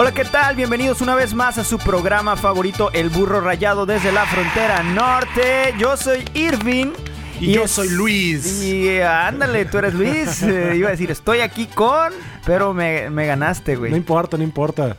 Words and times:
Hola, 0.00 0.12
¿qué 0.12 0.24
tal? 0.24 0.56
Bienvenidos 0.56 1.02
una 1.02 1.14
vez 1.14 1.34
más 1.34 1.58
a 1.58 1.62
su 1.62 1.76
programa 1.76 2.34
favorito, 2.34 2.90
El 2.94 3.10
Burro 3.10 3.42
Rayado 3.42 3.84
desde 3.84 4.10
la 4.10 4.24
frontera 4.24 4.82
norte. 4.82 5.74
Yo 5.78 5.94
soy 5.98 6.24
Irving. 6.32 6.94
Y, 7.38 7.52
yo 7.52 7.68
soy 7.68 7.90
Luis. 7.90 8.62
Y 8.62 8.98
ándale, 9.02 9.66
tú 9.66 9.76
eres 9.76 9.92
Luis. 9.92 10.42
Eh, 10.50 10.76
iba 10.76 10.88
a 10.88 10.92
decir, 10.92 11.10
estoy 11.10 11.40
aquí 11.40 11.66
con, 11.66 12.14
pero 12.46 12.72
me, 12.72 13.10
me 13.10 13.26
ganaste, 13.26 13.76
güey. 13.76 13.90
No 13.90 13.98
importa, 13.98 14.38
no 14.38 14.42
importa. 14.42 14.96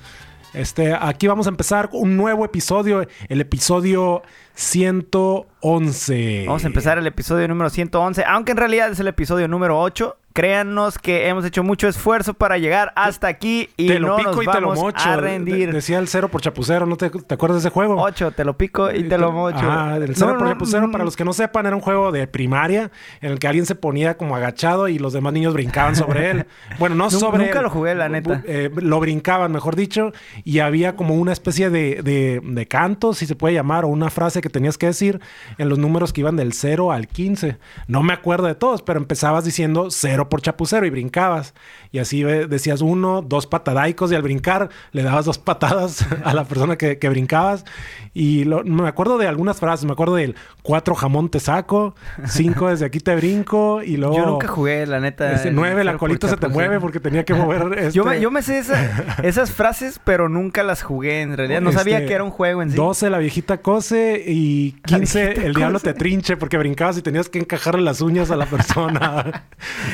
Este, 0.53 0.93
aquí 0.93 1.25
vamos 1.25 1.47
a 1.47 1.49
empezar 1.49 1.89
un 1.93 2.15
nuevo 2.15 2.45
episodio, 2.45 3.07
el 3.27 3.41
episodio 3.41 4.21
111. 4.53 6.43
Vamos 6.45 6.63
a 6.63 6.67
empezar 6.67 6.99
el 6.99 7.07
episodio 7.07 7.47
número 7.47 7.71
111, 7.71 8.23
aunque 8.27 8.51
en 8.51 8.57
realidad 8.57 8.91
es 8.91 8.99
el 8.99 9.07
episodio 9.07 9.47
número 9.47 9.81
8. 9.81 10.15
Créannos 10.33 10.97
que 10.97 11.27
hemos 11.27 11.43
hecho 11.45 11.61
mucho 11.63 11.87
esfuerzo 11.87 12.33
para 12.33 12.57
llegar 12.57 12.93
hasta 12.95 13.27
aquí 13.27 13.69
y 13.75 13.87
te 13.87 13.99
lo 13.99 14.09
no 14.09 14.15
pico 14.17 14.31
nos 14.31 14.43
y 14.43 14.45
te 14.47 14.61
lo 14.61 14.67
vamos 14.69 14.79
mocho. 14.79 15.09
a 15.09 15.17
rendir. 15.17 15.67
De- 15.67 15.73
decía 15.73 15.99
el 15.99 16.07
cero 16.07 16.29
por 16.29 16.41
chapucero, 16.41 16.85
¿no 16.85 16.95
te, 16.95 17.09
te 17.09 17.33
acuerdas 17.33 17.61
de 17.61 17.67
ese 17.67 17.73
juego? 17.73 18.01
8, 18.01 18.31
te 18.31 18.45
lo 18.45 18.57
pico 18.57 18.91
y 18.91 19.03
te 19.09 19.17
lo 19.17 19.31
mocho. 19.31 19.59
Ah, 19.63 19.97
el 19.97 20.15
cero 20.15 20.31
No, 20.31 20.37
por 20.37 20.47
no, 20.47 20.53
chapucero, 20.53 20.85
no, 20.87 20.91
para 20.91 21.03
los 21.03 21.15
que 21.17 21.25
no 21.25 21.33
sepan, 21.33 21.65
era 21.65 21.75
un 21.75 21.81
juego 21.81 22.11
de 22.11 22.27
primaria 22.27 22.91
en 23.19 23.31
el 23.33 23.39
que 23.39 23.47
alguien 23.47 23.65
se 23.65 23.75
ponía 23.75 24.15
como 24.15 24.35
agachado 24.35 24.87
y 24.87 24.99
los 24.99 25.11
demás 25.13 25.33
niños 25.33 25.53
brincaban 25.53 25.95
sobre 25.95 26.31
él. 26.31 26.45
Bueno, 26.79 26.95
no 26.95 27.09
sobre 27.11 27.43
nunca 27.45 27.59
él. 27.59 27.63
lo 27.63 27.69
jugué, 27.69 27.93
la 27.95 28.07
neta. 28.09 28.41
Eh, 28.45 28.69
lo 28.75 28.99
brincaban, 28.99 29.51
mejor 29.51 29.75
dicho, 29.75 30.11
y 30.43 30.59
había 30.59 30.95
como 30.95 31.15
una 31.15 31.33
especie 31.33 31.69
de, 31.69 32.01
de, 32.03 32.41
de 32.43 32.67
canto, 32.67 33.13
si 33.13 33.25
se 33.25 33.35
puede 33.35 33.53
llamar, 33.53 33.83
o 33.85 33.89
una 33.89 34.09
frase 34.09 34.41
que 34.41 34.49
tenías 34.49 34.77
que 34.77 34.87
decir 34.87 35.19
en 35.57 35.67
los 35.69 35.77
números 35.77 36.13
que 36.13 36.21
iban 36.21 36.35
del 36.37 36.53
0 36.53 36.91
al 36.91 37.07
15. 37.07 37.57
No 37.87 38.01
me 38.03 38.13
acuerdo 38.13 38.47
de 38.47 38.55
todos, 38.55 38.81
pero 38.81 38.99
empezabas 38.99 39.43
diciendo 39.43 39.87
cero 39.91 40.20
por 40.29 40.41
chapucero 40.41 40.85
y 40.85 40.89
brincabas. 40.89 41.53
Y 41.91 41.99
así 41.99 42.21
eh, 42.23 42.47
decías 42.47 42.81
uno, 42.81 43.21
dos 43.21 43.47
patadaicos 43.47 44.11
y 44.11 44.15
al 44.15 44.21
brincar 44.21 44.69
le 44.91 45.03
dabas 45.03 45.25
dos 45.25 45.37
patadas 45.37 46.05
a 46.23 46.33
la 46.33 46.45
persona 46.45 46.75
que, 46.77 46.97
que 46.97 47.09
brincabas. 47.09 47.65
Y 48.13 48.43
lo- 48.45 48.63
me 48.63 48.87
acuerdo 48.87 49.17
de 49.17 49.27
algunas 49.27 49.59
frases, 49.59 49.85
me 49.85 49.93
acuerdo 49.93 50.15
del 50.15 50.35
cuatro 50.63 50.95
jamón 50.95 51.29
te 51.29 51.39
saco, 51.39 51.95
cinco 52.25 52.69
desde 52.69 52.85
aquí 52.85 52.99
te 52.99 53.15
brinco 53.15 53.81
y 53.83 53.97
luego... 53.97 54.15
Yo 54.17 54.25
nunca 54.25 54.47
jugué, 54.47 54.85
la 54.85 54.99
neta. 54.99 55.31
Este, 55.33 55.49
el 55.49 55.55
nueve, 55.55 55.83
la 55.83 55.97
colita 55.97 56.27
se 56.27 56.37
te 56.37 56.47
mueve 56.47 56.79
porque 56.79 56.99
tenía 56.99 57.23
que 57.25 57.33
mover. 57.33 57.77
Este, 57.79 57.91
Yo, 57.97 58.05
me, 58.05 58.19
yo 58.21 58.31
me 58.31 58.41
sé 58.41 58.59
esa- 58.59 59.15
esas 59.23 59.51
frases, 59.51 59.99
pero 60.03 60.29
nunca 60.29 60.63
las 60.63 60.81
jugué. 60.83 61.21
En 61.21 61.35
realidad 61.37 61.61
no 61.61 61.71
sabía 61.71 61.97
Este, 61.97 62.07
que 62.09 62.13
era 62.13 62.23
un 62.23 62.31
juego 62.31 62.61
en 62.61 62.71
sí. 62.71 62.77
12 62.77 63.09
la 63.09 63.17
viejita 63.17 63.61
cose 63.61 64.23
y 64.25 64.75
La 64.87 64.97
15 64.99 65.23
viejita 65.25 65.45
el 65.47 65.53
diablo 65.53 65.79
te 65.79 65.93
trinche 65.93 66.37
porque 66.37 66.57
brincabas 66.57 66.97
y 66.97 67.01
tenías 67.01 67.29
que 67.29 67.39
encajarle 67.39 67.81
las 67.81 68.01
uñas 68.01 68.31
a 68.31 68.35
la 68.35 68.45
persona. 68.45 69.43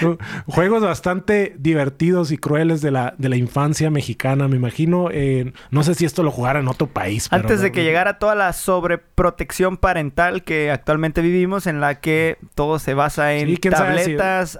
Juegos 0.48 0.82
bastante 0.84 1.56
divertidos 1.58 2.32
y 2.32 2.38
crueles 2.38 2.82
de 2.82 2.92
la, 2.92 3.14
de 3.18 3.30
la 3.30 3.36
infancia 3.36 3.90
mexicana, 3.90 4.48
me 4.48 4.56
imagino. 4.56 5.10
Eh, 5.12 5.54
no 5.72 5.84
sé 5.84 5.96
si 5.96 6.06
esto 6.06 6.24
lo 6.24 6.32
jugara 6.32 6.60
en 6.60 6.68
otro 6.68 6.88
país. 6.88 7.30
pero 7.30 7.42
Antes 7.42 7.62
de 7.62 7.70
no- 7.70 7.74
que 7.74 7.84
llegara 7.84 8.20
toda 8.20 8.36
la 8.36 8.54
sobreprotección 8.54 9.78
parental 9.78 10.44
que 10.44 10.72
actualmente 10.72 11.22
vivimos, 11.22 11.68
en 11.68 11.80
la 11.82 12.00
que 12.00 12.38
todo 12.56 12.80
se 12.80 12.94
basa 12.94 13.34
en 13.34 13.48
Sí, 13.48 13.54
si- 13.56 13.70
tabletas, 13.70 14.60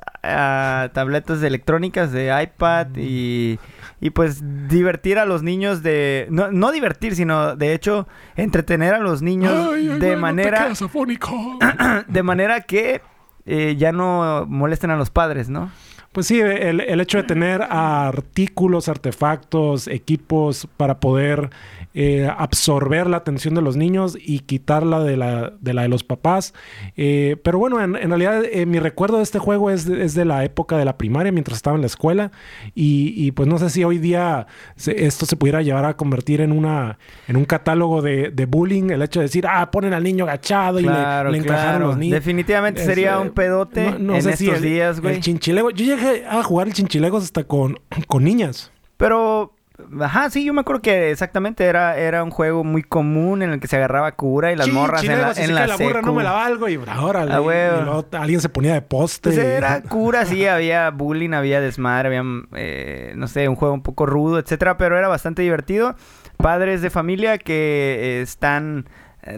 tabletas 0.94 1.42
electrónicas 1.44 2.12
de 2.12 2.32
iPad 2.44 2.88
y, 2.98 3.60
y 4.00 4.10
pues 4.12 4.42
divertir 4.68 5.20
a 5.20 5.26
los 5.26 5.44
niños 5.44 5.84
de... 5.84 6.28
No, 6.30 6.52
no 6.52 6.72
divertir, 6.72 7.16
sino 7.16 7.56
de 7.56 7.74
hecho 7.74 8.08
entretener 8.36 8.94
a 8.94 9.00
los 9.00 9.22
niños 9.22 9.54
Ay, 9.74 9.90
ay, 9.92 10.00
de 10.00 10.12
ay, 10.12 10.16
manera... 10.18 10.68
de 12.08 12.24
manera 12.24 12.62
que 12.62 13.02
eh, 13.48 13.76
ya 13.78 13.92
no 13.92 14.46
molesten 14.48 14.92
a 14.92 14.98
los 14.98 15.10
padres, 15.10 15.50
¿no? 15.50 15.72
Pues 16.18 16.26
sí, 16.26 16.40
el, 16.40 16.82
el 16.82 17.00
hecho 17.00 17.20
de 17.20 17.24
tener 17.26 17.62
artículos, 17.62 18.90
artefactos, 18.90 19.88
equipos 19.88 20.68
para 20.76 21.00
poder 21.00 21.52
eh, 21.94 22.28
absorber 22.38 23.06
la 23.08 23.18
atención 23.18 23.54
de 23.54 23.62
los 23.62 23.78
niños 23.78 24.18
y 24.20 24.40
quitarla 24.40 25.00
de 25.04 25.16
la 25.16 25.52
de, 25.62 25.74
la 25.76 25.84
de 25.84 25.90
los 25.90 26.04
papás. 26.04 26.56
Eh, 26.96 27.38
pero 27.44 27.60
bueno, 27.60 27.80
en, 27.84 27.96
en 27.96 28.10
realidad 28.10 28.44
eh, 28.52 28.66
mi 28.66 28.80
recuerdo 28.80 29.18
de 29.18 29.24
este 29.24 29.38
juego 29.38 29.70
es 29.70 29.86
de, 29.86 30.04
es 30.04 30.16
de 30.16 30.26
la 30.26 30.44
época 30.44 30.76
de 30.78 30.86
la 30.86 30.98
primaria, 30.98 31.32
mientras 31.32 31.58
estaba 31.58 31.76
en 31.76 31.82
la 31.82 31.88
escuela. 31.88 32.32
Y, 32.74 33.14
y, 33.16 33.32
pues 33.32 33.48
no 33.48 33.60
sé 33.60 33.70
si 33.70 33.84
hoy 33.84 34.00
día 34.00 34.48
se- 34.76 35.06
esto 35.06 35.28
se 35.28 35.36
pudiera 35.36 35.62
llevar 35.62 35.86
a 35.86 35.96
convertir 35.98 36.42
en 36.42 36.52
una 36.52 36.98
en 37.28 37.36
un 37.36 37.46
catálogo 37.46 38.02
de, 38.02 38.32
de 38.32 38.46
bullying. 38.48 38.90
El 38.90 39.04
hecho 39.04 39.20
de 39.20 39.26
decir, 39.28 39.46
ah, 39.48 39.70
ponen 39.70 39.94
al 39.94 40.04
niño 40.04 40.24
agachado 40.26 40.80
y 40.80 40.84
le- 40.84 40.90
Claro, 40.90 41.30
le, 41.30 41.38
encajaron 41.38 41.70
claro. 41.74 41.88
los 41.90 41.98
niños. 41.98 42.16
Definitivamente 42.16 42.84
sería 42.84 43.14
eh, 43.14 43.18
un 43.20 43.30
pedote 43.30 43.92
no- 43.92 44.00
no 44.00 44.16
en 44.16 44.22
sé 44.24 44.32
estos 44.32 44.48
si 44.48 44.50
el- 44.50 44.62
días, 44.64 45.00
güey. 45.00 45.16
El 45.18 45.22
chinchilego. 45.22 45.70
Yo 45.70 45.86
llegué 45.86 46.07
a 46.30 46.44
jugar 46.44 46.68
el 46.68 46.74
chinchilegos 46.74 47.24
hasta 47.24 47.44
con, 47.44 47.80
con 48.08 48.24
niñas. 48.24 48.72
Pero, 48.98 49.54
ajá, 50.02 50.30
sí, 50.30 50.44
yo 50.44 50.54
me 50.54 50.62
acuerdo 50.62 50.82
que 50.82 51.12
exactamente 51.12 51.66
era, 51.66 51.98
era 51.98 52.24
un 52.24 52.32
juego 52.32 52.64
muy 52.64 52.84
común 52.84 53.44
en 53.44 53.52
el 53.52 53.60
que 53.60 53.68
se 53.68 53.76
agarraba 53.76 54.12
cura 54.14 54.52
y 54.52 54.56
las 54.56 54.70
morras 54.70 55.04
en 55.04 55.22
la, 55.22 55.34
en 55.34 55.56
la, 55.56 55.68
la 55.68 55.78
burra 55.78 56.02
no 56.02 56.14
me 56.14 56.24
la 56.24 56.32
valgo 56.32 56.68
y 56.68 56.80
ahora 56.88 57.24
Ah, 57.24 58.22
alguien 58.22 58.42
se 58.42 58.50
ponía 58.50 58.74
de 58.74 58.82
poste. 58.82 59.30
Pues 59.30 59.38
era 59.38 59.82
cura, 59.90 60.26
sí, 60.26 60.46
había 60.46 60.90
bullying, 60.90 61.34
había 61.34 61.62
desmadre, 61.62 62.18
había, 62.18 62.24
eh, 62.56 63.14
no 63.16 63.28
sé, 63.28 63.48
un 63.48 63.56
juego 63.56 63.74
un 63.74 63.84
poco 63.84 64.06
rudo, 64.06 64.40
etcétera, 64.40 64.78
pero 64.78 64.98
era 64.98 65.08
bastante 65.08 65.44
divertido. 65.44 65.96
Padres 66.38 66.82
de 66.82 66.90
familia 66.90 67.38
que 67.38 68.20
eh, 68.20 68.22
están 68.22 68.88
eh, 69.24 69.38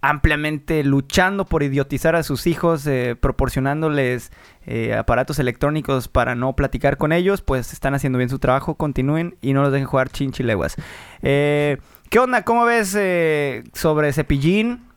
ampliamente 0.00 0.82
luchando 0.84 1.44
por 1.44 1.62
idiotizar 1.62 2.16
a 2.16 2.22
sus 2.22 2.46
hijos, 2.46 2.88
proporcionándoles 3.20 4.30
eh, 4.70 4.94
aparatos 4.94 5.38
electrónicos 5.38 6.08
para 6.08 6.34
no 6.34 6.54
platicar 6.54 6.98
con 6.98 7.12
ellos, 7.12 7.40
pues 7.40 7.72
están 7.72 7.94
haciendo 7.94 8.18
bien 8.18 8.28
su 8.28 8.38
trabajo, 8.38 8.74
continúen 8.74 9.36
y 9.40 9.54
no 9.54 9.62
los 9.62 9.72
dejen 9.72 9.86
jugar 9.86 10.10
chinchileguas. 10.10 10.76
Eh, 11.22 11.78
¿Qué 12.10 12.18
onda? 12.18 12.44
¿Cómo 12.44 12.66
ves 12.66 12.94
eh, 12.94 13.64
sobre 13.72 14.12
Cepillín? 14.12 14.87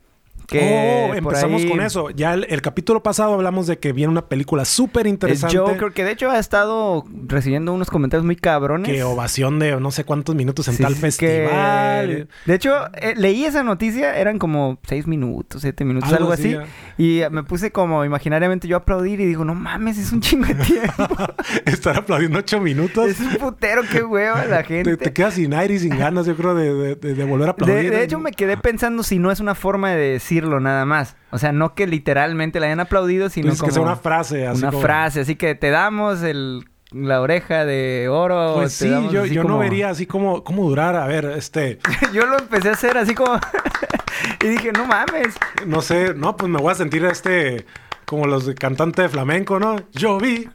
Oh, 0.59 1.07
por 1.09 1.17
empezamos 1.17 1.62
ahí- 1.62 1.69
con 1.69 1.81
eso. 1.81 2.09
Ya 2.09 2.34
el, 2.34 2.45
el 2.50 2.62
capítulo 2.62 3.03
pasado 3.03 3.34
hablamos 3.34 3.67
de 3.67 3.78
que 3.79 3.94
viene 3.94 4.12
una 4.12 4.28
película 4.28 4.66
súper 4.66 5.07
interesante. 5.07 5.57
Joker, 5.57 5.91
que 5.94 6.03
de 6.03 6.12
hecho 6.12 6.29
ha 6.31 6.39
estado 6.39 7.06
recibiendo 7.28 7.73
unos 7.73 7.89
comentarios 7.89 8.25
muy 8.25 8.35
cabrones. 8.35 8.91
Que 8.91 9.03
ovación 9.03 9.59
de 9.59 9.79
no 9.79 9.91
sé 9.91 10.03
cuántos 10.03 10.35
minutos 10.35 10.67
en 10.67 10.75
Sí, 10.75 10.84
tal 10.84 10.95
festival. 10.95 12.07
que- 12.07 12.28
De 12.45 12.53
hecho, 12.56 12.73
eh, 12.95 13.13
leí 13.16 13.45
esa 13.45 13.63
noticia, 13.63 14.17
eran 14.17 14.39
como 14.39 14.79
seis 14.88 15.07
minutos, 15.07 15.62
siete 15.62 15.85
minutos, 15.85 16.09
algo, 16.12 16.31
Algo 16.31 16.34
así. 16.34 16.56
así, 16.56 16.69
Y 16.97 17.22
me 17.31 17.44
puse 17.44 17.72
como 17.72 18.06
imaginariamente 18.06 18.68
yo 18.68 18.75
a 18.78 18.79
aplaudir 18.79 19.19
y 19.22 19.25
digo, 19.25 19.45
no 19.45 19.56
mames, 19.56 19.97
es 19.97 20.12
un 20.12 20.22
chingo 20.22 20.45
de 20.45 20.56
tiempo. 20.56 21.07
Estar 21.66 21.97
aplaudiendo 21.97 22.39
ocho 22.39 22.59
minutos. 22.59 23.07
es 23.07 23.19
un 23.19 23.35
putero, 23.35 23.81
qué 23.91 24.03
hueva 24.03 24.45
la 24.45 24.63
gente. 24.63 24.97
Te, 24.97 25.06
te 25.06 25.13
quedas 25.13 25.35
sin 25.35 25.53
aire 25.53 25.75
y 25.75 25.79
sin 25.79 25.97
ganas, 25.97 26.25
yo 26.25 26.35
creo, 26.35 26.53
de, 26.56 26.95
de- 26.95 27.22
volver 27.23 27.47
a 27.50 27.51
aplaudir. 27.51 27.91
de 27.91 28.03
hecho, 28.03 28.19
me 28.19 28.31
quedé 28.31 28.57
pensando 28.57 29.03
si 29.03 29.19
no 29.19 29.31
es 29.31 29.39
una 29.39 29.56
forma 29.56 29.91
de 29.91 30.19
nada 30.59 30.85
más. 30.85 31.16
O 31.31 31.38
sea, 31.38 31.52
no 31.52 31.75
que 31.75 31.88
literalmente 31.88 32.59
le 32.59 32.68
hayan 32.68 32.79
aplaudido, 32.79 33.29
sino 33.29 33.46
dices 33.46 33.59
como 33.59 33.69
que 33.69 33.74
sea 33.74 33.84
una 33.84 33.96
frase. 33.96 34.47
Así 34.47 34.59
una 34.62 34.72
como- 34.72 34.81
frase. 34.81 35.22
Así 35.22 35.35
que 35.35 35.56
te 35.56 35.69
damos 35.69 36.22
el, 36.24 36.66
la 36.91 37.22
oreja 37.22 37.66
de 37.66 38.07
oro. 38.09 38.56
Pues 38.56 38.78
te 38.78 38.85
sí, 38.85 38.91
damos 38.91 39.12
yo, 39.12 39.25
no 39.25 39.44
como- 39.44 39.59
vería 39.59 39.90
así 39.90 40.06
como 40.06 40.44
cómo 40.44 40.68
durar. 40.68 40.96
A 40.96 41.06
ver, 41.07 41.25
este, 41.38 41.80
Yo 42.13 42.25
lo 42.25 42.38
empecé 42.40 42.69
a 42.69 42.74
hacer 42.74 42.97
así 42.97 43.13
como... 43.16 43.40
y 44.44 44.47
dije, 44.47 44.72
no 44.72 44.85
mames. 44.85 45.35
no 45.66 45.81
sé, 45.81 46.13
no, 46.16 46.35
pues 46.38 46.50
me 46.51 46.59
voy 46.59 46.72
a 46.72 46.75
sentir 46.75 47.03
este, 47.06 47.66
como 48.06 48.25
los 48.28 48.46
de 48.46 48.56
cantante 48.56 49.01
de 49.03 49.09
flamenco, 49.09 49.59
¿no? 49.59 49.78
Yo 49.94 50.18
vi, 50.18 50.47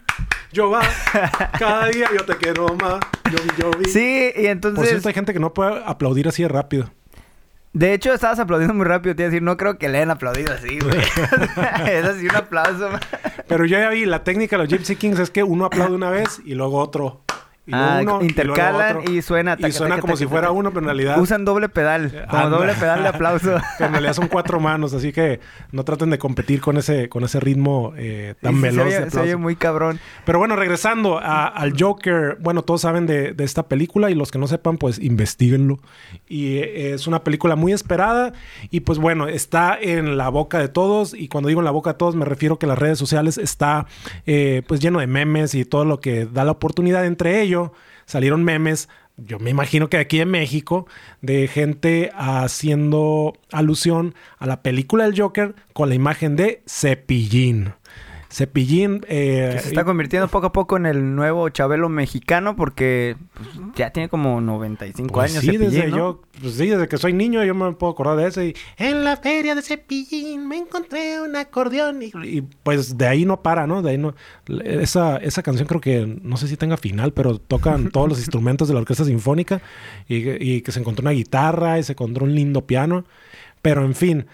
yo 0.52 0.70
va, 0.70 0.82
cada 1.58 1.88
día 1.88 2.08
yo 2.16 2.24
te 2.24 2.36
quiero 2.36 2.66
más, 2.76 3.00
yo 3.30 3.38
vi, 3.42 3.48
yo 3.58 3.70
vi. 3.78 3.84
Sí, 3.90 4.28
y 4.34 4.42
Por 4.42 4.50
entonces... 4.50 4.88
cierto, 4.88 5.08
hay 5.08 5.14
gente 5.14 5.32
que 5.32 5.40
no 5.40 5.52
puede 5.54 5.82
aplaudir 5.84 6.28
así 6.28 6.42
de 6.42 6.48
rápido. 6.48 6.90
De 7.76 7.92
hecho, 7.92 8.14
estabas 8.14 8.38
aplaudiendo 8.38 8.72
muy 8.72 8.86
rápido. 8.86 9.14
Te 9.14 9.20
iba 9.20 9.26
a 9.26 9.30
decir, 9.30 9.42
no 9.42 9.58
creo 9.58 9.76
que 9.76 9.90
le 9.90 9.98
hayan 9.98 10.10
aplaudido 10.10 10.50
así, 10.50 10.78
güey. 10.78 10.96
es 11.86 12.06
así 12.06 12.26
un 12.26 12.34
aplauso. 12.34 12.88
Pero 13.46 13.66
yo 13.66 13.78
ya 13.78 13.90
vi, 13.90 14.06
la 14.06 14.24
técnica 14.24 14.56
de 14.56 14.62
los 14.62 14.72
Gypsy 14.72 14.96
Kings 14.96 15.18
es 15.18 15.28
que 15.28 15.42
uno 15.42 15.66
aplaude 15.66 15.94
una 15.94 16.08
vez 16.08 16.40
y 16.46 16.54
luego 16.54 16.78
otro. 16.78 17.25
Y 17.66 17.72
Ah, 17.74 17.98
uno, 18.02 18.20
y 18.22 18.26
intercalan 18.26 18.98
otro. 18.98 19.12
y 19.12 19.22
suena... 19.22 19.54
Y 19.58 19.62
taca, 19.62 19.72
suena 19.72 19.94
taca, 19.96 20.02
como 20.02 20.12
taca, 20.14 20.18
si 20.24 20.26
fuera 20.28 20.50
uno, 20.52 20.70
pero 20.70 20.80
en 20.80 20.84
realidad... 20.86 21.18
Usan 21.20 21.44
doble 21.44 21.68
pedal. 21.68 22.26
Como 22.30 22.42
Anda. 22.44 22.56
doble 22.58 22.74
pedal 22.74 23.02
de 23.02 23.08
aplauso. 23.08 23.56
en 23.80 23.90
realidad 23.92 24.12
son 24.12 24.28
cuatro 24.28 24.60
manos, 24.60 24.94
así 24.94 25.12
que 25.12 25.40
no 25.72 25.84
traten 25.84 26.10
de 26.10 26.18
competir 26.18 26.60
con 26.60 26.76
ese, 26.76 27.08
con 27.08 27.24
ese 27.24 27.40
ritmo 27.40 27.92
eh, 27.96 28.34
tan 28.40 28.54
Sí, 28.54 28.60
veloz 28.60 28.88
se 28.92 28.98
oye, 29.02 29.10
se 29.10 29.20
oye 29.20 29.36
muy 29.36 29.56
cabrón. 29.56 29.98
Pero 30.24 30.38
bueno, 30.38 30.54
regresando 30.54 31.18
a- 31.18 31.48
al 31.48 31.74
Joker, 31.76 32.36
bueno, 32.40 32.62
todos 32.62 32.82
saben 32.82 33.06
de, 33.06 33.32
de 33.32 33.42
esta 33.44 33.64
película 33.64 34.10
y 34.10 34.14
los 34.14 34.30
que 34.30 34.38
no 34.38 34.46
sepan, 34.46 34.78
pues 34.78 35.00
investiguenlo. 35.00 35.80
Y 36.28 36.58
eh, 36.58 36.92
es 36.94 37.08
una 37.08 37.24
película 37.24 37.56
muy 37.56 37.72
esperada 37.72 38.32
y 38.70 38.80
pues 38.80 38.98
bueno, 38.98 39.26
está 39.26 39.76
en 39.80 40.16
la 40.16 40.28
boca 40.28 40.60
de 40.60 40.68
todos 40.68 41.14
y 41.14 41.26
cuando 41.26 41.48
digo 41.48 41.60
en 41.60 41.64
la 41.64 41.70
boca 41.72 41.94
de 41.94 41.98
todos 41.98 42.14
me 42.14 42.24
refiero 42.24 42.58
que 42.60 42.66
las 42.68 42.78
redes 42.78 42.96
sociales 42.98 43.38
está 43.38 43.86
eh, 44.26 44.62
pues 44.68 44.80
lleno 44.80 45.00
de 45.00 45.08
memes 45.08 45.54
y 45.56 45.64
todo 45.64 45.84
lo 45.84 45.98
que 46.00 46.26
da 46.26 46.44
la 46.44 46.52
oportunidad. 46.52 47.04
Entre 47.06 47.40
salieron 48.06 48.44
memes 48.44 48.88
yo 49.16 49.38
me 49.38 49.50
imagino 49.50 49.88
que 49.88 49.96
aquí 49.96 50.20
en 50.20 50.30
México, 50.30 50.86
de 51.22 51.48
gente 51.48 52.10
haciendo 52.14 53.32
alusión 53.50 54.14
a 54.38 54.46
la 54.46 54.62
película 54.62 55.04
del 55.04 55.18
Joker 55.18 55.54
con 55.72 55.88
la 55.88 55.94
imagen 55.94 56.36
de 56.36 56.62
Cepillín. 56.68 57.72
Cepillín. 58.36 59.00
Eh, 59.08 59.56
se 59.62 59.68
está 59.68 59.84
convirtiendo 59.84 60.28
poco 60.28 60.48
a 60.48 60.52
poco 60.52 60.76
en 60.76 60.84
el 60.84 61.14
nuevo 61.14 61.48
Chabelo 61.48 61.88
mexicano 61.88 62.54
porque 62.54 63.16
pues, 63.32 63.48
ya 63.74 63.92
tiene 63.92 64.10
como 64.10 64.42
95 64.42 65.10
pues 65.10 65.30
años. 65.30 65.40
Sí, 65.40 65.46
Cepillín, 65.46 65.70
desde 65.70 65.88
¿no? 65.88 65.96
yo, 65.96 66.22
pues 66.42 66.52
sí, 66.52 66.66
desde 66.66 66.86
que 66.86 66.98
soy 66.98 67.14
niño 67.14 67.42
yo 67.44 67.54
me 67.54 67.72
puedo 67.72 67.94
acordar 67.94 68.18
de 68.18 68.26
ese. 68.26 68.48
Y, 68.48 68.54
en 68.76 69.04
la 69.04 69.16
feria 69.16 69.54
de 69.54 69.62
Cepillín 69.62 70.46
me 70.46 70.58
encontré 70.58 71.18
un 71.18 71.34
acordeón. 71.34 72.02
Y, 72.02 72.12
y, 72.24 72.42
pues 72.62 72.98
de 72.98 73.06
ahí 73.06 73.24
no 73.24 73.40
para, 73.40 73.66
¿no? 73.66 73.80
De 73.80 73.92
ahí 73.92 73.98
no. 73.98 74.14
Esa, 74.64 75.16
esa 75.16 75.42
canción 75.42 75.66
creo 75.66 75.80
que 75.80 76.20
no 76.22 76.36
sé 76.36 76.46
si 76.46 76.58
tenga 76.58 76.76
final, 76.76 77.14
pero 77.14 77.38
tocan 77.38 77.88
todos 77.90 78.06
los 78.06 78.18
instrumentos 78.18 78.68
de 78.68 78.74
la 78.74 78.80
orquesta 78.80 79.06
sinfónica 79.06 79.62
y, 80.08 80.28
y 80.28 80.60
que 80.60 80.72
se 80.72 80.80
encontró 80.80 81.04
una 81.04 81.12
guitarra 81.12 81.78
y 81.78 81.84
se 81.84 81.92
encontró 81.92 82.26
un 82.26 82.34
lindo 82.34 82.66
piano. 82.66 83.06
Pero 83.62 83.82
en 83.82 83.94
fin, 83.94 84.26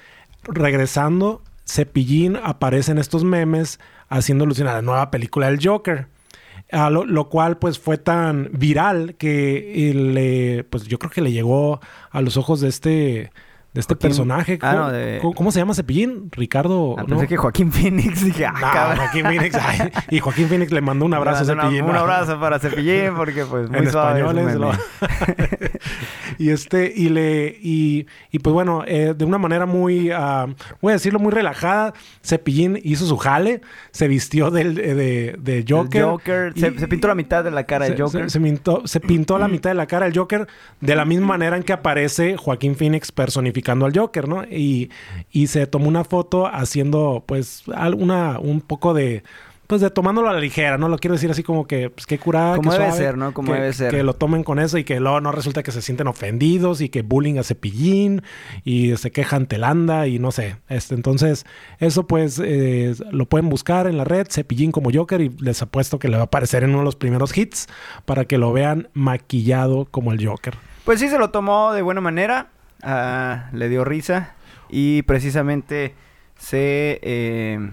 regresando, 0.43 1.41
Cepillín 1.69 2.37
aparece 2.43 2.91
en 2.91 2.99
estos 2.99 3.23
memes 3.23 3.79
haciendo 4.19 4.45
alusión 4.45 4.69
a 4.69 4.75
la 4.75 4.83
nueva 4.83 5.11
película 5.11 5.47
del 5.47 5.61
Joker. 5.63 6.09
A 6.71 6.91
lo, 6.91 7.05
lo, 7.05 7.29
cual 7.29 7.59
pues 7.59 7.79
fue 7.79 7.99
tan 7.99 8.49
viral 8.53 9.17
que 9.17 9.93
le, 9.95 10.65
pues 10.65 10.85
yo 10.85 10.99
creo 10.99 11.11
que 11.11 11.21
le 11.21 11.33
llegó 11.33 11.81
a 12.11 12.23
los 12.23 12.37
ojos 12.37 12.61
de 12.61 12.69
este 12.69 13.31
de 13.73 13.81
este 13.81 13.95
Joaquín, 13.95 14.09
personaje. 14.09 14.59
Ah, 14.61 14.71
¿Cómo, 14.73 14.85
no, 14.85 14.93
de... 14.93 15.21
¿Cómo, 15.35 15.51
se 15.53 15.59
llama 15.59 15.73
Cepillín? 15.75 16.29
Ricardo. 16.33 16.95
Ah, 16.99 17.05
pensé 17.07 17.23
¿no? 17.23 17.29
que 17.29 17.37
Joaquín 17.39 17.73
Phoenix. 17.73 18.23
Dije, 18.25 18.45
ah, 18.47 18.95
No. 18.97 19.03
Joaquín 19.03 19.25
Phoenix. 19.25 19.57
ay, 19.57 19.91
y 20.11 20.19
Joaquín 20.21 20.49
Phoenix 20.49 20.73
le 20.73 20.81
mandó 20.83 21.07
un 21.07 21.15
abrazo 21.15 21.43
a 21.43 21.47
Cepillín. 21.47 21.85
Un 21.85 21.97
abrazo 21.97 22.39
para 22.39 22.59
Cepillín 22.59 23.15
porque 23.17 23.45
pues 23.47 23.71
muy 23.71 23.79
en 23.79 23.91
suave 23.91 24.21
español 24.21 24.49
es 24.49 24.55
lo- 24.57 24.73
y 26.39 26.51
este 26.51 26.93
y 26.95 27.09
le 27.09 27.57
y, 27.61 28.07
y 28.31 28.39
pues 28.39 28.53
bueno 28.53 28.85
eh, 28.87 29.15
de 29.17 29.25
una 29.25 29.39
manera 29.39 29.67
muy 29.67 30.11
ah, 30.11 30.47
voy 30.81 30.91
a 30.93 30.95
decirlo 30.95 31.19
muy 31.19 31.33
relajada 31.33 31.93
Cepillín 32.25 32.79
hizo 32.83 33.07
su 33.07 33.17
jale 33.17 33.61
se 33.91 34.09
vistió 34.09 34.51
del 34.51 34.75
de, 34.75 35.37
de- 35.39 35.59
El 35.59 35.65
Joker. 35.69 36.53
Se, 36.57 36.73
pintó 36.89 37.09
la 37.09 37.15
mitad 37.15 37.45
de 37.45 37.51
la 37.51 37.65
cara 37.65 37.87
del 37.87 38.01
Joker. 38.01 38.25
se- 38.25 38.31
se 38.31 38.41
pintó, 38.41 38.83
se 38.87 39.01
pintó 39.01 39.39
la 39.39 39.49
mitad 39.49 39.71
de 39.71 39.75
la 39.75 39.87
cara 39.87 40.07
del 40.07 40.17
Joker 40.17 40.47
de 40.81 40.97
la 40.97 41.05
misma 41.05 41.27
manera 41.29 41.57
en 41.57 41.63
que 41.63 41.73
aparece 41.73 42.37
Joaquín 42.37 42.75
Phoenix 42.77 43.13
al 43.67 43.97
Joker, 43.97 44.29
¿no? 44.29 44.45
Y, 44.45 44.91
y 45.31 45.47
se 45.47 45.67
tomó 45.67 45.89
una 45.89 46.05
foto 46.05 46.47
haciendo, 46.47 47.25
pues, 47.27 47.63
alguna, 47.75 48.39
un 48.39 48.61
poco 48.61 48.95
de, 48.95 49.23
pues, 49.67 49.81
de 49.81 49.89
tomándolo 49.89 50.29
a 50.29 50.35
la 50.35 50.41
ligera, 50.41 50.77
¿no? 50.77 50.89
Lo 50.89 50.99
quiero 50.99 51.15
decir 51.15 51.31
así 51.31 51.43
como 51.43 51.67
que, 51.67 51.89
pues, 51.89 52.05
qué 52.07 52.19
curada, 52.19 52.57
Como 52.57 52.73
debe 52.73 52.85
suave, 52.89 52.99
ser, 52.99 53.17
¿no? 53.17 53.33
Como 53.33 53.53
que- 53.53 53.59
debe 53.59 53.73
ser. 53.73 53.91
Que 53.91 54.03
lo 54.03 54.13
tomen 54.13 54.45
con 54.45 54.59
eso 54.59 54.77
y 54.77 54.85
que 54.85 55.01
luego 55.01 55.21
no 55.23 55.33
resulta 55.33 55.63
que 55.63 55.71
se 55.73 55.81
sienten 55.81 56.09
ofendidos 56.09 56.83
y 56.83 56.91
que 56.91 57.01
bullying 57.01 57.39
a 57.39 57.43
Cepillín 57.43 58.21
y 58.65 58.95
se 58.97 59.11
quejan 59.11 59.47
Telanda 59.47 60.07
y 60.09 60.19
no 60.19 60.31
sé. 60.31 60.57
Este, 60.69 60.95
entonces, 60.95 61.47
eso 61.79 62.07
pues 62.07 62.39
eh, 62.45 62.95
lo 63.13 63.25
pueden 63.27 63.49
buscar 63.49 63.87
en 63.87 63.97
la 63.97 64.05
red, 64.05 64.27
Cepillín 64.31 64.73
como 64.73 64.91
Joker 64.93 65.23
y 65.23 65.31
les 65.41 65.63
apuesto 65.63 65.99
que 65.99 66.09
le 66.09 66.17
va 66.17 66.25
a 66.25 66.27
aparecer 66.27 66.65
en 66.65 66.71
uno 66.71 66.81
de 66.81 66.85
los 66.85 66.97
primeros 66.97 67.35
hits 67.35 67.67
para 68.05 68.27
que 68.27 68.37
lo 68.37 68.53
vean 68.53 68.89
maquillado 68.93 69.87
como 69.91 70.13
el 70.13 70.27
Joker. 70.27 70.55
Pues 70.85 70.99
sí, 71.01 71.09
se 71.09 71.17
lo 71.19 71.31
tomó 71.31 71.73
de 71.73 71.81
buena 71.81 72.01
manera. 72.01 72.49
Ah, 72.83 73.49
le 73.53 73.69
dio 73.69 73.85
risa. 73.85 74.35
Y 74.69 75.03
precisamente 75.03 75.95
se 76.39 76.99
eh, 77.03 77.71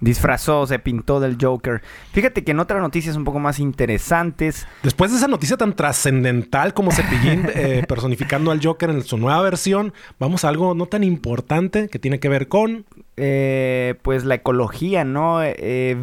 disfrazó, 0.00 0.66
se 0.66 0.78
pintó 0.78 1.20
del 1.20 1.38
Joker. 1.40 1.82
Fíjate 2.12 2.44
que 2.44 2.52
en 2.52 2.60
otras 2.60 2.80
noticias 2.80 3.16
un 3.16 3.24
poco 3.24 3.40
más 3.40 3.58
interesantes. 3.58 4.66
Después 4.82 5.10
de 5.10 5.16
esa 5.16 5.28
noticia 5.28 5.56
tan 5.56 5.74
trascendental 5.74 6.74
como 6.74 6.92
Cepillín 6.92 7.46
eh, 7.54 7.84
personificando 7.88 8.50
al 8.50 8.60
Joker 8.62 8.90
en 8.90 9.02
su 9.02 9.16
nueva 9.16 9.40
versión, 9.42 9.94
vamos 10.18 10.44
a 10.44 10.48
algo 10.50 10.74
no 10.74 10.86
tan 10.86 11.02
importante 11.02 11.88
que 11.88 11.98
tiene 11.98 12.20
que 12.20 12.28
ver 12.28 12.48
con 12.48 12.84
eh, 13.16 13.94
pues 14.02 14.24
la 14.24 14.34
ecología, 14.34 15.04
¿no? 15.04 15.40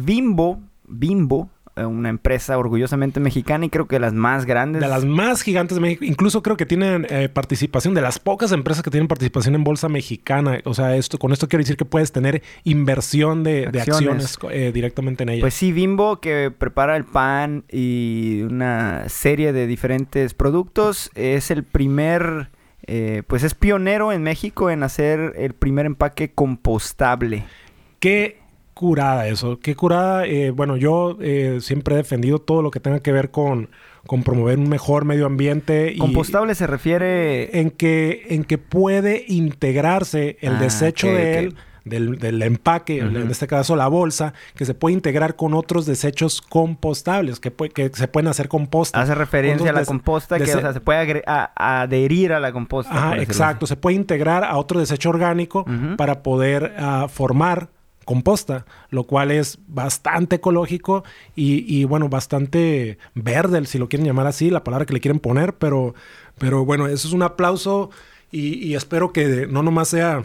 Bimbo, 0.02 0.60
Bimbo, 0.88 1.51
una 1.76 2.08
empresa 2.10 2.58
orgullosamente 2.58 3.20
mexicana 3.20 3.64
y 3.64 3.70
creo 3.70 3.86
que 3.86 3.98
las 3.98 4.12
más 4.12 4.44
grandes. 4.44 4.82
De 4.82 4.88
las 4.88 5.04
más 5.04 5.42
gigantes 5.42 5.76
de 5.76 5.80
México. 5.80 6.04
Incluso 6.04 6.42
creo 6.42 6.56
que 6.56 6.66
tienen 6.66 7.06
eh, 7.08 7.28
participación, 7.28 7.94
de 7.94 8.02
las 8.02 8.18
pocas 8.18 8.52
empresas 8.52 8.82
que 8.82 8.90
tienen 8.90 9.08
participación 9.08 9.54
en 9.54 9.64
bolsa 9.64 9.88
mexicana. 9.88 10.60
O 10.64 10.74
sea, 10.74 10.96
esto, 10.96 11.18
con 11.18 11.32
esto 11.32 11.48
quiero 11.48 11.62
decir 11.62 11.76
que 11.76 11.84
puedes 11.84 12.12
tener 12.12 12.42
inversión 12.64 13.42
de, 13.42 13.66
de 13.70 13.80
Acciones. 13.80 14.38
eh, 14.50 14.70
directamente 14.72 15.22
en 15.22 15.30
ella. 15.30 15.40
Pues 15.40 15.54
sí, 15.54 15.72
Bimbo 15.72 16.20
que 16.20 16.50
prepara 16.56 16.96
el 16.96 17.04
pan 17.04 17.64
y 17.70 18.42
una 18.42 19.08
serie 19.08 19.52
de 19.52 19.66
diferentes 19.66 20.34
productos. 20.34 21.10
Es 21.14 21.50
el 21.50 21.64
primer, 21.64 22.50
eh, 22.86 23.22
pues 23.26 23.42
es 23.44 23.54
pionero 23.54 24.12
en 24.12 24.22
México 24.22 24.70
en 24.70 24.82
hacer 24.82 25.32
el 25.36 25.54
primer 25.54 25.86
empaque 25.86 26.32
compostable. 26.32 27.44
Qué 27.98 28.41
curada 28.74 29.26
eso, 29.28 29.58
qué 29.60 29.74
curada. 29.74 30.26
Eh, 30.26 30.50
bueno, 30.50 30.76
yo 30.76 31.16
eh, 31.20 31.58
siempre 31.60 31.94
he 31.94 31.98
defendido 31.98 32.38
todo 32.38 32.62
lo 32.62 32.70
que 32.70 32.80
tenga 32.80 33.00
que 33.00 33.12
ver 33.12 33.30
con, 33.30 33.68
con 34.06 34.22
promover 34.22 34.58
un 34.58 34.68
mejor 34.68 35.04
medio 35.04 35.26
ambiente. 35.26 35.92
y- 35.94 35.98
Compostable 35.98 36.54
se 36.54 36.66
refiere... 36.66 37.58
en 37.60 37.70
que, 37.70 38.26
en 38.30 38.44
que 38.44 38.58
puede 38.58 39.24
integrarse 39.28 40.36
el 40.40 40.56
Ah, 40.56 40.58
desecho 40.60 41.06
de 41.08 41.52
del, 41.84 42.20
del 42.20 42.40
empaque, 42.42 42.98
en 43.00 43.28
este 43.28 43.48
caso 43.48 43.74
la 43.74 43.88
bolsa, 43.88 44.34
que 44.54 44.64
se 44.64 44.72
puede 44.72 44.92
integrar 44.94 45.34
con 45.34 45.52
otros 45.52 45.84
desechos 45.84 46.40
compostables, 46.40 47.40
que, 47.40 47.52
pue- 47.56 47.72
que 47.72 47.88
se 47.92 48.06
pueden 48.06 48.28
hacer 48.28 48.46
composta. 48.46 49.00
Hace 49.00 49.16
referencia 49.16 49.70
a 49.70 49.72
la 49.72 49.84
composta 49.84 50.36
que 50.38 50.44
o 50.44 50.60
sea, 50.60 50.72
se 50.72 50.80
puede 50.80 51.24
a- 51.26 51.80
adherir 51.82 52.32
a 52.34 52.38
la 52.38 52.52
composta. 52.52 52.94
Ajá, 52.94 53.18
exacto. 53.20 53.66
Se 53.66 53.74
puede 53.74 53.96
integrar 53.96 54.44
a 54.44 54.58
otro 54.58 54.78
desecho 54.78 55.10
orgánico 55.10 55.64
para 55.96 56.22
poder 56.22 56.72
ah, 56.78 57.08
formar 57.08 57.68
composta, 58.04 58.66
lo 58.90 59.04
cual 59.04 59.30
es 59.30 59.58
bastante 59.68 60.36
ecológico 60.36 61.04
y, 61.34 61.64
y, 61.66 61.84
bueno, 61.84 62.08
bastante 62.08 62.98
verde, 63.14 63.64
si 63.66 63.78
lo 63.78 63.88
quieren 63.88 64.06
llamar 64.06 64.26
así, 64.26 64.50
la 64.50 64.64
palabra 64.64 64.86
que 64.86 64.94
le 64.94 65.00
quieren 65.00 65.20
poner, 65.20 65.54
pero, 65.54 65.94
pero 66.38 66.64
bueno, 66.64 66.86
eso 66.86 67.08
es 67.08 67.14
un 67.14 67.22
aplauso 67.22 67.90
y, 68.30 68.54
y 68.66 68.74
espero 68.74 69.12
que 69.12 69.46
no 69.46 69.62
nomás 69.62 69.88
sea 69.88 70.24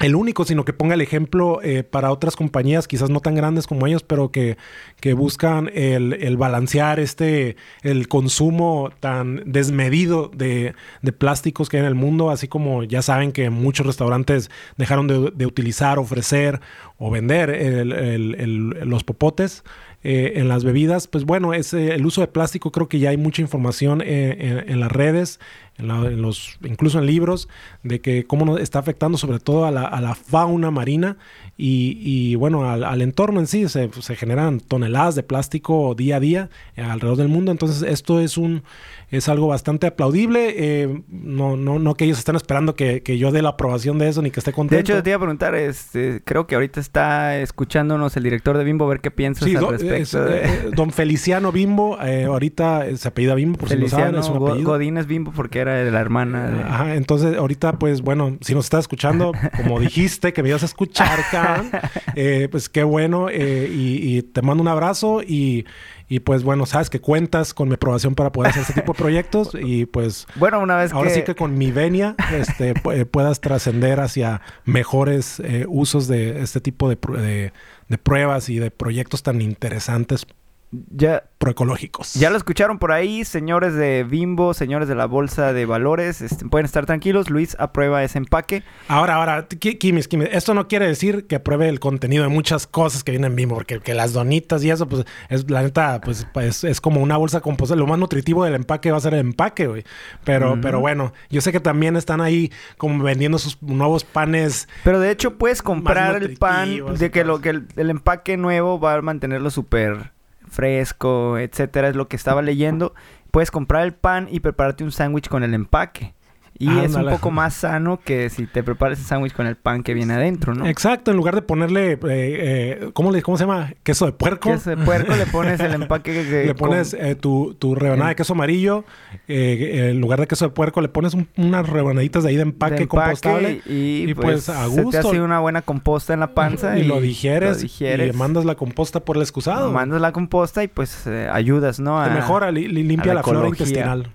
el 0.00 0.14
único, 0.14 0.44
sino 0.44 0.64
que 0.64 0.72
ponga 0.72 0.94
el 0.94 1.00
ejemplo 1.00 1.60
eh, 1.62 1.82
para 1.82 2.12
otras 2.12 2.36
compañías, 2.36 2.86
quizás 2.86 3.10
no 3.10 3.18
tan 3.20 3.34
grandes 3.34 3.66
como 3.66 3.84
ellos, 3.86 4.04
pero 4.04 4.30
que, 4.30 4.56
que 5.00 5.12
buscan 5.12 5.70
el, 5.74 6.12
el 6.14 6.36
balancear 6.36 7.00
este, 7.00 7.56
el 7.82 8.06
consumo 8.06 8.90
tan 9.00 9.42
desmedido 9.44 10.30
de, 10.32 10.74
de 11.02 11.12
plásticos 11.12 11.68
que 11.68 11.78
hay 11.78 11.80
en 11.82 11.88
el 11.88 11.96
mundo, 11.96 12.30
así 12.30 12.46
como 12.46 12.84
ya 12.84 13.02
saben 13.02 13.32
que 13.32 13.50
muchos 13.50 13.86
restaurantes 13.86 14.50
dejaron 14.76 15.08
de, 15.08 15.46
utilizar, 15.46 15.98
ofrecer 15.98 16.60
o 16.98 17.10
vender 17.10 17.50
el- 17.50 17.92
el- 17.92 18.68
los 18.88 19.02
popotes. 19.02 19.64
Eh, 20.10 20.32
en 20.40 20.48
las 20.48 20.64
bebidas, 20.64 21.06
pues 21.06 21.24
bueno, 21.24 21.52
es, 21.52 21.74
eh, 21.74 21.94
el 21.94 22.06
uso 22.06 22.22
de 22.22 22.28
plástico 22.28 22.72
creo 22.72 22.88
que 22.88 22.98
ya 22.98 23.10
hay 23.10 23.18
mucha 23.18 23.42
información 23.42 24.00
eh, 24.02 24.64
en, 24.66 24.80
las 24.80 24.90
redes, 24.90 25.38
en, 25.76 25.88
la- 25.88 26.06
en 26.06 26.22
los, 26.22 26.58
incluso 26.64 26.98
en 26.98 27.04
libros, 27.04 27.46
de 27.82 28.00
que 28.00 28.24
cómo 28.24 28.46
nos 28.46 28.58
está 28.58 28.78
afectando 28.78 29.18
sobre 29.18 29.38
todo 29.38 29.66
a 29.66 29.70
la, 29.70 29.82
a 29.82 30.00
la 30.00 30.14
fauna 30.14 30.70
marina 30.70 31.18
y, 31.58 32.36
bueno, 32.36 32.70
al, 32.70 33.02
entorno 33.02 33.40
en 33.40 33.46
sí. 33.46 33.68
Se, 33.68 33.90
se 34.00 34.16
generan 34.16 34.60
toneladas 34.60 35.14
de 35.14 35.22
plástico 35.24 35.94
día 35.94 36.16
a 36.16 36.20
día 36.20 36.48
eh, 36.76 36.82
alrededor 36.82 37.18
del 37.18 37.28
mundo. 37.28 37.50
Entonces 37.52 37.82
esto 37.82 38.20
es 38.20 38.38
un 38.38 38.62
es 39.10 39.28
algo 39.28 39.48
bastante 39.48 39.86
aplaudible. 39.86 40.54
eh, 40.56 41.02
no, 41.08 41.56
no, 41.56 41.78
no 41.78 41.94
que 41.94 42.04
ellos 42.04 42.18
estén 42.18 42.36
esperando 42.36 42.74
que, 42.74 43.02
que 43.02 43.16
yo 43.18 43.32
dé 43.32 43.42
la 43.42 43.50
aprobación 43.50 43.98
de 43.98 44.08
eso 44.08 44.20
ni 44.22 44.30
que 44.30 44.40
esté 44.40 44.50
De 44.50 44.54
contento. 44.54 44.92
hecho, 44.92 45.02
te 45.02 45.10
iba 45.10 45.16
a 45.16 45.20
preguntar, 45.20 45.54
este, 45.54 46.20
creo 46.24 46.46
que 46.46 46.54
ahorita 46.54 46.80
está 46.80 47.38
escuchándonos 47.40 48.16
el 48.16 48.22
director 48.24 48.58
de 48.58 48.64
Bimbo 48.64 48.84
a 48.84 48.88
ver 48.88 49.00
qué 49.00 49.10
piensas 49.10 49.44
Sí, 49.48 49.54
al 49.56 49.62
do- 49.62 49.70
respecto. 49.72 49.94
es, 49.96 50.12
de- 50.12 50.44
eh, 50.44 50.70
don 50.74 50.90
Feliciano 50.90 51.52
Bimbo, 51.52 51.98
eh, 52.02 52.24
ahorita 52.24 52.86
eh, 52.86 52.96
se 52.96 53.08
apellida 53.08 53.34
Bimbo, 53.34 53.58
por 53.58 53.68
si 53.68 53.76
no 53.76 53.88
saben, 53.88 54.06
Feliciano 54.14 54.20
es 54.20 54.28
un 54.42 54.48
apellido. 54.48 54.70
Godínez 54.72 55.06
Bimbo 55.06 55.32
porque 55.32 55.60
era 55.60 55.74
de 55.76 55.90
la 55.90 56.00
hermana 56.00 56.50
de... 56.50 56.62
Ajá, 56.62 56.94
entonces 56.94 57.36
ahorita 57.36 57.78
pues 57.78 58.02
bueno, 58.02 58.36
si 58.40 58.54
nos 58.54 58.66
estás 58.66 58.80
escuchando, 58.80 59.32
como 59.56 59.80
dijiste 59.80 60.32
que 60.32 60.42
me 60.42 60.50
ibas 60.50 60.62
a 60.62 60.66
escuchar, 60.66 61.18
Can, 61.30 61.70
eh, 62.14 62.48
pues 62.50 62.68
qué 62.68 62.82
bueno 62.82 63.28
eh, 63.30 63.68
y, 63.72 64.18
y 64.18 64.22
te 64.22 64.42
mando 64.42 64.62
un 64.62 64.68
abrazo 64.68 65.22
y, 65.22 65.64
y, 66.08 66.20
pues 66.20 66.42
bueno, 66.42 66.64
sabes 66.66 66.88
que 66.90 67.00
cuentas 67.00 67.52
con 67.54 67.68
mi 67.68 67.74
aprobación 67.74 68.14
para 68.14 68.32
poder 68.32 68.50
hacer 68.50 68.62
este 68.62 68.74
tipo 68.74 68.92
de 68.94 68.98
proyectos 68.98 69.50
y 69.60 69.84
pues 69.86 70.26
Bueno, 70.36 70.60
una 70.60 70.76
vez 70.76 70.92
ahora 70.92 71.10
que... 71.10 71.14
sí 71.16 71.22
que 71.22 71.34
con 71.34 71.58
mi 71.58 71.70
venia 71.70 72.14
este, 72.32 72.70
eh, 72.92 73.04
puedas 73.04 73.40
trascender 73.40 74.00
hacia 74.00 74.40
mejores 74.64 75.40
eh, 75.40 75.66
usos 75.68 76.08
de 76.08 76.40
este 76.42 76.60
tipo 76.60 76.88
de, 76.88 76.96
de- 77.20 77.52
de 77.88 77.98
pruebas 77.98 78.48
y 78.50 78.58
de 78.58 78.70
proyectos 78.70 79.22
tan 79.22 79.40
interesantes 79.40 80.26
Ya, 80.70 81.24
proecológicos. 81.38 82.12
ya 82.14 82.28
lo 82.28 82.36
escucharon 82.36 82.78
por 82.78 82.92
ahí, 82.92 83.24
señores 83.24 83.74
de 83.74 84.04
Bimbo, 84.04 84.52
señores 84.52 84.86
de 84.86 84.94
la 84.94 85.06
Bolsa 85.06 85.54
de 85.54 85.64
Valores. 85.64 86.20
este, 86.20 86.44
pueden 86.44 86.66
estar 86.66 86.84
tranquilos. 86.84 87.30
Luis 87.30 87.56
aprueba 87.58 88.04
ese 88.04 88.18
empaque. 88.18 88.62
Ahora, 88.88 89.14
ahora, 89.14 89.46
Ki- 89.48 89.76
Kimis, 89.76 90.08
Kimis, 90.08 90.28
esto 90.30 90.52
no 90.52 90.68
quiere 90.68 90.86
decir 90.86 91.26
que 91.26 91.40
pruebe 91.40 91.68
el 91.70 91.80
contenido 91.80 92.22
de 92.24 92.28
muchas 92.28 92.66
cosas 92.66 93.02
que 93.02 93.12
vienen 93.12 93.30
en 93.32 93.36
Bimbo, 93.36 93.54
porque 93.54 93.80
que 93.80 93.94
las 93.94 94.12
donitas 94.12 94.62
y 94.62 94.70
eso, 94.70 94.86
pues, 94.86 95.06
es 95.30 95.50
la 95.50 95.62
neta, 95.62 96.00
pues, 96.02 96.26
pues, 96.34 96.64
es 96.64 96.80
como 96.82 97.00
una 97.00 97.16
bolsa 97.16 97.40
compuesta. 97.40 97.74
Lo 97.74 97.86
más 97.86 97.98
nutritivo 97.98 98.44
del 98.44 98.54
empaque 98.54 98.90
va 98.90 98.98
a 98.98 99.00
ser 99.00 99.14
el 99.14 99.20
empaque, 99.20 99.68
güey. 99.68 99.84
Pero, 100.24 100.58
pero 100.60 100.80
bueno, 100.80 101.14
yo 101.30 101.40
sé 101.40 101.50
que 101.50 101.60
también 101.60 101.96
están 101.96 102.20
ahí 102.20 102.52
como 102.76 103.02
vendiendo 103.02 103.38
sus 103.38 103.62
nuevos 103.62 104.04
panes. 104.04 104.68
Pero 104.84 105.00
de 105.00 105.10
hecho 105.12 105.38
puedes 105.38 105.62
comprar 105.62 106.22
el 106.22 106.36
pan 106.36 106.96
de 106.98 107.10
que 107.10 107.24
lo 107.24 107.40
que 107.40 107.50
el, 107.50 107.68
el 107.76 107.88
empaque 107.88 108.36
nuevo 108.36 108.78
va 108.78 108.94
a 108.94 109.00
mantenerlo 109.02 109.50
súper 109.50 110.12
fresco, 110.48 111.38
etcétera, 111.38 111.88
es 111.88 111.96
lo 111.96 112.08
que 112.08 112.16
estaba 112.16 112.42
leyendo. 112.42 112.94
Puedes 113.30 113.50
comprar 113.50 113.84
el 113.84 113.94
pan 113.94 114.28
y 114.30 114.40
prepararte 114.40 114.84
un 114.84 114.92
sándwich 114.92 115.28
con 115.28 115.42
el 115.42 115.54
empaque. 115.54 116.14
Y 116.60 116.68
es 116.80 116.94
un 116.96 117.06
poco 117.08 117.30
más 117.30 117.54
sano 117.54 118.00
que 118.04 118.30
si 118.30 118.46
te 118.46 118.64
preparas 118.64 118.98
el 118.98 119.04
sándwich 119.04 119.32
con 119.32 119.46
el 119.46 119.54
pan 119.56 119.84
que 119.84 119.94
viene 119.94 120.14
adentro, 120.14 120.54
¿no? 120.54 120.66
Exacto, 120.66 121.12
en 121.12 121.16
lugar 121.16 121.36
de 121.36 121.42
ponerle, 121.42 121.92
eh, 121.92 121.98
eh, 122.02 122.90
¿cómo, 122.94 123.12
le, 123.12 123.22
¿cómo 123.22 123.36
se 123.38 123.44
llama? 123.44 123.72
Queso 123.84 124.06
de 124.06 124.12
puerco. 124.12 124.50
Queso 124.50 124.70
de 124.70 124.76
puerco 124.76 125.14
le 125.14 125.26
pones 125.26 125.60
el 125.60 125.72
empaque 125.74 126.12
que, 126.12 126.28
que 126.28 126.44
Le 126.46 126.54
pones 126.56 126.96
con- 126.96 127.04
eh, 127.06 127.14
tu, 127.14 127.54
tu 127.58 127.74
rebanada 127.76 128.08
de 128.08 128.16
queso 128.16 128.32
amarillo. 128.32 128.84
eh, 129.28 129.90
en 129.90 130.00
lugar 130.00 130.18
de 130.20 130.26
queso 130.26 130.46
de 130.46 130.50
puerco, 130.50 130.80
le 130.80 130.88
pones 130.88 131.14
un- 131.14 131.28
unas 131.36 131.68
rebanaditas 131.68 132.24
de 132.24 132.30
ahí 132.30 132.36
de 132.36 132.42
empaque, 132.42 132.74
de 132.74 132.82
empaque 132.82 133.20
compostable. 133.20 133.62
y, 133.66 134.10
y, 134.10 134.14
pues, 134.14 134.46
pues, 134.46 134.48
a 134.48 134.68
se 134.68 134.74
te 134.76 134.82
gusto. 134.82 134.98
hace 135.10 135.20
una 135.20 135.38
buena 135.40 135.62
composta 135.62 136.12
en 136.14 136.20
la 136.20 136.34
panza 136.34 136.76
y, 136.78 136.84
lo 136.84 137.00
digieres, 137.00 137.56
lo 137.56 137.62
digieres. 137.62 138.08
y 138.08 138.12
le 138.12 138.18
mandas 138.18 138.44
la 138.44 138.56
composta 138.56 139.00
por 139.04 139.16
el 139.16 139.22
excusado. 139.22 139.70
mandas 139.70 140.00
la 140.00 140.12
composta 140.12 140.64
y 140.64 140.68
pues 140.68 141.06
eh, 141.06 141.28
ayudas, 141.32 141.78
¿no? 141.78 142.02
Te 142.02 142.10
A- 142.10 142.14
mejora, 142.14 142.50
li- 142.50 142.66
li- 142.68 142.82
limpia 142.82 143.12
la, 143.14 143.20
la 143.20 143.22
flora 143.22 143.48
intestinal. 143.48 144.12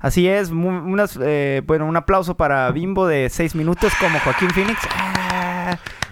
Así 0.00 0.26
es, 0.26 0.50
unas, 0.50 1.18
eh, 1.22 1.62
bueno, 1.66 1.86
un 1.86 1.96
aplauso 1.96 2.36
para 2.36 2.70
Bimbo 2.70 3.06
de 3.06 3.28
seis 3.28 3.54
minutos 3.54 3.92
como 4.00 4.18
Joaquín 4.20 4.50
Phoenix. 4.50 4.80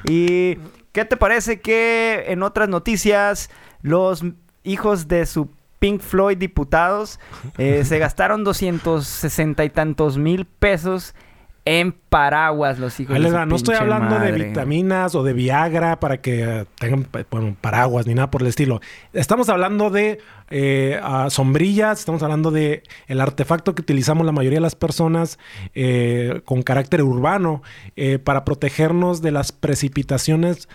¿Y 0.04 0.58
qué 0.92 1.04
te 1.06 1.16
parece 1.16 1.60
que 1.60 2.26
en 2.28 2.42
otras 2.42 2.68
noticias 2.68 3.50
los 3.80 4.24
hijos 4.62 5.08
de 5.08 5.24
su 5.24 5.50
Pink 5.78 6.00
Floyd 6.00 6.36
diputados 6.36 7.20
eh, 7.56 7.84
se 7.84 7.98
gastaron 7.98 8.44
260 8.44 9.64
y 9.64 9.70
tantos 9.70 10.18
mil 10.18 10.44
pesos 10.44 11.14
en 11.68 11.92
paraguas 11.92 12.78
los 12.78 12.98
hijos 12.98 13.14
Ahí 13.14 13.20
de 13.20 13.28
les 13.28 13.36
va. 13.36 13.44
No 13.44 13.56
estoy 13.56 13.74
hablando 13.76 14.18
de 14.18 14.32
vitaminas 14.32 15.14
o 15.14 15.22
de 15.22 15.34
Viagra 15.34 16.00
para 16.00 16.22
que 16.22 16.66
tengan 16.78 17.06
bueno, 17.30 17.54
paraguas 17.60 18.06
ni 18.06 18.14
nada 18.14 18.30
por 18.30 18.40
el 18.40 18.48
estilo. 18.48 18.80
Estamos 19.12 19.50
hablando 19.50 19.90
de 19.90 20.18
eh, 20.48 20.98
ah, 21.02 21.28
sombrillas, 21.28 21.98
estamos 21.98 22.22
hablando 22.22 22.50
de 22.50 22.84
el 23.06 23.20
artefacto 23.20 23.74
que 23.74 23.82
utilizamos 23.82 24.24
la 24.24 24.32
mayoría 24.32 24.56
de 24.56 24.62
las 24.62 24.76
personas 24.76 25.38
eh, 25.74 26.40
con 26.46 26.62
carácter 26.62 27.02
urbano 27.02 27.62
eh, 27.96 28.18
para 28.18 28.46
protegernos 28.46 29.20
de 29.20 29.32
las 29.32 29.52
precipitaciones 29.52 30.70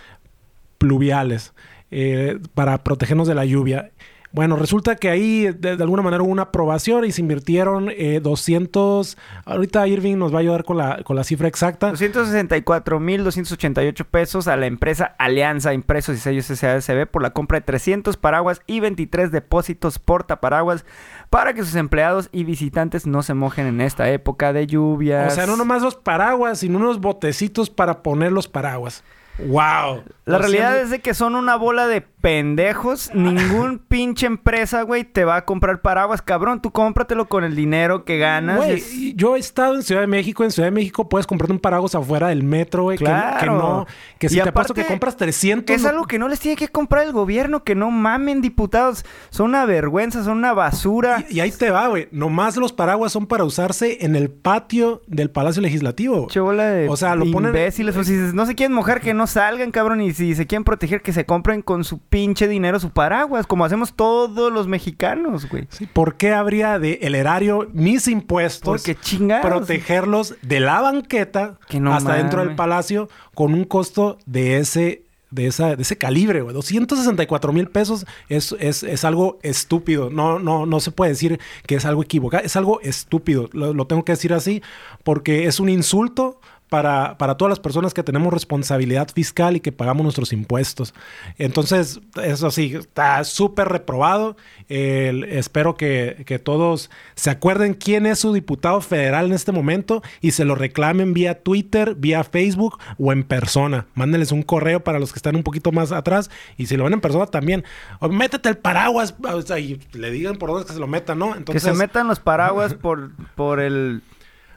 pluviales, 0.77 1.53
eh, 1.89 2.37
para 2.53 2.83
protegernos 2.83 3.27
de 3.27 3.33
la 3.33 3.45
lluvia. 3.45 3.89
Bueno, 4.33 4.55
resulta 4.55 4.95
que 4.95 5.11
ahí 5.11 5.43
de, 5.43 5.77
de 5.77 5.83
alguna 5.83 6.01
manera 6.01 6.23
hubo 6.23 6.31
una 6.31 6.41
aprobación 6.43 7.05
y 7.05 7.11
se 7.11 7.21
invirtieron 7.21 7.89
eh, 7.91 8.19
200. 8.19 9.15
Ahorita 9.45 9.87
Irving 9.87 10.17
nos 10.17 10.33
va 10.33 10.37
a 10.37 10.41
ayudar 10.41 10.63
con 10.63 10.77
la, 10.77 11.03
con 11.03 11.15
la 11.15 11.23
cifra 11.23 11.47
exacta. 11.47 11.91
264.288 11.93 14.05
pesos 14.05 14.47
a 14.47 14.57
la 14.57 14.65
empresa 14.65 15.13
Alianza 15.19 15.75
Impresos 15.75 16.15
y 16.15 16.19
Sellos 16.19 16.45
SASB 16.45 17.05
por 17.05 17.21
la 17.21 17.29
compra 17.29 17.59
de 17.59 17.65
300 17.65 18.17
paraguas 18.17 18.61
y 18.65 18.79
23 18.79 19.31
depósitos 19.31 19.99
portaparaguas 19.99 20.83
para 21.29 21.53
que 21.53 21.63
sus 21.63 21.75
empleados 21.75 22.29
y 22.31 22.43
visitantes 22.43 23.05
no 23.05 23.21
se 23.23 23.35
mojen 23.35 23.67
en 23.67 23.81
esta 23.81 24.09
época 24.09 24.51
de 24.51 24.61
O 24.61 24.65
lluvias. 24.65 25.35
sea, 25.35 25.45
no 25.45 25.57
nomás 25.57 25.83
los 25.83 25.95
paraguas, 25.95 26.57
sino 26.59 26.79
unos 26.79 26.99
botecitos 26.99 27.69
para 27.69 28.01
poner 28.01 28.31
los 28.31 28.47
paraguas. 28.47 29.03
¡Wow! 29.39 30.03
La 30.25 30.37
realidad 30.37 30.79
es 30.79 30.91
de 30.91 30.99
que 30.99 31.13
son 31.13 31.35
una 31.35 31.55
bola 31.55 31.87
de 31.87 32.05
pendejos. 32.23 33.11
Ningún 33.13 33.79
pinche 33.87 34.25
empresa, 34.25 34.81
güey, 34.83 35.03
te 35.03 35.25
va 35.25 35.35
a 35.35 35.45
comprar 35.45 35.81
paraguas. 35.81 36.21
Cabrón, 36.21 36.61
tú 36.61 36.71
cómpratelo 36.71 37.27
con 37.27 37.43
el 37.43 37.53
dinero 37.55 38.05
que 38.05 38.17
ganas. 38.17 38.57
Güey, 38.57 38.71
Es- 38.75 38.93
yo 39.15 39.35
he 39.35 39.39
estado 39.39 39.75
en 39.75 39.83
Ciudad 39.83 40.01
de 40.01 40.07
México. 40.07 40.43
En 40.45 40.51
Ciudad 40.51 40.67
de 40.67 40.71
México 40.71 41.09
puedes 41.09 41.27
comprarte 41.27 41.51
un 41.53 41.59
paraguas 41.59 41.93
afuera 41.95 42.29
del 42.29 42.41
metro, 42.43 42.83
güey. 42.83 42.97
que- 42.97 43.03
Que, 43.03 43.09
Claro. 43.11 43.57
no... 43.57 43.87
Que 44.17 44.29
si 44.29 44.39
Y 44.39 44.41
te 44.41 44.49
apuesto 44.49 44.73
que 44.73 44.81
aparte, 44.81 44.93
compras 44.93 45.17
300... 45.17 45.75
Es 45.75 45.85
algo 45.85 46.05
que 46.05 46.17
no 46.17 46.29
les 46.29 46.39
tiene 46.39 46.55
que 46.55 46.69
comprar 46.69 47.05
el 47.05 47.11
gobierno, 47.11 47.63
que 47.65 47.75
no 47.75 47.91
mamen 47.91 48.41
diputados. 48.41 49.05
Son 49.29 49.49
una 49.49 49.65
vergüenza, 49.65 50.23
son 50.23 50.37
una 50.37 50.53
basura. 50.53 51.25
Y, 51.29 51.35
y 51.37 51.39
ahí 51.41 51.51
te 51.51 51.69
va, 51.71 51.87
güey. 51.89 52.07
Nomás 52.11 52.55
los 52.55 52.71
paraguas 52.71 53.11
son 53.11 53.27
para 53.27 53.43
usarse 53.43 53.97
en 54.05 54.15
el 54.15 54.29
patio 54.29 55.01
del 55.07 55.29
Palacio 55.29 55.61
Legislativo. 55.61 56.27
Che 56.29 56.39
bola 56.39 56.65
de 56.67 56.87
O 56.87 56.95
sea, 56.95 57.15
lo 57.15 57.25
ponen- 57.25 57.49
imbéciles. 57.49 57.97
O 57.97 58.03
si 58.05 58.13
no 58.13 58.45
se 58.45 58.55
quieren 58.55 58.73
mojar, 58.73 59.01
que 59.01 59.13
no 59.13 59.27
salgan, 59.27 59.71
cabrón. 59.71 59.99
Y 60.01 60.13
si 60.13 60.33
se 60.35 60.47
quieren 60.47 60.63
proteger, 60.63 61.01
que 61.01 61.11
se 61.13 61.25
compren 61.25 61.61
con 61.61 61.83
su 61.83 61.99
pinche 62.13 62.47
dinero 62.47 62.79
su 62.79 62.91
paraguas. 62.91 63.47
Como 63.47 63.65
hacemos 63.65 63.93
todos 63.93 64.53
los 64.53 64.67
mexicanos, 64.67 65.49
güey. 65.49 65.67
Sí, 65.69 65.87
¿Por 65.87 66.15
qué 66.15 66.31
habría 66.31 66.77
de 66.77 66.99
el 67.01 67.15
erario 67.15 67.67
mis 67.73 68.07
impuestos 68.07 68.83
Porque 68.83 68.95
chingados. 68.95 69.45
protegerlos 69.47 70.35
de 70.43 70.59
la 70.59 70.79
banqueta 70.81 71.57
Que 71.67 71.79
no 71.79 71.91
hasta 71.91 72.13
dentro 72.13 72.45
del 72.45 72.55
palacio 72.55 73.09
con 73.33 73.55
un 73.55 73.63
costo 73.63 74.19
de 74.27 74.57
ese 74.59 75.01
de 75.31 75.47
esa 75.47 75.75
de 75.75 75.81
ese 75.81 75.97
calibre, 75.97 76.41
güey. 76.43 76.53
264 76.53 77.51
mil 77.51 77.67
pesos 77.67 78.05
es, 78.29 78.55
es, 78.59 78.83
es 78.83 79.03
algo 79.03 79.39
estúpido. 79.41 80.11
No, 80.11 80.37
no, 80.37 80.67
no 80.67 80.79
se 80.79 80.91
puede 80.91 81.09
decir 81.09 81.39
que 81.65 81.73
es 81.73 81.85
algo 81.85 82.03
equivocado. 82.03 82.43
Es 82.43 82.55
algo 82.55 82.79
estúpido. 82.81 83.49
Lo, 83.53 83.73
lo 83.73 83.87
tengo 83.87 84.05
que 84.05 84.11
decir 84.11 84.33
así 84.33 84.61
porque 85.03 85.47
es 85.47 85.59
un 85.59 85.69
insulto 85.69 86.39
para, 86.73 87.19
para 87.19 87.37
todas 87.37 87.51
las 87.51 87.59
personas 87.59 87.93
que 87.93 88.01
tenemos 88.01 88.33
responsabilidad 88.33 89.07
fiscal 89.13 89.55
y 89.55 89.59
que 89.59 89.71
pagamos 89.71 90.01
nuestros 90.01 90.33
impuestos. 90.33 90.95
Entonces, 91.37 91.99
eso 92.23 92.49
sí, 92.49 92.73
está 92.73 93.23
súper 93.25 93.67
reprobado. 93.67 94.35
Espero 94.69 95.75
que, 95.75 96.23
que 96.25 96.39
todos 96.39 96.89
se 97.13 97.29
acuerden 97.29 97.75
quién 97.75 98.07
es 98.07 98.17
su 98.17 98.33
diputado 98.33 98.81
federal 98.81 99.27
en 99.27 99.33
este 99.33 99.51
momento 99.51 100.01
y 100.19 100.31
se 100.31 100.45
lo 100.45 100.55
reclamen 100.55 101.13
vía 101.13 101.43
Twitter, 101.43 101.93
vía 101.93 102.23
Facebook 102.23 102.79
o 102.97 103.11
en 103.11 103.23
persona. 103.23 103.85
Mándenles 103.93 104.31
un 104.31 104.41
correo 104.41 104.83
para 104.83 104.97
los 104.97 105.13
que 105.13 105.19
están 105.19 105.35
un 105.35 105.43
poquito 105.43 105.71
más 105.71 105.91
atrás 105.91 106.31
y 106.57 106.65
si 106.65 106.75
lo 106.75 106.85
ven 106.85 106.93
en 106.93 107.01
persona 107.01 107.27
también, 107.27 107.63
o 107.99 108.09
métete 108.09 108.49
el 108.49 108.57
paraguas 108.57 109.13
o 109.23 109.41
sea, 109.43 109.59
y 109.59 109.79
le 109.91 110.09
digan 110.09 110.37
por 110.37 110.49
dónde 110.49 110.61
es 110.61 110.67
que 110.69 110.73
se 110.73 110.79
lo 110.79 110.87
metan, 110.87 111.19
¿no? 111.19 111.35
Entonces, 111.35 111.63
que 111.63 111.69
se 111.69 111.77
metan 111.77 112.07
los 112.07 112.19
paraguas 112.19 112.73
por, 112.81 113.11
por 113.35 113.59
el... 113.59 114.01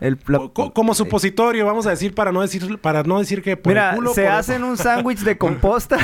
el 0.00 0.18
como 0.74 0.94
supositorio, 0.94 1.64
vamos 1.64 1.86
a 1.86 1.90
decir 1.90 2.14
para 2.14 2.30
no 2.32 2.42
decir 2.42 2.78
para 2.80 3.02
no 3.02 3.18
decir 3.18 3.42
que 3.42 3.56
por 3.56 3.72
Mira, 3.72 3.90
el 3.90 3.96
culo, 3.96 4.12
se 4.14 4.24
por- 4.24 4.32
hacen 4.32 4.62
un 4.64 4.76
sándwich 4.76 5.20
de 5.20 5.38
composta. 5.38 5.96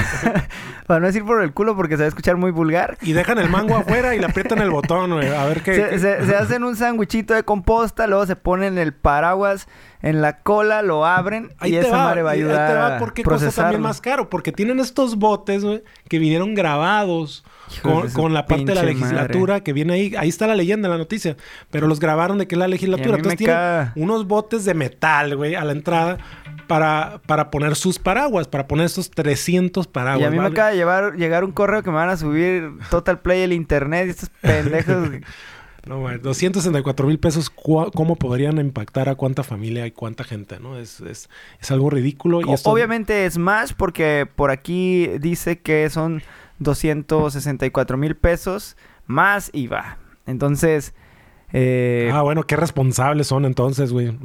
para 0.86 1.00
no 1.00 1.06
decir 1.06 1.24
por 1.24 1.42
el 1.42 1.52
culo 1.52 1.76
porque 1.76 1.96
se 1.96 2.02
va 2.02 2.04
a 2.06 2.08
escuchar 2.08 2.36
muy 2.36 2.50
vulgar. 2.50 2.96
y 3.02 3.12
dejan 3.12 3.38
el 3.38 3.48
mango 3.50 3.76
afuera 3.76 4.14
y 4.14 4.18
le 4.18 4.26
aprietan 4.26 4.58
el 4.60 4.70
botón, 4.70 5.12
güey, 5.12 5.28
a 5.28 5.44
ver 5.44 5.62
qué, 5.62 5.74
Se, 5.74 5.88
qué- 5.90 5.98
se- 5.98 6.26
se 6.26 6.36
hacen 6.36 6.64
un 6.64 6.76
sándwichito 6.76 7.34
de 7.34 7.42
composta, 7.44 8.06
luego 8.06 8.26
se 8.26 8.36
ponen 8.36 8.78
el 8.78 8.92
paraguas 8.94 9.68
en 10.00 10.20
la 10.20 10.38
cola, 10.40 10.82
lo 10.82 11.06
abren 11.06 11.52
Ahí 11.60 11.70
y 11.76 11.80
te 11.80 11.86
esa 11.86 11.96
va, 11.96 12.04
madre 12.04 12.22
va 12.22 12.30
a 12.32 12.36
y 12.36 12.38
ahí 12.38 12.44
ayudar 12.44 12.68
te 12.68 12.74
va 12.76 12.98
porque 12.98 13.22
procesarlo. 13.22 13.62
también 13.72 13.82
más 13.82 14.00
caro, 14.00 14.28
porque 14.30 14.50
tienen 14.52 14.80
estos 14.80 15.16
botes, 15.16 15.64
que 16.08 16.18
vinieron 16.18 16.54
grabados 16.54 17.44
con, 17.80 18.34
la 18.34 18.46
parte 18.46 18.64
de 18.64 18.74
la 18.74 18.82
legislatura 18.82 19.62
que 19.62 19.72
viene 19.72 19.94
ahí. 19.94 20.14
Ahí 20.18 20.28
está 20.28 20.46
la 20.46 20.54
leyenda 20.54 20.88
en 20.88 20.92
la 20.92 20.98
noticia, 20.98 21.36
pero 21.70 21.86
los 21.86 22.00
grabaron 22.00 22.38
de 22.38 22.46
que 22.46 22.54
es 22.54 22.58
la 22.58 22.68
legislatura. 22.68 23.16
Entonces 23.16 23.38
tienen 23.38 23.56
caga. 23.56 23.92
unos 23.96 24.26
botes 24.26 24.64
de 24.64 24.74
metal, 24.74 25.36
güey, 25.36 25.54
a 25.54 25.64
la 25.64 25.72
entrada 25.72 26.18
para, 26.66 27.20
para 27.26 27.50
poner 27.50 27.76
sus 27.76 27.98
paraguas, 27.98 28.48
para 28.48 28.66
poner 28.66 28.86
estos 28.86 29.10
300 29.10 29.86
paraguas. 29.86 30.22
Y 30.22 30.24
a 30.24 30.30
mí 30.30 30.38
me 30.38 30.46
acaba 30.46 30.70
de 30.70 30.76
llevar, 30.76 31.16
llegar 31.16 31.44
un 31.44 31.52
correo 31.52 31.82
que 31.82 31.90
me 31.90 31.96
van 31.96 32.10
a 32.10 32.16
subir 32.16 32.70
Total 32.90 33.20
Play 33.20 33.42
el 33.42 33.52
internet 33.52 34.06
y 34.06 34.10
estos 34.10 34.30
pendejos. 34.40 35.10
No, 35.84 35.98
güey, 35.98 36.18
264 36.18 37.06
mil 37.08 37.18
pesos, 37.18 37.50
¿cómo 37.50 38.14
podrían 38.14 38.58
impactar 38.58 39.08
a 39.08 39.16
cuánta 39.16 39.42
familia 39.42 39.84
y 39.84 39.90
cuánta 39.90 40.22
gente, 40.22 40.60
no? 40.60 40.78
Es, 40.78 41.00
es, 41.00 41.28
es 41.60 41.70
algo 41.72 41.90
ridículo. 41.90 42.40
Y 42.40 42.52
esto- 42.52 42.70
Obviamente 42.70 43.26
es 43.26 43.36
más 43.36 43.72
porque 43.72 44.28
por 44.36 44.52
aquí 44.52 45.08
dice 45.18 45.58
que 45.58 45.90
son 45.90 46.22
264 46.62 47.96
mil 47.96 48.16
pesos 48.16 48.76
más 49.06 49.50
IVA. 49.52 49.98
Entonces, 50.26 50.94
eh, 51.52 52.10
Ah, 52.12 52.22
bueno, 52.22 52.44
qué 52.44 52.56
responsables 52.56 53.26
son 53.26 53.44
entonces, 53.44 53.92
güey. 53.92 54.16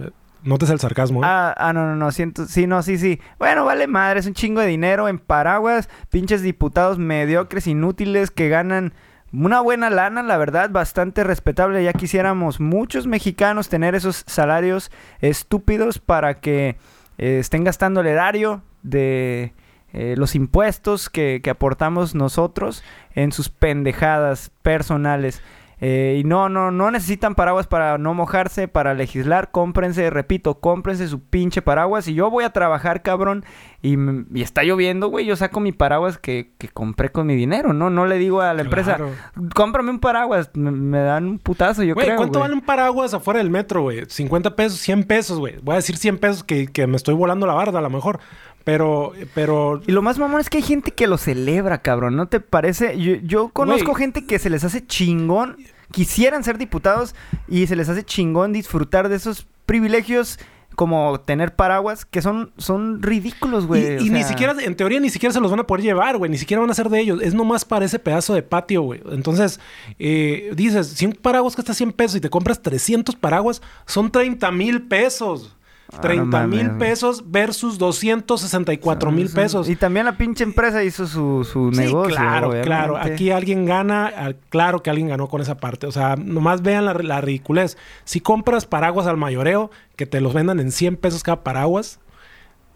Notes 0.43 0.69
el 0.69 0.79
sarcasmo. 0.79 1.23
¿eh? 1.23 1.27
Ah, 1.27 1.53
ah, 1.57 1.73
no, 1.73 1.87
no, 1.87 1.95
no, 1.95 2.11
siento, 2.11 2.45
sí, 2.45 2.67
no, 2.67 2.81
sí, 2.83 2.97
sí. 2.97 3.19
Bueno, 3.39 3.65
vale 3.65 3.87
madre, 3.87 4.19
es 4.19 4.27
un 4.27 4.33
chingo 4.33 4.61
de 4.61 4.67
dinero 4.67 5.09
en 5.09 5.19
paraguas, 5.19 5.89
pinches 6.09 6.41
diputados 6.41 6.97
mediocres, 6.99 7.67
inútiles, 7.67 8.31
que 8.31 8.47
ganan 8.47 8.93
una 9.33 9.59
buena 9.59 9.89
lana, 9.89 10.23
la 10.23 10.37
verdad, 10.37 10.69
bastante 10.69 11.23
respetable. 11.23 11.83
Ya 11.83 11.91
quisiéramos 11.93 12.59
muchos 12.59 13.07
mexicanos 13.07 13.67
tener 13.67 13.93
esos 13.95 14.23
salarios 14.25 14.89
estúpidos 15.19 15.99
para 15.99 16.39
que 16.39 16.77
eh, 17.17 17.39
estén 17.39 17.63
gastando 17.63 18.01
el 18.01 18.07
erario 18.07 18.61
de, 18.83 19.53
eh, 19.93 20.15
los 20.17 20.35
impuestos 20.35 21.09
que, 21.09 21.41
que 21.43 21.49
aportamos 21.49 22.13
nosotros 22.15 22.83
en 23.15 23.31
sus 23.31 23.49
pendejadas 23.49 24.51
personales. 24.61 25.41
Eh, 25.79 26.17
y 26.19 26.23
no, 26.23 26.49
no, 26.49 26.71
no 26.71 26.89
necesitan 26.89 27.35
paraguas 27.35 27.67
para 27.67 27.99
no 27.99 28.15
mojarse, 28.15 28.67
para 28.67 28.95
legislar. 28.95 29.51
Cómprense, 29.51 30.09
repito, 30.09 30.55
cómprense 30.59 31.07
su 31.07 31.19
pinche 31.19 31.61
paraguas. 31.61 32.07
Y 32.07 32.15
yo 32.15 32.31
voy 32.31 32.45
a 32.45 32.49
trabajar, 32.49 33.03
cabrón. 33.03 33.45
Y, 33.83 33.95
y 34.33 34.41
está 34.41 34.63
lloviendo, 34.63 35.09
güey. 35.09 35.27
Yo 35.27 35.35
saco 35.35 35.59
mi 35.59 35.71
paraguas 35.73 36.17
que, 36.17 36.51
que 36.57 36.67
compré 36.67 37.09
con 37.11 37.27
mi 37.27 37.35
dinero, 37.35 37.73
¿no? 37.73 37.91
No 37.91 38.07
le 38.07 38.17
digo 38.17 38.41
a 38.41 38.55
la 38.55 38.63
empresa, 38.63 38.95
Claro. 38.95 39.11
cómprame 39.53 39.91
un 39.91 39.99
paraguas. 39.99 40.49
Me, 40.55 40.71
me 40.71 40.97
dan 40.97 41.25
un 41.27 41.37
putazo, 41.37 41.83
yo 41.83 41.93
Güey, 41.93 42.07
creo. 42.07 42.17
¿cuánto 42.17 42.39
güey. 42.39 42.49
vale 42.49 42.55
un 42.59 42.65
paraguas 42.65 43.13
afuera 43.13 43.37
del 43.37 43.51
metro, 43.51 43.83
güey? 43.83 44.03
50 44.07 44.55
pesos, 44.55 44.79
100 44.79 45.03
pesos, 45.03 45.37
güey. 45.37 45.57
Voy 45.61 45.73
a 45.73 45.75
decir 45.75 45.95
100 45.97 46.17
pesos 46.17 46.43
que, 46.43 46.65
que 46.65 46.87
me 46.87 46.95
estoy 46.97 47.13
volando 47.13 47.45
la 47.45 47.53
barda 47.53 47.77
a 47.77 47.83
lo 47.83 47.91
mejor. 47.91 48.19
Pero, 48.67 49.13
pero... 49.33 49.81
Y 49.87 49.93
lo 49.93 50.01
más 50.01 50.19
mamón 50.19 50.41
es 50.41 50.49
que 50.49 50.57
hay 50.57 50.63
gente 50.63 50.91
que 50.91 51.07
lo 51.07 51.17
celebra, 51.17 51.77
cabrón. 51.77 52.17
¿No 52.17 52.27
te 52.27 52.41
parece? 52.41 52.99
Yo, 52.99 53.13
yo 53.23 53.47
conozco 53.47 53.93
gente 53.93 54.25
que 54.25 54.39
se 54.39 54.49
les 54.49 54.65
hace 54.65 54.85
chingón, 54.85 55.55
quisieran 55.93 56.43
ser 56.43 56.57
diputados 56.57 57.15
y 57.47 57.67
se 57.67 57.77
les 57.77 57.87
hace 57.87 58.03
chingón 58.03 58.51
disfrutar 58.51 59.07
de 59.07 59.15
esos 59.15 59.47
privilegios 59.65 60.37
como 60.75 61.17
tener 61.21 61.55
paraguas 61.55 62.03
que 62.03 62.21
son, 62.21 62.51
son 62.57 63.01
ridículos, 63.01 63.67
güey. 63.67 64.05
y 64.05 64.09
ni 64.09 64.25
siquiera, 64.25 64.53
en 64.59 64.75
teoría, 64.75 64.99
ni 64.99 65.11
siquiera 65.11 65.31
se 65.31 65.39
los 65.39 65.49
van 65.49 65.61
a 65.61 65.63
poder 65.65 65.85
llevar, 65.85 66.17
güey. 66.17 66.29
Ni 66.29 66.37
siquiera 66.37 66.59
van 66.59 66.69
a 66.69 66.73
ser 66.73 66.89
de 66.89 66.99
ellos. 66.99 67.21
Es 67.21 67.33
nomás 67.33 67.63
para 67.63 67.85
ese 67.85 67.99
pedazo 67.99 68.33
de 68.33 68.43
patio, 68.43 68.81
güey. 68.81 69.01
Entonces, 69.11 69.61
eh, 69.97 70.51
dices, 70.57 70.87
100 70.89 71.13
paraguas 71.21 71.55
cuesta 71.55 71.73
100 71.73 71.93
pesos 71.93 72.17
y 72.17 72.19
te 72.19 72.29
compras 72.29 72.61
300 72.61 73.15
paraguas, 73.15 73.61
son 73.85 74.11
30 74.11 74.51
mil 74.51 74.81
pesos. 74.81 75.53
Ah, 75.93 76.01
30 76.01 76.41
no 76.41 76.47
mil 76.49 76.71
pesos 76.71 77.23
versus 77.31 77.77
264 77.77 79.11
mil 79.11 79.29
pesos. 79.29 79.69
Y 79.69 79.75
también 79.75 80.05
la 80.05 80.17
pinche 80.17 80.43
empresa 80.43 80.83
hizo 80.83 81.07
su, 81.07 81.43
su 81.43 81.71
Sí, 81.73 81.79
negocio. 81.79 82.15
claro, 82.15 82.47
obviamente. 82.49 82.67
claro. 82.67 82.97
Aquí 82.97 83.31
alguien 83.31 83.65
gana, 83.65 84.07
al- 84.07 84.35
claro 84.49 84.83
que 84.83 84.89
alguien 84.89 85.07
ganó 85.07 85.27
con 85.27 85.41
esa 85.41 85.55
parte. 85.57 85.87
O 85.87 85.91
sea, 85.91 86.15
nomás 86.15 86.61
vean 86.61 86.85
la, 86.85 86.93
la 86.93 87.21
ridiculez. 87.21 87.77
Si 88.03 88.19
compras 88.19 88.65
paraguas 88.65 89.07
al 89.07 89.17
mayoreo, 89.17 89.71
que 89.95 90.05
te 90.05 90.21
los 90.21 90.33
vendan 90.33 90.59
en 90.59 90.71
100 90.71 90.97
pesos 90.97 91.23
cada 91.23 91.43
paraguas, 91.43 91.99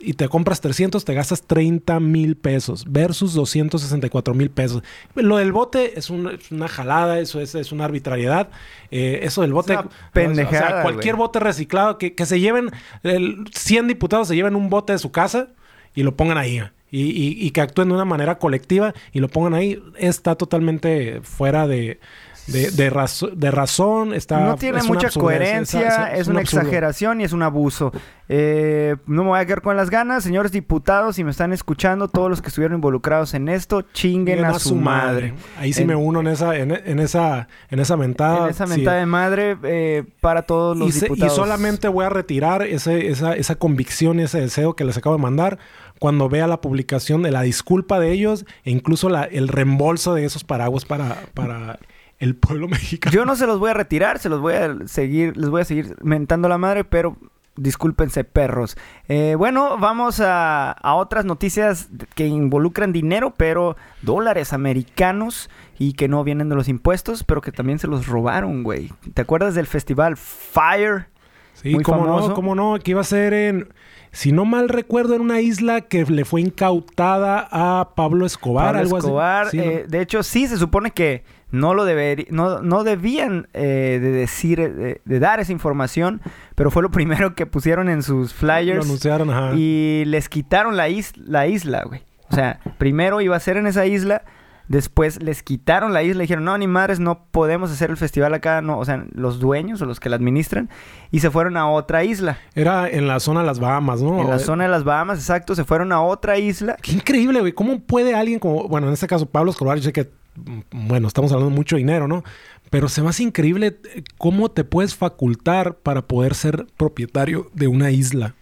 y 0.03 0.13
te 0.13 0.27
compras 0.29 0.61
300, 0.61 1.03
te 1.05 1.13
gastas 1.13 1.43
30 1.43 1.99
mil 1.99 2.35
pesos 2.35 2.85
versus 2.89 3.33
264 3.33 4.33
mil 4.33 4.49
pesos. 4.49 4.83
Lo 5.15 5.37
del 5.37 5.51
bote 5.51 5.97
es, 5.99 6.09
un- 6.09 6.27
es 6.31 6.51
una 6.51 6.67
jalada, 6.67 7.19
eso 7.19 7.39
es, 7.39 7.55
es 7.55 7.71
una 7.71 7.85
arbitrariedad. 7.85 8.49
Eh, 8.91 9.19
eso 9.23 9.41
del 9.41 9.53
bote... 9.53 9.73
Es 9.73 9.79
una 9.79 9.89
pendejada, 10.13 10.65
O 10.65 10.71
sea, 10.73 10.81
cualquier 10.83 11.15
bote 11.15 11.39
reciclado, 11.39 11.97
que, 11.97 12.13
que 12.15 12.25
se 12.25 12.39
lleven, 12.39 12.71
el, 13.03 13.45
100 13.53 13.87
diputados 13.87 14.27
se 14.27 14.35
lleven 14.35 14.55
un 14.55 14.69
bote 14.69 14.93
de 14.93 14.99
su 14.99 15.11
casa 15.11 15.47
y 15.95 16.03
lo 16.03 16.15
pongan 16.15 16.37
ahí. 16.37 16.61
Y, 16.93 17.03
y- 17.03 17.37
y 17.45 17.51
que 17.51 17.61
actúen 17.61 17.87
de 17.87 17.93
una 17.95 18.03
manera 18.05 18.37
colectiva 18.37 18.93
y 19.13 19.19
lo 19.21 19.29
pongan 19.29 19.53
ahí, 19.53 19.81
está 19.97 20.35
totalmente 20.35 21.21
fuera 21.23 21.65
de, 21.67 21.99
de, 22.47 22.71
de 22.71 22.89
razo- 22.91 23.31
de 23.35 23.51
razón. 23.51 24.13
Está, 24.13 24.39
no 24.41 24.55
tiene 24.55 24.79
es 24.79 24.87
mucha 24.87 25.09
coherencia, 25.09 26.13
es, 26.13 26.27
un 26.27 26.33
una 26.33 26.41
absurdo. 26.41 26.61
exageración 26.61 27.21
y 27.21 27.23
es 27.23 27.33
un 27.33 27.43
abuso. 27.43 27.91
Eh, 28.33 28.95
no 29.07 29.23
me 29.23 29.29
voy 29.29 29.39
a 29.39 29.45
quedar 29.45 29.61
con 29.61 29.75
las 29.75 29.89
ganas, 29.89 30.23
señores 30.23 30.51
diputados, 30.53 31.17
si 31.17 31.23
me 31.23 31.31
están 31.31 31.51
escuchando, 31.51 32.07
todos 32.07 32.29
los 32.29 32.41
que 32.41 32.47
estuvieron 32.47 32.75
involucrados 32.75 33.33
en 33.33 33.49
esto, 33.49 33.81
chinguen 33.93 34.45
a, 34.45 34.57
su 34.57 34.75
madre. 34.75 35.33
Ahí 35.57 35.73
sí 35.73 35.81
En- 35.81 35.87
me 35.89 35.95
uno 35.95 36.21
en 36.21 36.27
esa, 36.27 36.55
en, 36.55 36.71
en 36.71 36.99
esa, 36.99 37.47
en 37.69 37.79
esa 37.79 37.97
mentada. 37.97 38.45
En 38.45 38.49
esa 38.51 38.67
sí. 38.67 38.73
mentada 38.77 38.97
de 38.99 39.05
madre 39.05 39.57
eh, 39.63 40.03
para 40.21 40.43
todos 40.43 40.77
los 40.77 40.87
y, 40.89 40.91
se- 40.93 40.97
y 41.05 41.09
diputados. 41.09 41.35
solamente 41.35 41.87
voy 41.89 42.05
a 42.05 42.09
retirar 42.09 42.61
ese, 42.63 43.09
esa, 43.09 43.33
esa 43.35 43.55
convicción 43.55 44.19
y 44.19 44.23
ese 44.23 44.39
deseo 44.39 44.75
que 44.75 44.85
les 44.85 44.97
acabo 44.97 45.17
de 45.17 45.21
mandar 45.21 45.59
cuando 45.99 46.29
vea 46.29 46.47
la 46.47 46.61
publicación 46.61 47.21
de 47.21 47.31
la 47.31 47.41
disculpa 47.41 47.99
de 47.99 48.11
ellos 48.11 48.45
e 48.63 48.71
incluso 48.71 49.09
la- 49.09 49.25
el 49.25 49.49
reembolso 49.49 50.13
de 50.13 50.23
esos 50.25 50.43
paraguas 50.45 50.85
para, 50.85 51.17
para 51.33 51.79
el 52.21 52.35
pueblo 52.35 52.67
mexicano. 52.69 53.13
Yo 53.13 53.25
no 53.25 53.35
se 53.35 53.45
los 53.45 53.59
voy 53.59 53.71
a 53.71 53.73
retirar, 53.73 54.19
se 54.19 54.29
los 54.29 54.39
voy 54.39 54.53
a 54.53 54.77
seguir, 54.85 55.35
les 55.35 55.49
voy 55.49 55.61
a 55.61 55.65
seguir 55.65 55.97
mentando 56.01 56.47
la 56.47 56.57
madre, 56.57 56.85
pero 56.85 57.17
discúlpense, 57.57 58.23
perros. 58.23 58.77
Eh, 59.09 59.35
bueno, 59.37 59.77
vamos 59.77 60.21
a, 60.21 60.71
a 60.71 60.95
otras 60.95 61.25
noticias 61.25 61.89
que 62.15 62.27
involucran 62.27 62.93
dinero, 62.93 63.33
pero 63.35 63.75
dólares 64.01 64.53
americanos 64.53 65.49
y 65.77 65.93
que 65.93 66.07
no 66.07 66.23
vienen 66.23 66.47
de 66.47 66.55
los 66.55 66.69
impuestos, 66.69 67.23
pero 67.23 67.41
que 67.41 67.51
también 67.51 67.79
se 67.79 67.87
los 67.87 68.07
robaron, 68.07 68.63
güey. 68.63 68.91
¿Te 69.13 69.21
acuerdas 69.23 69.55
del 69.55 69.67
festival 69.67 70.15
Fire? 70.15 71.07
Sí, 71.55 71.73
Muy 71.73 71.83
cómo 71.83 72.05
famoso. 72.05 72.29
no, 72.29 72.33
cómo 72.33 72.55
no, 72.55 72.79
que 72.79 72.91
iba 72.91 73.01
a 73.01 73.03
ser 73.03 73.33
en, 73.33 73.67
si 74.11 74.31
no 74.31 74.45
mal 74.45 74.69
recuerdo, 74.69 75.15
en 75.15 75.21
una 75.21 75.41
isla 75.41 75.81
que 75.81 76.03
le 76.05 76.25
fue 76.25 76.41
incautada 76.41 77.47
a 77.51 77.89
Pablo 77.95 78.25
Escobar, 78.25 78.67
Pablo 78.73 78.79
algo 78.81 78.97
Escobar. 78.97 79.47
eh, 79.53 79.85
de 79.87 80.01
hecho, 80.01 80.23
sí, 80.23 80.47
se 80.47 80.57
supone 80.57 80.91
que 80.91 81.23
no 81.51 81.73
lo 81.73 81.85
deberí- 81.85 82.27
no, 82.29 82.61
no 82.61 82.83
debían 82.83 83.47
eh, 83.53 83.99
de 84.01 84.11
decir, 84.11 84.59
eh, 84.59 84.69
de, 84.69 85.01
de 85.03 85.19
dar 85.19 85.39
esa 85.39 85.51
información, 85.51 86.21
pero 86.55 86.71
fue 86.71 86.81
lo 86.83 86.91
primero 86.91 87.35
que 87.35 87.45
pusieron 87.45 87.89
en 87.89 88.03
sus 88.03 88.31
Lo 88.33 88.37
flyers 88.39 88.85
anunciaron, 88.85 89.29
ajá. 89.29 89.53
y 89.55 90.03
les 90.05 90.29
quitaron 90.29 90.77
la, 90.77 90.89
is- 90.89 91.17
la 91.17 91.47
isla, 91.47 91.83
güey. 91.83 92.01
O 92.29 92.35
sea, 92.35 92.59
primero 92.77 93.19
iba 93.19 93.35
a 93.35 93.39
ser 93.41 93.57
en 93.57 93.67
esa 93.67 93.85
isla, 93.85 94.23
después 94.71 95.21
les 95.21 95.43
quitaron 95.43 95.93
la 95.93 96.01
isla 96.03 96.23
y 96.23 96.25
dijeron, 96.25 96.43
no, 96.45 96.57
ni 96.57 96.67
madres, 96.67 96.99
no 96.99 97.25
podemos 97.31 97.71
hacer 97.71 97.89
el 97.91 97.97
festival 97.97 98.33
acá, 98.33 98.61
no, 98.61 98.79
o 98.79 98.85
sea, 98.85 99.05
los 99.13 99.39
dueños 99.39 99.81
o 99.81 99.85
los 99.85 99.99
que 99.99 100.09
la 100.09 100.15
administran, 100.15 100.69
y 101.11 101.19
se 101.19 101.29
fueron 101.29 101.57
a 101.57 101.69
otra 101.69 102.03
isla. 102.03 102.37
Era 102.55 102.89
en 102.89 103.07
la 103.07 103.19
zona 103.19 103.41
de 103.41 103.45
las 103.45 103.59
Bahamas, 103.59 104.01
¿no? 104.01 104.21
En 104.21 104.29
la 104.29 104.37
Eh, 104.37 104.39
zona 104.39 104.63
de 104.63 104.69
las 104.69 104.83
Bahamas, 104.83 105.19
exacto, 105.19 105.53
se 105.55 105.63
fueron 105.63 105.91
a 105.91 106.01
otra 106.01 106.37
isla 106.37 106.77
Qué 106.81 106.93
increíble, 106.93 107.39
güey. 107.41 107.51
¿Cómo 107.53 107.79
puede 107.79 108.15
alguien 108.15 108.39
como, 108.39 108.67
bueno, 108.67 108.87
en 108.87 108.93
este 108.93 109.07
caso 109.07 109.25
Pablo 109.25 109.51
Escobar, 109.51 109.77
yo 109.77 109.83
sé 109.83 109.93
que, 109.93 110.09
mm, 110.35 110.87
bueno, 110.87 111.07
estamos 111.07 111.31
hablando 111.31 111.49
de 111.51 111.55
mucho 111.57 111.75
dinero, 111.75 112.07
¿no? 112.07 112.23
Pero 112.69 112.87
se 112.87 113.01
me 113.01 113.09
hace 113.09 113.23
increíble 113.23 113.77
eh, 113.93 114.03
cómo 114.17 114.49
te 114.49 114.63
puedes 114.63 114.95
facultar 114.95 115.75
para 115.75 116.03
poder 116.03 116.33
ser 116.35 116.65
propietario 116.77 117.49
de 117.53 117.67
una 117.67 117.91
isla. 117.91 118.35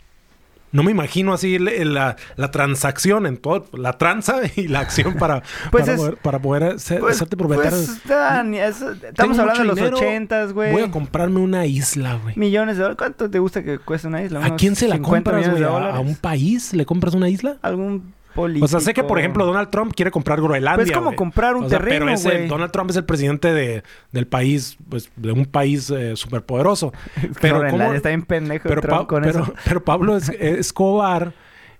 No 0.71 0.83
me 0.83 0.91
imagino 0.91 1.33
así 1.33 1.57
la, 1.59 2.15
la 2.35 2.51
transacción 2.51 3.25
en 3.25 3.37
todo, 3.37 3.65
la 3.73 3.97
tranza 3.97 4.41
y 4.55 4.67
la 4.67 4.81
acción 4.81 5.15
para, 5.15 5.41
Pues 5.71 5.83
para, 5.85 5.93
es- 5.93 5.99
poder, 5.99 6.17
para 6.17 6.39
poder 6.39 6.79
ser, 6.79 6.99
Pues, 6.99 7.15
hacerte 7.15 7.37
propietario. 7.37 7.71
pues, 7.71 7.89
es- 7.89 8.81
estamos 9.03 9.39
hablando 9.39 9.61
de 9.61 9.67
los 9.67 9.75
dinero, 9.75 9.97
ochentas, 9.97 10.53
güey. 10.53 10.71
Voy 10.71 10.83
a 10.83 10.91
comprarme 10.91 11.39
una 11.39 11.65
isla, 11.65 12.19
güey. 12.21 12.35
Millones 12.37 12.77
de 12.77 12.83
dólares. 12.83 12.97
¿Cuánto 12.97 13.29
te 13.29 13.39
gusta 13.39 13.63
que 13.63 13.79
cueste 13.79 14.07
una 14.07 14.21
isla? 14.21 14.39
¿A 14.43 14.47
¿Unos 14.47 14.59
quién 14.59 14.75
se 14.75 14.87
la 14.87 14.95
50 14.95 15.31
compras, 15.31 15.51
güey? 15.51 15.63
¿A, 15.63 15.99
un 15.99 16.15
país 16.15 16.73
le 16.73 16.85
compras 16.85 17.13
una 17.15 17.29
isla? 17.29 17.57
Algún 17.61 18.13
político. 18.35 18.65
O 18.65 18.67
sea, 18.67 18.79
sé 18.79 18.93
que, 18.93 19.03
por 19.03 19.19
ejemplo, 19.19 19.45
Donald 19.45 19.69
Trump 19.69 19.93
quiere 19.95 20.11
comprar 20.11 20.39
Groenlandia. 20.41 20.77
Pues 20.77 20.89
es 20.89 20.95
como 20.95 21.15
comprar 21.15 21.55
un 21.55 21.65
O 21.65 21.69
sea, 21.69 21.79
terreno, 21.79 22.05
Pero. 22.23 22.47
Donald 22.47 22.71
Trump 22.71 22.89
es 22.91 22.95
el 22.97 23.05
presidente 23.05 23.53
de, 23.53 23.83
del 24.11 24.27
país, 24.27 24.77
pues, 24.89 25.09
de 25.15 25.31
un 25.31 25.45
país 25.45 25.89
eh, 25.89 26.15
superpoderoso. 26.15 26.91
Pero, 27.41 27.59
Groenlandia 27.59 27.85
¿cómo- 27.87 27.93
está 27.95 28.09
bien 28.09 28.23
pendejo 28.23 28.67
pero, 28.69 28.81
Trump 28.81 28.99
Pa- 29.01 29.07
con 29.07 29.23
pero, 29.23 29.43
eso. 29.43 29.53
pero 29.65 29.83
Pablo 29.83 30.17
Es- 30.17 30.29
Escobar, 30.39 31.33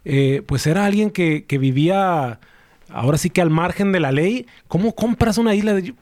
eh, 0.06 0.44
pues 0.46 0.66
era 0.68 0.86
alguien 0.86 1.10
que, 1.12 1.46
que 1.46 1.58
vivía 1.58 2.40
ahora 2.92 3.18
sí 3.18 3.30
que 3.30 3.42
al 3.42 3.50
margen 3.50 3.92
de 3.92 4.00
la 4.00 4.12
ley. 4.12 4.48
¿Cómo 4.68 4.96
compras 4.96 5.38
una 5.38 5.54
isla? 5.56 5.74
de- 5.76 5.94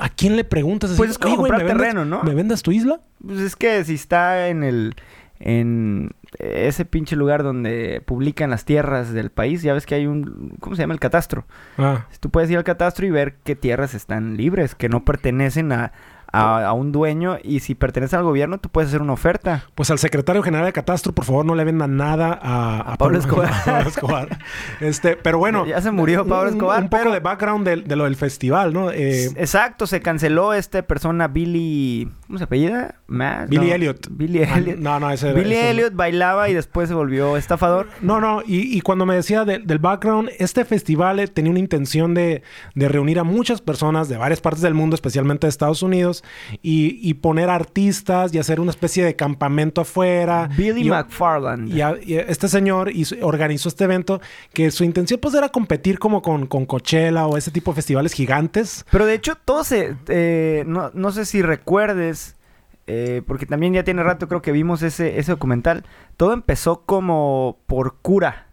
¿A 0.00 0.08
quién 0.08 0.36
le 0.36 0.44
preguntas? 0.44 0.90
Así, 0.90 0.98
Pues 0.98 1.10
es 1.10 1.18
como 1.18 1.34
"Oye, 1.34 1.38
güey, 1.38 1.50
comprar 1.50 1.66
¿me 1.68 1.72
vendes- 1.74 1.86
terreno, 1.92 2.04
¿no? 2.04 2.22
¿Me 2.24 2.34
vendas 2.34 2.62
tu 2.62 2.72
isla? 2.72 3.00
Pues 3.24 3.40
es 3.40 3.56
que 3.56 3.84
si 3.84 3.94
está 3.94 4.48
en 4.48 4.62
el... 4.64 4.94
En 5.38 6.10
ese 6.38 6.84
pinche 6.84 7.14
lugar 7.16 7.42
donde 7.42 8.02
publican 8.06 8.50
las 8.50 8.64
tierras 8.64 9.12
del 9.12 9.30
país, 9.30 9.62
ya 9.62 9.74
ves 9.74 9.86
que 9.86 9.94
hay 9.94 10.06
un... 10.06 10.54
¿Cómo 10.60 10.76
se 10.76 10.82
llama? 10.82 10.94
El 10.94 11.00
catastro. 11.00 11.44
Ah, 11.78 12.06
Tú 12.20 12.30
puedes 12.30 12.50
ir 12.50 12.56
al 12.58 12.64
catastro 12.64 13.06
y 13.06 13.10
ver 13.10 13.36
qué 13.44 13.54
tierras 13.56 13.94
están 13.94 14.36
libres, 14.36 14.74
que 14.74 14.88
no 14.88 15.04
pertenecen 15.04 15.72
a, 15.72 15.92
a, 16.32 16.66
a 16.66 16.72
un 16.72 16.90
dueño. 16.92 17.38
Y 17.42 17.60
si 17.60 17.74
pertenecen 17.74 18.18
al 18.18 18.24
gobierno, 18.24 18.58
tú 18.58 18.68
puedes 18.70 18.88
hacer 18.88 19.02
una 19.02 19.12
oferta. 19.12 19.64
Pues 19.74 19.90
al 19.90 19.98
secretario 19.98 20.42
general 20.42 20.66
de 20.66 20.72
Catastro, 20.72 21.12
por 21.12 21.24
favor, 21.24 21.44
no 21.44 21.54
le 21.54 21.64
vendan 21.64 21.96
nada 21.96 22.38
a, 22.42 22.92
A 22.92 22.96
Pablo 22.96 23.18
Escobar. 23.18 23.50
Pablo 23.64 23.88
Escobar. 23.90 24.38
Este, 24.80 25.16
pero 25.16 25.38
bueno. 25.38 25.66
Ya 25.66 25.80
se 25.80 25.90
murió 25.90 26.26
Pablo 26.26 26.50
un- 26.50 26.56
Escobar, 26.56 26.82
Un, 26.82 26.88
poco 26.88 27.02
pero- 27.02 27.12
de 27.14 27.20
background 27.20 27.66
de, 27.66 27.76
de 27.76 27.96
lo 27.96 28.04
del 28.04 28.16
festival, 28.16 28.72
¿no? 28.72 28.90
Eh, 28.90 29.26
Exacto, 29.36 29.86
se 29.86 30.00
canceló 30.00 30.54
esta 30.54 30.82
persona 30.82 31.28
Billy... 31.28 32.10
¿Cómo 32.26 32.38
se 32.38 32.44
apellida? 32.44 32.96
Matt, 33.06 33.48
Billy 33.48 33.68
no. 33.68 33.74
Elliot. 33.74 34.08
Billy 34.10 34.42
ah, 34.42 34.58
Elliot. 34.58 34.78
No, 34.78 34.98
no, 34.98 35.10
ese 35.12 35.28
era- 35.30 35.38
Billy 35.40 35.54
ese- 35.54 35.70
Elliot 35.70 35.94
bailaba 35.94 36.48
y 36.48 36.54
después 36.54 36.88
se 36.88 36.94
volvió 36.94 37.36
estafador. 37.36 37.86
No, 38.00 38.20
no, 38.20 38.42
y, 38.44 38.76
y 38.76 38.80
cuando 38.80 39.06
me 39.06 39.14
decía 39.14 39.44
de- 39.44 39.60
del 39.60 39.78
background, 39.78 40.30
este 40.40 40.64
festival 40.64 41.20
eh, 41.20 41.28
tenía 41.28 41.52
una 41.52 41.60
intención 41.60 42.14
de, 42.14 42.42
de 42.74 42.88
reunir 42.88 43.20
a 43.20 43.24
muchas 43.24 43.60
personas 43.60 44.08
de 44.08 44.16
varias 44.16 44.40
partes 44.40 44.60
del 44.62 44.74
mundo, 44.74 44.94
especialmente 44.96 45.46
de 45.46 45.50
Estados 45.50 45.82
Unidos, 45.84 46.24
y, 46.62 46.98
y 47.08 47.14
poner 47.14 47.48
artistas 47.48 48.34
y 48.34 48.38
hacer 48.38 48.58
una 48.58 48.70
especie 48.72 49.04
de 49.04 49.14
campamento 49.14 49.82
afuera. 49.82 50.48
Billy 50.56 50.80
Y- 50.86 50.90
McFarland. 50.90 51.72
Y, 51.72 51.80
a- 51.80 51.96
y 52.02 52.14
este 52.14 52.48
señor 52.48 52.90
hizo- 52.90 53.14
organizó 53.22 53.68
este 53.68 53.84
evento 53.84 54.20
que 54.52 54.72
su 54.72 54.82
intención 54.82 55.20
pues 55.20 55.34
era 55.34 55.48
competir 55.50 56.00
como 56.00 56.22
con, 56.22 56.46
con 56.46 56.66
Coachella 56.66 57.26
o 57.28 57.36
ese 57.36 57.52
tipo 57.52 57.70
de 57.70 57.76
festivales 57.76 58.12
gigantes. 58.14 58.84
Pero 58.90 59.06
de 59.06 59.14
hecho, 59.14 59.36
todo 59.36 59.62
se. 59.62 59.94
eh, 60.08 60.64
no, 60.66 60.90
no 60.92 61.12
sé 61.12 61.24
si 61.24 61.40
recuerdes. 61.40 62.25
Eh, 62.86 63.22
porque 63.26 63.46
también 63.46 63.72
ya 63.74 63.82
tiene 63.84 64.02
rato 64.02 64.28
creo 64.28 64.42
que 64.42 64.52
vimos 64.52 64.82
ese, 64.82 65.18
ese 65.18 65.32
documental. 65.32 65.84
Todo 66.16 66.32
empezó 66.32 66.82
como 66.86 67.58
por 67.66 67.96
cura. 68.00 68.46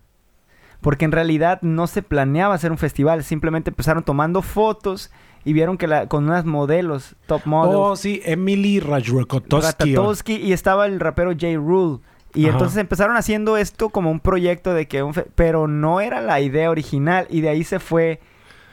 porque 0.81 1.05
en 1.05 1.11
realidad 1.13 1.59
no 1.61 1.87
se 1.87 2.01
planeaba 2.01 2.55
hacer 2.55 2.71
un 2.71 2.77
festival, 2.77 3.23
simplemente 3.23 3.69
empezaron 3.69 4.03
tomando 4.03 4.41
fotos 4.41 5.11
y 5.45 5.53
vieron 5.53 5.77
que 5.77 5.87
la, 5.87 6.07
con 6.07 6.25
unas 6.25 6.43
modelos, 6.45 7.15
top 7.25 7.41
models. 7.45 7.75
Oh, 7.77 7.95
sí, 7.95 8.21
Emily 8.25 8.79
Ratajkowski. 8.81 10.35
Y 10.35 10.53
estaba 10.53 10.85
el 10.85 10.99
rapero 10.99 11.31
J. 11.31 11.47
Rule. 11.55 11.99
Y 12.33 12.45
Ajá. 12.45 12.53
entonces 12.53 12.77
empezaron 12.79 13.15
haciendo 13.15 13.57
esto 13.57 13.89
como 13.89 14.09
un 14.09 14.19
proyecto 14.19 14.73
de 14.73 14.87
que 14.87 15.03
un 15.03 15.13
fe- 15.13 15.27
pero 15.35 15.67
no 15.67 16.01
era 16.01 16.19
la 16.21 16.41
idea 16.41 16.69
original 16.71 17.27
y 17.29 17.41
de 17.41 17.49
ahí 17.49 17.63
se 17.63 17.79
fue 17.79 18.19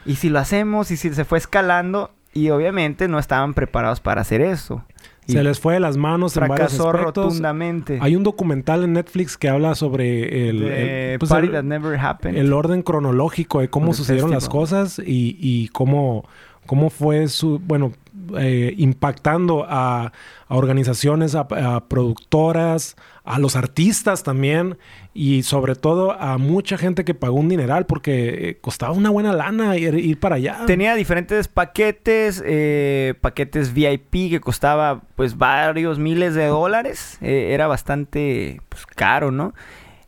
y 0.05 0.15
si 0.15 0.29
lo 0.29 0.39
hacemos 0.39 0.89
y 0.91 0.97
si 0.97 1.13
se 1.13 1.25
fue 1.25 1.37
escalando 1.37 2.09
y 2.33 2.49
obviamente 2.49 3.07
no 3.07 3.19
estaban 3.19 3.53
preparados 3.53 3.99
para 3.99 4.21
hacer 4.21 4.41
eso. 4.41 4.83
Se 5.31 5.43
les 5.43 5.59
fue 5.59 5.75
de 5.75 5.79
las 5.79 5.97
manos 5.97 6.35
en 6.37 6.45
fracasó 6.45 6.89
aspectos. 6.89 7.15
rotundamente. 7.25 7.99
Hay 8.01 8.15
un 8.15 8.23
documental 8.23 8.83
en 8.83 8.93
Netflix 8.93 9.37
que 9.37 9.49
habla 9.49 9.75
sobre 9.75 10.49
el, 10.49 10.63
el- 10.63 11.19
pues, 11.19 11.29
Party 11.29 11.47
el- 11.47 11.53
That 11.53 11.63
Never 11.63 11.97
Happened. 11.99 12.37
el 12.37 12.53
orden 12.53 12.81
cronológico 12.83 13.59
de 13.59 13.69
cómo 13.69 13.93
sucedieron 13.93 14.31
las 14.31 14.49
cosas 14.49 14.99
y, 14.99 15.37
y 15.39 15.67
cómo, 15.69 16.25
cómo 16.65 16.89
fue 16.89 17.27
su, 17.27 17.59
bueno, 17.59 17.91
eh, 18.37 18.73
impactando 18.77 19.65
a, 19.67 20.11
a 20.47 20.55
organizaciones, 20.55 21.33
a, 21.35 21.41
a 21.49 21.87
productoras, 21.87 22.95
a 23.23 23.39
los 23.39 23.55
artistas 23.55 24.23
también 24.23 24.77
y 25.13 25.43
sobre 25.43 25.75
todo 25.75 26.13
a 26.13 26.37
mucha 26.37 26.77
gente 26.77 27.03
que 27.03 27.13
pagó 27.13 27.35
un 27.35 27.49
dineral 27.49 27.85
porque 27.85 28.49
eh, 28.49 28.57
costaba 28.61 28.93
una 28.93 29.09
buena 29.09 29.33
lana 29.33 29.75
ir, 29.75 29.95
ir 29.95 30.19
para 30.19 30.35
allá. 30.35 30.65
Tenía 30.67 30.95
diferentes 30.95 31.47
paquetes, 31.49 32.41
eh, 32.45 33.15
paquetes 33.19 33.73
VIP 33.73 34.29
que 34.29 34.39
costaba 34.39 35.01
pues 35.15 35.37
varios 35.37 35.99
miles 35.99 36.33
de 36.33 36.47
dólares. 36.47 37.17
Eh, 37.21 37.49
era 37.51 37.67
bastante 37.67 38.61
pues, 38.69 38.85
caro, 38.85 39.31
¿no? 39.31 39.53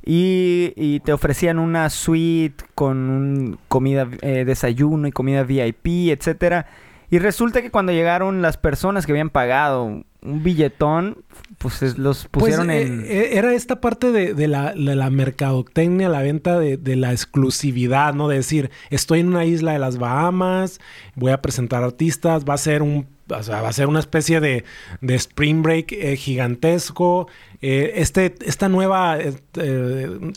Y, 0.06 0.74
y 0.76 1.00
te 1.02 1.14
ofrecían 1.14 1.60
una 1.60 1.90
suite 1.90 2.64
con 2.76 3.10
un 3.10 3.60
comida, 3.68 4.08
eh, 4.22 4.44
desayuno 4.46 5.08
y 5.08 5.12
comida 5.12 5.44
VIP, 5.44 6.12
etcétera. 6.12 6.66
Y 7.10 7.20
resulta 7.20 7.62
que 7.62 7.72
cuando 7.72 7.92
llegaron 7.92 8.42
las 8.42 8.58
personas 8.58 9.06
que 9.06 9.12
habían 9.12 9.30
pagado 9.30 10.04
un 10.24 10.42
billetón, 10.44 11.24
pues 11.58 11.82
es- 11.84 11.98
los 11.98 12.28
Pues, 12.32 12.44
pusieron 12.56 12.70
eh, 12.72 12.82
en... 12.84 13.02
eh, 13.06 13.38
era 13.38 13.54
esta 13.54 13.82
parte 13.82 14.12
de, 14.12 14.34
de 14.34 14.48
la, 14.48 14.74
de 14.74 14.96
la 14.96 15.10
mercadotecnia, 15.10 16.10
la 16.10 16.22
venta 16.22 16.58
de, 16.60 16.78
de 16.78 16.96
la 16.96 17.12
exclusividad, 17.12 18.14
¿no? 18.14 18.28
De 18.28 18.38
decir, 18.38 18.72
estoy 18.90 19.20
en 19.20 19.28
una 19.30 19.46
isla 19.46 19.74
de 19.74 19.80
las 19.80 19.98
Bahamas, 19.98 20.80
voy 21.16 21.32
a 21.32 21.42
presentar 21.42 21.84
artistas, 21.84 22.46
va 22.46 22.54
a 22.54 22.58
ser 22.58 22.82
un, 22.82 23.08
o 23.30 23.44
sea, 23.44 23.62
va 23.62 23.70
a 23.70 23.74
ser 23.74 23.88
una 23.88 24.00
especie 24.00 24.40
de, 24.40 24.64
de 25.02 25.16
spring 25.16 25.62
break 25.62 25.92
eh, 25.92 26.16
gigantesco. 26.18 27.28
Eh, 27.62 27.94
este, 28.02 28.36
esta 28.46 28.68
nueva 28.70 29.18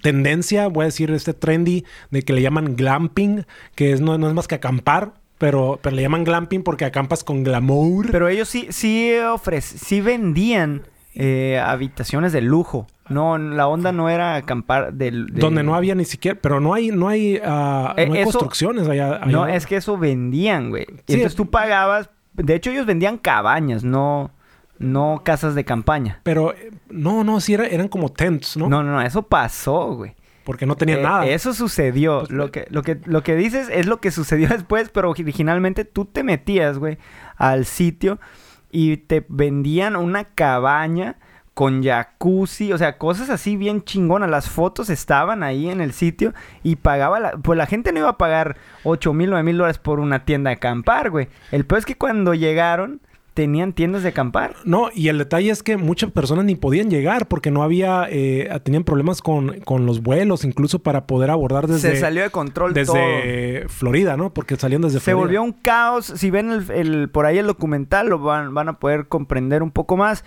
tendencia, 0.03 0.69
voy 0.69 0.83
a 0.83 0.87
decir, 0.87 1.11
este 1.11 1.35
trendy 1.35 1.85
de 2.11 2.23
que 2.23 2.33
le 2.33 2.43
llaman 2.43 2.77
glamping, 2.77 3.47
que 3.75 3.93
es, 3.93 4.01
no, 4.01 4.19
no 4.19 4.29
es 4.29 4.35
más 4.35 4.49
que 4.49 4.55
acampar. 4.57 5.15
Pero, 5.39 5.79
pero 5.83 5.95
le 5.95 6.03
llaman 6.03 6.25
glamping 6.25 6.63
porque 6.63 6.85
acampas 6.85 7.23
con 7.23 7.45
glamour. 7.45 8.11
Pero 8.11 8.29
ellos 8.29 8.49
sí, 8.49 8.69
sí 8.71 9.11
ofrec- 9.13 9.61
sí 9.61 10.01
vendían 10.01 10.83
eh, 11.15 11.63
habitaciones 11.65 12.33
de 12.33 12.41
lujo. 12.41 12.87
No, 13.09 13.39
la 13.39 13.69
onda 13.69 13.93
no 13.93 14.09
era 14.09 14.35
acampar 14.35 14.93
del... 14.95 15.27
de- 15.27 15.41
Donde 15.41 15.63
no 15.63 15.75
había 15.77 15.95
ni 15.95 16.05
siquiera, 16.05 16.37
pero 16.41 16.59
no 16.61 16.75
hay, 16.75 16.89
no 16.91 17.09
hay, 17.09 17.37
Eh, 17.37 17.41
no 17.45 17.95
hay 17.97 18.13
eso- 18.17 18.25
construcciones 18.25 18.89
allá. 18.89 19.17
allá. 19.23 19.27
No, 19.27 19.47
es 19.47 19.65
que 19.67 19.77
eso 19.77 19.97
vendían, 19.97 20.71
güey. 20.71 20.87
Sí. 21.07 21.15
entonces 21.15 21.37
tú 21.37 21.47
pagabas... 21.51 22.11
De 22.35 22.55
hecho, 22.55 22.71
ellos 22.71 22.85
vendían 22.85 23.17
cabañas, 23.17 23.85
no, 23.85 24.31
no 24.79 25.23
casas 25.25 25.55
de 25.55 25.65
campaña. 25.65 26.21
Pero 26.25 26.53
eh, 26.53 26.71
no, 26.91 27.23
no, 27.25 27.41
sí 27.41 27.55
era- 27.55 27.67
eran 27.67 27.87
como 27.89 28.09
tents, 28.11 28.57
¿no? 28.57 28.69
No, 28.69 28.83
no, 28.83 28.93
no, 28.93 29.03
eso 29.03 29.23
pasó, 29.23 29.95
güey. 29.95 30.15
Porque 30.47 30.65
no 30.65 30.77
tenían 30.77 31.01
Eh, 31.01 31.03
nada. 31.03 31.27
Eso 31.27 31.53
sucedió. 31.53 32.21
Pues, 32.21 32.31
lo, 32.31 32.53
que, 32.53 32.69
lo, 32.71 32.83
que, 32.83 33.01
lo 33.05 33.25
que 33.25 33.35
dices 33.35 33.69
es 33.69 33.87
lo 33.87 33.99
que 34.01 34.13
sucedió 34.13 34.49
después, 34.51 34.89
pero 34.91 35.11
originalmente 35.11 35.85
tú 35.85 36.05
te 36.05 36.23
metías, 36.23 36.79
güey, 36.79 36.99
al 37.37 37.67
sitio 37.67 38.21
y 38.71 38.97
te 38.97 39.27
vendían 39.29 39.97
una 39.97 40.23
cabaña 40.25 41.17
con 41.53 41.83
jacuzzi, 41.83 42.73
o 42.73 42.79
sea, 42.79 42.97
cosas 42.97 43.29
así 43.29 43.57
bien 43.57 43.83
chingonas. 43.83 44.31
Las 44.31 44.49
fotos 44.49 44.89
estaban 44.89 45.43
ahí 45.43 45.69
en 45.69 45.81
el 45.81 45.93
sitio 45.93 46.33
y 46.63 46.77
pagaba 46.77 47.19
la... 47.19 47.33
Pues 47.33 47.59
la 47.59 47.67
gente 47.67 47.93
no 47.93 47.99
iba 47.99 48.11
a 48.11 48.19
pagar 48.19 48.57
8 48.85 49.13
mil, 49.15 49.31
9 49.31 49.43
mil 49.43 49.57
dólares 49.59 49.79
por 49.79 49.99
una 49.99 50.25
tienda 50.25 50.51
de 50.51 50.57
acampar, 50.57 51.11
güey. 51.11 51.29
El 51.51 51.67
peor 51.67 51.81
es 51.81 51.87
que 51.87 51.97
cuando 51.97 52.35
llegaron 52.35 53.01
tenían 53.37 53.75
tiendas 53.75 54.03
de 54.03 54.09
acampar. 54.09 54.55
No, 54.65 54.89
y 54.95 55.09
el 55.09 55.19
detalle 55.19 55.51
es 55.51 55.63
que 55.63 55.77
muchas 55.77 56.11
personas 56.11 56.47
ni 56.47 56.57
podían 56.57 56.89
llegar 56.91 57.29
porque 57.29 57.51
no 57.51 57.63
había, 57.63 58.07
eh, 58.11 58.49
tenían 58.65 58.83
problemas 58.83 59.21
con, 59.21 59.61
con 59.61 59.85
los 59.85 60.03
vuelos, 60.03 60.43
incluso 60.45 60.79
para 60.81 61.07
poder 61.07 61.31
abordar 61.31 61.67
desde, 61.67 61.91
Se 61.93 61.97
salió 61.99 62.23
de 62.23 62.31
control 62.31 62.73
todo. 62.73 62.95
desde 62.97 63.69
Florida, 63.69 64.17
¿no? 64.17 64.33
Porque 64.33 64.57
salían 64.57 64.81
desde 64.81 65.01
Se 65.01 65.05
Florida. 65.13 65.21
volvió 65.23 65.43
un 65.43 65.53
caos. 65.53 66.07
Si 66.07 66.31
ven 66.31 66.51
el, 66.51 66.71
el- 66.71 67.09
por 67.11 67.27
ahí 67.27 67.37
el 67.39 67.47
documental, 67.47 68.09
lo 68.09 68.19
van, 68.19 68.55
van 68.55 68.71
a 68.71 68.79
poder 68.81 69.07
comprender 69.07 69.63
un 69.63 69.71
poco 69.71 69.97
más. 69.99 70.25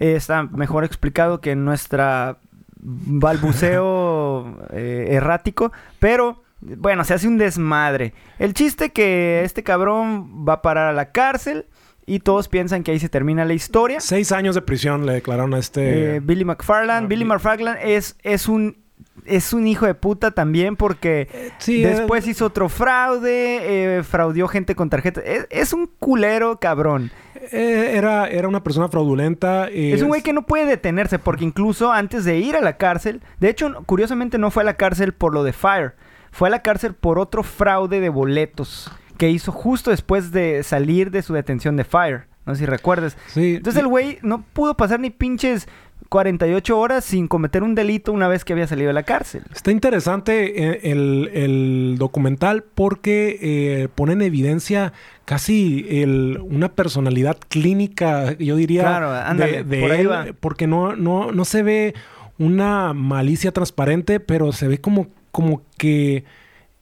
Eh, 0.00 0.14
está 0.16 0.42
mejor 0.44 0.84
explicado 0.84 1.40
que 1.42 1.50
en 1.50 1.64
nuestra 1.66 2.38
balbuceo 2.80 4.58
eh, 4.72 5.08
errático. 5.10 5.72
Pero, 5.98 6.42
bueno, 6.60 7.04
se 7.04 7.14
hace 7.14 7.28
un 7.28 7.38
desmadre. 7.38 8.14
El 8.38 8.54
chiste 8.54 8.90
que 8.90 9.42
este 9.44 9.62
cabrón 9.62 10.46
va 10.48 10.54
a 10.54 10.62
parar 10.62 10.88
a 10.88 10.92
la 10.92 11.12
cárcel 11.12 11.66
y 12.08 12.20
todos 12.20 12.48
piensan 12.48 12.82
que 12.82 12.90
ahí 12.92 12.98
se 12.98 13.08
termina 13.08 13.44
la 13.44 13.54
historia. 13.54 14.00
Seis 14.00 14.32
años 14.32 14.54
de 14.54 14.62
prisión 14.62 15.06
le 15.06 15.12
declararon 15.12 15.54
a 15.54 15.58
este... 15.58 16.16
Eh, 16.16 16.20
Billy 16.20 16.44
McFarland. 16.44 17.08
Billy 17.08 17.24
Bi- 17.24 17.28
McFarland 17.28 17.78
es, 17.82 18.16
es 18.22 18.48
un... 18.48 18.76
Es 19.24 19.52
un 19.52 19.66
hijo 19.66 19.84
de 19.84 19.94
puta 19.94 20.30
también 20.30 20.74
porque 20.76 21.28
sí, 21.58 21.82
Después 21.82 22.26
eh, 22.26 22.30
hizo 22.30 22.46
otro 22.46 22.68
fraude, 22.68 23.98
eh, 23.98 24.02
fraudió 24.02 24.48
gente 24.48 24.74
con 24.74 24.88
tarjetas. 24.90 25.22
Es, 25.26 25.46
es 25.50 25.72
un 25.72 25.90
culero 25.98 26.58
cabrón. 26.60 27.10
eh, 27.52 27.92
era, 27.94 28.26
era 28.28 28.48
una 28.48 28.62
persona 28.62 28.88
fraudulenta. 28.88 29.68
eh, 29.68 29.92
Es 29.92 30.02
un 30.02 30.08
güey 30.08 30.22
que 30.22 30.32
no 30.32 30.46
puede 30.46 30.64
detenerse 30.66 31.18
porque 31.18 31.44
incluso 31.44 31.92
antes 31.92 32.24
de 32.24 32.38
ir 32.38 32.56
a 32.56 32.60
la 32.60 32.76
cárcel, 32.76 33.20
de 33.38 33.50
hecho, 33.50 33.82
curiosamente 33.86 34.38
no 34.38 34.50
fue 34.50 34.62
a 34.62 34.66
la 34.66 34.74
cárcel 34.76 35.12
por 35.12 35.34
lo 35.34 35.44
de 35.44 35.52
Fire, 35.52 35.94
fue 36.30 36.48
a 36.48 36.50
la 36.50 36.62
cárcel 36.62 36.94
por 36.94 37.18
otro 37.18 37.42
fraude 37.42 38.00
de 38.00 38.08
boletos 38.08 38.90
que 39.18 39.28
hizo 39.30 39.52
justo 39.52 39.90
después 39.90 40.32
de 40.32 40.62
salir 40.62 41.10
de 41.10 41.20
su 41.20 41.34
detención 41.34 41.76
de 41.76 41.84
Fire. 41.84 42.22
No 42.46 42.54
sé 42.54 42.60
si 42.60 42.66
recuerdas. 42.66 43.18
Sí, 43.26 43.56
Entonces 43.56 43.82
el 43.82 43.88
güey 43.88 44.18
no 44.22 44.42
pudo 44.54 44.74
pasar 44.78 45.00
ni 45.00 45.10
pinches 45.10 45.68
48 46.08 46.78
horas 46.78 47.04
sin 47.04 47.28
cometer 47.28 47.62
un 47.62 47.74
delito 47.74 48.12
una 48.12 48.28
vez 48.28 48.42
que 48.44 48.54
había 48.54 48.66
salido 48.66 48.86
de 48.88 48.94
la 48.94 49.02
cárcel. 49.02 49.42
Está 49.54 49.70
interesante 49.72 50.64
eh, 50.64 50.80
el, 50.84 51.30
el 51.34 51.96
documental 51.98 52.64
porque 52.74 53.38
eh, 53.42 53.88
pone 53.94 54.14
en 54.14 54.22
evidencia 54.22 54.94
casi 55.26 55.84
el- 55.90 56.38
una 56.42 56.70
personalidad 56.70 57.36
clínica, 57.48 58.32
yo 58.38 58.56
diría, 58.56 58.82
Claro, 58.82 59.12
ándale, 59.12 59.64
de, 59.64 59.64
de 59.64 59.80
por 59.82 59.90
ahí 59.90 60.00
él, 60.00 60.10
va. 60.10 60.26
porque 60.40 60.66
no, 60.66 60.96
no, 60.96 61.32
no 61.32 61.44
se 61.44 61.62
ve 61.62 61.94
una 62.38 62.94
malicia 62.94 63.52
transparente, 63.52 64.20
pero 64.20 64.52
se 64.52 64.68
ve 64.68 64.78
como, 64.78 65.08
como 65.30 65.60
que 65.76 66.24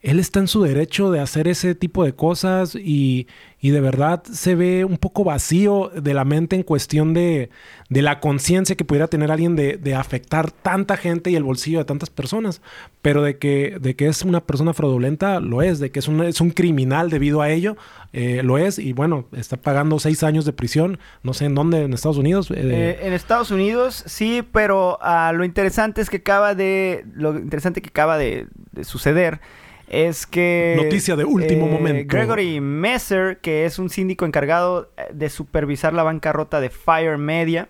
él 0.01 0.19
está 0.19 0.39
en 0.39 0.47
su 0.47 0.61
derecho 0.61 1.09
de 1.11 1.19
hacer 1.19 1.47
ese 1.47 1.73
tipo 1.73 2.05
de 2.05 2.13
cosas 2.13 2.75
y, 2.75 3.27
y 3.59 3.71
de 3.71 3.81
verdad 3.81 4.23
se 4.31 4.53
ve 4.53 4.85
un 4.85 4.97
poco 4.97 5.23
vacío 5.23 5.89
de 5.89 6.13
la 6.13 6.23
mente 6.23 6.55
en 6.55 6.61
cuestión 6.61 7.15
de, 7.15 7.49
de 7.89 8.01
la 8.03 8.19
conciencia 8.19 8.77
que 8.77 8.85
pudiera 8.85 9.07
tener 9.07 9.31
alguien 9.31 9.55
de, 9.55 9.77
de 9.77 9.95
afectar 9.95 10.51
tanta 10.51 10.97
gente 10.97 11.31
y 11.31 11.35
el 11.35 11.43
bolsillo 11.43 11.79
de 11.79 11.85
tantas 11.85 12.11
personas. 12.11 12.61
Pero 13.01 13.23
de 13.23 13.37
que, 13.37 13.77
de 13.81 13.95
que 13.95 14.07
es 14.07 14.21
una 14.21 14.41
persona 14.41 14.73
fraudulenta, 14.73 15.39
lo 15.39 15.63
es. 15.63 15.79
De 15.79 15.89
que 15.89 15.99
es 15.99 16.07
un, 16.07 16.23
es 16.23 16.41
un 16.41 16.51
criminal 16.51 17.09
debido 17.09 17.41
a 17.41 17.49
ello, 17.49 17.75
eh, 18.13 18.41
lo 18.43 18.59
es. 18.59 18.77
Y 18.77 18.93
bueno, 18.93 19.25
está 19.35 19.57
pagando 19.57 19.97
seis 19.97 20.21
años 20.21 20.45
de 20.45 20.53
prisión, 20.53 20.99
no 21.23 21.33
sé 21.33 21.45
en 21.45 21.55
dónde, 21.55 21.81
en 21.81 21.93
Estados 21.93 22.17
Unidos. 22.17 22.51
eh, 22.51 22.55
Eh, 22.57 22.99
en 23.01 23.13
Estados 23.13 23.49
Unidos 23.49 24.03
sí, 24.05 24.43
pero 24.51 24.99
ah, 25.01 25.33
lo 25.33 25.43
interesante 25.43 26.01
es 26.01 26.09
que 26.11 26.17
acaba 26.17 26.53
de 26.53 27.03
lo 27.15 27.37
interesante 27.37 27.81
que 27.81 27.89
acaba 27.89 28.17
de, 28.19 28.45
de 28.73 28.83
suceder 28.83 29.39
es 29.87 30.25
que 30.27 30.73
Noticia 30.77 31.15
de 31.15 31.23
último 31.25 31.67
momento. 31.67 32.15
Gregory 32.15 32.59
Messer, 32.61 33.39
que 33.39 33.65
es 33.65 33.79
un 33.79 33.89
síndico 33.89 34.25
encargado 34.25 34.91
eh, 34.97 35.03
de 35.13 35.29
supervisar 35.29 35.93
la 35.93 36.03
bancarrota 36.03 36.59
de 36.59 36.69
Fire 36.69 37.17
Media, 37.17 37.69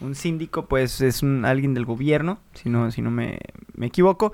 un 0.00 0.14
síndico 0.14 0.66
pues 0.66 1.00
es 1.00 1.22
un, 1.22 1.44
alguien 1.44 1.72
del 1.74 1.84
gobierno, 1.84 2.38
si 2.54 2.68
no 2.68 2.90
si 2.90 3.00
no 3.02 3.10
me, 3.10 3.38
me 3.74 3.86
equivoco. 3.86 4.32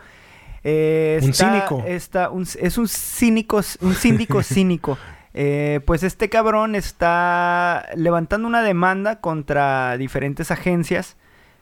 Eh, 0.64 1.18
Un 1.22 1.30
está- 1.30 1.50
cínico. 1.50 1.84
está 1.86 2.30
un- 2.30 2.46
es 2.60 2.78
un 2.78 2.88
cínico, 2.88 3.60
un 3.80 3.94
síndico 3.94 4.42
cínico. 4.42 4.98
Eh, 5.32 5.80
pues 5.86 6.02
este 6.02 6.28
cabrón 6.28 6.74
está 6.74 7.86
levantando 7.94 8.48
una 8.48 8.62
demanda 8.62 9.20
contra 9.20 9.96
diferentes 9.96 10.50
agencias 10.50 11.16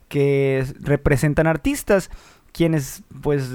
que 0.09 0.65
representan 0.81 1.47
artistas, 1.47 2.11
quienes 2.53 3.03
pues 3.21 3.51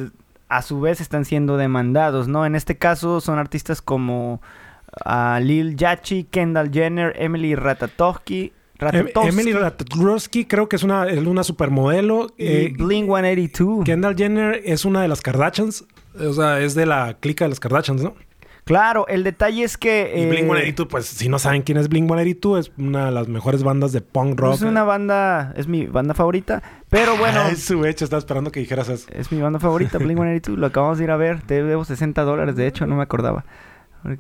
a 0.53 0.61
su 0.61 0.79
vez 0.79 1.01
están 1.01 1.25
siendo 1.25 1.57
demandados, 1.57 2.27
¿no? 2.27 2.45
En 2.45 2.55
este 2.55 2.77
caso 2.77 3.21
son 3.21 3.39
artistas 3.39 3.81
como 3.81 4.41
ah, 5.03 5.39
Lil 5.41 5.75
Yachty, 5.75 6.25
Kendall 6.25 6.71
Jenner, 6.71 7.13
Emily 7.17 7.55
Ratatowski. 7.55 8.53
Emily 8.79 9.53
Ratatowski 9.53 10.45
creo 10.45 10.69
que 10.69 10.75
es 10.75 10.83
una, 10.83 11.07
es 11.07 11.19
una 11.19 11.43
supermodelo. 11.43 12.27
y 12.37 12.45
Eh, 12.45 12.73
Blink 12.77 13.05
182. 13.05 13.83
Kendall 13.83 14.15
Jenner 14.15 14.61
es 14.63 14.85
una 14.85 15.01
de 15.01 15.07
las 15.07 15.21
Kardashians. 15.21 15.85
O 16.19 16.33
sea, 16.33 16.59
es 16.59 16.75
de 16.75 16.85
la 16.85 17.17
clica 17.19 17.45
de 17.45 17.49
las 17.49 17.59
Kardashians, 17.59 18.03
¿no? 18.03 18.13
Claro, 18.65 19.06
el 19.08 19.23
detalle 19.23 19.63
es 19.63 19.78
que... 19.78 20.13
Y 20.15 20.21
eh, 20.21 20.30
Blink 20.30 20.45
182, 20.45 20.88
pues 20.89 21.06
si 21.06 21.28
no 21.28 21.38
saben 21.39 21.63
quién 21.63 21.78
es 21.78 21.89
Blink 21.89 22.06
182, 22.08 22.60
es 22.67 22.71
una 22.78 23.08
de 23.08 23.12
las 23.12 23.28
mejores 23.28 23.63
bandas 23.63 23.91
de 23.91 23.99
punk 24.02 24.39
rock. 24.39 24.54
Es 24.56 24.62
una 24.62 24.84
banda, 24.84 25.54
es 25.58 25.67
mi 25.67 25.86
banda 25.86 26.13
favorita, 26.13 26.63
pero 26.89 27.17
bueno, 27.17 27.41
Ah, 27.41 27.49
es 27.52 27.63
su 27.63 27.84
hecho, 27.86 28.06
estaba 28.06 28.19
esperando 28.19 28.52
que 28.52 28.60
dijeras 28.62 28.88
eso. 28.89 29.08
es 29.12 29.32
mi 29.32 29.41
banda 29.41 29.60
favorita, 29.60 29.97
Blink 29.97 30.17
182, 30.17 30.58
lo 30.60 30.67
acabamos 30.67 30.97
de 30.97 31.04
ir 31.04 31.12
a 31.12 31.17
ver, 31.17 31.41
te 31.41 31.62
debo 31.62 31.84
60 31.84 32.21
dólares, 32.23 32.56
de 32.56 32.67
hecho, 32.67 32.88
no 32.88 32.95
me 32.95 33.04
acordaba. 33.04 33.43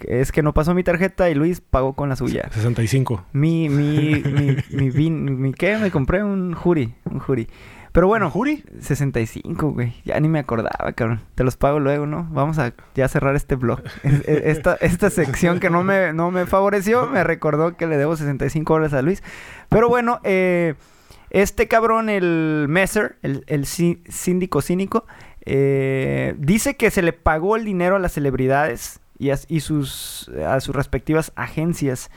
Es 0.07 0.31
que 0.31 0.41
no 0.41 0.53
pasó 0.53 0.73
mi 0.73 0.83
tarjeta 0.83 1.29
y 1.29 1.35
Luis 1.35 1.59
pagó 1.59 1.91
con 1.93 2.07
la 2.07 2.15
suya. 2.15 2.49
65. 2.53 3.25
Mi, 3.33 3.67
mi, 3.67 4.23
mi, 4.71 4.91
mi, 4.91 5.09
mi, 5.09 5.53
¿qué? 5.53 5.77
Me 5.77 5.91
compré 5.91 6.23
un 6.23 6.53
jury, 6.53 6.95
un 7.11 7.19
jury. 7.19 7.49
Pero 7.93 8.07
bueno, 8.07 8.29
¿Juri? 8.29 8.63
65, 8.79 9.69
güey. 9.71 9.93
Ya 10.03 10.19
ni 10.19 10.27
me 10.27 10.39
acordaba, 10.39 10.91
cabrón. 10.93 11.21
Te 11.35 11.43
los 11.45 11.55
pago 11.57 11.79
luego, 11.79 12.05
¿no? 12.07 12.27
Vamos 12.31 12.57
a 12.59 12.73
ya 12.95 13.07
cerrar 13.07 13.35
este 13.35 13.55
blog. 13.55 13.81
Es- 14.03 14.27
Esta, 14.27 14.75
esta 14.81 15.09
sección 15.09 15.59
que 15.61 15.69
no 15.69 15.83
me, 15.83 16.11
no 16.11 16.31
me 16.31 16.45
favoreció 16.47 17.07
me 17.07 17.23
recordó 17.23 17.77
que 17.77 17.85
le 17.87 17.97
debo 17.97 18.15
65 18.17 18.73
dólares 18.73 18.93
a 18.93 19.01
Luis. 19.03 19.23
Pero 19.69 19.87
bueno, 19.89 20.19
eh, 20.23 20.73
este 21.29 21.67
cabrón, 21.67 22.09
el 22.09 22.65
Messer, 22.67 23.17
el, 23.21 23.43
el 23.47 23.65
sí- 23.67 24.03
síndico 24.09 24.61
cínico, 24.61 25.05
eh, 25.45 26.33
dice 26.39 26.75
que 26.75 26.89
se 26.89 27.03
le 27.03 27.13
pagó 27.13 27.55
el 27.57 27.63
dinero 27.65 27.95
a 27.95 27.99
las 27.99 28.13
celebridades 28.13 29.01
y 29.19 29.29
a, 29.29 29.37
y 29.47 29.59
sus, 29.59 30.31
a 30.47 30.59
sus 30.61 30.75
respectivas 30.75 31.31
agencias. 31.35 32.09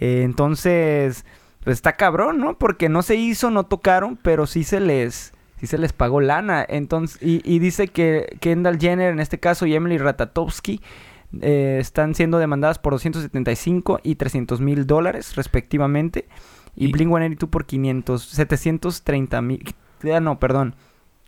Eh, 0.00 0.20
entonces, 0.22 1.24
pues 1.64 1.74
está 1.78 1.94
cabrón, 1.94 2.38
¿no? 2.38 2.56
Porque 2.58 2.88
no 2.88 3.02
se 3.02 3.16
hizo, 3.16 3.50
no 3.50 3.64
tocaron, 3.64 4.16
pero 4.16 4.46
sí 4.46 4.64
se 4.64 4.80
les, 4.80 5.32
sí 5.58 5.66
se 5.66 5.78
les 5.78 5.92
pagó 5.92 6.20
lana. 6.20 6.64
Entonces, 6.68 7.18
y, 7.22 7.40
y 7.44 7.58
dice 7.58 7.88
que 7.88 8.36
Kendall 8.40 8.78
Jenner, 8.78 9.12
en 9.12 9.20
este 9.20 9.40
caso, 9.40 9.66
y 9.66 9.74
Emily 9.74 9.98
Ratatowski, 9.98 10.80
eh, 11.40 11.78
están 11.80 12.14
siendo 12.14 12.38
demandadas 12.38 12.78
por 12.78 12.92
275 12.92 14.00
y 14.02 14.14
300 14.16 14.60
mil 14.60 14.86
dólares, 14.86 15.34
respectivamente. 15.36 16.28
Y, 16.76 16.86
Y- 16.86 16.92
Blink-182 16.92 17.48
por 17.48 17.64
500, 17.66 18.22
730 18.24 19.42
mil, 19.42 19.74
ah, 20.14 20.20
no, 20.20 20.38
perdón, 20.38 20.74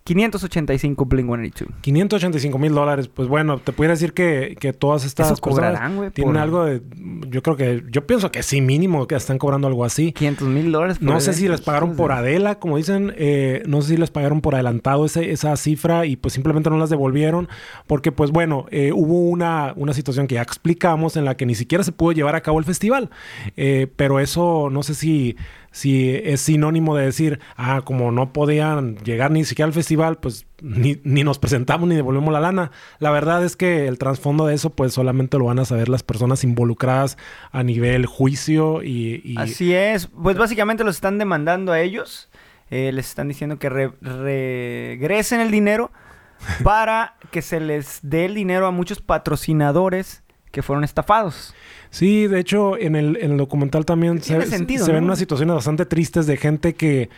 585 0.07 1.05
Blink-182. 1.07 1.67
585 1.81 2.59
mil 2.59 2.73
dólares. 2.73 3.09
Pues 3.09 3.29
bueno, 3.29 3.59
te 3.59 3.73
pudiera 3.73 3.95
decir 3.95 4.13
que, 4.15 4.57
que 4.59 4.73
todas 4.73 5.05
estas 5.05 5.27
Eso 5.33 5.37
personas 5.43 5.71
cobrarán, 5.73 5.97
güey, 5.97 6.11
tienen 6.11 6.35
por- 6.35 6.43
algo 6.43 6.65
de... 6.65 6.81
Yo 7.29 7.43
creo 7.43 7.57
que... 7.57 7.83
Yo 7.91 8.07
pienso 8.07 8.31
que 8.31 8.43
sí, 8.43 8.61
mínimo, 8.61 9.07
que 9.07 9.17
están 9.17 9.39
cobrando 9.39 9.67
algo 9.69 9.85
así. 9.85 10.13
500 10.13 10.49
mil 10.49 10.73
dólares. 10.73 11.03
No 11.03 11.21
sé 11.21 11.33
si 11.33 11.49
les 11.49 11.61
pagaron 11.61 11.97
por 11.97 12.11
de- 12.13 12.17
Adela, 12.19 12.59
como 12.59 12.77
dicen. 12.77 13.13
eh, 13.17 13.63
no 13.67 13.83
sé 13.83 13.91
si 13.91 13.97
les 13.97 14.11
pagaron 14.11 14.41
por 14.41 14.55
adelantado 14.55 15.05
ese- 15.05 15.31
esa 15.33 15.57
cifra 15.57 16.07
y 16.07 16.17
pues 16.17 16.35
simplemente 16.35 16.71
no 16.71 16.79
las 16.79 16.89
devolvieron. 16.91 17.49
Porque 17.87 18.13
pues 18.13 18.31
bueno, 18.31 18.67
eh, 18.71 18.93
hubo 18.95 19.29
una, 19.29 19.73
una 19.77 19.93
situación 19.93 20.27
que 20.29 20.37
ya 20.37 20.43
explicamos 20.43 21.17
en 21.17 21.25
la 21.25 21.37
que 21.37 21.47
ni 21.47 21.55
siquiera 21.57 21.83
se 21.83 21.93
pudo 21.93 22.13
llevar 22.13 22.37
a 22.37 22.41
cabo 22.43 22.59
el 22.59 22.65
festival. 22.65 23.11
Eh, 23.57 23.89
pero 23.97 24.21
eso 24.21 24.69
no 24.71 24.83
sé 24.83 24.95
si, 24.95 25.37
si 25.77 26.15
es 26.25 26.41
sinónimo 26.41 26.97
de 26.97 27.05
decir, 27.05 27.39
ah, 27.57 27.83
como 27.85 28.11
no 28.11 28.33
podían 28.33 28.97
llegar 29.05 29.31
ni 29.31 29.45
siquiera 29.45 29.67
al 29.67 29.75
festival, 29.75 30.17
pues 30.17 30.47
ni, 30.63 30.99
ni 31.05 31.23
nos 31.23 31.39
presentamos 31.39 31.87
ni 31.87 31.95
devolvemos 31.97 32.33
la 32.33 32.41
lana. 32.41 32.71
La 32.99 33.11
verdad 33.11 33.45
es 33.45 33.57
que 33.57 33.87
el 33.87 33.99
trasfondo 33.99 34.47
de 34.47 34.55
eso 34.55 34.71
pues 34.71 34.95
solamente 34.95 35.37
lo 35.37 35.45
van 35.45 35.59
a 35.59 35.67
saber 35.67 35.91
las 35.91 36.03
personas 36.03 36.45
involucradas 36.45 37.19
a 37.53 37.63
nivel 37.63 38.07
juicio 38.07 38.83
y... 38.83 39.21
y- 39.23 39.37
Así 39.37 39.75
es. 39.75 40.07
Pues 40.07 40.39
básicamente 40.39 40.83
los 40.83 40.95
están 40.95 41.19
demandando 41.19 41.73
a 41.73 41.81
ellos. 41.81 42.31
Eh, 42.71 42.91
les 42.93 43.07
están 43.09 43.29
diciendo 43.29 43.59
que 43.59 43.69
re- 43.69 43.93
regresen 44.01 45.41
el 45.41 45.51
dinero 45.51 45.93
para 46.65 47.17
que 47.31 47.43
se 47.43 47.61
les 47.61 47.99
dé 48.03 48.25
el 48.25 48.35
dinero 48.35 48.67
a 48.67 48.71
muchos 48.71 49.01
patrocinadores 49.03 50.23
que 50.57 50.63
fueron 50.63 50.85
estafados. 50.85 51.53
Sí, 51.91 52.29
de 52.29 52.41
hecho, 52.41 52.79
en 52.79 52.97
el, 52.97 53.19
en 53.21 53.33
el 53.33 53.37
documental 53.37 53.85
también 53.85 54.23
se, 54.23 54.41
sentido, 54.47 54.87
se 54.87 54.91
ven 54.91 55.03
¿no? 55.03 55.09
unas 55.09 55.19
situaciones 55.19 55.55
bastante 55.55 55.85
tristes 55.85 56.27
de 56.27 56.39
gente 56.39 56.75
que, 56.75 57.11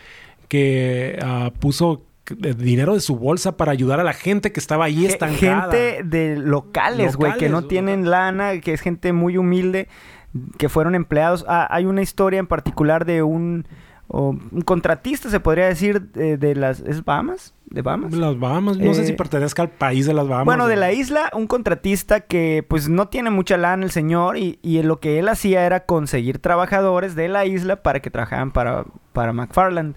que 0.49 1.17
ah, 1.23 1.53
puso 1.57 2.03
dinero 2.35 2.95
de 2.95 2.99
su 2.99 3.15
bolsa 3.15 3.55
para 3.55 3.71
ayudar 3.71 4.01
a 4.01 4.03
la 4.03 4.11
gente 4.11 4.51
que 4.51 4.59
estaba 4.59 4.83
ahí 4.83 5.05
estancada. 5.05 5.71
Gente 5.71 6.03
de 6.03 6.35
locales, 6.35 7.15
güey, 7.15 7.37
que 7.37 7.47
no 7.47 7.63
tienen 7.63 8.09
lana, 8.09 8.59
que 8.59 8.73
es 8.73 8.81
gente 8.81 9.13
muy 9.13 9.37
humilde, 9.37 9.87
que 10.57 10.67
fueron 10.67 10.93
empleados. 10.93 11.45
Ah, 11.47 11.65
hay 11.71 11.85
una 11.85 12.01
historia 12.01 12.41
en 12.41 12.47
particular 12.47 13.05
de 13.05 13.23
un, 13.23 13.65
contratista, 14.65 15.29
se 15.29 15.39
podría 15.39 15.67
decir, 15.67 16.11
de, 16.11 16.35
de 16.35 16.55
las... 16.55 16.81
¿Es 16.81 17.05
Bahamas? 17.05 17.53
¿De 17.69 17.81
Bahamas? 17.83 18.13
Las 18.13 18.39
Bahamas, 18.39 18.77
no 18.77 18.93
sé 18.93 19.03
Eh, 19.03 19.05
si 19.05 19.13
pertenezca 19.13 19.61
al 19.61 19.69
país 19.69 20.05
de 20.07 20.13
las 20.13 20.27
Bahamas. 20.27 20.45
Bueno, 20.45 20.67
de 20.67 20.75
la 20.75 20.91
isla, 20.91 21.29
un 21.35 21.45
contratista 21.45 22.21
que 22.21 22.65
pues 22.67 22.89
no 22.89 23.09
tiene 23.09 23.29
mucha 23.29 23.57
lana 23.57 23.85
el 23.85 23.91
señor 23.91 24.37
y, 24.37 24.57
y 24.63 24.81
lo 24.81 24.99
que 24.99 25.19
él 25.19 25.27
hacía 25.27 25.65
era 25.65 25.85
conseguir 25.85 26.39
trabajadores 26.39 27.15
de 27.15 27.27
la 27.27 27.45
isla 27.45 27.83
para 27.83 27.99
que 27.99 28.09
trabajaran 28.09 28.51
para, 28.51 28.85
para 29.13 29.33
McFarland. 29.33 29.95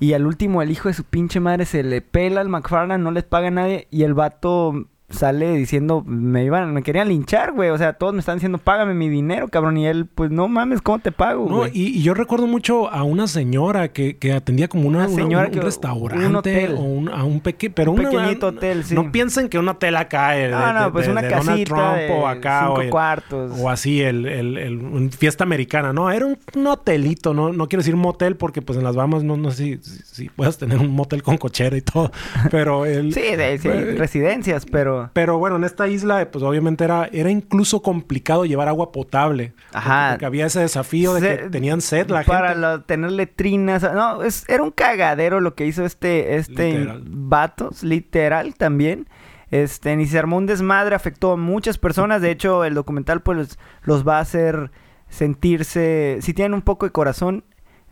Y 0.00 0.12
al 0.12 0.26
último 0.26 0.62
el 0.62 0.70
hijo 0.70 0.88
de 0.88 0.94
su 0.94 1.04
pinche 1.04 1.40
madre 1.40 1.64
se 1.66 1.82
le 1.82 2.00
pela 2.00 2.40
al 2.40 2.48
McFarland, 2.48 3.02
no 3.02 3.10
les 3.10 3.24
paga 3.24 3.48
a 3.48 3.52
nadie 3.52 3.88
y 3.90 4.02
el 4.02 4.14
vato 4.14 4.86
sale 5.10 5.52
diciendo, 5.56 6.02
me 6.06 6.44
iban, 6.44 6.72
me 6.72 6.82
querían 6.82 7.08
linchar, 7.08 7.52
güey. 7.52 7.70
O 7.70 7.78
sea, 7.78 7.92
todos 7.92 8.14
me 8.14 8.20
están 8.20 8.36
diciendo, 8.36 8.58
págame 8.58 8.94
mi 8.94 9.08
dinero, 9.08 9.48
cabrón. 9.48 9.76
Y 9.76 9.86
él, 9.86 10.06
pues 10.06 10.30
no 10.30 10.48
mames, 10.48 10.80
¿cómo 10.82 10.98
te 10.98 11.12
pago, 11.12 11.46
No, 11.48 11.56
güey? 11.58 11.70
y, 11.74 11.98
y 11.98 12.02
yo 12.02 12.14
recuerdo 12.14 12.46
mucho 12.46 12.90
a 12.90 13.02
una 13.04 13.28
señora 13.28 13.88
que, 13.92 14.16
que 14.16 14.32
atendía 14.32 14.66
como 14.68 14.88
una, 14.88 14.98
Una 15.00 15.06
una- 15.08 15.14
señora 15.16 15.44
un, 15.46 15.52
que- 15.52 15.58
un 15.58 15.64
restaurante 15.64 16.26
un 16.26 16.36
hotel. 16.36 16.74
o 16.74 16.80
un, 16.80 17.08
a 17.10 17.22
un 17.24 17.40
pequeño, 17.40 17.72
pero 17.76 17.92
Un 17.92 18.00
una- 18.00 18.10
pequeñito 18.10 18.46
hotel, 18.48 18.84
sí. 18.84 18.94
No 18.94 19.12
piensen 19.12 19.48
que 19.48 19.58
un 19.58 19.68
hotel 19.68 19.94
acá, 19.96 20.36
eh, 20.38 20.44
de, 20.48 20.50
No, 20.50 20.72
no, 20.72 20.84
de- 20.86 20.90
pues 20.90 21.06
de- 21.06 21.12
una 21.12 21.22
de 21.22 21.28
Donald 21.28 21.48
casita 21.48 21.74
Trump 21.74 21.96
de 21.96 22.10
o 22.10 22.26
acá 22.26 22.60
cinco 22.62 22.72
o 22.74 22.80
el- 22.82 22.90
cuartos. 22.90 23.52
O 23.60 23.70
así, 23.70 24.00
el, 24.00 24.26
el, 24.26 24.56
el- 24.58 24.78
un 24.78 25.10
fiesta 25.12 25.44
americana, 25.44 25.92
¿no? 25.92 26.10
Era 26.10 26.26
un, 26.26 26.38
un 26.56 26.66
hotelito, 26.66 27.34
¿no? 27.34 27.52
No 27.52 27.68
quiero 27.68 27.80
decir 27.82 27.94
motel 27.96 28.36
porque 28.36 28.62
pues 28.62 28.78
en 28.78 28.84
las 28.84 28.96
Bahamas 28.96 29.22
no, 29.22 29.36
no 29.36 29.50
sé 29.50 29.56
si, 29.56 29.76
si, 29.82 30.02
si 30.02 30.28
puedas 30.28 30.58
tener 30.58 30.78
un 30.78 30.90
motel 30.90 31.22
con 31.22 31.36
cochera 31.36 31.76
y 31.76 31.82
todo. 31.82 32.10
Pero 32.50 32.86
el... 32.86 33.12
Sí, 33.12 33.20
Eh, 33.22 33.94
residencias, 33.96 34.64
pero... 34.66 34.93
Pero 35.12 35.38
bueno, 35.38 35.56
en 35.56 35.64
esta 35.64 35.88
isla, 35.88 36.30
pues 36.30 36.42
obviamente 36.44 36.84
era, 36.84 37.08
era 37.12 37.30
incluso 37.30 37.82
complicado 37.82 38.44
llevar 38.44 38.68
agua 38.68 38.92
potable. 38.92 39.52
Ajá. 39.72 40.10
Porque, 40.12 40.26
había 40.26 40.46
ese 40.46 40.60
desafío 40.60 41.14
de 41.14 41.20
que 41.20 41.50
tenían 41.50 41.80
sed 41.80 42.08
la 42.10 42.22
para 42.24 42.48
gente. 42.50 42.60
lo- 42.60 42.82
tener 42.82 43.12
letrinas. 43.12 43.82
No, 43.82 44.22
es, 44.22 44.44
era 44.48 44.62
un 44.62 44.70
cagadero 44.70 45.40
lo 45.40 45.54
que 45.54 45.66
hizo 45.66 45.84
este, 45.84 46.36
este 46.36 46.78
Literal. 46.78 47.02
vatos, 47.06 47.82
literal 47.82 48.54
también. 48.54 49.08
Este, 49.50 49.94
ni 49.96 50.06
se 50.06 50.18
armó 50.18 50.36
un 50.38 50.46
desmadre, 50.46 50.96
afectó 50.96 51.32
a 51.32 51.36
muchas 51.36 51.78
personas. 51.78 52.20
De 52.22 52.30
hecho, 52.30 52.64
el 52.64 52.74
documental 52.74 53.20
pues 53.22 53.56
los 53.82 54.06
va 54.06 54.18
a 54.18 54.20
hacer 54.20 54.70
sentirse, 55.08 56.18
si 56.20 56.34
tienen 56.34 56.54
un 56.54 56.62
poco 56.62 56.86
de 56.86 56.92
corazón, 56.92 57.44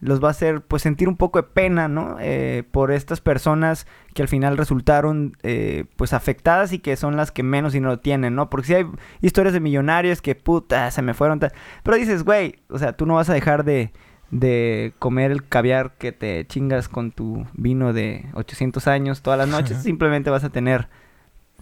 los 0.02 0.22
va 0.22 0.28
a 0.28 0.30
hacer 0.32 0.62
pues 0.62 0.82
sentir 0.82 1.08
un 1.08 1.16
poco 1.16 1.40
de 1.40 1.44
pena, 1.44 1.86
¿no? 1.86 2.16
Eh, 2.20 2.64
por 2.72 2.90
estas 2.90 3.20
personas 3.20 3.86
que 4.14 4.22
al 4.22 4.28
final 4.28 4.58
resultaron 4.58 5.36
eh, 5.44 5.84
pues 5.94 6.12
afectadas 6.12 6.72
y 6.72 6.80
que 6.80 6.96
son 6.96 7.16
las 7.16 7.30
que 7.30 7.44
menos 7.44 7.72
dinero 7.72 8.00
tienen, 8.00 8.34
¿no? 8.34 8.50
Porque 8.50 8.66
si 8.66 8.74
hay 8.74 8.86
historias 9.20 9.54
de 9.54 9.60
millonarios 9.60 10.20
que 10.20 10.34
puta, 10.34 10.90
se 10.90 11.02
me 11.02 11.14
fueron. 11.14 11.38
tal. 11.38 11.52
Pero 11.84 11.96
dices, 11.96 12.24
güey, 12.24 12.56
o 12.68 12.80
sea, 12.80 12.94
tú 12.94 13.06
no 13.06 13.14
vas 13.14 13.30
a 13.30 13.34
dejar 13.34 13.62
de, 13.62 13.92
de 14.32 14.92
comer 14.98 15.30
el 15.30 15.46
caviar 15.46 15.92
que 15.98 16.10
te 16.10 16.44
chingas 16.48 16.88
con 16.88 17.12
tu 17.12 17.46
vino 17.52 17.92
de 17.92 18.26
800 18.34 18.88
años 18.88 19.22
todas 19.22 19.38
las 19.38 19.48
noches. 19.48 19.84
Simplemente 19.84 20.30
vas 20.30 20.42
a 20.42 20.50
tener 20.50 20.88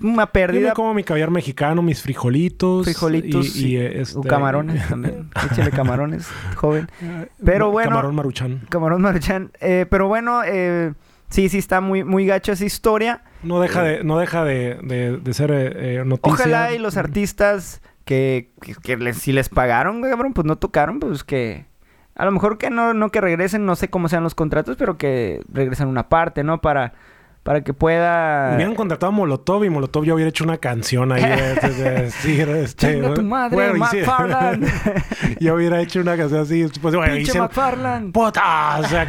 una 0.02 0.24
Yo 0.26 0.32
pérdida. 0.32 0.68
me 0.68 0.74
como 0.74 0.94
mi 0.94 1.04
caviar 1.04 1.30
mexicano, 1.30 1.82
mis 1.82 2.02
frijolitos. 2.02 2.84
Frijolitos 2.84 3.56
y, 3.56 3.66
y, 3.66 3.70
y- 3.72 3.76
este, 3.78 4.18
o 4.18 4.22
camarones 4.22 4.88
también. 4.88 5.30
Échale 5.52 5.70
camarones, 5.70 6.28
joven. 6.56 6.88
Pero 7.44 7.70
bueno- 7.70 7.90
Camarón 7.90 8.14
maruchan. 8.14 8.60
Camarón 8.68 9.02
Maruchan. 9.02 9.50
Eh, 9.60 9.86
pero 9.90 10.08
bueno, 10.08 10.42
eh, 10.44 10.92
sí, 11.28 11.48
sí 11.48 11.58
está 11.58 11.80
muy, 11.80 12.04
muy 12.04 12.26
gacho 12.26 12.52
esa 12.52 12.64
historia. 12.64 13.22
No 13.42 13.60
deja 13.60 13.82
de, 13.82 14.04
no 14.04 14.18
deja 14.18 14.44
de, 14.44 14.78
de, 14.82 15.16
de 15.18 15.34
ser 15.34 15.50
eh, 15.50 15.96
eh, 16.00 16.04
noticia. 16.04 16.32
Ojalá 16.34 16.72
y 16.72 16.78
los 16.78 16.96
artistas 16.96 17.80
que, 18.04 18.50
que, 18.60 18.74
que 18.74 18.96
les- 18.96 19.18
si 19.18 19.32
les 19.32 19.48
pagaron, 19.48 20.02
cabrón, 20.02 20.32
pues 20.34 20.44
no 20.46 20.56
tocaron, 20.56 21.00
pues 21.00 21.24
que... 21.24 21.68
A 22.16 22.24
lo 22.26 22.32
mejor 22.32 22.58
que 22.58 22.68
no, 22.68 22.92
no 22.92 23.08
que 23.10 23.20
regresen, 23.22 23.64
no 23.64 23.76
sé 23.76 23.88
cómo 23.88 24.08
sean 24.08 24.22
los 24.24 24.34
contratos, 24.34 24.76
pero 24.76 24.98
que 24.98 25.40
regresen 25.50 25.88
una 25.88 26.10
parte, 26.10 26.44
¿no? 26.44 26.60
Para, 26.60 26.92
para 27.42 27.62
que 27.64 27.72
pueda... 27.72 28.52
Hubieran 28.54 28.74
contratado 28.74 29.08
a 29.10 29.14
Molotov 29.14 29.64
y 29.64 29.70
Molotov 29.70 30.04
ya 30.04 30.14
hubiera 30.14 30.28
hecho 30.28 30.44
una 30.44 30.58
canción 30.58 31.10
ahí. 31.10 31.22
de 31.22 31.90
decir, 32.02 32.48
este, 32.50 33.00
tu 33.14 33.22
madre, 33.22 33.72
sí. 33.72 33.78
McFarland. 33.78 34.66
ya 35.40 35.54
hubiera 35.54 35.80
hecho 35.80 36.00
una 36.00 36.16
canción 36.18 36.42
así. 36.42 36.66
Pues, 36.82 36.94
bueno, 36.94 37.14
Pinche 37.14 37.38
McFarland. 37.38 38.12
¡Puta! 38.12 38.78
O 38.80 38.84
sea, 38.84 39.04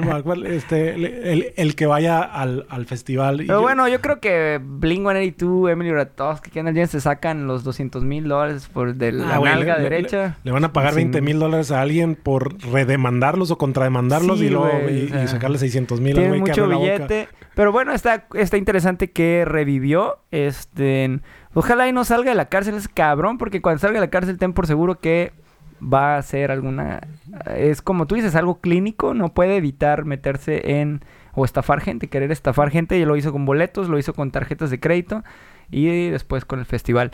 McFarland, 0.00 0.46
este, 0.52 0.94
el, 0.94 1.52
el- 1.56 1.74
que 1.76 1.84
vaya 1.86 2.20
al, 2.22 2.66
al 2.70 2.86
festival. 2.86 3.38
Pero 3.38 3.58
yo- 3.58 3.60
bueno, 3.60 3.86
yo 3.88 4.00
creo 4.00 4.20
que 4.20 4.58
Blink-182, 4.62 5.70
Emily 5.72 5.92
Ratajkowski, 5.92 6.50
Kendall 6.50 6.74
Jenner 6.74 6.88
se 6.88 7.00
sacan 7.02 7.46
los 7.46 7.62
200 7.64 8.02
mil 8.04 8.26
dólares 8.28 8.68
por 8.72 8.94
de 8.94 9.12
la 9.12 9.34
Ah, 9.36 9.40
nalga 9.40 9.76
le- 9.76 9.82
le- 9.82 9.90
derecha. 9.90 10.38
Le, 10.44 10.52
van 10.52 10.64
a 10.64 10.72
pagar 10.72 10.94
Sin- 10.94 11.10
20 11.12 11.20
mil 11.20 11.38
dólares 11.38 11.70
a 11.70 11.82
alguien 11.82 12.14
por 12.14 12.58
redemandarlos 12.72 13.50
o 13.50 13.58
contrademandarlos 13.58 14.38
Sí, 14.38 14.46
y 14.46 14.48
luego 14.48 14.70
güey, 14.82 15.02
y, 15.02 15.06
o 15.06 15.08
sea, 15.10 15.24
y 15.24 15.28
sacarle 15.28 15.58
600 15.58 16.00
mil 16.00 16.12
al 16.16 16.22
Tiene 16.22 16.28
güey 16.40 16.42
que 16.54 16.60
mucho 16.62 16.78
billete. 16.80 17.28
Pero 17.54 17.65
bueno, 17.72 17.92
está, 17.92 18.26
está 18.34 18.56
interesante 18.56 19.10
que 19.10 19.44
revivió. 19.44 20.18
Este, 20.30 21.20
ojalá 21.54 21.88
y 21.88 21.92
no 21.92 22.04
salga 22.04 22.30
de 22.30 22.36
la 22.36 22.48
cárcel 22.48 22.74
ese 22.74 22.88
cabrón, 22.88 23.38
porque 23.38 23.62
cuando 23.62 23.80
salga 23.80 24.00
de 24.00 24.06
la 24.06 24.10
cárcel 24.10 24.38
ten 24.38 24.52
por 24.52 24.66
seguro 24.66 25.00
que 25.00 25.32
va 25.82 26.14
a 26.14 26.18
hacer 26.18 26.50
alguna... 26.50 27.06
Es 27.54 27.82
como 27.82 28.06
tú 28.06 28.14
dices, 28.14 28.34
algo 28.34 28.60
clínico. 28.60 29.14
No 29.14 29.34
puede 29.34 29.56
evitar 29.56 30.04
meterse 30.04 30.80
en... 30.80 31.04
O 31.34 31.44
estafar 31.44 31.80
gente, 31.80 32.08
querer 32.08 32.32
estafar 32.32 32.70
gente. 32.70 32.96
Y 32.96 33.04
lo 33.04 33.16
hizo 33.16 33.32
con 33.32 33.44
boletos, 33.44 33.88
lo 33.88 33.98
hizo 33.98 34.14
con 34.14 34.30
tarjetas 34.30 34.70
de 34.70 34.80
crédito. 34.80 35.22
Y 35.70 36.08
después 36.08 36.44
con 36.44 36.60
el 36.60 36.64
festival. 36.64 37.10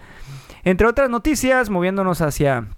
Entre 0.65 0.87
otras 0.87 1.11
noticias, 1.11 1.71
moviéndonos 1.71 2.21
hacia 2.21 2.69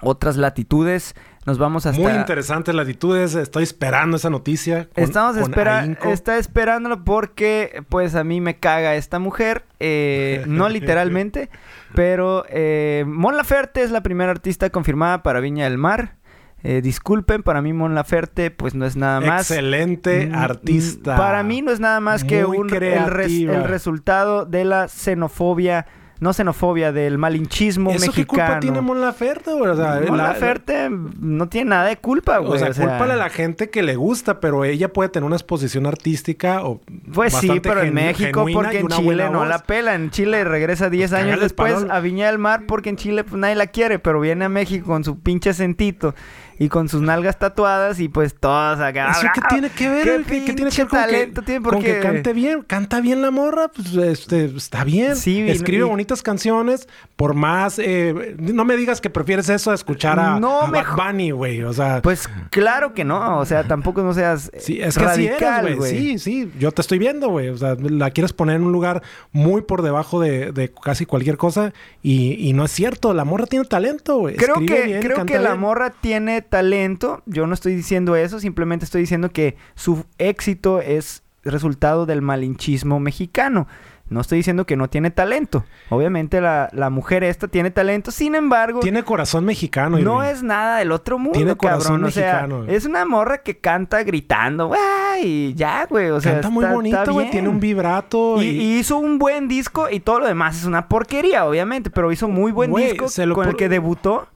otras 0.00 0.36
latitudes, 0.36 1.14
nos 1.44 1.58
vamos 1.58 1.86
hasta... 1.86 2.00
Muy 2.00 2.12
interesantes 2.12 2.74
latitudes. 2.74 3.34
Estoy 3.34 3.64
esperando 3.64 4.16
esa 4.16 4.30
noticia. 4.30 4.88
con- 4.94 5.02
Estamos 5.04 5.34
con 5.34 5.42
esperando, 5.42 5.98
está 6.10 6.38
esperándolo 6.38 7.02
porque, 7.04 7.82
pues, 7.88 8.14
a 8.14 8.22
mí 8.24 8.40
me 8.40 8.58
caga 8.58 8.94
esta 8.94 9.18
mujer. 9.18 9.64
eh, 9.80 10.44
no 10.46 10.68
literalmente, 10.68 11.50
pero 11.94 12.44
eh, 12.48 13.04
Mon 13.06 13.36
Laferte 13.36 13.82
es 13.82 13.90
la 13.90 14.02
primera 14.02 14.30
artista 14.30 14.70
confirmada 14.70 15.22
para 15.22 15.40
Viña 15.40 15.64
del 15.64 15.78
Mar. 15.78 16.16
Eh, 16.64 16.80
disculpen, 16.80 17.42
para 17.42 17.60
mí 17.60 17.72
Mon 17.72 17.96
Laferte, 17.96 18.52
pues, 18.52 18.76
no 18.76 18.86
es 18.86 18.94
nada 18.94 19.20
más. 19.20 19.50
Excelente 19.50 20.26
Mm, 20.28 20.34
artista. 20.36 21.16
Para 21.16 21.42
mí 21.42 21.60
no 21.60 21.72
es 21.72 21.80
nada 21.80 21.98
más 21.98 22.22
que 22.22 22.44
un, 22.44 22.70
el, 22.72 22.78
res- 22.80 23.04
creativa. 23.04 23.54
el 23.56 23.64
resultado 23.64 24.44
de 24.46 24.64
la 24.64 24.86
xenofobia, 24.86 25.86
no 26.22 26.32
xenofobia, 26.32 26.92
del 26.92 27.18
malinchismo 27.18 27.90
¿Eso 27.90 28.00
qué 28.00 28.06
mexicano. 28.20 28.26
culpa 28.46 28.60
tiene 28.60 28.80
Mon 28.80 29.00
Laferte, 29.00 29.52
güey? 29.52 29.70
O 29.70 29.76
sea, 29.76 30.00
Mon 30.06 30.16
la- 30.16 30.28
Laferte 30.28 30.88
no 30.88 31.48
tiene 31.48 31.70
nada 31.70 31.88
de 31.88 31.96
culpa, 31.96 32.38
güey. 32.38 32.52
O 32.54 32.58
sea, 32.58 32.68
o 32.70 32.72
sea, 32.72 32.86
cúlpale 32.88 33.14
a 33.14 33.16
la 33.16 33.28
gente 33.28 33.70
que 33.70 33.82
le 33.82 33.96
gusta, 33.96 34.38
pero 34.38 34.64
ella 34.64 34.92
puede 34.92 35.08
tener 35.08 35.26
una 35.26 35.34
exposición 35.36 35.84
artística 35.86 36.62
o 36.64 36.80
Pues 37.12 37.34
sí, 37.34 37.60
pero 37.60 37.82
en 37.82 37.92
México 37.94 38.46
porque 38.52 38.78
en 38.78 38.88
Chile 38.88 39.28
no 39.30 39.40
voz. 39.40 39.48
la 39.48 39.58
pela. 39.64 39.94
En 39.94 40.10
Chile 40.10 40.44
regresa 40.44 40.88
10 40.90 41.12
años 41.12 41.40
después 41.40 41.74
a 41.90 41.98
Viña 42.00 42.26
del 42.28 42.38
Mar 42.38 42.62
porque 42.68 42.88
en 42.90 42.96
Chile 42.96 43.24
pues 43.24 43.34
nadie 43.40 43.56
la 43.56 43.66
quiere, 43.66 43.98
pero 43.98 44.20
viene 44.20 44.44
a 44.44 44.48
México 44.48 44.86
con 44.86 45.02
su 45.04 45.18
pinche 45.18 45.50
acentito 45.50 46.14
y 46.62 46.68
con 46.68 46.88
sus 46.88 47.02
nalgas 47.02 47.38
tatuadas 47.40 47.98
y 47.98 48.08
pues 48.08 48.36
todas 48.38 48.78
acá. 48.78 49.10
¿Eso 49.10 49.26
qué 49.34 49.40
tiene 49.48 49.70
que 49.70 49.88
ver? 49.88 50.22
¿Qué? 50.24 50.44
¿Qué, 50.44 50.52
tiene 50.52 50.70
que 50.70 50.82
ver 50.82 50.88
con, 50.88 50.98
talento 51.00 51.40
que, 51.40 51.46
tiene? 51.46 51.60
con 51.64 51.72
Porque- 51.74 51.94
que 51.94 52.00
cante 52.00 52.32
bien? 52.32 52.62
Canta 52.62 53.00
bien 53.00 53.20
la 53.20 53.32
morra, 53.32 53.66
pues 53.68 53.92
este, 53.94 54.44
está 54.44 54.84
bien. 54.84 55.16
Sí, 55.16 55.40
Escribe 55.48 55.84
y- 55.84 55.88
bonitas 55.88 56.22
canciones. 56.22 56.88
Por 57.16 57.34
más... 57.34 57.78
eh, 57.80 58.36
no 58.38 58.64
me 58.64 58.76
digas 58.76 59.00
que 59.00 59.10
prefieres 59.10 59.48
eso 59.48 59.72
a 59.72 59.74
escuchar 59.74 60.20
a, 60.20 60.38
No, 60.38 60.62
a 60.62 60.70
Bad 60.70 60.94
Bunny, 60.96 61.30
güey. 61.32 61.62
O 61.64 61.72
sea... 61.72 62.00
Pues 62.00 62.28
claro 62.50 62.94
que 62.94 63.04
no, 63.04 63.38
o 63.38 63.44
sea, 63.44 63.64
tampoco 63.64 64.02
no 64.02 64.14
seas 64.14 64.50
Sí, 64.58 64.80
es 64.80 64.96
que 64.96 65.04
radical, 65.04 65.74
güey. 65.76 65.90
Sí, 65.90 66.18
sí. 66.18 66.52
Yo 66.60 66.70
te 66.70 66.80
estoy 66.80 66.98
viendo, 66.98 67.28
güey. 67.28 67.48
O 67.48 67.56
sea, 67.58 67.74
la 67.80 68.10
quieres 68.12 68.32
poner 68.32 68.56
en 68.56 68.62
un 68.64 68.72
lugar 68.72 69.02
muy 69.32 69.62
por 69.62 69.82
debajo 69.82 70.20
de, 70.20 70.52
de 70.52 70.72
casi 70.72 71.06
cualquier 71.06 71.36
cosa. 71.36 71.72
Y, 72.02 72.34
y 72.48 72.52
no 72.52 72.64
es 72.64 72.70
cierto. 72.70 73.14
La 73.14 73.24
morra 73.24 73.46
tiene 73.46 73.64
talento, 73.64 74.18
güey. 74.18 74.36
Creo 74.36 74.54
Escribe 74.54 74.76
que, 74.76 74.86
bien, 74.86 75.02
creo 75.02 75.26
que 75.26 75.38
la 75.38 75.50
bien. 75.50 75.60
morra 75.60 75.90
tiene 75.90 76.42
talento. 76.52 77.22
Yo 77.24 77.46
no 77.46 77.54
estoy 77.54 77.74
diciendo 77.74 78.14
eso, 78.14 78.38
simplemente 78.38 78.84
estoy 78.84 79.00
diciendo 79.00 79.30
que 79.30 79.56
su 79.74 80.04
éxito 80.18 80.80
es 80.82 81.22
resultado 81.44 82.04
del 82.04 82.20
malinchismo 82.20 83.00
mexicano. 83.00 83.66
No 84.10 84.20
estoy 84.20 84.36
diciendo 84.40 84.66
que 84.66 84.76
no 84.76 84.90
tiene 84.90 85.10
talento. 85.10 85.64
Obviamente 85.88 86.42
la, 86.42 86.68
la 86.74 86.90
mujer 86.90 87.24
esta 87.24 87.48
tiene 87.48 87.70
talento, 87.70 88.10
sin 88.10 88.34
embargo, 88.34 88.80
Tiene 88.80 89.02
corazón 89.04 89.46
mexicano. 89.46 89.98
no 89.98 90.22
Irving. 90.22 90.34
es 90.34 90.42
nada 90.42 90.76
del 90.80 90.92
otro 90.92 91.18
mundo, 91.18 91.38
Tiene 91.38 91.56
corazón 91.56 91.92
cabrón. 92.02 92.04
O 92.04 92.10
sea, 92.10 92.42
mexicano, 92.42 92.64
es 92.68 92.84
una 92.84 93.06
morra 93.06 93.38
que 93.38 93.56
canta 93.56 94.02
gritando, 94.02 94.68
¡güey! 94.68 95.54
Ya, 95.54 95.86
güey. 95.88 96.10
O 96.10 96.20
sea, 96.20 96.32
Canta 96.32 96.50
muy 96.50 96.64
está- 96.64 96.74
bonito, 96.74 97.12
güey. 97.14 97.30
Tiene 97.30 97.48
un 97.48 97.58
vibrato. 97.58 98.42
Y, 98.42 98.46
Y, 98.48 98.60
y 98.60 98.78
hizo 98.80 98.98
un 98.98 99.18
buen 99.18 99.48
disco 99.48 99.88
y 99.90 100.00
todo 100.00 100.18
lo 100.20 100.26
demás 100.26 100.58
es 100.58 100.64
una 100.66 100.88
porquería, 100.88 101.46
obviamente, 101.46 101.88
pero 101.88 102.12
hizo 102.12 102.28
muy 102.28 102.52
buen 102.52 102.74
disco 102.74 103.08
se 103.08 103.24
lo 103.24 103.34
con 103.34 103.44
el 103.44 103.50
pro- 103.52 103.56
que 103.56 103.70
debutó. 103.70 104.28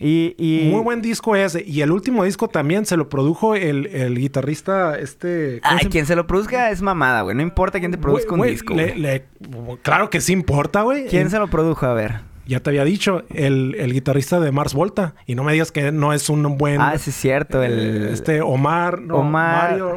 Y, 0.00 0.34
y- 0.38 0.70
Muy 0.70 0.82
buen 0.82 1.00
disco 1.02 1.36
ese. 1.36 1.62
Y 1.64 1.80
el 1.82 1.92
último 1.92 2.24
disco 2.24 2.48
también 2.48 2.84
se 2.84 2.96
lo 2.96 3.08
produjo 3.08 3.54
el, 3.54 3.86
el 3.86 4.18
guitarrista 4.18 4.98
este... 4.98 5.60
¿cómo 5.62 5.76
Ay, 5.76 5.84
se- 5.84 5.88
quien 5.90 6.06
se 6.06 6.16
lo 6.16 6.26
produzca 6.26 6.70
es 6.70 6.82
mamada, 6.82 7.22
güey. 7.22 7.36
No 7.36 7.42
importa 7.42 7.78
quién 7.78 7.92
te 7.92 7.98
produzca 7.98 8.34
un 8.34 8.42
disco. 8.42 8.74
le- 8.74 8.88
güey. 8.90 8.98
le- 9.00 9.24
claro 9.82 10.10
que 10.10 10.20
sí 10.20 10.32
importa, 10.32 10.82
güey. 10.82 11.06
¿Quién 11.06 11.28
Eh, 11.28 11.30
se 11.30 11.38
lo 11.38 11.48
produjo? 11.48 11.86
A 11.86 11.94
ver. 11.94 12.20
Ya 12.46 12.60
te 12.60 12.70
había 12.70 12.84
dicho, 12.84 13.22
el, 13.30 13.74
el 13.78 13.92
guitarrista 13.92 14.38
de 14.40 14.52
Mars 14.52 14.74
Volta. 14.74 15.14
Y 15.26 15.34
no 15.34 15.44
me 15.44 15.52
digas 15.52 15.72
que 15.72 15.92
no 15.92 16.12
es 16.12 16.28
un 16.28 16.58
buen... 16.58 16.80
Ah, 16.80 16.98
sí 16.98 17.10
es 17.10 17.16
cierto. 17.16 17.62
El, 17.62 18.06
eh, 18.08 18.12
este 18.12 18.40
Omar... 18.42 19.00
no, 19.00 19.16
Omar. 19.16 19.70
Mario, 19.70 19.96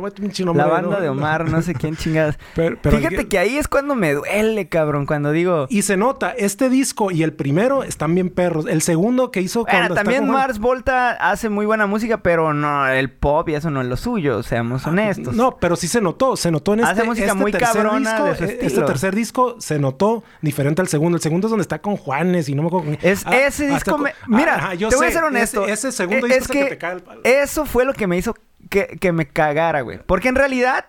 la 0.53 0.65
banda 0.65 0.95
no, 0.97 1.01
de. 1.01 1.09
Omar, 1.09 1.49
no 1.49 1.61
sé 1.61 1.73
quién 1.73 1.95
chingadas. 1.95 2.37
Pero- 2.55 2.77
pero- 2.81 2.97
Fíjate 2.97 3.27
que 3.27 3.37
ahí 3.37 3.57
es 3.57 3.67
cuando 3.67 3.95
me 3.95 4.13
duele, 4.13 4.67
cabrón. 4.69 5.05
Cuando 5.05 5.31
digo... 5.31 5.67
Y 5.69 5.81
se 5.81 5.97
nota, 5.97 6.31
este 6.31 6.69
disco 6.69 7.11
y 7.11 7.23
el 7.23 7.33
primero 7.33 7.83
están 7.83 8.15
bien 8.15 8.29
perros. 8.29 8.65
El 8.67 8.81
segundo 8.81 9.31
que 9.31 9.41
hizo... 9.41 9.63
Bueno, 9.63 9.81
está 9.83 9.95
también 9.95 10.27
Mars 10.27 10.59
Volta 10.59 11.11
hace 11.11 11.49
muy 11.49 11.65
buena 11.65 11.85
música, 11.87 12.21
pero 12.23 12.53
no, 12.53 12.87
el 12.87 13.09
pop 13.09 13.49
y 13.49 13.55
eso 13.55 13.69
no 13.69 13.81
es 13.81 13.87
lo 13.87 13.97
suyo, 13.97 14.43
seamos 14.43 14.85
honestos. 14.87 15.29
Ah, 15.33 15.37
No, 15.37 15.57
pero 15.57 15.75
sí 15.75 15.87
se 15.87 16.01
notó. 16.01 16.35
Se 16.37 16.51
notó 16.51 16.73
en 16.73 16.81
Hace 16.83 16.93
este, 16.93 17.03
música 17.05 17.27
este 17.27 17.37
muy 17.37 17.51
tercer 17.51 17.67
cabrona 17.83 18.29
disco. 18.29 18.43
eh, 18.45 18.59
Este 18.61 18.81
tercer 18.83 19.15
disco 19.15 19.55
se 19.59 19.79
notó 19.79 20.23
diferente 20.41 20.81
al 20.81 20.87
segundo. 20.87 21.17
El 21.17 21.21
segundo 21.21 21.47
es 21.47 21.51
donde 21.51 21.61
está 21.63 21.79
con 21.81 21.97
Juanes 21.97 22.36
y 22.49 22.55
no 22.55 22.61
me 22.63 22.67
acuerdo 22.67 22.87
con- 22.87 22.97
Es, 23.01 23.25
Ah, 23.25 23.37
ese 23.37 23.67
disco 23.67 23.97
me... 23.97 24.13
Mira, 24.27 24.55
Ajá, 24.55 24.73
yo 24.75 24.89
te 24.89 24.95
voy 24.95 25.07
a 25.07 25.11
ser 25.11 25.23
honesto. 25.23 25.63
Ese, 25.63 25.73
ese 25.73 25.91
segundo 25.91 26.27
disco 26.27 26.41
es 26.43 26.47
que 26.47 26.59
que 26.63 26.69
te 26.71 26.77
cae 26.77 26.93
el 26.95 27.01
palo. 27.01 27.21
Eso 27.23 27.65
fue 27.65 27.85
lo 27.85 27.93
que 27.93 28.07
me 28.07 28.17
hizo 28.17 28.35
que, 28.69 28.87
que 28.99 29.11
me 29.11 29.27
cagara, 29.27 29.81
güey. 29.81 29.99
Porque 30.05 30.27
en 30.29 30.35
realidad... 30.35 30.85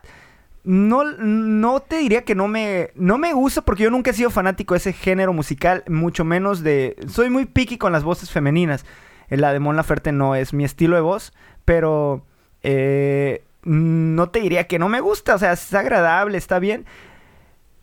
No, 0.65 1.05
no 1.05 1.81
te 1.81 1.97
diría 1.99 2.25
que 2.25 2.35
no 2.35 2.47
me... 2.49 2.91
No 2.95 3.17
me 3.17 3.33
gusta 3.33 3.63
porque 3.63 3.85
yo 3.85 3.91
nunca 3.91 4.11
he 4.11 4.15
sido 4.15 4.29
fanático 4.31 4.75
de 4.75 4.79
ese 4.79 4.93
género 4.93 5.33
musical. 5.33 5.83
Mucho 5.89 6.25
menos 6.25 6.63
de... 6.63 6.97
Soy 7.09 7.31
muy 7.31 7.47
picky 7.47 7.79
con 7.79 7.93
las 7.93 8.05
voces 8.05 8.31
femeninas. 8.31 8.85
La 9.31 9.53
de 9.53 9.61
Mon 9.61 9.77
Laferte 9.77 10.13
no 10.13 10.35
es 10.35 10.53
mi 10.53 10.65
estilo 10.65 10.97
de 10.97 11.03
voz. 11.03 11.33
Pero... 11.65 12.27
eh, 12.63 13.45
no 13.65 14.31
te 14.31 14.41
diría 14.41 14.67
que 14.67 14.79
no 14.79 14.89
me 14.89 15.01
gusta. 15.01 15.35
O 15.35 15.39
sea, 15.39 15.53
es 15.53 15.73
agradable, 15.75 16.39
está 16.39 16.59
bien. 16.59 16.87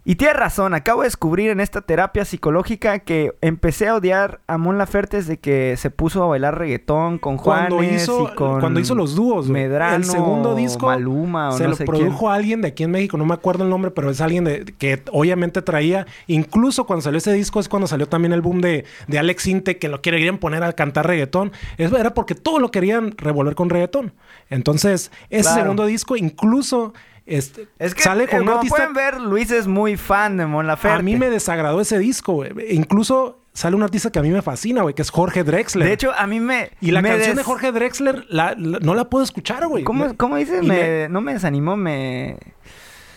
Y 0.07 0.17
tienes 0.17 0.37
razón, 0.37 0.75
acabo 0.75 1.01
de 1.01 1.07
descubrir 1.07 1.49
en 1.49 1.59
esta 1.59 1.81
terapia 1.81 2.25
psicológica 2.25 2.99
que 2.99 3.33
empecé 3.41 3.87
a 3.87 3.95
odiar 3.95 4.39
a 4.45 4.59
Mon 4.59 4.77
Laferte 4.77 5.17
desde 5.17 5.37
que 5.37 5.75
se 5.77 5.89
puso 5.89 6.23
a 6.23 6.27
bailar 6.27 6.59
reggaetón 6.59 7.17
con 7.17 7.37
Juanes 7.37 7.73
Cuando 7.73 7.83
hizo, 7.83 8.29
y 8.31 8.35
con 8.35 8.59
cuando 8.59 8.79
hizo 8.79 8.93
los 8.93 9.15
dúos. 9.15 9.49
Medrano, 9.49 9.95
el 9.95 10.03
segundo 10.03 10.53
disco 10.53 10.85
Maluma 10.85 11.49
o 11.49 11.57
se 11.57 11.63
no 11.63 11.69
lo 11.71 11.75
sé 11.75 11.85
produjo 11.85 12.29
alguien 12.29 12.61
de 12.61 12.67
aquí 12.67 12.83
en 12.83 12.91
México, 12.91 13.17
no 13.17 13.25
me 13.25 13.33
acuerdo 13.33 13.63
el 13.63 13.71
nombre, 13.71 13.89
pero 13.89 14.11
es 14.11 14.21
alguien 14.21 14.43
de, 14.43 14.63
que 14.77 15.01
obviamente 15.11 15.63
traía, 15.63 16.05
incluso 16.27 16.85
cuando 16.85 17.01
salió 17.01 17.17
ese 17.17 17.33
disco 17.33 17.59
es 17.59 17.67
cuando 17.67 17.87
salió 17.87 18.07
también 18.07 18.31
el 18.31 18.41
boom 18.43 18.61
de, 18.61 18.85
de 19.07 19.17
Alex 19.17 19.47
Inte, 19.47 19.79
que 19.79 19.89
lo 19.89 20.03
querían 20.03 20.37
poner 20.37 20.63
a 20.63 20.73
cantar 20.73 21.07
reggaetón. 21.07 21.51
Eso 21.79 21.97
era 21.97 22.13
porque 22.13 22.35
todo 22.35 22.59
lo 22.59 22.69
querían 22.69 23.17
revolver 23.17 23.55
con 23.55 23.71
reggaetón. 23.71 24.13
Entonces, 24.51 25.11
ese 25.31 25.41
Claro. 25.41 25.61
segundo 25.61 25.85
disco 25.87 26.15
incluso 26.15 26.93
este, 27.25 27.67
Es 27.79 27.95
que, 27.95 28.03
sale 28.03 28.27
con 28.27 28.37
eh, 28.37 28.41
un 28.41 28.45
como 28.47 28.57
artista... 28.59 28.75
pueden 28.77 28.93
ver, 28.93 29.19
Luis 29.21 29.51
es 29.51 29.67
muy 29.67 29.97
fan 29.97 30.37
de 30.37 30.45
Mon 30.45 30.67
Laferte. 30.67 30.99
A 30.99 31.01
mí 31.01 31.15
me 31.15 31.29
desagradó 31.29 31.81
ese 31.81 31.97
disco, 31.99 32.33
güey. 32.33 32.51
Incluso 32.69 33.41
sale 33.53 33.75
un 33.75 33.83
artista 33.83 34.11
que 34.11 34.19
a 34.19 34.21
mí 34.21 34.29
me 34.31 34.41
fascina, 34.41 34.81
güey, 34.83 34.93
que 34.93 35.01
es 35.01 35.09
Jorge 35.09 35.43
Drexler. 35.43 35.87
De 35.87 35.93
hecho, 35.93 36.11
a 36.13 36.27
mí 36.27 36.39
me... 36.39 36.71
y 36.81 36.91
la 36.91 37.01
me 37.01 37.09
canción 37.09 37.29
des- 37.31 37.37
de 37.37 37.43
Jorge 37.43 37.71
Drexler 37.71 38.25
la- 38.29 38.53
la- 38.57 38.79
no 38.79 38.93
la 38.95 39.05
puedo 39.09 39.23
escuchar, 39.23 39.65
güey. 39.67 39.83
¿Cómo, 39.83 40.07
Me- 40.09 40.15
cómo 40.15 40.35
dices? 40.35 40.61
Me, 40.63 41.07
no 41.09 41.21
me 41.21 41.33
desanimó, 41.33 41.75
me... 41.77 42.37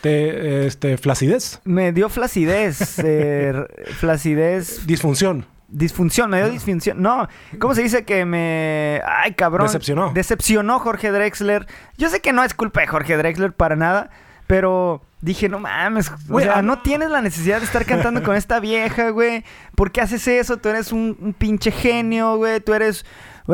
te- 0.00 0.66
este, 0.66 0.96
flacidez, 0.96 1.60
Me 1.64 1.92
dio 1.92 2.08
flacidez. 2.08 2.98
eh, 3.04 3.52
flacidez... 3.98 4.86
disfunción. 4.86 5.44
Disfunción, 5.68 6.30
me 6.30 6.38
dio 6.38 6.50
disfunción. 6.50 7.02
No, 7.02 7.28
¿cómo 7.58 7.74
se 7.74 7.82
dice 7.82 8.04
que 8.04 8.24
me. 8.24 9.02
Ay, 9.06 9.34
cabrón. 9.34 9.66
Decepcionó. 9.66 10.12
Decepcionó 10.14 10.78
Jorge 10.78 11.10
Drexler. 11.10 11.66
Yo 11.98 12.08
sé 12.08 12.20
que 12.20 12.32
no 12.32 12.42
es 12.42 12.54
culpa 12.54 12.80
de 12.80 12.86
Jorge 12.86 13.16
Drexler 13.18 13.52
para 13.52 13.76
nada. 13.76 14.10
Pero 14.46 15.02
dije, 15.20 15.50
no 15.50 15.58
mames, 15.58 16.10
o 16.10 16.14
Güey, 16.26 16.46
sea, 16.46 16.58
ah, 16.58 16.62
no 16.62 16.80
tienes 16.80 17.10
la 17.10 17.20
necesidad 17.20 17.58
de 17.58 17.66
estar 17.66 17.84
cantando 17.84 18.22
con 18.22 18.34
esta 18.34 18.60
vieja, 18.60 19.10
güey. 19.10 19.44
¿Por 19.76 19.92
qué 19.92 20.00
haces 20.00 20.26
eso? 20.26 20.56
Tú 20.56 20.70
eres 20.70 20.90
un, 20.90 21.18
un 21.20 21.34
pinche 21.34 21.70
genio, 21.70 22.36
güey. 22.38 22.60
Tú 22.60 22.72
eres, 22.72 23.04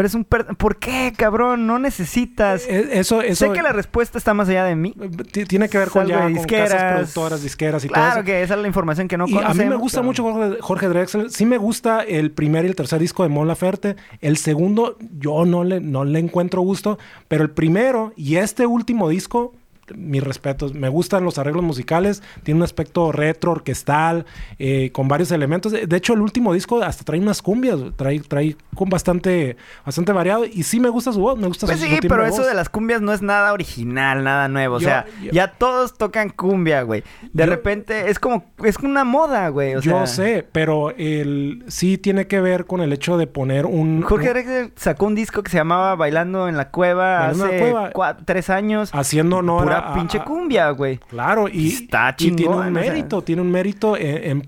eres 0.00 0.14
un... 0.14 0.24
per- 0.24 0.56
¿Por 0.56 0.76
qué, 0.78 1.12
cabrón? 1.16 1.66
No 1.66 1.78
necesitas... 1.78 2.66
Eh, 2.68 2.88
Eso, 2.92 3.22
eso 3.22 3.46
sé 3.46 3.52
que 3.52 3.62
la 3.62 3.72
respuesta 3.72 4.18
está 4.18 4.34
más 4.34 4.48
allá 4.48 4.64
de 4.64 4.76
mí. 4.76 4.94
t- 5.32 5.46
tiene 5.46 5.68
que 5.68 5.78
ver 5.78 5.88
con 5.90 6.06
ya 6.06 6.22
con 6.22 6.34
disqueras. 6.34 6.70
casas 6.70 6.92
productoras, 6.94 7.42
disqueras 7.42 7.84
y 7.84 7.88
todo 7.88 7.94
Claro 7.94 8.16
eso. 8.20 8.24
que 8.24 8.42
esa 8.42 8.54
es 8.54 8.60
la 8.60 8.66
información 8.66 9.08
que 9.08 9.16
no 9.16 9.26
y 9.26 9.32
a 9.32 9.32
mí 9.32 9.36
me 9.36 9.42
conocemos, 9.42 9.78
gusta 9.80 10.00
pero- 10.00 10.06
mucho 10.06 10.22
Jorge, 10.24 10.56
Jorge 10.60 10.88
Drexler. 10.88 11.30
Sí 11.30 11.46
me 11.46 11.58
gusta 11.58 12.02
el 12.02 12.30
primer 12.30 12.64
y 12.64 12.68
el 12.68 12.76
tercer 12.76 12.98
disco 13.00 13.22
de 13.22 13.28
Mon 13.28 13.46
Laferte. 13.48 13.96
El 14.20 14.36
segundo 14.36 14.96
yo 15.18 15.44
no 15.44 15.64
le, 15.64 15.80
no 15.80 16.04
le 16.04 16.18
encuentro 16.18 16.62
gusto. 16.62 16.98
Pero 17.28 17.42
el 17.42 17.50
primero 17.50 18.12
y 18.16 18.36
este 18.36 18.66
último 18.66 19.08
disco, 19.08 19.52
mis 19.96 20.22
respetos. 20.22 20.74
Me 20.74 20.88
gustan 20.88 21.24
los 21.24 21.38
arreglos 21.38 21.62
musicales. 21.64 22.22
Tiene 22.42 22.58
un 22.58 22.64
aspecto 22.64 23.12
retro, 23.12 23.52
orquestal, 23.52 24.26
eh, 24.58 24.90
con 24.92 25.08
varios 25.08 25.30
elementos. 25.32 25.72
De 25.72 25.96
hecho, 25.96 26.14
el 26.14 26.20
último 26.20 26.52
disco 26.54 26.82
hasta 26.82 27.04
trae 27.04 27.20
unas 27.20 27.42
cumbias. 27.42 27.78
Trae, 27.96 28.20
trae 28.20 28.56
con 28.74 28.88
bastante, 28.88 29.56
bastante 29.84 30.12
variado. 30.12 30.44
Y 30.44 30.62
sí 30.62 30.80
me 30.80 30.88
gusta 30.88 31.12
su 31.12 31.20
voz. 31.20 31.38
Me 31.38 31.46
gusta 31.46 31.66
Pues 31.66 31.80
su, 31.80 31.86
sí, 31.86 31.96
su 32.00 32.08
pero 32.08 32.22
de 32.22 32.28
eso 32.28 32.38
voz. 32.38 32.46
de 32.48 32.54
las 32.54 32.68
cumbias 32.68 33.00
no 33.02 33.12
es 33.12 33.22
nada 33.22 33.52
original, 33.52 34.24
nada 34.24 34.48
nuevo. 34.48 34.76
O 34.76 34.80
sea, 34.80 35.06
yo- 35.22 35.30
ya 35.32 35.48
todos 35.48 35.94
tocan 35.98 36.30
cumbia, 36.30 36.82
güey. 36.82 37.02
De 37.32 37.44
Yo- 37.44 37.50
repente 37.50 38.10
es 38.10 38.18
como, 38.18 38.44
es 38.64 38.76
una 38.78 39.04
moda, 39.04 39.48
güey. 39.48 39.74
O 39.76 39.80
Yo 39.80 40.06
sea, 40.06 40.06
sé, 40.06 40.46
pero 40.52 40.90
el 40.96 41.64
sí 41.68 41.98
tiene 41.98 42.26
que 42.26 42.40
ver 42.40 42.66
con 42.66 42.80
el 42.80 42.92
hecho 42.92 43.16
de 43.16 43.26
poner 43.26 43.66
un... 43.66 44.02
Jorge 44.02 44.28
Drexler 44.30 44.72
sacó 44.76 45.06
un 45.06 45.14
disco 45.14 45.42
que 45.42 45.50
se 45.50 45.56
llamaba 45.56 45.94
Bailando 45.94 46.48
en 46.48 46.56
la 46.56 46.70
Cueva 46.70 47.18
Bailando 47.28 47.44
en 47.46 47.50
hace 47.50 47.58
la 47.58 47.70
Cueva. 47.70 47.92
cua- 47.92 48.16
tres 48.24 48.50
años. 48.50 48.90
haciendo 48.92 49.38
honor 49.38 49.64
Pura 49.80 49.88
a- 49.88 49.92
a- 49.92 49.94
pinche 49.94 50.18
a- 50.18 50.24
cumbia, 50.24 50.70
güey. 50.70 50.98
Claro, 50.98 51.48
y, 51.48 51.68
Está 51.68 52.10
y 52.10 52.16
tiene 52.16 52.36
chingón, 52.38 52.54
un 52.68 52.76
o 52.76 52.80
sea. 52.82 52.90
mérito, 52.92 53.22
tiene 53.22 53.42
un 53.42 53.50
mérito 53.50 53.96
en, 53.96 54.42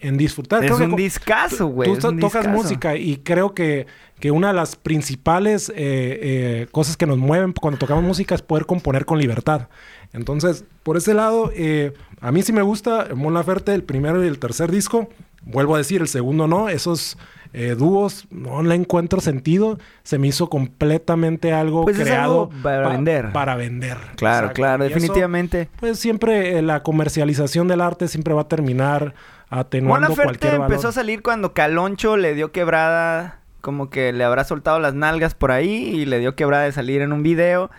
en- 0.00 0.16
disfrutar. 0.16 0.60
Es 0.62 0.66
Creo 0.66 0.78
que 0.78 0.84
un 0.84 0.90
co- 0.92 0.96
discazo, 0.96 1.66
güey. 1.68 1.88
Tú 1.90 1.94
es 1.96 2.02
tocas 2.02 2.16
discazo. 2.44 2.48
música 2.48 2.96
y 2.96 3.16
creo 3.18 3.54
que, 3.54 3.86
que 4.20 4.30
una 4.30 4.48
de 4.48 4.54
las 4.54 4.76
principales 4.76 5.68
eh, 5.70 5.74
eh, 5.76 6.66
cosas 6.70 6.96
que 6.96 7.06
nos 7.06 7.18
mueven 7.18 7.52
cuando 7.52 7.78
tocamos 7.78 8.04
música 8.04 8.34
es 8.34 8.42
poder 8.42 8.66
componer 8.66 9.04
con 9.04 9.18
libertad. 9.18 9.68
Entonces, 10.12 10.64
por 10.82 10.96
ese 10.96 11.12
lado, 11.14 11.50
eh, 11.54 11.92
a 12.20 12.30
mí 12.32 12.42
sí 12.42 12.52
me 12.52 12.62
gusta 12.62 13.08
Mon 13.14 13.34
Laferte, 13.34 13.74
el 13.74 13.82
primero 13.82 14.24
y 14.24 14.28
el 14.28 14.38
tercer 14.38 14.70
disco. 14.70 15.08
Vuelvo 15.42 15.74
a 15.74 15.78
decir, 15.78 16.00
el 16.00 16.08
segundo 16.08 16.46
no. 16.46 16.68
Esos 16.68 17.18
eh, 17.56 17.74
dúos 17.76 18.26
no 18.30 18.62
le 18.62 18.74
encuentro 18.74 19.20
sentido. 19.20 19.78
Se 20.02 20.18
me 20.18 20.26
hizo 20.26 20.50
completamente 20.50 21.52
algo 21.52 21.84
Pues 21.84 21.98
es 21.98 22.04
creado 22.04 22.50
algo 22.50 22.62
para 22.62 22.88
vender. 22.88 23.32
Para 23.32 23.54
vender. 23.54 23.96
Claro, 24.16 24.46
Exacto. 24.48 24.54
claro, 24.54 24.84
Y 24.84 24.88
eso, 24.88 24.94
definitivamente. 24.96 25.68
pues 25.78 25.98
siempre 25.98 26.58
eh, 26.58 26.62
la 26.62 26.82
comercialización 26.82 27.68
del 27.68 27.80
arte 27.80 28.08
siempre 28.08 28.34
va 28.34 28.42
a 28.42 28.48
terminar 28.48 29.14
atenuando 29.50 30.08
Laferte 30.08 30.24
cualquier 30.24 30.52
valor. 30.58 30.66
empezó 30.72 30.88
a 30.88 30.92
salir 30.92 31.22
cuando 31.22 31.52
Caloncho 31.52 32.16
le 32.16 32.34
dio 32.34 32.50
quebrada, 32.50 33.38
como 33.60 33.88
que 33.88 34.12
le 34.12 34.24
habrá 34.24 34.42
soltado 34.44 34.80
las 34.80 34.94
nalgas 34.94 35.34
por 35.34 35.52
ahí 35.52 35.72
y 35.94 36.06
le 36.06 36.18
dio 36.18 36.34
quebrada 36.34 36.64
de 36.64 36.72
salir 36.72 37.02
en 37.02 37.12
un 37.12 37.22
video. 37.22 37.70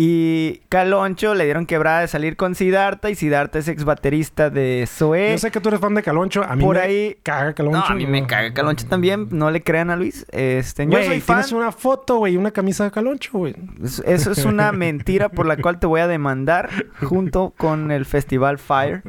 Y 0.00 0.60
Caloncho 0.68 1.34
le 1.34 1.44
dieron 1.44 1.66
quebrada 1.66 2.02
de 2.02 2.06
salir 2.06 2.36
con 2.36 2.54
Siddhartha 2.54 3.10
y 3.10 3.16
Siddhartha 3.16 3.58
es 3.58 3.66
ex 3.66 3.84
baterista 3.84 4.48
de 4.48 4.86
Zoé. 4.88 5.32
Yo 5.32 5.38
sé 5.38 5.50
que 5.50 5.58
tú 5.58 5.70
eres 5.70 5.80
fan 5.80 5.92
de 5.94 6.04
Caloncho. 6.04 6.44
A 6.44 6.54
mí 6.54 6.62
Por 6.62 6.76
me 6.76 6.82
ahí- 6.82 7.16
caga 7.24 7.52
Caloncho. 7.52 7.78
No, 7.80 7.84
a 7.84 7.94
mí 7.96 8.06
me 8.06 8.24
caga 8.24 8.54
Caloncho 8.54 8.86
también. 8.86 9.26
No 9.32 9.50
le 9.50 9.60
crean 9.60 9.90
a 9.90 9.96
Luis. 9.96 10.24
Este, 10.30 10.84
yo 10.84 10.90
Güey, 10.92 11.06
soy 11.06 11.20
fan. 11.20 11.38
tienes 11.38 11.50
una 11.50 11.72
foto, 11.72 12.18
güey, 12.18 12.36
una 12.36 12.52
camisa 12.52 12.84
de 12.84 12.92
Caloncho, 12.92 13.30
güey. 13.38 13.56
Es- 13.82 13.98
Eso 14.06 14.30
es 14.30 14.44
una 14.44 14.70
mentira 14.72 15.30
por 15.30 15.46
la 15.46 15.56
cual 15.56 15.80
te 15.80 15.88
voy 15.88 16.00
a 16.00 16.06
demandar 16.06 16.70
junto 17.02 17.52
con 17.56 17.90
el 17.90 18.04
Festival 18.06 18.58
Fire. 18.58 19.02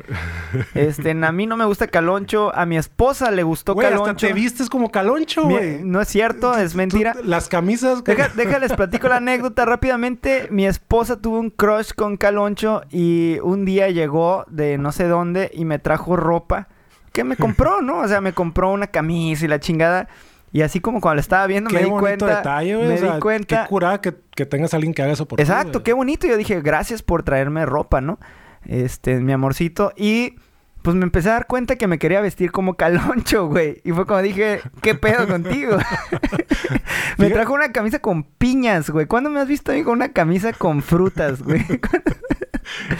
Este, 0.73 1.11
a 1.11 1.31
mí 1.31 1.45
no 1.45 1.55
me 1.55 1.65
gusta 1.65 1.85
Caloncho, 1.85 2.51
a 2.55 2.65
mi 2.65 2.77
esposa 2.77 3.29
le 3.29 3.43
gustó 3.43 3.75
Güey, 3.75 3.85
hasta 3.85 3.99
Caloncho. 3.99 4.25
te 4.25 4.33
vistes 4.33 4.69
como 4.71 4.89
Caloncho, 4.89 5.43
güey. 5.43 5.83
no 5.83 6.01
es 6.01 6.07
cierto, 6.07 6.57
es 6.57 6.73
mentira. 6.73 7.13
Tú- 7.13 7.25
las 7.25 7.47
camisas... 7.47 8.03
Deja- 8.03 8.29
déjales 8.29 8.73
platico 8.73 9.07
la 9.07 9.17
anécdota 9.17 9.65
rápidamente. 9.65 10.47
Mi 10.49 10.65
esposa 10.65 10.78
tuvo 10.87 11.39
un 11.39 11.49
crush 11.49 11.91
con 11.95 12.17
Caloncho 12.17 12.81
y 12.89 13.37
un 13.43 13.65
día 13.65 13.89
llegó 13.89 14.45
de 14.49 14.77
no 14.77 14.91
sé 14.91 15.07
dónde 15.07 15.51
y 15.53 15.65
me 15.65 15.79
trajo 15.79 16.15
ropa 16.15 16.67
que 17.11 17.23
me 17.23 17.35
compró, 17.35 17.81
¿no? 17.81 17.99
O 17.99 18.07
sea, 18.07 18.21
me 18.21 18.33
compró 18.33 18.71
una 18.71 18.87
camisa 18.87 19.45
y 19.45 19.47
la 19.47 19.59
chingada. 19.59 20.07
Y 20.51 20.61
así 20.61 20.79
como 20.79 20.99
cuando 20.99 21.15
la 21.15 21.21
estaba 21.21 21.45
viendo 21.45 21.69
me 21.69 21.79
di 21.79 21.89
bonito 21.89 22.25
cuenta. 22.25 22.37
detalle, 22.37 22.75
me 22.75 22.93
o 22.93 22.97
sea, 22.97 23.13
di 23.15 23.19
cuenta. 23.19 23.63
Qué 23.63 23.69
curada 23.69 24.01
que, 24.01 24.15
que 24.35 24.45
tengas 24.45 24.73
a 24.73 24.77
alguien 24.77 24.93
que 24.93 25.03
haga 25.03 25.13
eso 25.13 25.27
por 25.27 25.37
ti, 25.37 25.43
Exacto, 25.43 25.83
qué 25.83 25.93
bonito. 25.93 26.25
Yo 26.27 26.37
dije, 26.37 26.61
gracias 26.61 27.03
por 27.03 27.23
traerme 27.23 27.65
ropa, 27.65 28.01
¿no? 28.01 28.19
Este, 28.65 29.19
mi 29.19 29.31
amorcito. 29.31 29.93
Y 29.95 30.35
pues 30.81 30.95
me 30.95 31.03
empecé 31.03 31.29
a 31.29 31.33
dar 31.33 31.47
cuenta 31.47 31.75
que 31.75 31.87
me 31.87 31.99
quería 31.99 32.21
vestir 32.21 32.51
como 32.51 32.75
caloncho, 32.75 33.47
güey. 33.49 33.81
Y 33.83 33.91
fue 33.91 34.05
como 34.05 34.21
dije, 34.21 34.61
¿qué 34.81 34.95
pedo 34.95 35.27
contigo? 35.27 35.77
me 37.17 37.29
trajo 37.29 37.53
una 37.53 37.71
camisa 37.71 37.99
con 37.99 38.23
piñas, 38.23 38.89
güey. 38.89 39.05
¿Cuándo 39.05 39.29
me 39.29 39.39
has 39.39 39.47
visto 39.47 39.71
a 39.71 39.75
mí 39.75 39.83
con 39.83 39.93
una 39.93 40.13
camisa 40.13 40.53
con 40.53 40.81
frutas, 40.81 41.41
güey? 41.41 41.65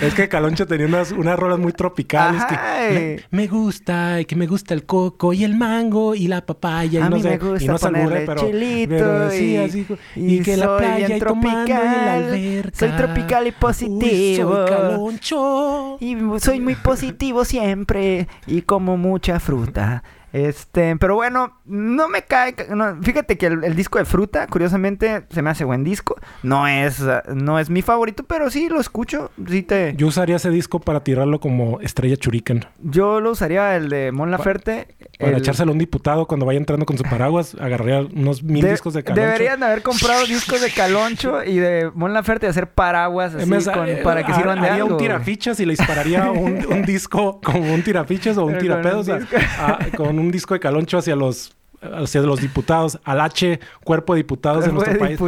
Es 0.02 0.14
que 0.14 0.28
Caloncho 0.30 0.66
tenía 0.68 0.88
unas, 0.88 1.12
unas 1.12 1.38
rolas 1.38 1.60
muy 1.60 1.74
tropicales. 1.74 2.42
Ajá, 2.42 2.48
que 2.88 3.14
eh. 3.16 3.24
me, 3.32 3.44
me 3.44 3.48
gusta, 3.48 4.20
y 4.22 4.26
que 4.26 4.36
me 4.36 4.48
gusta 4.48 4.74
el 4.74 4.86
coco 4.86 5.34
y 5.34 5.44
el 5.44 5.56
mango 5.56 6.16
y 6.16 6.28
la 6.28 6.46
papaya. 6.46 7.04
A 7.04 7.08
y 7.08 7.10
no 7.10 7.16
mí 7.18 7.22
sé, 7.24 7.30
me 7.30 7.38
gusta 7.38 7.64
y 7.64 7.68
no 7.68 7.78
ponerle 7.78 8.26
pero, 8.26 8.42
chilito 8.42 8.90
pero 8.90 9.32
sí, 9.32 9.46
y- 9.54 9.58
así, 9.58 9.88
y 10.16 10.36
y, 10.36 10.42
que 10.42 10.58
la 10.58 10.78
playa 10.78 11.16
y 11.16 11.20
tomando 11.20 11.48
en 11.50 11.54
la 11.58 11.66
tropical, 11.66 12.24
alberca. 12.24 12.72
soy 12.78 12.90
tropical 12.92 13.46
y 13.46 13.50
Uy, 13.50 13.56
positivo. 13.60 14.56
soy 14.56 14.70
Caloncho. 14.70 15.98
Y 16.00 16.18
soy 16.40 16.60
muy 16.60 16.76
positivo 16.76 17.46
siempre 17.46 18.28
y 18.48 18.62
como 18.62 18.98
mucha 18.98 19.40
fruta. 19.40 20.04
Este, 20.34 20.96
pero 20.98 21.16
bueno, 21.16 21.60
no 21.66 22.08
me 22.10 22.24
cae. 22.24 22.56
no, 22.76 23.02
fíjate 23.02 23.38
que 23.38 23.48
el, 23.48 23.64
el 23.64 23.76
disco 23.76 23.98
de 24.00 24.06
fruta, 24.06 24.48
curiosamente, 24.48 25.24
se 25.30 25.42
me 25.42 25.50
hace 25.50 25.64
buen 25.64 25.84
disco. 25.84 26.16
No 26.44 26.68
es, 26.68 27.04
no 27.34 27.60
es 27.60 27.70
mi 27.70 27.82
favorito, 27.82 28.24
pero 28.24 28.50
sí 28.50 28.70
lo 28.70 28.80
escucho. 28.80 29.32
Sí 29.48 29.64
te, 29.64 29.94
yo, 29.94 29.98
Yo 30.00 30.08
usaría 30.08 30.36
ese 30.38 30.50
disco 30.50 30.80
para 30.80 31.04
tirarlo 31.04 31.40
como 31.40 31.80
estrella 31.82 32.18
churican. 32.18 32.66
lo 32.84 33.32
usaría 33.32 33.76
el 33.76 33.90
de 33.90 34.12
Mon 34.12 34.32
Laferte. 34.32 34.88
Para 35.20 35.32
el- 35.32 35.38
echárselo 35.38 35.72
a 35.72 35.74
un 35.74 35.80
diputado 35.80 36.28
cuando 36.28 36.46
vaya 36.46 36.58
entrando 36.60 36.86
con 36.86 36.98
su 36.98 37.04
paraguas, 37.04 37.56
agarraría 37.60 38.02
unos 38.02 38.42
mil 38.44 38.64
de- 38.64 38.72
discos 38.72 38.94
de 38.94 39.04
Caloncho. 39.04 39.26
Deberían 39.26 39.60
de 39.60 39.66
haber 39.66 39.82
comprado 39.82 40.26
discos 40.26 40.62
de 40.62 40.70
Caloncho 40.72 41.44
y 41.44 41.58
de 41.58 41.92
Mon 41.94 42.14
Laferte 42.14 42.46
y 42.46 42.50
hacer 42.50 42.72
paraguas 42.72 43.36
así 43.36 43.50
con- 43.72 43.90
eh, 43.90 43.98
para 44.04 44.26
que 44.26 44.34
sirvan 44.34 44.62
de 44.62 44.70
algo. 44.70 44.90
un 44.94 44.98
tirafichas 44.98 45.60
y 45.60 45.66
le 45.66 45.74
dispararía 45.74 46.32
un, 46.32 46.66
un 46.72 46.82
disco 46.84 47.40
como 47.44 47.74
un 47.74 47.82
tirafichas 47.84 48.38
o 48.38 48.46
un 48.46 48.54
Pero 48.54 48.76
con 48.76 48.82
tirapedos 48.82 49.08
un 49.08 49.14
a- 49.14 49.18
disco. 49.20 49.36
a- 49.60 49.80
con 49.98 50.19
un 50.20 50.32
disco 50.32 50.54
de 50.54 50.60
Caloncho 50.60 50.98
hacia 50.98 51.16
los 51.16 51.56
hacia 51.82 52.22
los 52.22 52.42
diputados, 52.42 53.00
al 53.06 53.22
H, 53.22 53.60
cuerpo 53.84 54.14
de 54.14 54.18
diputados 54.18 54.66
de 54.66 54.72
nuestro 54.72 55.00
país. 55.00 55.20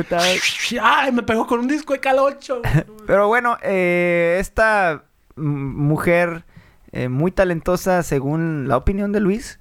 ¡Ay, 0.82 1.12
me 1.12 1.24
pegó 1.24 1.48
con 1.48 1.60
un 1.60 1.68
disco 1.68 1.94
de 1.94 2.00
Caloncho! 2.00 2.62
Pero 3.08 3.28
bueno, 3.28 3.58
eh, 3.64 4.38
esta 4.40 5.06
mujer 5.36 6.44
eh, 6.92 7.08
muy 7.08 7.32
talentosa, 7.32 8.04
según 8.04 8.68
la 8.68 8.78
opinión 8.78 9.12
de 9.12 9.22
Luis, 9.22 9.60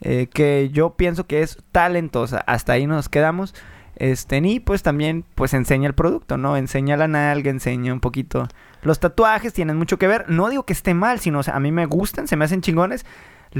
eh, 0.00 0.26
que 0.32 0.70
yo 0.72 0.94
pienso 0.94 1.26
que 1.26 1.42
es 1.42 1.58
talentosa. 1.70 2.38
Hasta 2.46 2.72
ahí 2.72 2.86
nos 2.86 3.08
quedamos. 3.08 3.54
Este, 3.96 4.38
y 4.38 4.58
pues 4.58 4.82
también 4.82 5.24
pues 5.34 5.54
enseña 5.54 5.86
el 5.86 5.94
producto, 5.94 6.36
¿no? 6.38 6.56
Enseña 6.56 6.96
la 6.96 7.06
nalga, 7.06 7.50
enseña 7.50 7.92
un 7.92 8.00
poquito. 8.00 8.48
Los 8.82 8.98
tatuajes 8.98 9.52
tienen 9.52 9.76
mucho 9.76 9.98
que 9.98 10.08
ver. 10.08 10.28
No 10.28 10.48
digo 10.48 10.64
que 10.64 10.72
esté 10.72 10.92
mal, 10.92 11.20
sino 11.20 11.38
o 11.38 11.42
sea, 11.42 11.54
a 11.54 11.60
mí 11.60 11.70
me 11.70 11.86
gustan, 11.86 12.26
se 12.26 12.36
me 12.36 12.44
hacen 12.44 12.62
chingones. 12.62 13.06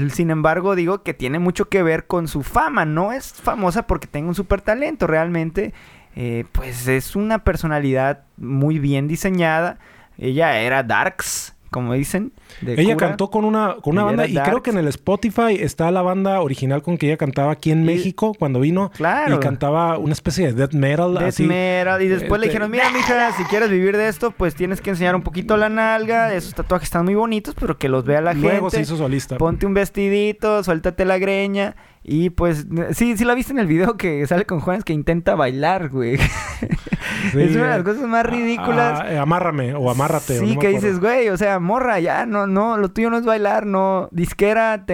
Sin 0.09 0.31
embargo, 0.31 0.75
digo 0.75 1.03
que 1.03 1.13
tiene 1.13 1.39
mucho 1.39 1.69
que 1.69 1.83
ver 1.83 2.07
con 2.07 2.27
su 2.27 2.41
fama. 2.41 2.85
No 2.85 3.11
es 3.11 3.33
famosa 3.33 3.85
porque 3.85 4.07
tenga 4.07 4.29
un 4.29 4.35
super 4.35 4.61
talento. 4.61 5.05
Realmente, 5.05 5.73
eh, 6.15 6.45
pues 6.51 6.87
es 6.87 7.15
una 7.15 7.43
personalidad 7.43 8.23
muy 8.37 8.79
bien 8.79 9.07
diseñada. 9.07 9.77
Ella 10.17 10.59
era 10.59 10.83
Darks, 10.83 11.55
como 11.69 11.93
dicen. 11.93 12.33
De 12.61 12.73
ella 12.81 12.93
cura. 12.95 13.07
cantó 13.07 13.29
con 13.29 13.45
una, 13.45 13.75
con 13.81 13.93
una 13.93 14.03
banda 14.03 14.27
y 14.27 14.33
creo 14.35 14.61
que 14.63 14.69
en 14.71 14.77
el 14.77 14.87
Spotify 14.87 15.55
está 15.59 15.91
la 15.91 16.01
banda 16.01 16.41
original 16.41 16.81
con 16.81 16.97
que 16.97 17.07
ella 17.07 17.17
cantaba 17.17 17.51
aquí 17.51 17.71
en 17.71 17.81
Y- 17.81 17.85
México 17.85 18.33
cuando 18.37 18.59
vino. 18.59 18.91
Claro. 18.95 19.35
Y 19.35 19.39
cantaba 19.39 19.97
una 19.97 20.13
especie 20.13 20.47
de 20.47 20.53
death 20.53 20.73
metal. 20.73 21.13
Death 21.15 21.23
así. 21.27 21.43
metal. 21.43 22.01
Y 22.01 22.07
después 22.07 22.39
le 22.39 22.47
Este- 22.47 22.53
dijeron, 22.59 22.71
mira, 22.71 22.89
mija, 22.91 23.31
si 23.33 23.43
quieres 23.45 23.69
vivir 23.69 23.97
de 23.97 24.07
esto, 24.07 24.31
pues 24.31 24.55
tienes 24.55 24.81
que 24.81 24.91
enseñar 24.91 25.15
un 25.15 25.21
poquito 25.23 25.57
la 25.57 25.69
nalga. 25.69 26.33
Esos 26.33 26.53
tatuajes 26.53 26.87
están 26.87 27.05
muy 27.05 27.15
bonitos, 27.15 27.55
pero 27.59 27.77
que 27.77 27.89
los 27.89 28.05
vea 28.05 28.21
la 28.21 28.33
Luego 28.33 28.69
gente. 28.69 28.75
se 28.77 28.81
hizo 28.81 28.97
solista. 28.97 29.37
Ponte 29.37 29.65
un 29.65 29.73
vestidito, 29.73 30.63
suéltate 30.63 31.05
la 31.05 31.17
greña. 31.17 31.75
Y 32.05 32.31
pues, 32.31 32.67
sí, 32.91 33.15
sí 33.15 33.23
la 33.23 33.33
viste 33.33 33.53
en 33.53 33.59
el 33.59 33.67
video 33.67 33.95
que 33.95 34.27
sale 34.27 34.45
con 34.45 34.59
Juanes 34.59 34.83
que 34.83 34.91
intenta 34.91 35.35
bailar, 35.35 35.87
güey. 35.87 36.15
es 37.33 37.33
una 37.55 37.63
de 37.63 37.77
las 37.77 37.83
cosas 37.83 38.03
más 38.07 38.25
ridículas. 38.25 38.99
Ah, 39.01 39.13
eh, 39.13 39.17
amárrame 39.17 39.73
o 39.73 39.89
amárrate. 39.89 40.37
Sí, 40.39 40.57
que 40.57 40.69
dices, 40.69 40.99
güey, 40.99 41.29
o 41.29 41.37
sea, 41.37 41.59
morra, 41.59 41.99
ya, 41.99 42.25
no, 42.25 42.42
no, 42.47 42.77
lo 42.77 42.89
tuyo 42.89 43.09
no 43.09 43.17
es 43.17 43.25
bailar, 43.25 43.65
no. 43.65 44.07
Disquera, 44.11 44.85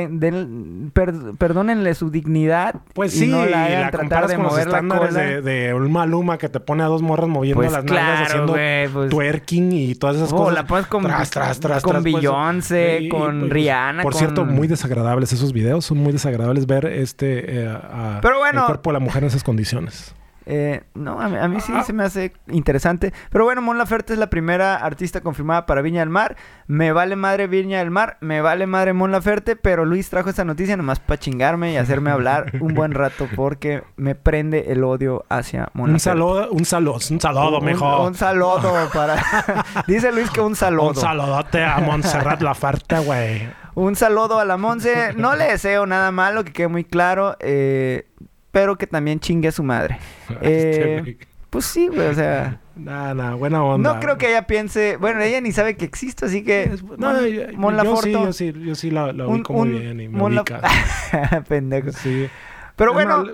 perdónenle 1.38 1.96
su 1.96 2.10
dignidad. 2.10 2.76
Pues 2.94 3.14
sí, 3.14 3.28
no 3.28 3.46
la, 3.46 3.66
hagan 3.66 3.92
tratar 3.92 4.28
de 4.28 4.38
mover 4.38 4.68
la 4.70 4.82
cola. 4.82 5.08
De, 5.08 5.42
de, 5.42 5.74
un 5.74 5.92
Maluma 5.92 6.38
que 6.38 6.50
te 6.50 6.60
pone 6.60 6.84
a 6.84 6.88
dos 6.88 7.02
morras 7.02 7.28
moviendo 7.28 7.62
pues 7.62 7.72
las 7.72 7.84
nalgas 7.84 8.28
haciendo 8.28 8.54
pues 8.54 9.10
twerking 9.10 9.72
y 9.72 9.96
todas 9.96 10.18
esas 10.18 10.32
oh, 10.34 10.38
cosas. 10.38 10.54
la 10.54 10.68
pones 10.68 10.88
con, 10.88 11.04
tras, 11.04 11.30
tras, 11.30 11.60
tras, 11.60 11.84
con 11.84 12.02
pues, 12.02 12.04
Beyoncé, 12.04 13.08
con 13.10 13.40
pues, 13.40 13.52
Rihanna. 13.52 14.04
Por 14.04 14.16
cierto, 14.16 14.46
muy 14.46 14.68
desagradables 14.68 15.34
esos 15.34 15.54
videos, 15.54 15.86
son 15.86 15.98
muy 15.98 16.12
desagradables 16.12 16.66
ver 16.66 16.86
este 16.86 17.64
eh, 17.64 17.78
Pero 18.22 18.40
bueno, 18.40 18.62
el 18.62 18.66
cuerpo 18.68 18.90
de 18.92 18.94
la 18.94 19.00
mujer 19.00 19.24
en 19.24 19.30
esas 19.30 19.44
condiciones. 19.44 20.16
Eh, 20.52 20.82
no, 20.96 21.22
a 21.22 21.48
mí, 21.48 21.62
sí 21.62 21.72
se 21.86 21.94
me 21.94 22.04
hace 22.04 22.34
interesante. 22.48 23.14
Pero 23.30 23.44
bueno, 23.44 23.62
Mon 23.62 23.78
Laferte 23.78 24.14
es 24.14 24.20
la 24.20 24.32
primera 24.32 24.78
artista 24.78 25.22
confirmada 25.22 25.68
para 25.68 25.84
Viña 25.84 26.00
del 26.00 26.10
Mar. 26.10 26.38
Me 26.66 26.92
vale 26.92 27.16
madre 27.16 27.46
Viña 27.46 27.78
del 27.78 27.92
Mar, 27.92 28.18
me 28.20 28.42
vale 28.42 28.66
madre 28.66 28.94
Mon 28.94 29.12
Laferte, 29.12 29.56
pero 29.56 29.86
Luis 29.86 30.10
trajo 30.10 30.28
esta 30.28 30.44
noticia 30.44 30.76
nomás 30.76 31.00
para 31.00 31.20
chingarme 31.20 31.74
y 31.74 31.78
hacerme 31.78 32.10
hablar 32.10 32.52
un 32.62 32.74
buen 32.74 32.94
rato 32.94 33.28
porque 33.36 33.84
me 33.96 34.16
prende 34.16 34.72
el 34.72 34.84
odio 34.84 35.24
hacia 35.30 35.70
Mon 35.74 35.92
Un 35.92 36.00
saludo, 36.00 36.50
un 36.50 36.66
saludo, 36.66 36.98
un 37.12 37.22
saludo, 37.22 37.62
mejor. 37.62 38.08
Un, 38.08 38.16
saludo 38.16 38.90
para... 38.92 39.24
Dice 39.88 40.12
Luis 40.12 40.32
que 40.32 40.42
un 40.42 40.56
saludo. 40.56 40.90
Un 40.90 40.96
saludote 40.96 41.64
a 41.64 41.78
Montserrat 41.78 42.42
Laferte, 42.42 42.98
güey. 42.98 43.50
Un 43.76 43.96
saludo 43.96 44.40
a 44.40 44.46
la 44.46 44.58
Monse. 44.58 45.14
No 45.16 45.36
le 45.36 45.46
deseo 45.46 45.86
nada 45.86 46.12
malo, 46.12 46.44
que 46.44 46.52
quede 46.52 46.68
muy 46.68 46.84
claro. 46.84 47.38
Eh, 47.40 48.08
pero 48.52 48.78
que 48.78 48.88
también 48.88 49.20
chingue 49.20 49.50
a 49.50 49.52
su 49.52 49.64
madre. 49.64 50.00
Eh, 50.42 51.18
pues 51.50 51.66
sí, 51.66 51.88
güey, 51.88 52.08
o 52.08 52.14
sea. 52.14 52.60
Nada, 52.76 53.14
nada, 53.14 53.36
buena 53.36 53.62
onda. 53.62 53.94
No 53.94 54.00
creo 54.00 54.18
que 54.18 54.30
ella 54.30 54.48
piense. 54.48 54.96
Bueno, 54.96 55.20
ella 55.20 55.42
ni 55.42 55.52
sabe 55.52 55.76
que 55.76 55.84
existo, 55.84 56.28
así 56.28 56.46
que. 56.46 56.72
No, 56.98 57.12
Mon, 57.58 57.76
yo, 57.84 57.98
sí, 57.98 58.12
yo 58.14 58.32
sí, 58.32 58.54
yo 58.54 58.74
sí 58.74 58.90
la, 58.90 59.12
la 59.12 59.28
ubico 59.28 59.52
muy 59.52 59.70
bien 59.70 60.00
y 60.00 60.08
me 60.08 60.24
ubica. 60.24 60.62
Pendejo. 61.50 61.92
Sí. 61.92 62.30
Pero 62.78 62.94
bueno, 62.94 63.26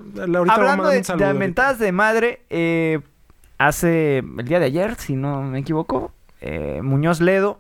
hablando 0.50 0.90
de, 0.90 1.02
de 1.02 1.34
mentadas 1.36 1.78
de 1.78 1.92
madre, 1.92 2.42
eh, 2.50 3.02
hace 3.60 4.18
el 4.18 4.46
día 4.46 4.60
de 4.60 4.66
ayer, 4.66 4.96
si 4.96 5.16
no 5.16 5.44
me 5.44 5.60
equivoco, 5.60 6.12
eh, 6.42 6.80
Muñoz 6.82 7.22
Ledo 7.22 7.60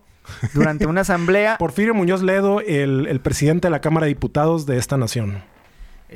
durante 0.56 0.88
una 0.88 1.01
asamblea. 1.01 1.58
Porfirio 1.60 1.93
Muñoz 1.93 2.24
Ledo, 2.24 2.62
el, 2.62 3.06
el, 3.06 3.20
presidente 3.20 3.68
de 3.68 3.70
la 3.70 3.82
Cámara 3.82 4.06
de 4.06 4.10
Diputados 4.10 4.66
de 4.66 4.78
esta 4.78 4.97
nación. 4.97 5.43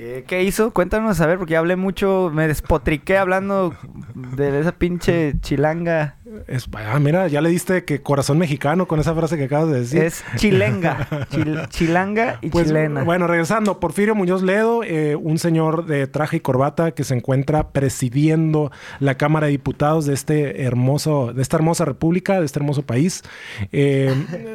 Eh, 0.01 0.23
¿Qué 0.25 0.43
hizo? 0.43 0.71
Cuéntanos 0.71 1.19
a 1.19 1.27
ver, 1.27 1.37
porque 1.37 1.57
hablé 1.57 1.75
mucho, 1.75 2.31
me 2.33 2.47
despotriqué 2.47 3.17
hablando 3.17 3.75
de 4.15 4.61
esa 4.61 4.71
pinche 4.71 5.33
chilanga. 5.41 6.15
Es, 6.47 6.67
ah, 6.73 6.99
mira, 6.99 7.27
ya 7.27 7.41
le 7.41 7.49
diste 7.49 7.85
que 7.85 8.01
corazón 8.01 8.37
mexicano 8.37 8.87
con 8.87 8.99
esa 8.99 9.15
frase 9.15 9.37
que 9.37 9.45
acabas 9.45 9.69
de 9.69 9.79
decir. 9.79 10.03
Es 10.03 10.23
chilenga, 10.35 11.07
chilanga 11.69 12.39
y 12.41 12.49
pues, 12.49 12.67
chilena. 12.67 13.03
Bueno, 13.03 13.27
regresando, 13.27 13.79
Porfirio 13.79 14.15
Muñoz 14.15 14.43
Ledo, 14.43 14.83
eh, 14.83 15.15
un 15.15 15.39
señor 15.39 15.85
de 15.85 16.07
traje 16.07 16.37
y 16.37 16.39
corbata 16.39 16.91
que 16.91 17.03
se 17.03 17.15
encuentra 17.15 17.69
presidiendo 17.69 18.71
la 18.99 19.15
Cámara 19.15 19.47
de 19.47 19.51
Diputados 19.51 20.05
de 20.05 20.13
este 20.13 20.63
hermoso, 20.63 21.33
de 21.33 21.41
esta 21.41 21.57
hermosa 21.57 21.85
república, 21.85 22.39
de 22.39 22.45
este 22.45 22.59
hermoso 22.59 22.83
país. 22.83 23.23
Eh, 23.71 24.13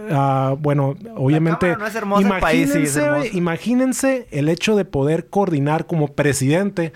ah, 0.11 0.55
bueno, 0.59 0.95
obviamente, 1.17 1.77
no 1.77 1.87
es 1.87 1.95
hermoso 1.95 2.29
país, 2.41 2.75
imagínense 3.33 4.29
el 4.31 4.49
hecho 4.49 4.77
de 4.77 4.85
poder 4.85 5.27
coordinar 5.29 5.87
como 5.87 6.09
presidente 6.09 6.93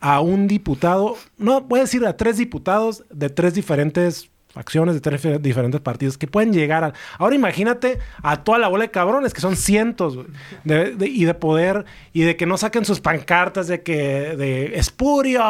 a 0.00 0.20
un 0.20 0.46
diputado, 0.46 1.16
no 1.36 1.60
voy 1.60 1.80
a 1.80 1.82
decir 1.82 2.04
a 2.06 2.16
tres 2.16 2.36
diputados 2.36 3.04
de 3.10 3.30
tres 3.30 3.54
diferentes 3.54 4.30
acciones 4.54 4.94
de 4.94 5.00
tres 5.00 5.42
diferentes 5.42 5.80
partidos 5.80 6.18
que 6.18 6.26
pueden 6.26 6.52
llegar 6.52 6.84
a... 6.84 6.92
Ahora 7.18 7.34
imagínate 7.34 7.98
a 8.22 8.42
toda 8.42 8.58
la 8.58 8.68
bola 8.68 8.84
de 8.84 8.90
cabrones, 8.90 9.32
que 9.32 9.40
son 9.40 9.56
cientos, 9.56 10.18
y 10.64 11.24
de 11.24 11.34
poder, 11.34 11.84
y 12.12 12.22
de 12.22 12.36
que 12.36 12.46
no 12.46 12.56
saquen 12.56 12.84
sus 12.84 13.00
pancartas 13.00 13.68
de 13.68 13.82
que 13.82 14.36
de 14.36 14.78
espurio, 14.78 15.42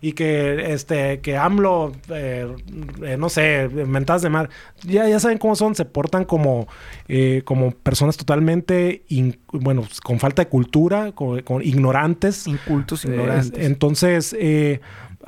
y 0.00 0.12
que 0.12 0.72
este 0.72 1.20
que 1.20 1.36
AMLO, 1.36 1.92
eh, 2.10 2.54
eh, 3.02 3.16
no 3.18 3.28
sé, 3.28 3.68
mentadas 3.68 4.22
de 4.22 4.30
mar. 4.30 4.50
Ya, 4.82 5.08
ya 5.08 5.18
saben 5.18 5.38
cómo 5.38 5.56
son, 5.56 5.74
se 5.74 5.84
portan 5.84 6.24
como, 6.24 6.68
eh, 7.08 7.42
como 7.44 7.72
personas 7.72 8.16
totalmente, 8.16 9.04
bueno, 9.52 9.86
con 10.02 10.20
falta 10.20 10.42
de 10.42 10.48
cultura, 10.48 11.12
con, 11.12 11.40
con 11.42 11.62
ignorantes. 11.62 12.46
Incultos, 12.46 13.04
ignorantes. 13.04 13.52
entonces... 13.56 14.36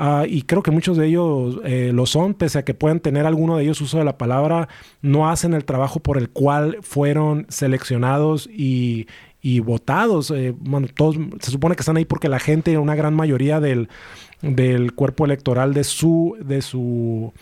Ah, 0.01 0.27
y 0.29 0.43
creo 0.43 0.63
que 0.63 0.71
muchos 0.71 0.97
de 0.97 1.07
ellos 1.07 1.59
eh, 1.65 1.91
lo 1.93 2.07
son, 2.07 2.35
pese 2.35 2.61
a 2.61 2.65
que 2.65 2.73
puedan 2.73 3.01
tener 3.01 3.27
alguno 3.27 3.57
de 3.57 3.65
ellos 3.65 3.81
uso 3.81 3.99
de 3.99 4.05
la 4.05 4.17
palabra, 4.17 4.69
no 5.03 5.29
hacen 5.29 5.55
el 5.55 5.65
trabajo 5.65 5.99
por 5.99 6.19
el 6.19 6.31
cual 6.31 6.79
fueron 6.83 7.47
seleccionados 7.49 8.49
y, 8.51 9.07
votados. 9.65 10.31
Eh, 10.31 10.55
bueno, 10.57 10.87
todos 10.95 11.17
se 11.41 11.51
supone 11.51 11.75
que 11.75 11.81
están 11.83 11.97
ahí 11.97 12.05
porque 12.05 12.29
la 12.29 12.39
gente, 12.39 12.79
una 12.79 12.95
gran 12.95 13.15
mayoría 13.15 13.59
del, 13.59 13.89
del 14.41 14.93
cuerpo 14.95 15.25
electoral 15.25 15.75
de 15.75 15.83
su, 15.83 16.37
de 16.45 16.63
su 16.63 17.33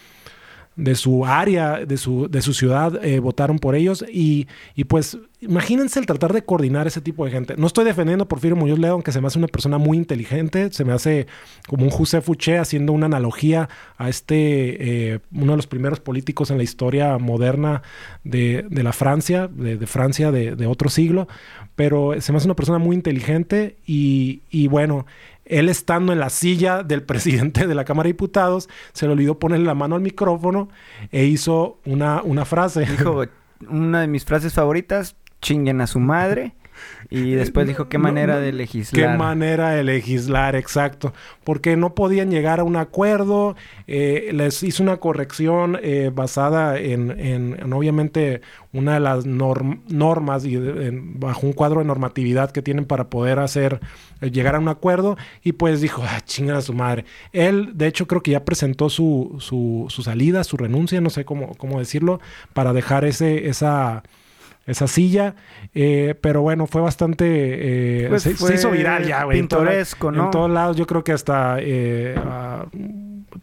de 0.76 0.94
su 0.94 1.24
área, 1.24 1.86
de 1.86 1.96
su, 1.96 2.28
de 2.28 2.42
su 2.42 2.52
ciudad, 2.52 3.02
eh, 3.02 3.18
votaron 3.18 3.58
por 3.58 3.74
ellos. 3.74 4.04
Y, 4.12 4.46
y, 4.74 4.84
pues 4.84 5.18
imagínense 5.40 5.98
el 5.98 6.06
tratar 6.06 6.34
de 6.34 6.44
coordinar 6.44 6.86
ese 6.86 7.00
tipo 7.00 7.24
de 7.24 7.30
gente. 7.30 7.54
No 7.56 7.66
estoy 7.66 7.86
defendiendo 7.86 8.24
a 8.24 8.28
Porfirio 8.28 8.56
Muñoz 8.56 8.78
Ledo, 8.78 8.92
aunque 8.92 9.10
se 9.10 9.20
me 9.20 9.26
hace 9.26 9.38
una 9.38 9.48
persona 9.48 9.78
muy 9.78 9.96
inteligente. 9.96 10.70
Se 10.72 10.84
me 10.84 10.92
hace 10.92 11.26
como 11.66 11.84
un 11.84 11.90
José 11.90 12.20
Fouché 12.20 12.58
haciendo 12.58 12.92
una 12.92 13.06
analogía 13.06 13.70
a 13.96 14.10
este, 14.10 15.14
eh, 15.14 15.20
uno 15.32 15.52
de 15.52 15.56
los 15.56 15.66
primeros 15.66 15.98
políticos 16.00 16.50
en 16.50 16.58
la 16.58 16.62
historia 16.62 17.16
moderna 17.16 17.82
de, 18.22 18.66
de 18.68 18.82
la 18.82 18.92
Francia, 18.92 19.48
de, 19.48 19.78
de 19.78 19.86
Francia 19.86 20.30
de, 20.30 20.66
otro 20.66 20.90
siglo. 20.90 21.26
Pero 21.74 22.20
se 22.20 22.32
me 22.32 22.38
hace 22.38 22.46
una 22.46 22.56
persona 22.56 22.78
muy 22.78 22.96
inteligente 22.96 23.76
y, 23.86 24.42
y 24.50 24.68
bueno, 24.68 25.06
él 25.46 25.68
estando 25.68 26.12
en 26.12 26.18
la 26.18 26.30
silla 26.30 26.82
del 26.82 27.02
presidente 27.04 27.66
de 27.66 27.74
la 27.74 27.84
Cámara 27.84 28.06
de 28.06 28.12
Diputados, 28.12 28.68
se 28.92 29.06
le 29.06 29.12
olvidó 29.12 29.38
ponerle 29.38 29.66
la 29.66 29.74
mano 29.74 29.94
al 29.94 30.02
micrófono 30.02 30.68
e 31.10 31.24
hizo 31.24 31.80
una, 31.84 32.22
una 32.22 32.44
frase. 32.44 32.80
Dijo, 32.80 33.24
una 33.68 34.02
de 34.02 34.06
mis 34.08 34.24
frases 34.24 34.54
favoritas, 34.54 35.16
chinguen 35.40 35.80
a 35.80 35.86
su 35.86 36.00
madre. 36.00 36.54
Y 37.10 37.32
después 37.32 37.66
dijo 37.66 37.88
qué 37.88 37.98
manera 37.98 38.38
de 38.38 38.52
legislar. 38.52 39.12
Qué 39.12 39.16
manera 39.16 39.70
de 39.70 39.84
legislar, 39.84 40.56
exacto. 40.56 41.12
Porque 41.44 41.76
no 41.76 41.94
podían 41.94 42.30
llegar 42.30 42.60
a 42.60 42.64
un 42.64 42.76
acuerdo. 42.76 43.56
Eh, 43.86 44.30
les 44.32 44.62
hizo 44.62 44.82
una 44.82 44.96
corrección 44.98 45.78
eh, 45.82 46.10
basada 46.12 46.78
en, 46.78 47.72
obviamente, 47.72 48.40
una 48.72 48.94
de 48.94 49.00
las 49.00 49.26
normas 49.26 50.44
y 50.44 50.58
bajo 50.58 51.46
un 51.46 51.52
cuadro 51.52 51.80
de 51.80 51.86
normatividad 51.86 52.50
que 52.50 52.62
tienen 52.62 52.84
para 52.84 53.08
poder 53.08 53.38
hacer, 53.38 53.80
eh, 54.20 54.30
llegar 54.30 54.56
a 54.56 54.58
un 54.58 54.68
acuerdo. 54.68 55.16
Y 55.42 55.52
pues 55.52 55.80
dijo, 55.80 56.02
ah, 56.04 56.20
chinga 56.24 56.56
a 56.58 56.62
su 56.62 56.72
madre. 56.72 57.04
Él, 57.32 57.72
de 57.74 57.86
hecho, 57.86 58.06
creo 58.06 58.22
que 58.22 58.32
ya 58.32 58.44
presentó 58.44 58.90
su, 58.90 59.36
su, 59.38 59.86
su 59.88 60.02
salida, 60.02 60.44
su 60.44 60.56
renuncia, 60.56 61.00
no 61.00 61.10
sé 61.10 61.24
cómo, 61.24 61.54
cómo 61.54 61.78
decirlo, 61.78 62.20
para 62.52 62.72
dejar 62.72 63.04
ese, 63.04 63.48
esa 63.48 64.02
esa 64.66 64.86
silla. 64.86 65.34
Eh, 65.74 66.14
pero 66.20 66.42
bueno, 66.42 66.66
fue 66.66 66.82
bastante. 66.82 67.24
Eh, 67.26 68.08
pues 68.08 68.22
se, 68.22 68.32
hizo 68.32 68.70
viral 68.70 69.06
ya, 69.06 69.24
güey. 69.24 69.38
Pintoresco, 69.38 70.10
¿no? 70.10 70.26
En 70.26 70.30
todos 70.30 70.50
lados, 70.50 70.76
yo 70.76 70.86
creo 70.86 71.04
que 71.04 71.12
hasta. 71.12 71.56
Eh, 71.60 72.14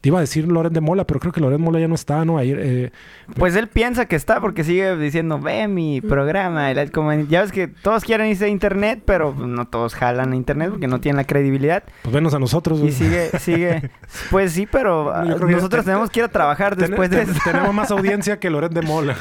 te 0.01 0.09
iba 0.09 0.17
a 0.17 0.21
decir 0.21 0.47
Loren 0.47 0.73
de 0.73 0.81
Mola, 0.81 1.05
pero 1.05 1.19
creo 1.19 1.31
que 1.31 1.41
Loren 1.41 1.57
de 1.57 1.63
Mola 1.63 1.79
ya 1.79 1.87
no 1.87 1.95
está, 1.95 2.25
¿no? 2.25 2.37
Ahí, 2.37 2.53
eh, 2.55 2.91
pues 3.35 3.55
él 3.55 3.67
piensa 3.67 4.05
que 4.05 4.15
está 4.15 4.41
porque 4.41 4.63
sigue 4.63 4.95
diciendo, 4.97 5.39
ve 5.39 5.67
mi 5.67 6.01
programa. 6.01 6.71
ya 6.71 7.41
ves 7.41 7.51
que 7.51 7.67
todos 7.67 8.03
quieren 8.03 8.27
irse 8.27 8.45
a 8.45 8.47
internet, 8.47 9.01
pero 9.05 9.33
no 9.33 9.65
todos 9.65 9.95
jalan 9.95 10.33
a 10.33 10.35
internet 10.35 10.69
porque 10.71 10.87
no 10.87 10.99
tienen 10.99 11.17
la 11.17 11.25
credibilidad. 11.25 11.83
Pues 12.01 12.13
venos 12.13 12.33
a 12.33 12.39
nosotros. 12.39 12.79
Y 12.81 12.91
sigue, 12.91 13.29
sigue. 13.39 13.89
Pues 14.29 14.51
sí, 14.51 14.67
pero 14.69 15.11
nosotros 15.23 15.85
tenemos 15.85 16.09
que 16.09 16.19
ir 16.19 16.25
a 16.25 16.29
trabajar 16.29 16.75
después 16.75 17.09
de 17.09 17.23
eso. 17.23 17.33
Tenemos 17.43 17.73
más 17.73 17.91
audiencia 17.91 18.39
que 18.39 18.49
Loren 18.49 18.73
de 18.73 18.81
Mola. 18.81 19.15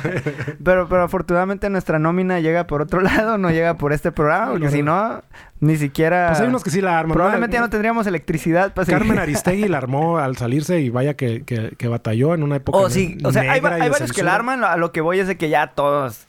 pero, 0.62 0.88
pero 0.88 1.02
afortunadamente 1.02 1.68
nuestra 1.70 1.98
nómina 1.98 2.40
llega 2.40 2.66
por 2.66 2.82
otro 2.82 3.00
lado, 3.00 3.38
no 3.38 3.50
llega 3.50 3.74
por 3.78 3.92
este 3.92 4.12
programa, 4.12 4.52
porque 4.52 4.70
si 4.70 4.82
no, 4.82 5.22
ni 5.62 5.76
siquiera. 5.76 6.26
Pues 6.26 6.40
hay 6.40 6.48
unos 6.48 6.64
que 6.64 6.70
sí 6.70 6.80
la 6.80 6.98
arman. 6.98 7.14
Probablemente 7.14 7.54
ya 7.54 7.60
no 7.60 7.70
tendríamos 7.70 8.08
electricidad 8.08 8.74
para 8.74 8.84
Carmen 8.84 9.20
Aristegui 9.20 9.68
la 9.68 9.78
armó 9.78 10.18
al 10.18 10.36
salirse 10.36 10.80
y 10.80 10.90
vaya 10.90 11.14
que, 11.14 11.44
que, 11.44 11.88
batalló 11.88 12.34
en 12.34 12.42
una 12.42 12.56
época. 12.56 12.76
Oh, 12.78 12.90
sí. 12.90 13.16
O 13.22 13.30
sea, 13.30 13.50
hay, 13.50 13.60
varios 13.60 14.12
que 14.12 14.24
la 14.24 14.34
arman. 14.34 14.64
A 14.64 14.76
lo 14.76 14.90
que 14.90 15.00
voy 15.00 15.20
es 15.20 15.28
de 15.28 15.36
que 15.36 15.48
ya 15.48 15.68
todos, 15.68 16.26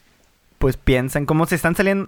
pues 0.60 0.78
piensan 0.78 1.26
cómo 1.26 1.48
se 1.48 1.56
están 1.56 1.76
saliendo. 1.76 2.08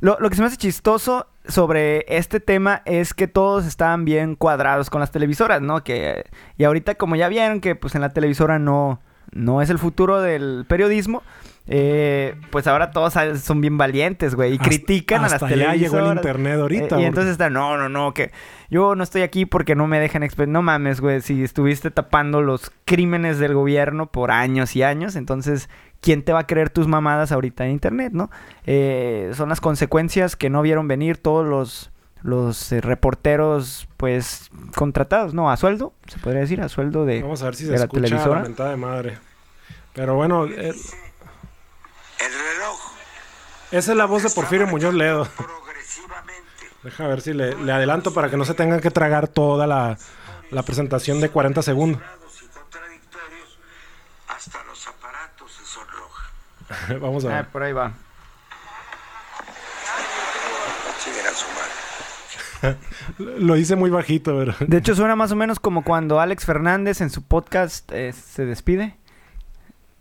Lo, 0.00 0.18
lo 0.18 0.28
que 0.28 0.34
se 0.34 0.42
me 0.42 0.48
hace 0.48 0.56
chistoso 0.56 1.28
sobre 1.46 2.04
este 2.08 2.40
tema 2.40 2.82
es 2.84 3.14
que 3.14 3.28
todos 3.28 3.64
estaban 3.64 4.04
bien 4.04 4.34
cuadrados 4.34 4.90
con 4.90 5.00
las 5.00 5.12
televisoras, 5.12 5.62
¿no? 5.62 5.84
Que, 5.84 6.24
y 6.58 6.64
ahorita, 6.64 6.96
como 6.96 7.14
ya 7.14 7.28
vieron 7.28 7.60
que 7.60 7.76
pues 7.76 7.94
en 7.94 8.00
la 8.00 8.08
televisora 8.08 8.58
no, 8.58 9.00
no 9.30 9.62
es 9.62 9.70
el 9.70 9.78
futuro 9.78 10.20
del 10.20 10.64
periodismo 10.66 11.22
eh, 11.68 12.34
pues 12.50 12.66
ahora 12.66 12.90
todos 12.90 13.14
son 13.42 13.60
bien 13.60 13.76
valientes, 13.78 14.34
güey, 14.34 14.52
y 14.52 14.56
Hasta- 14.56 14.68
critican 14.68 15.20
a 15.20 15.22
las 15.24 15.32
hasta 15.34 15.48
ya 15.48 15.54
llegó 15.56 15.66
el 15.74 15.78
televisoras. 15.80 16.16
internet 16.16 16.60
ahorita. 16.60 16.98
Eh, 16.98 17.02
y 17.02 17.04
entonces 17.04 17.32
está, 17.32 17.50
no, 17.50 17.76
no, 17.76 17.88
no, 17.88 18.14
que 18.14 18.30
yo 18.70 18.94
no 18.94 19.02
estoy 19.02 19.22
aquí 19.22 19.46
porque 19.46 19.74
no 19.74 19.86
me 19.86 19.98
dejan 19.98 20.22
expresar. 20.22 20.48
No 20.52 20.62
mames, 20.62 21.00
güey, 21.00 21.20
si 21.20 21.42
estuviste 21.42 21.90
tapando 21.90 22.42
los 22.42 22.70
crímenes 22.84 23.38
del 23.38 23.54
gobierno 23.54 24.06
por 24.06 24.30
años 24.30 24.76
y 24.76 24.82
años, 24.82 25.16
entonces, 25.16 25.68
¿quién 26.00 26.22
te 26.22 26.32
va 26.32 26.40
a 26.40 26.46
creer 26.46 26.70
tus 26.70 26.86
mamadas 26.86 27.32
ahorita 27.32 27.64
en 27.64 27.72
internet, 27.72 28.12
no? 28.12 28.30
Eh, 28.66 29.32
son 29.34 29.48
las 29.48 29.60
consecuencias 29.60 30.36
que 30.36 30.50
no 30.50 30.62
vieron 30.62 30.86
venir 30.88 31.18
todos 31.18 31.44
los, 31.46 31.90
los 32.22 32.70
eh, 32.72 32.80
reporteros, 32.80 33.88
pues, 33.96 34.50
contratados, 34.76 35.34
¿no? 35.34 35.50
A 35.50 35.56
sueldo, 35.56 35.94
se 36.06 36.18
podría 36.18 36.42
decir, 36.42 36.60
a 36.60 36.68
sueldo 36.68 37.04
de... 37.06 37.22
Vamos 37.22 37.42
a 37.42 37.46
ver 37.46 37.54
si 37.56 37.64
se 37.64 37.70
la 37.72 37.76
escucha 37.78 38.02
televisora. 38.04 38.36
la 38.36 38.42
mentada 38.48 38.70
de 38.70 38.76
madre. 38.76 39.18
Pero 39.94 40.14
bueno, 40.14 40.46
eh, 40.46 40.74
El 42.18 42.32
reloj. 42.32 42.80
esa 43.70 43.92
es 43.92 43.96
la 43.98 44.06
voz 44.06 44.22
de 44.22 44.30
Porfirio 44.30 44.66
Muñoz 44.66 44.94
Ledo. 44.94 45.24
Progresivamente. 45.36 46.42
Deja 46.82 47.06
ver 47.06 47.20
si 47.20 47.32
le, 47.32 47.54
le 47.54 47.72
adelanto 47.72 48.12
para 48.14 48.30
que 48.30 48.36
no 48.36 48.44
se 48.44 48.54
tengan 48.54 48.80
que 48.80 48.90
tragar 48.90 49.28
toda 49.28 49.66
la, 49.66 49.98
la 50.50 50.62
presentación 50.62 51.20
de 51.20 51.28
40 51.30 51.62
segundos. 51.62 52.00
y 52.42 52.46
contradictorios, 52.46 53.58
hasta 54.28 54.62
los 54.64 54.86
aparatos 54.86 55.52
se 55.52 55.64
sonrojan. 55.66 57.00
Vamos 57.00 57.24
a 57.24 57.28
Ah, 57.28 57.42
ver. 57.42 57.48
por 57.48 57.62
ahí 57.62 57.72
va. 57.72 57.92
Lo 63.18 63.56
hice 63.56 63.76
muy 63.76 63.90
bajito, 63.90 64.36
pero... 64.38 64.54
De 64.66 64.78
hecho, 64.78 64.94
suena 64.94 65.14
más 65.16 65.30
o 65.32 65.36
menos 65.36 65.60
como 65.60 65.84
cuando 65.84 66.20
Alex 66.20 66.44
Fernández 66.44 67.00
en 67.00 67.10
su 67.10 67.22
podcast 67.22 67.90
eh, 67.92 68.12
se 68.12 68.44
despide. 68.46 68.96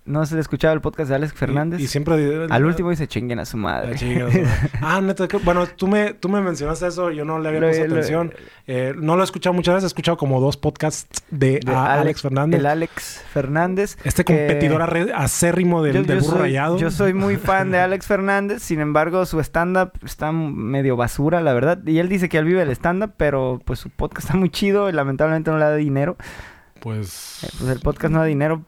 ¿No 0.06 0.24
se 0.28 0.36
le 0.36 0.41
escuchaba 0.41 0.72
el 0.72 0.82
podcast 0.82 1.10
de 1.10 1.16
Alex 1.16 1.34
Fernández? 1.34 1.80
Y, 1.80 1.86
y 1.86 1.88
siempre... 1.88 2.45
Al 2.51 2.64
último 2.66 2.91
dice 2.91 3.08
chinguen 3.08 3.39
a 3.39 3.45
su 3.45 3.58
Ah, 3.58 3.62
madre. 3.62 3.95
chingas, 3.95 4.32
¿no? 4.36 4.41
Ah, 4.82 5.01
neta, 5.01 5.28
bueno, 5.43 5.66
tú 5.66 5.88
me, 5.88 6.14
tú 6.14 6.30
me 6.30 6.41
mencionaste 6.41 6.86
eso, 6.86 7.10
yo 7.10 7.26
no 7.26 7.39
le 7.39 7.47
había 7.49 7.60
Lo- 7.62 7.68
puesto 7.68 7.88
lo- 7.88 7.93
atención. 7.95 8.34
Eh, 8.68 8.93
no 8.95 9.16
lo 9.16 9.24
he 9.24 9.26
escuchado 9.26 9.53
muchas 9.56 9.74
veces, 9.74 9.86
he 9.86 9.88
escuchado 9.88 10.16
como 10.18 10.39
dos 10.39 10.58
podcasts 10.58 11.24
de, 11.32 11.60
De 11.66 11.74
a- 11.74 11.93
Alex 12.01 12.22
Fernández. 12.22 12.60
El 12.60 12.68
Alex 12.68 13.24
Fernández. 13.34 13.97
Este 14.03 14.24
competidor 14.24 14.82
arre- 14.84 15.12
acérrimo 15.12 15.82
del, 15.82 15.93
Yo- 15.95 16.03
del 16.03 16.20
yo 16.20 16.24
burro 16.26 16.38
soy- 16.38 16.41
rayado. 16.49 16.78
Yo 16.78 16.91
soy 16.91 17.14
muy 17.16 17.38
fan 17.38 17.72
de 17.72 17.80
Alex 17.80 18.06
Fernández, 18.06 18.62
sin 18.62 18.82
embargo, 18.82 19.26
su 19.26 19.39
stand-up 19.39 19.93
está 20.06 20.32
medio 20.32 20.95
basura, 20.97 21.41
la 21.41 21.53
verdad. 21.53 21.80
Y 21.84 21.97
él 21.97 22.10
dice 22.10 22.30
que 22.30 22.38
él 22.38 22.45
vive 22.45 22.62
el 22.62 22.70
stand-up, 22.70 23.14
pero 23.18 23.60
pues 23.66 23.80
su 23.80 23.89
podcast 23.89 24.28
está 24.28 24.38
muy 24.38 24.51
chido 24.51 24.88
y 24.88 24.91
lamentablemente 24.91 25.49
no 25.49 25.58
le 25.58 25.66
da 25.66 25.76
dinero. 25.76 26.16
Pues... 26.80 27.43
Eh, 27.43 27.47
Pues 27.58 27.72
el 27.72 27.80
podcast 27.80 28.14
no 28.14 28.20
da 28.20 28.26
dinero. 28.26 28.62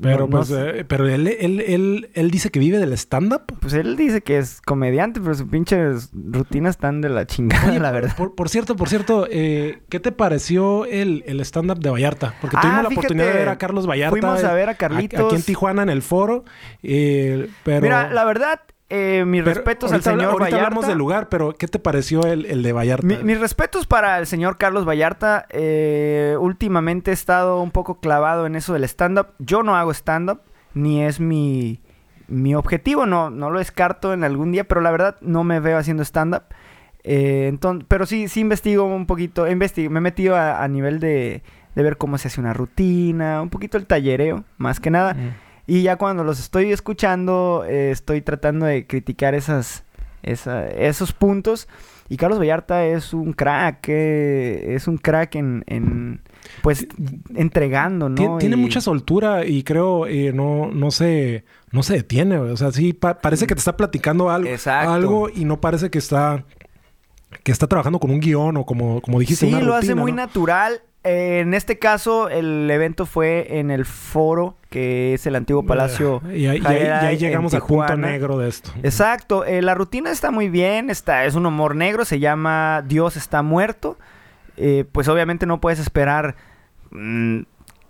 Pero 0.00 0.20
No- 0.20 0.26
no 0.26 0.30
pues... 0.38 0.48
sé. 0.48 0.80
eh, 0.80 0.84
pero 0.84 1.08
él, 1.08 1.28
él, 1.28 1.60
él, 1.60 2.10
él 2.14 2.30
dice 2.30 2.50
que 2.50 2.58
vive 2.58 2.78
del 2.78 2.92
stand-up. 2.94 3.42
Pues 3.60 3.72
él 3.74 3.96
dice 3.96 4.22
que 4.22 4.38
es 4.38 4.60
comediante, 4.60 5.20
pero 5.20 5.34
sus 5.34 5.48
pinches 5.48 6.10
rutinas 6.12 6.70
están 6.76 7.00
de 7.00 7.08
la 7.10 7.26
chingada, 7.26 7.70
Oye, 7.70 7.78
la 7.80 7.90
verdad. 7.92 8.16
Por, 8.16 8.34
por 8.34 8.48
cierto, 8.48 8.74
por 8.76 8.88
cierto, 8.88 9.26
eh, 9.30 9.80
¿qué 9.88 10.00
te 10.00 10.10
pareció 10.12 10.84
el, 10.86 11.22
el 11.26 11.40
stand-up 11.40 11.78
de 11.78 11.90
Vallarta? 11.90 12.34
Porque 12.40 12.56
Ah, 12.56 12.60
tuvimos 12.62 12.82
la 12.82 12.88
fíjate, 12.90 13.06
oportunidad 13.06 13.32
de 13.32 13.38
ver 13.38 13.48
a 13.48 13.58
Carlos 13.58 13.86
Vallarta. 13.88 14.10
fuimos 14.10 14.42
a 14.44 14.52
eh, 14.52 14.54
ver 14.56 14.68
a 14.68 14.74
Carlitos. 14.74 15.20
Aquí 15.26 15.36
en 15.36 15.42
Tijuana, 15.42 15.82
en 15.84 15.90
el 15.90 16.02
foro. 16.02 16.44
eh, 16.82 17.48
pero... 17.62 17.82
Mira, 17.82 18.10
la 18.10 18.24
verdad, 18.24 18.60
eh, 18.90 19.24
mis 19.26 19.42
pero 19.42 19.54
respetos 19.54 19.90
al 19.90 19.94
ahorita 19.96 20.10
habla- 20.10 20.22
señor 20.22 20.32
ahorita 20.32 20.44
Vallarta. 20.44 20.66
hablamos 20.66 20.86
del 20.86 20.98
lugar, 20.98 21.28
pero 21.28 21.52
¿qué 21.54 21.66
te 21.68 21.78
pareció 21.78 22.22
el, 22.26 22.44
el 22.46 22.62
de 22.62 22.72
Vallarta? 22.72 23.06
Mi- 23.06 23.16
mis 23.22 23.40
respetos 23.40 23.86
para 23.86 24.18
el 24.18 24.26
señor 24.26 24.56
Carlos 24.58 24.86
Vallarta. 24.86 25.46
Eh, 25.50 26.36
últimamente 26.38 27.10
he 27.10 27.14
estado 27.14 27.60
un 27.62 27.70
poco 27.70 28.00
clavado 28.00 28.46
en 28.46 28.56
eso 28.56 28.72
del 28.74 28.84
stand-up. 28.84 29.28
Yo 29.38 29.62
no 29.62 29.74
hago 29.76 29.92
stand-up, 29.92 30.40
ni 30.74 31.02
es 31.02 31.18
mi, 31.18 31.80
mi 32.28 32.54
objetivo. 32.54 33.06
No, 33.06 33.30
no 33.30 33.50
lo 33.50 33.58
descarto 33.58 34.12
en 34.12 34.22
algún 34.22 34.52
día, 34.52 34.64
pero 34.64 34.80
la 34.80 34.90
verdad 34.90 35.16
no 35.22 35.44
me 35.44 35.60
veo 35.60 35.78
haciendo 35.78 36.02
stand-up. 36.04 36.42
Eh, 37.04 37.56
pero 37.88 38.06
sí, 38.06 38.28
sí 38.28 38.40
investigo 38.40 38.84
un 38.84 39.06
poquito. 39.06 39.46
investi- 39.48 39.88
me 39.90 39.98
he 39.98 40.02
metido 40.02 40.36
a, 40.36 40.62
a 40.62 40.68
nivel 40.68 41.00
de, 41.00 41.42
de 41.74 41.82
ver 41.82 41.96
cómo 41.96 42.16
se 42.18 42.28
hace 42.28 42.40
una 42.40 42.52
rutina, 42.54 43.42
un 43.42 43.50
poquito 43.50 43.76
el 43.76 43.86
tallereo, 43.86 44.44
más 44.58 44.80
que 44.80 44.90
nada. 44.90 45.14
Mm. 45.14 45.34
Y 45.66 45.82
ya 45.82 45.96
cuando 45.96 46.24
los 46.24 46.38
estoy 46.40 46.72
escuchando, 46.72 47.64
eh, 47.66 47.90
estoy 47.90 48.20
tratando 48.20 48.66
de 48.66 48.86
criticar 48.86 49.34
esas, 49.34 49.84
esa- 50.22 50.66
esos 50.68 51.12
puntos. 51.12 51.68
Y 52.10 52.18
Carlos 52.18 52.38
Vallarta 52.38 52.84
es 52.84 53.14
un 53.14 53.32
crack, 53.32 53.88
eh, 53.88 54.74
es 54.74 54.86
un 54.88 54.98
crack 54.98 55.36
en, 55.36 55.64
en, 55.66 56.20
pues, 56.62 56.86
entregando, 57.34 58.10
¿no? 58.10 58.14
Tien- 58.16 58.38
Tiene 58.38 58.56
Y- 58.56 58.60
mucha 58.60 58.82
soltura 58.82 59.46
y 59.46 59.62
creo 59.62 60.06
eh, 60.06 60.32
no, 60.34 60.70
no 60.70 60.90
se 60.90 61.44
no 61.72 61.82
se 61.82 61.94
detiene. 61.94 62.36
O 62.38 62.56
sea, 62.58 62.70
sí 62.72 62.92
pa- 62.92 63.18
parece 63.20 63.46
que 63.46 63.54
te 63.54 63.58
está 63.60 63.76
platicando 63.76 64.30
algo, 64.30 64.48
Exacto. 64.50 64.92
algo 64.92 65.28
y 65.34 65.44
no 65.46 65.60
parece 65.62 65.90
que 65.90 65.98
está 65.98 66.44
que 67.42 67.50
está 67.50 67.66
trabajando 67.66 67.98
con 67.98 68.10
un 68.12 68.20
guion 68.20 68.56
o 68.58 68.64
como, 68.66 69.00
como 69.00 69.18
dijiste, 69.18 69.46
Sí, 69.46 69.52
una 69.52 69.62
lo 69.62 69.74
hace 69.74 69.94
muy 69.96 70.12
¿no? 70.12 70.16
natural. 70.18 70.82
En 71.06 71.52
este 71.52 71.78
caso, 71.78 72.30
el 72.30 72.68
evento 72.70 73.04
fue 73.04 73.58
en 73.58 73.70
el 73.70 73.84
foro, 73.84 74.56
que 74.70 75.12
es 75.14 75.26
el 75.26 75.34
antiguo 75.36 75.62
Palacio. 75.64 76.22
Y 76.24 76.28
ahí, 76.28 76.38
y 76.38 76.46
ahí- 76.48 76.56
y 76.56 76.60
Jaera 76.60 77.00
ahí 77.06 77.14
en 77.14 77.20
llegamos 77.20 77.52
al 77.54 77.60
punto 77.60 77.96
negro 77.98 78.38
de 78.38 78.48
esto. 78.48 78.70
Exacto, 78.82 79.44
eh, 79.44 79.60
la 79.60 79.74
rutina 79.74 80.10
está 80.10 80.30
muy 80.30 80.48
bien, 80.48 80.88
está, 80.88 81.26
es 81.26 81.34
un 81.34 81.44
humor 81.44 81.76
negro, 81.76 82.04
se 82.06 82.20
llama 82.20 82.82
Dios 82.86 83.16
está 83.18 83.42
muerto. 83.42 83.98
Eh, 84.56 84.84
pues 84.90 85.06
obviamente 85.08 85.44
no 85.46 85.60
puedes 85.60 85.78
esperar 85.78 86.36
mm, 86.90 87.40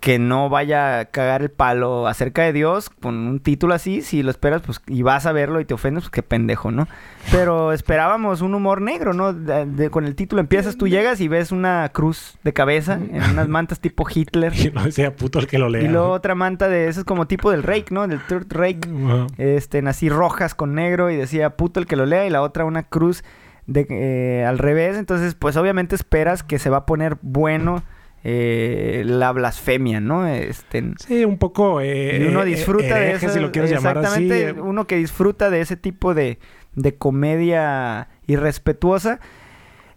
que 0.05 0.19
no 0.19 0.49
vaya 0.49 0.99
a 0.99 1.05
cagar 1.05 1.41
el 1.41 1.49
palo 1.49 2.05
acerca 2.05 2.43
de 2.43 2.53
Dios 2.53 2.91
con 2.91 3.15
un 3.15 3.39
título 3.39 3.73
así. 3.73 4.03
Si 4.03 4.21
lo 4.21 4.29
esperas 4.29 4.61
pues 4.61 4.79
y 4.85 5.01
vas 5.01 5.25
a 5.25 5.31
verlo 5.31 5.59
y 5.59 5.65
te 5.65 5.73
ofendes, 5.73 6.03
pues 6.03 6.11
qué 6.11 6.21
pendejo, 6.21 6.69
¿no? 6.69 6.87
Pero 7.31 7.73
esperábamos 7.73 8.41
un 8.41 8.53
humor 8.53 8.81
negro, 8.83 9.13
¿no? 9.13 9.33
De- 9.33 9.65
de- 9.65 9.89
con 9.89 10.05
el 10.05 10.13
título 10.13 10.41
empiezas, 10.41 10.77
tú 10.77 10.87
llegas 10.87 11.21
y 11.21 11.27
ves 11.27 11.51
una 11.51 11.89
cruz 11.91 12.37
de 12.43 12.53
cabeza 12.53 12.93
en 12.93 13.23
unas 13.31 13.47
mantas 13.47 13.79
tipo 13.79 14.05
Hitler. 14.07 14.53
Y 14.55 14.69
no 14.69 14.83
decía 14.83 15.15
puto 15.15 15.39
el 15.39 15.47
que 15.47 15.57
lo 15.57 15.69
lea. 15.69 15.81
Y 15.81 15.87
luego 15.87 16.11
otra 16.11 16.35
manta 16.35 16.69
de 16.69 16.87
eso 16.87 16.99
es 16.99 17.05
como 17.07 17.25
tipo 17.25 17.49
del 17.49 17.63
Rake, 17.63 17.87
¿no? 17.89 18.07
Del 18.07 18.19
Third 18.27 18.45
Rake 18.53 18.81
Ajá. 19.07 19.25
este, 19.39 19.79
así 19.87 20.07
rojas 20.09 20.53
con 20.53 20.75
negro 20.75 21.09
y 21.09 21.15
decía 21.15 21.57
puto 21.57 21.79
el 21.79 21.87
que 21.87 21.95
lo 21.95 22.05
lea 22.05 22.27
y 22.27 22.29
la 22.29 22.43
otra 22.43 22.63
una 22.65 22.83
cruz 22.83 23.23
de, 23.65 23.87
eh, 23.89 24.45
al 24.45 24.59
revés. 24.59 24.97
Entonces, 24.97 25.33
pues 25.33 25.57
obviamente 25.57 25.95
esperas 25.95 26.43
que 26.43 26.59
se 26.59 26.69
va 26.69 26.77
a 26.77 26.85
poner 26.85 27.17
bueno 27.23 27.81
eh, 28.27 29.03
la 29.05 29.31
blasfemia, 29.31 29.99
¿no? 30.01 30.27
Este, 30.27 30.83
Sí, 30.97 31.23
un 31.25 31.37
poco. 31.37 31.79
Eh, 31.79 32.17
y 32.19 32.23
uno 32.23 32.41
eh, 32.41 32.45
disfruta 32.45 32.95
de 32.95 33.11
eso. 33.11 33.29
si 33.29 33.39
lo 33.39 33.51
quieres 33.51 33.69
llamar 33.69 33.99
así. 33.99 34.23
Exactamente, 34.23 34.59
eh, 34.59 34.61
uno 34.61 34.87
que 34.87 34.95
disfruta 34.95 35.51
de 35.51 35.61
ese 35.61 35.77
tipo 35.77 36.15
de, 36.15 36.39
de 36.73 36.95
comedia 36.95 38.07
irrespetuosa. 38.25 39.19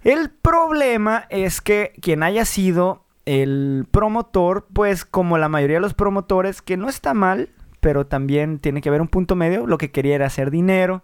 El 0.04 0.28
problema 0.28 1.24
es 1.30 1.62
que 1.62 1.94
quien 2.02 2.22
haya 2.22 2.44
sido 2.44 3.06
el 3.24 3.86
promotor, 3.90 4.66
pues 4.74 5.06
como 5.06 5.38
la 5.38 5.48
mayoría 5.48 5.76
de 5.78 5.82
los 5.82 5.94
promotores, 5.94 6.60
que 6.60 6.76
no 6.76 6.90
está 6.90 7.14
mal, 7.14 7.48
pero 7.80 8.06
también 8.06 8.58
tiene 8.58 8.82
que 8.82 8.90
haber 8.90 9.00
un 9.00 9.08
punto 9.08 9.36
medio, 9.36 9.66
lo 9.66 9.78
que 9.78 9.90
quería 9.90 10.16
era 10.16 10.26
hacer 10.26 10.50
dinero, 10.50 11.02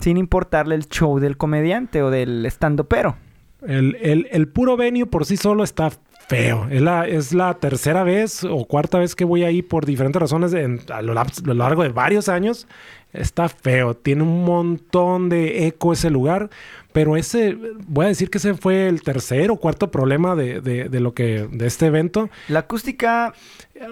sin 0.00 0.16
importarle 0.16 0.74
el 0.74 0.88
show 0.88 1.20
del 1.20 1.36
comediante 1.36 2.02
o 2.02 2.10
del 2.10 2.44
estando 2.46 2.88
pero. 2.88 3.16
El, 3.64 3.96
el, 4.02 4.26
el 4.30 4.48
puro 4.48 4.76
venue 4.76 5.06
por 5.06 5.24
sí 5.24 5.36
solo 5.36 5.64
está 5.64 5.90
feo. 6.28 6.66
Es 6.70 6.80
la, 6.82 7.06
es 7.06 7.32
la 7.32 7.54
tercera 7.54 8.02
vez 8.04 8.44
o 8.44 8.64
cuarta 8.64 8.98
vez 8.98 9.14
que 9.14 9.24
voy 9.24 9.44
ahí 9.44 9.62
por 9.62 9.86
diferentes 9.86 10.20
razones 10.20 10.52
en- 10.54 10.80
a, 10.92 11.02
lo, 11.02 11.18
a 11.18 11.26
lo 11.44 11.54
largo 11.54 11.82
de 11.82 11.90
varios 11.90 12.28
años. 12.28 12.66
Está 13.12 13.48
feo. 13.48 13.94
Tiene 13.94 14.22
un 14.22 14.44
montón 14.44 15.28
de 15.28 15.66
eco 15.66 15.92
ese 15.92 16.10
lugar. 16.10 16.50
Pero 16.92 17.16
ese, 17.16 17.56
voy 17.88 18.06
a 18.06 18.08
decir 18.08 18.30
que 18.30 18.38
ese 18.38 18.54
fue 18.54 18.86
el 18.88 19.02
tercer 19.02 19.50
o 19.50 19.56
cuarto 19.56 19.90
problema 19.90 20.36
de, 20.36 20.60
de, 20.60 20.88
de 20.88 21.00
lo 21.00 21.12
que, 21.14 21.48
de 21.50 21.66
este 21.66 21.86
evento. 21.86 22.30
La 22.48 22.60
acústica 22.60 23.32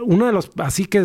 Uno 0.05 0.27
de 0.27 0.33
los, 0.33 0.51
así 0.59 0.87
que 0.87 1.05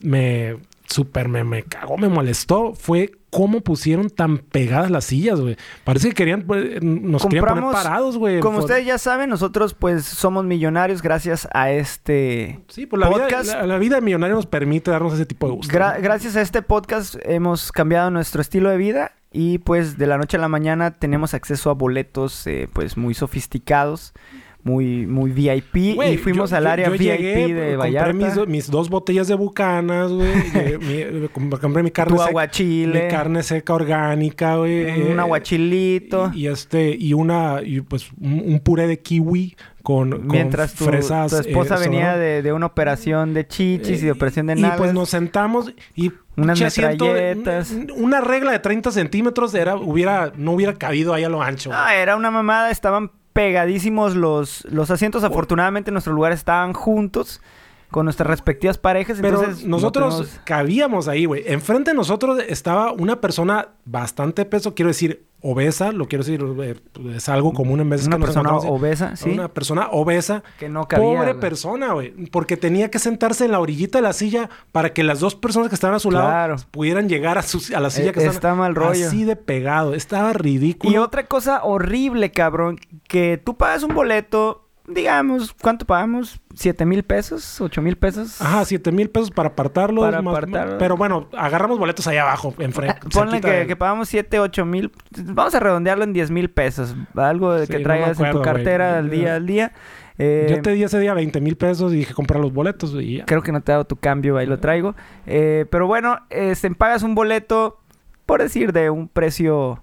me, 0.00 0.56
súper 0.88 1.28
me, 1.28 1.44
me 1.44 1.62
cagó, 1.62 1.98
me 1.98 2.08
molestó, 2.08 2.72
fue 2.74 3.12
cómo 3.34 3.62
pusieron 3.62 4.10
tan 4.10 4.38
pegadas 4.38 4.92
las 4.92 5.06
sillas, 5.06 5.40
güey. 5.40 5.56
Parece 5.82 6.08
que 6.10 6.14
querían, 6.14 6.42
pues, 6.42 6.80
nos 6.82 7.26
querían 7.26 7.44
poner 7.46 7.64
Compramos- 7.64 7.72
parados, 7.72 8.16
güey. 8.16 8.38
Como 8.38 8.60
ustedes 8.60 8.86
ya 8.86 8.96
saben, 8.96 9.28
nosotros 9.28 9.74
pues 9.74 10.04
somos 10.04 10.44
millonarios 10.44 11.02
gracias 11.02 11.48
a 11.52 11.72
este 11.72 12.60
Sí, 12.68 12.86
pues 12.86 13.00
la 13.00 13.08
vida, 13.08 13.22
podcast. 13.24 13.48
la, 13.48 13.66
la 13.66 13.78
vida 13.78 13.96
de 13.96 14.02
millonario 14.02 14.36
nos 14.36 14.46
permite 14.46 14.92
darnos 14.92 15.14
ese 15.14 15.26
tipo 15.26 15.48
de 15.48 15.54
gusto. 15.54 15.76
Gra- 15.76 15.96
¿no? 15.96 16.02
gracias 16.02 16.36
a 16.36 16.42
este 16.42 16.62
podcast 16.62 17.16
hemos 17.24 17.72
cambiado 17.72 18.10
nuestro 18.10 18.40
estilo 18.40 18.70
de 18.70 18.76
vida 18.76 19.12
y 19.32 19.58
pues 19.58 19.98
de 19.98 20.06
la 20.06 20.16
noche 20.16 20.36
a 20.36 20.40
la 20.40 20.48
mañana 20.48 20.92
tenemos 20.92 21.34
acceso 21.34 21.70
a 21.70 21.74
boletos 21.74 22.46
eh, 22.46 22.68
pues 22.72 22.96
muy 22.96 23.14
sofisticados, 23.14 24.12
muy 24.64 25.06
muy 25.06 25.30
VIP 25.30 25.94
Güey, 25.94 26.14
y 26.14 26.16
fuimos 26.16 26.50
yo- 26.50 26.56
al 26.56 26.66
área 26.66 26.86
yo 26.86 26.92
VIP 26.92 27.02
llegué, 27.02 27.34
de 27.34 27.46
compré 27.46 27.76
Vallarta. 27.76 28.12
mis, 28.14 28.34
do- 28.34 28.46
mis 28.46 28.70
dos 28.70 28.88
botellas 28.88 29.28
de 29.28 29.34
bucanas, 29.34 30.10
güey. 30.10 30.26
eh, 30.54 30.78
eh, 30.82 31.28
compré 31.32 31.82
mi 31.82 31.90
carne 31.90 32.12
tu 32.14 32.18
seca. 32.18 32.28
aguachile, 32.30 33.02
Mi 33.04 33.08
carne 33.10 33.42
seca 33.42 33.74
orgánica, 33.74 34.56
güey. 34.56 35.02
un 35.02 35.18
eh, 35.18 35.20
aguachilito. 35.20 36.30
Y, 36.34 36.40
y 36.40 36.46
este, 36.48 36.96
y 36.98 37.12
una, 37.12 37.60
y 37.62 37.82
pues 37.82 38.10
un, 38.20 38.42
un 38.46 38.60
puré 38.60 38.86
de 38.86 38.98
kiwi 39.00 39.54
con, 39.82 40.10
con 40.10 40.28
Mientras 40.28 40.74
tu, 40.74 40.86
fresas. 40.86 41.30
tu 41.30 41.36
esposa 41.38 41.76
eh, 41.76 41.80
venía 41.80 42.16
de, 42.16 42.40
de 42.40 42.52
una 42.54 42.64
operación 42.66 43.34
de 43.34 43.46
chichis 43.46 44.02
y 44.02 44.06
de 44.06 44.12
operación 44.12 44.46
de 44.46 44.54
Y 44.54 44.62
nalgas. 44.62 44.78
pues 44.78 44.94
nos 44.94 45.10
sentamos 45.10 45.74
y 45.94 46.10
Unas 46.36 46.58
de- 46.58 46.64
metralletas. 46.64 47.70
una 47.96 48.22
regla 48.22 48.52
de 48.52 48.60
30 48.60 48.90
centímetros 48.92 49.54
era, 49.54 49.76
hubiera, 49.76 50.32
no 50.36 50.52
hubiera 50.52 50.72
cabido 50.72 51.12
ahí 51.12 51.22
a 51.24 51.28
lo 51.28 51.42
ancho. 51.42 51.70
Ah, 51.74 51.94
era 51.96 52.16
una 52.16 52.30
mamada, 52.30 52.70
estaban 52.70 53.10
pegadísimos 53.34 54.16
los, 54.16 54.64
los 54.70 54.90
asientos. 54.90 55.24
Afortunadamente 55.24 55.90
nuestros 55.90 56.14
lugares 56.14 56.38
estaban 56.38 56.72
juntos 56.72 57.42
con 57.94 58.06
nuestras 58.06 58.26
respectivas 58.28 58.76
parejas. 58.76 59.18
Pero 59.20 59.38
entonces 59.38 59.64
no 59.64 59.76
nosotros 59.76 60.16
tenemos- 60.16 60.40
cabíamos 60.42 61.06
ahí, 61.06 61.26
güey. 61.26 61.44
Enfrente 61.46 61.92
de 61.92 61.96
nosotros 61.96 62.40
estaba 62.48 62.90
una 62.90 63.20
persona 63.20 63.68
bastante 63.84 64.44
peso, 64.44 64.74
quiero 64.74 64.88
decir, 64.88 65.26
obesa, 65.40 65.92
lo 65.92 66.08
quiero 66.08 66.24
decir, 66.24 66.42
eh, 66.62 66.74
es 67.14 67.28
algo 67.28 67.52
común 67.52 67.78
en 67.78 67.88
veces 67.90 68.08
una 68.08 68.16
que 68.16 68.20
nos 68.20 68.34
persona 68.34 68.56
obesa, 68.56 69.14
sí. 69.14 69.30
Una 69.30 69.46
persona 69.46 69.88
obesa. 69.92 70.42
Que 70.58 70.68
no 70.68 70.88
cabía, 70.88 71.04
Pobre 71.06 71.34
persona, 71.36 71.92
güey. 71.92 72.10
Porque 72.32 72.56
tenía 72.56 72.90
que 72.90 72.98
sentarse 72.98 73.44
en 73.44 73.52
la 73.52 73.60
orillita 73.60 73.98
de 73.98 74.02
la 74.02 74.12
silla 74.12 74.50
para 74.72 74.92
que 74.92 75.04
las 75.04 75.20
dos 75.20 75.36
personas 75.36 75.68
que 75.68 75.76
estaban 75.76 75.94
a 75.94 76.00
su 76.00 76.08
Claro. 76.08 76.54
lado 76.56 76.64
pudieran 76.72 77.08
llegar 77.08 77.38
a, 77.38 77.42
su- 77.42 77.72
a 77.76 77.78
la 77.78 77.90
silla 77.90 78.08
Eh, 78.08 78.12
que 78.12 78.18
estaban. 78.20 78.34
está 78.34 78.54
mal 78.56 78.74
rollo. 78.74 79.06
Así 79.06 79.22
de 79.24 79.36
pegado. 79.36 79.94
Estaba 79.94 80.32
ridículo. 80.32 80.92
Y 80.92 80.96
otra 80.96 81.26
cosa 81.26 81.62
horrible, 81.62 82.32
cabrón, 82.32 82.80
que 83.06 83.38
tú 83.44 83.56
pagas 83.56 83.84
un 83.84 83.94
boleto, 83.94 84.63
digamos, 84.86 85.54
¿cuánto 85.54 85.86
pagamos? 85.86 86.40
¿Siete 86.54 86.84
mil 86.84 87.02
pesos? 87.02 87.60
¿Ocho 87.60 87.80
mil 87.82 87.96
pesos? 87.96 88.40
Ajá, 88.40 88.64
siete 88.64 88.92
mil 88.92 89.08
pesos 89.10 89.30
para 89.30 89.48
apartarlos. 89.50 90.04
Para 90.04 90.20
más- 90.22 90.32
apartarlos. 90.34 90.76
Pero 90.78 90.96
bueno, 90.96 91.28
agarramos 91.36 91.78
boletos 91.78 92.06
ahí 92.06 92.16
abajo, 92.18 92.54
enfrente. 92.58 93.00
Ponle 93.12 93.32
cerquita 93.32 93.48
que, 93.50 93.56
del- 93.58 93.66
que 93.66 93.76
pagamos 93.76 94.08
7, 94.08 94.38
8 94.40 94.64
mil. 94.64 94.92
Vamos 95.24 95.54
a 95.54 95.60
redondearlo 95.60 96.04
en 96.04 96.12
10 96.12 96.30
mil 96.30 96.50
pesos. 96.50 96.94
Algo 97.16 97.54
de 97.54 97.66
Sí, 97.66 97.72
que 97.72 97.78
no 97.78 97.84
traigas 97.84 98.20
en 98.20 98.30
tu 98.30 98.42
cartera 98.42 98.98
al 98.98 99.10
día 99.10 99.34
al 99.36 99.46
día. 99.46 99.72
Eh, 100.16 100.46
Yo 100.48 100.62
te 100.62 100.70
di 100.70 100.82
ese 100.84 101.00
día 101.00 101.12
20 101.12 101.40
mil 101.40 101.56
pesos 101.56 101.92
y 101.92 101.96
dije 101.96 102.14
comprar 102.14 102.40
los 102.40 102.52
boletos 102.52 102.94
y 102.94 103.16
ya. 103.18 103.24
Creo 103.26 103.42
que 103.42 103.50
no 103.50 103.62
te 103.62 103.72
he 103.72 103.74
dado 103.74 103.84
tu 103.84 103.96
cambio, 103.96 104.36
ahí 104.36 104.46
lo 104.46 104.60
traigo. 104.60 104.94
Eh, 105.26 105.66
pero 105.70 105.86
bueno, 105.88 106.20
este, 106.30 106.70
pagas 106.72 107.02
un 107.02 107.16
boleto, 107.16 107.80
por 108.26 108.40
decir, 108.40 108.72
de 108.72 108.90
un 108.90 109.08
precio 109.08 109.82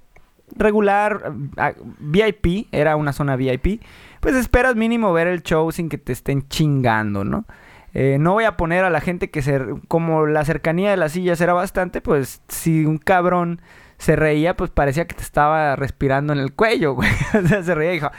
regular, 0.55 1.33
ah, 1.57 1.73
VIP, 1.99 2.67
era 2.71 2.95
una 2.95 3.11
zona 3.13 3.35
VIP. 3.35 3.81
Pues 4.22 4.36
esperas 4.36 4.76
mínimo 4.78 5.11
ver 5.11 5.28
el 5.28 5.43
show 5.43 5.69
sin 5.72 5.89
que 5.89 5.97
te 5.97 6.13
estén 6.13 6.47
chingando, 6.47 7.24
¿no? 7.26 7.45
Eh, 7.93 8.15
no 8.19 8.32
voy 8.32 8.45
a 8.45 8.55
poner 8.55 8.86
a 8.86 8.89
la 8.89 9.01
gente 9.01 9.30
que 9.30 9.41
se... 9.41 9.59
Como 9.89 10.26
la 10.26 10.45
cercanía 10.45 10.91
de 10.91 10.95
las 10.97 11.11
sillas 11.11 11.41
era 11.41 11.51
bastante, 11.53 11.99
pues 11.99 12.41
si 12.47 12.86
un 12.86 12.97
cabrón 12.97 13.61
se 13.97 14.15
reía, 14.15 14.55
pues 14.55 14.72
parecía 14.72 15.05
que 15.05 15.13
te 15.13 15.22
estaba 15.22 15.76
respirando 15.76 16.32
en 16.34 16.39
el 16.39 16.53
cuello, 16.53 16.93
güey. 16.93 17.09
O 17.43 17.47
sea, 17.47 17.61
se 17.63 17.76
reía, 17.76 17.93
hijo. 17.93 18.09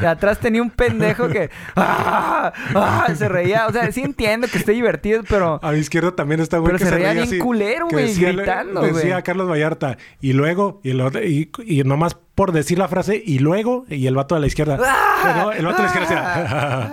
De 0.00 0.06
atrás 0.06 0.38
tenía 0.38 0.60
un 0.62 0.70
pendejo 0.70 1.28
que... 1.28 1.48
¡Ah! 1.76 2.52
¡Ah! 2.74 3.08
Se 3.16 3.28
reía. 3.28 3.66
O 3.66 3.72
sea, 3.72 3.90
sí 3.90 4.02
entiendo 4.02 4.46
que 4.48 4.58
esté 4.58 4.72
divertido, 4.72 5.22
pero... 5.28 5.58
A 5.62 5.72
mi 5.72 5.78
izquierda 5.78 6.14
también 6.14 6.40
está 6.40 6.58
güey 6.58 6.68
Pero 6.72 6.78
que 6.78 6.84
se 6.84 6.90
se 6.90 6.96
reía 6.96 7.12
bien 7.12 7.24
así, 7.24 7.38
culero, 7.38 7.88
güey, 7.90 8.08
decía- 8.08 8.32
gritando, 8.32 8.82
Decía 8.82 9.10
güey. 9.12 9.22
Carlos 9.22 9.48
Vallarta. 9.48 9.96
Y 10.20 10.34
luego, 10.34 10.80
y, 10.84 10.92
lo- 10.92 11.08
y, 11.22 11.50
y 11.64 11.82
nomás 11.84 12.16
por 12.42 12.50
decir 12.50 12.76
la 12.76 12.88
frase, 12.88 13.22
y 13.24 13.38
luego, 13.38 13.84
y 13.88 14.04
el 14.08 14.16
vato 14.16 14.34
de 14.34 14.40
la 14.40 14.48
izquierda. 14.48 14.76
¡Ah! 14.84 15.52
El 15.56 15.64
vato 15.64 15.80
de 15.80 15.88
la 15.88 15.94
izquierda 15.94 16.90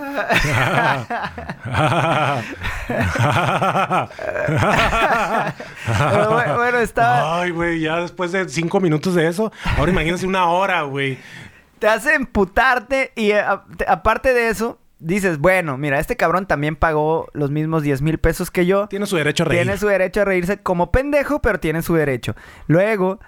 Pero 6.10 6.30
bueno, 6.30 6.56
bueno, 6.56 6.78
estaba... 6.78 7.40
Ay, 7.40 7.50
güey, 7.50 7.80
ya 7.80 7.96
después 7.96 8.30
de 8.30 8.48
cinco 8.48 8.78
minutos 8.78 9.16
de 9.16 9.26
eso, 9.26 9.52
ahora 9.76 9.90
imagínense 9.90 10.24
una 10.24 10.46
hora, 10.46 10.82
güey. 10.82 11.18
te 11.80 11.88
hace 11.88 12.14
emputarte 12.14 13.10
y 13.16 13.32
eh, 13.32 13.40
a- 13.40 13.64
te- 13.76 13.86
aparte 13.88 14.32
de 14.32 14.50
eso, 14.50 14.78
dices, 15.00 15.38
bueno, 15.38 15.76
mira, 15.78 15.98
este 15.98 16.16
cabrón 16.16 16.46
también 16.46 16.76
pagó 16.76 17.26
los 17.32 17.50
mismos 17.50 17.82
10 17.82 18.02
mil 18.02 18.18
pesos 18.18 18.52
que 18.52 18.66
yo. 18.66 18.86
Tiene 18.86 19.06
su 19.06 19.16
derecho 19.16 19.42
a 19.42 19.46
reír. 19.46 19.62
Tiene 19.62 19.76
su 19.78 19.88
derecho 19.88 20.20
a 20.20 20.24
reírse 20.26 20.58
como 20.58 20.92
pendejo, 20.92 21.42
pero 21.42 21.58
tiene 21.58 21.82
su 21.82 21.94
derecho. 21.94 22.36
Luego, 22.68 23.18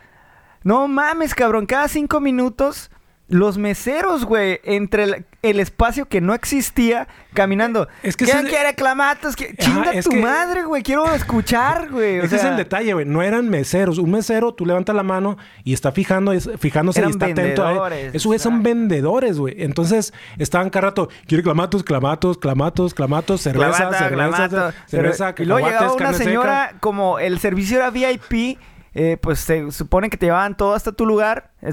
no 0.65 0.89
mames, 0.89 1.35
cabrón, 1.35 1.67
cada 1.67 1.89
cinco 1.89 2.21
minutos, 2.21 2.91
los 3.29 3.57
meseros, 3.57 4.27
güey, 4.27 4.61
entre 4.63 5.05
el, 5.05 5.25
el 5.41 5.59
espacio 5.59 6.07
que 6.07 6.21
no 6.21 6.35
existía, 6.35 7.09
caminando. 7.33 7.89
Es 8.03 8.15
que 8.15 8.27
¿Quién 8.27 8.45
quiere 8.47 8.75
clamatos? 8.75 9.39
¿Qui- 9.39 9.55
Ajá, 9.59 9.73
Chinga 9.73 9.91
es 9.93 10.05
tu 10.05 10.11
que- 10.11 10.21
madre, 10.21 10.65
güey, 10.65 10.83
quiero 10.83 11.11
escuchar, 11.15 11.89
güey. 11.91 12.19
Ese 12.19 12.37
es 12.37 12.45
el 12.45 12.57
detalle, 12.59 12.93
güey. 12.93 13.07
No 13.07 13.23
eran 13.23 13.49
meseros. 13.49 13.97
Un 13.97 14.11
mesero, 14.11 14.53
tú 14.53 14.67
levantas 14.67 14.95
la 14.95 15.03
mano 15.03 15.39
y 15.65 15.73
está 15.73 15.93
fijando, 15.93 16.33
es- 16.33 16.51
fijándose 16.59 16.99
Eran 17.01 17.11
y 17.11 17.13
está 17.13 17.27
atento 17.27 17.65
a 17.67 17.89
él. 17.89 18.11
Esos 18.13 18.27
güey 18.27 18.39
son 18.39 18.63
vendedores, 18.63 19.39
güey. 19.39 19.55
Entonces, 19.63 20.13
estaban 20.37 20.69
cada 20.69 20.89
rato, 20.89 21.09
quiere 21.27 21.43
clamatos, 21.43 21.83
clamatos, 21.85 22.37
clamatos, 22.37 22.93
clamatos, 22.93 23.41
cerveza, 23.41 23.77
Clavata, 23.79 23.99
cerveza, 23.99 24.15
clamato. 24.49 24.73
cerveza, 24.89 25.35
Pero- 25.35 25.43
y 25.43 25.47
luego 25.47 25.67
llegaba 25.69 25.93
una 25.95 26.13
seca. 26.13 26.25
señora, 26.25 26.75
como 26.81 27.19
el 27.19 27.39
servicio 27.39 27.79
era 27.79 27.89
VIP, 27.89 28.59
eh, 28.95 29.17
pues 29.21 29.39
se 29.41 29.71
supone 29.73 30.11
que 30.11 30.17
te 30.17 30.27
llevaban 30.27 30.57
todo 30.57 30.75
hasta 30.75 30.93
tu 30.93 31.07
lugar. 31.07 31.51
Eh, 31.63 31.73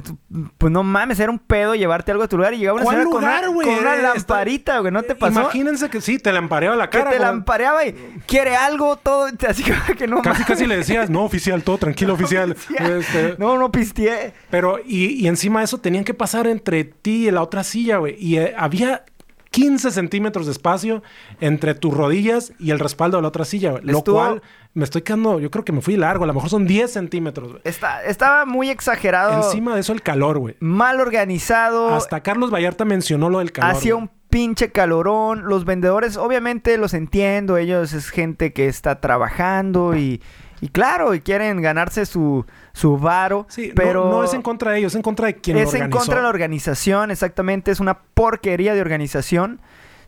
Pues 0.57 0.72
no 0.72 0.84
mames, 0.84 1.20
era 1.20 1.32
un 1.32 1.39
pedo 1.39 1.76
llevarte 1.76 2.11
algo 2.11 2.24
a 2.24 2.28
tu 2.28 2.38
lugar 2.38 2.53
y 2.53 2.59
llegaba 2.59 2.76
una 2.78 2.84
¿Cuál 2.86 2.97
señora 3.03 3.20
lugar, 3.20 3.45
con, 3.45 3.55
una, 3.57 3.93
con 3.93 4.03
lamparita, 4.03 4.80
güey, 4.80 4.93
¿no 4.93 5.03
te 5.03 5.15
pasó? 5.15 5.41
Imagínense 5.41 5.89
que 5.89 5.99
sí, 6.01 6.17
te 6.20 6.32
lampareaba 6.32 6.76
la 6.76 6.89
que 6.89 6.97
cara. 6.99 7.11
te 7.11 7.17
como- 7.17 7.30
lampareaba 7.30 7.86
y 7.86 7.93
quiere 8.26 8.55
algo, 8.55 8.95
todo, 8.97 9.28
así 9.47 9.63
que, 9.63 9.74
que 9.97 10.07
no 10.07 10.17
Casi, 10.22 10.30
mames. 10.41 10.47
casi 10.47 10.65
le 10.65 10.78
decías, 10.78 11.09
no, 11.09 11.24
oficial, 11.24 11.63
todo 11.63 11.78
tranquilo, 11.78 12.13
oficial. 12.15 12.55
Este, 12.78 13.36
No, 13.38 13.57
no 13.57 13.72
pisteé. 13.72 14.34
Pero, 14.49 14.80
y, 14.86 15.07
y 15.22 15.28
encima 15.28 15.59
de 15.59 15.65
eso, 15.65 15.80
tenían 15.80 16.03
que 16.05 16.13
pasar 16.13 16.47
entre 16.47 16.84
ti 16.86 17.28
y 17.28 17.32
la 17.32 17.41
otra 17.41 17.63
silla, 17.63 17.97
güey. 17.97 18.15
Y 18.17 18.38
eh, 18.38 18.53
había 18.57 19.03
15 19.51 19.89
centímetros 19.89 20.45
de 20.45 20.51
espacio 20.51 21.01
entre 21.41 21.74
tus 21.74 21.91
rodillas 21.93 22.53
y 22.59 22.70
el 22.70 22.78
respaldo 22.80 23.17
de 23.17 23.24
la 23.24 23.30
otra 23.30 23.45
silla, 23.45 23.72
güey. 23.72 23.84
Lo 23.84 24.03
cual 24.03 24.43
me 24.74 24.84
estoy 24.84 25.01
quedando, 25.01 25.39
yo 25.39 25.49
creo 25.49 25.65
que 25.65 25.72
me 25.72 25.82
fui 25.82 25.97
largo. 25.97 26.24
A 26.24 26.28
lo 26.28 26.34
mejor 26.34 26.49
son 26.49 26.65
10 26.67 26.91
centímetros, 26.91 27.49
güey. 27.49 27.61
Está, 27.65 28.03
estaba 28.03 28.45
muy 28.45 28.70
exagerado. 28.70 29.43
Encima 29.43 29.74
de 29.74 29.82
eso, 29.82 29.93
el 29.93 30.01
calor, 30.01 30.38
güey. 30.38 30.55
Mal 30.59 30.99
organizado. 30.99 31.95
Hasta 31.95 32.22
Carlos 32.22 32.51
Vallarta 32.51 32.86
mencionó 32.86 33.30
lo 33.30 33.39
del 33.39 33.51
calor. 33.51 33.76
Hacía 33.76 33.95
un 33.95 34.11
pinche 34.30 34.72
calorón. 34.72 35.45
Los 35.45 35.65
vendedores, 35.65 36.17
obviamente 36.17 36.78
los 36.78 36.93
entiendo. 36.93 37.57
Ellos 37.57 37.93
es 37.93 38.09
gente 38.09 38.53
que 38.53 38.67
está 38.67 39.01
trabajando 39.01 39.97
y, 39.97 40.22
y 40.61 40.70
claro, 40.70 41.15
y 41.15 41.22
quieren 41.22 41.61
ganarse 41.61 42.05
su, 42.05 42.45
su 42.74 42.97
varo. 42.97 43.47
Sí, 43.49 43.72
pero 43.76 44.09
no, 44.11 44.24
es 44.24 44.34
en 44.34 44.43
contra 44.43 44.72
de 44.72 44.80
ellos, 44.80 44.93
es 44.93 44.97
en 44.97 45.01
contra 45.01 45.28
de 45.28 45.36
quien 45.38 45.57
lo 45.57 45.63
es 45.63 45.74
en 45.74 45.89
contra 45.89 46.17
de 46.17 46.22
la 46.22 46.30
organización, 46.30 47.09
exactamente. 47.11 47.72
Es 47.72 47.80
una 47.80 47.99
porquería 47.99 48.76
de 48.76 48.82
organización. 48.82 49.61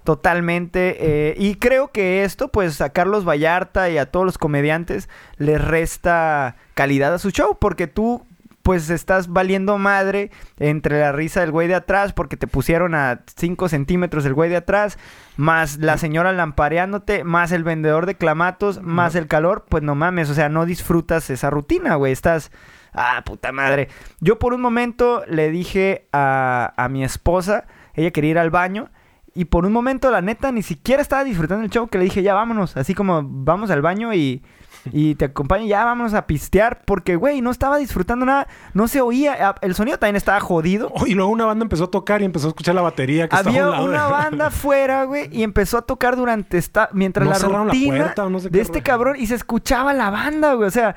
Totalmente. 0.03 0.97
eh, 0.99 1.35
y 1.37 1.55
creo 1.55 1.91
que 1.91 2.23
esto, 2.23 2.47
pues 2.49 2.81
a 2.81 2.89
Carlos 2.89 3.27
Vallarta 3.27 3.89
y 3.89 3.97
a 3.97 4.07
todos 4.07 4.25
los 4.25 4.37
comediantes 4.37 5.09
les 5.37 5.63
resta 5.63 6.55
calidad 6.73 7.13
a 7.13 7.19
su 7.19 7.29
show. 7.31 7.57
Porque 7.59 7.87
tú, 7.87 8.25
pues 8.63 8.89
estás 8.89 9.27
valiendo 9.27 9.77
madre 9.77 10.31
entre 10.59 10.99
la 10.99 11.11
risa 11.11 11.41
del 11.41 11.51
güey 11.51 11.67
de 11.67 11.75
atrás. 11.75 12.13
Porque 12.13 12.37
te 12.37 12.47
pusieron 12.47 12.95
a 12.95 13.21
5 13.35 13.69
centímetros 13.69 14.23
del 14.23 14.33
güey 14.33 14.49
de 14.49 14.57
atrás. 14.57 14.97
Más 15.37 15.77
la 15.77 15.97
señora 15.97 16.31
lampareándote. 16.31 17.23
Más 17.23 17.51
el 17.51 17.63
vendedor 17.63 18.05
de 18.05 18.15
clamatos. 18.15 18.81
Más 18.81 19.15
el 19.15 19.27
calor. 19.27 19.65
Pues 19.69 19.83
no 19.83 19.95
mames. 19.95 20.29
O 20.29 20.33
sea, 20.33 20.49
no 20.49 20.65
disfrutas 20.65 21.29
esa 21.29 21.49
rutina, 21.49 21.95
güey. 21.95 22.11
Estás... 22.11 22.51
Ah, 22.93 23.21
puta 23.25 23.53
madre. 23.53 23.87
Yo 24.19 24.37
por 24.37 24.53
un 24.53 24.59
momento 24.59 25.23
le 25.25 25.49
dije 25.49 26.07
a, 26.11 26.73
a 26.75 26.89
mi 26.89 27.05
esposa, 27.05 27.63
ella 27.93 28.11
quería 28.11 28.31
ir 28.31 28.37
al 28.37 28.49
baño, 28.49 28.89
y 29.33 29.45
por 29.45 29.65
un 29.65 29.71
momento, 29.71 30.11
la 30.11 30.21
neta, 30.21 30.51
ni 30.51 30.61
siquiera 30.61 31.01
estaba 31.01 31.23
disfrutando 31.23 31.63
el 31.63 31.69
show, 31.69 31.87
que 31.87 31.97
le 31.97 32.03
dije, 32.03 32.21
ya 32.21 32.33
vámonos, 32.33 32.75
así 32.75 32.93
como 32.93 33.21
vamos 33.23 33.71
al 33.71 33.81
baño 33.81 34.13
y, 34.13 34.43
y 34.91 35.15
te 35.15 35.25
acompaño, 35.25 35.65
ya 35.65 35.85
vámonos 35.85 36.13
a 36.13 36.27
pistear, 36.27 36.81
porque, 36.85 37.15
güey, 37.15 37.41
no 37.41 37.49
estaba 37.49 37.77
disfrutando 37.77 38.25
nada, 38.25 38.47
no 38.73 38.89
se 38.89 38.99
oía, 38.99 39.55
el 39.61 39.73
sonido 39.75 39.97
también 39.99 40.17
estaba 40.17 40.39
jodido. 40.41 40.91
Oh, 40.93 41.07
y 41.07 41.13
luego 41.13 41.31
una 41.31 41.45
banda 41.45 41.63
empezó 41.63 41.85
a 41.85 41.91
tocar 41.91 42.21
y 42.21 42.25
empezó 42.25 42.47
a 42.47 42.49
escuchar 42.49 42.75
la 42.75 42.81
batería 42.81 43.29
que 43.29 43.35
Había 43.35 43.69
una 43.69 44.07
banda 44.07 44.47
afuera, 44.47 45.05
güey, 45.05 45.29
y 45.31 45.43
empezó 45.43 45.77
a 45.77 45.83
tocar 45.83 46.17
durante 46.17 46.57
esta, 46.57 46.89
mientras 46.91 47.25
No 47.25 47.31
la 47.31 47.39
cerraron 47.39 47.67
la 47.67 47.73
rutina 47.73 47.97
puerta 47.97 48.25
o 48.25 48.29
no 48.29 48.39
sé 48.39 48.49
de 48.49 48.59
este 48.59 48.81
cabrón 48.81 49.15
y 49.17 49.27
se 49.27 49.35
escuchaba 49.35 49.93
la 49.93 50.09
banda, 50.09 50.55
güey, 50.55 50.67
o 50.67 50.71
sea, 50.71 50.95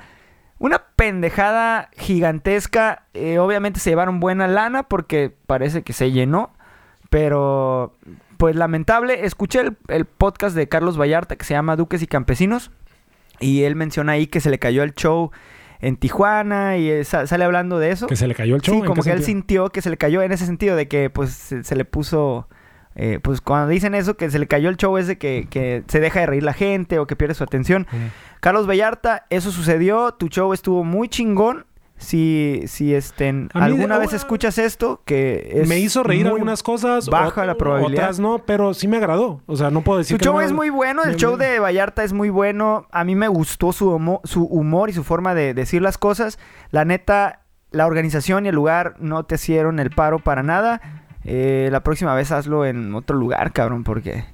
una 0.59 0.83
pendejada 0.97 1.91
gigantesca. 1.97 3.05
eh, 3.15 3.39
obviamente 3.39 3.79
se 3.79 3.91
llevaron 3.91 4.19
buena 4.19 4.49
lana 4.49 4.85
porque 4.85 5.33
parece 5.47 5.83
que 5.83 5.93
se 5.93 6.11
llenó, 6.11 6.53
pero 7.11 7.93
pues 8.37 8.57
lamentable. 8.57 9.25
Escuché 9.27 9.61
el, 9.61 9.77
el 9.89 10.05
podcast 10.05 10.55
de 10.57 10.69
Carlos 10.69 10.99
Vallarta 11.01 11.37
que 11.37 11.45
se 11.45 11.55
llama 11.55 11.77
Duques 11.77 12.03
y 12.03 12.07
Campesinos 12.07 12.71
y 13.41 13.63
él 13.65 13.77
menciona 13.77 14.13
ahí 14.13 14.27
que 14.27 14.41
se 14.41 14.51
le 14.51 14.59
cayó 14.59 14.83
el 14.83 14.95
show 14.95 15.31
en 15.81 15.97
Tijuana 15.97 16.77
y 16.79 16.89
eh, 16.89 17.05
sa- 17.05 17.27
sale 17.27 17.45
hablando 17.45 17.79
de 17.79 17.91
eso. 17.91 18.07
Que 18.07 18.17
se 18.17 18.27
le 18.27 18.35
cayó 18.35 18.57
el 18.57 18.63
show. 18.63 18.75
Sí, 18.75 18.81
¿en 18.81 18.87
como 18.87 19.03
que 19.03 19.11
él 19.11 19.23
sintió 19.23 19.71
que 19.71 19.83
se 19.83 19.91
le 19.91 19.97
cayó 19.97 20.23
en 20.23 20.33
ese 20.33 20.47
sentido 20.47 20.77
de 20.77 20.89
que 20.89 21.11
pues 21.11 21.31
se, 21.31 21.63
se 21.65 21.77
le 21.77 21.85
puso... 21.85 22.49
eh, 22.95 23.19
pues 23.23 23.41
cuando 23.41 23.69
dicen 23.69 23.95
eso, 23.95 24.17
que 24.17 24.31
se 24.31 24.39
le 24.39 24.47
cayó 24.47 24.69
el 24.69 24.77
show 24.77 24.97
ese 24.97 25.19
que, 25.19 25.47
que 25.51 25.83
se 25.89 26.01
deja 26.01 26.21
de 26.21 26.27
reír 26.27 26.43
la 26.45 26.53
gente 26.55 26.99
o 26.99 27.07
que 27.07 27.17
pierde 27.17 27.35
su 27.35 27.45
atención. 27.45 27.87
Ujú. 27.93 27.99
Carlos 28.41 28.69
Vallarta, 28.69 29.27
eso 29.31 29.51
sucedió, 29.51 30.13
tu 30.13 30.29
show 30.29 30.53
estuvo 30.53 30.85
muy 30.85 31.09
chingón, 31.09 31.67
si, 32.05 32.63
si 32.67 32.95
estén, 32.95 33.49
alguna 33.53 33.99
vez 33.99 34.13
escuchas 34.13 34.59
esto, 34.59 35.03
que 35.05 35.51
es 35.63 35.69
me 35.69 35.79
hizo 35.81 36.03
reír 36.05 36.27
algunas 36.29 36.63
cosas. 36.63 37.09
baja 37.09 37.45
la 37.45 37.57
probabilidad. 37.57 38.05
Otras 38.05 38.21
no, 38.21 38.39
pero 38.47 38.73
sí 38.75 38.87
me 38.87 38.99
agradó. 38.99 39.41
O 39.47 39.57
sea, 39.57 39.71
no 39.71 39.83
puedo 39.83 39.99
decir 39.99 40.15
Su 40.15 40.19
que 40.19 40.25
show 40.27 40.35
no- 40.35 40.41
es 40.43 40.53
muy 40.53 40.71
bueno, 40.71 41.03
el 41.03 41.17
show 41.17 41.37
de 41.37 41.59
Vallarta 41.59 42.05
es 42.05 42.13
muy 42.13 42.31
bueno. 42.31 42.87
A 42.93 43.03
mí 43.05 43.17
me 43.17 43.27
gustó 43.29 43.73
su, 43.73 44.21
su 44.25 44.45
humor 44.45 44.91
y 44.91 44.93
su 44.93 45.03
forma 45.03 45.35
de 45.35 45.55
decir 45.55 45.83
las 45.83 45.99
cosas. 45.99 46.39
La 46.71 46.85
neta, 46.85 47.41
la 47.71 47.87
organización 47.87 48.47
y 48.47 48.51
el 48.51 48.55
lugar 48.55 48.95
no 49.01 49.25
te 49.25 49.35
hicieron 49.35 49.81
el 49.81 49.91
paro 49.91 50.19
para 50.21 50.43
nada. 50.45 50.81
Eh, 51.25 51.69
la 51.73 51.83
próxima 51.83 52.15
vez 52.15 52.31
hazlo 52.33 52.67
en 52.67 52.95
otro 52.95 53.17
lugar, 53.17 53.53
cabrón, 53.53 53.83
porque... 53.83 54.25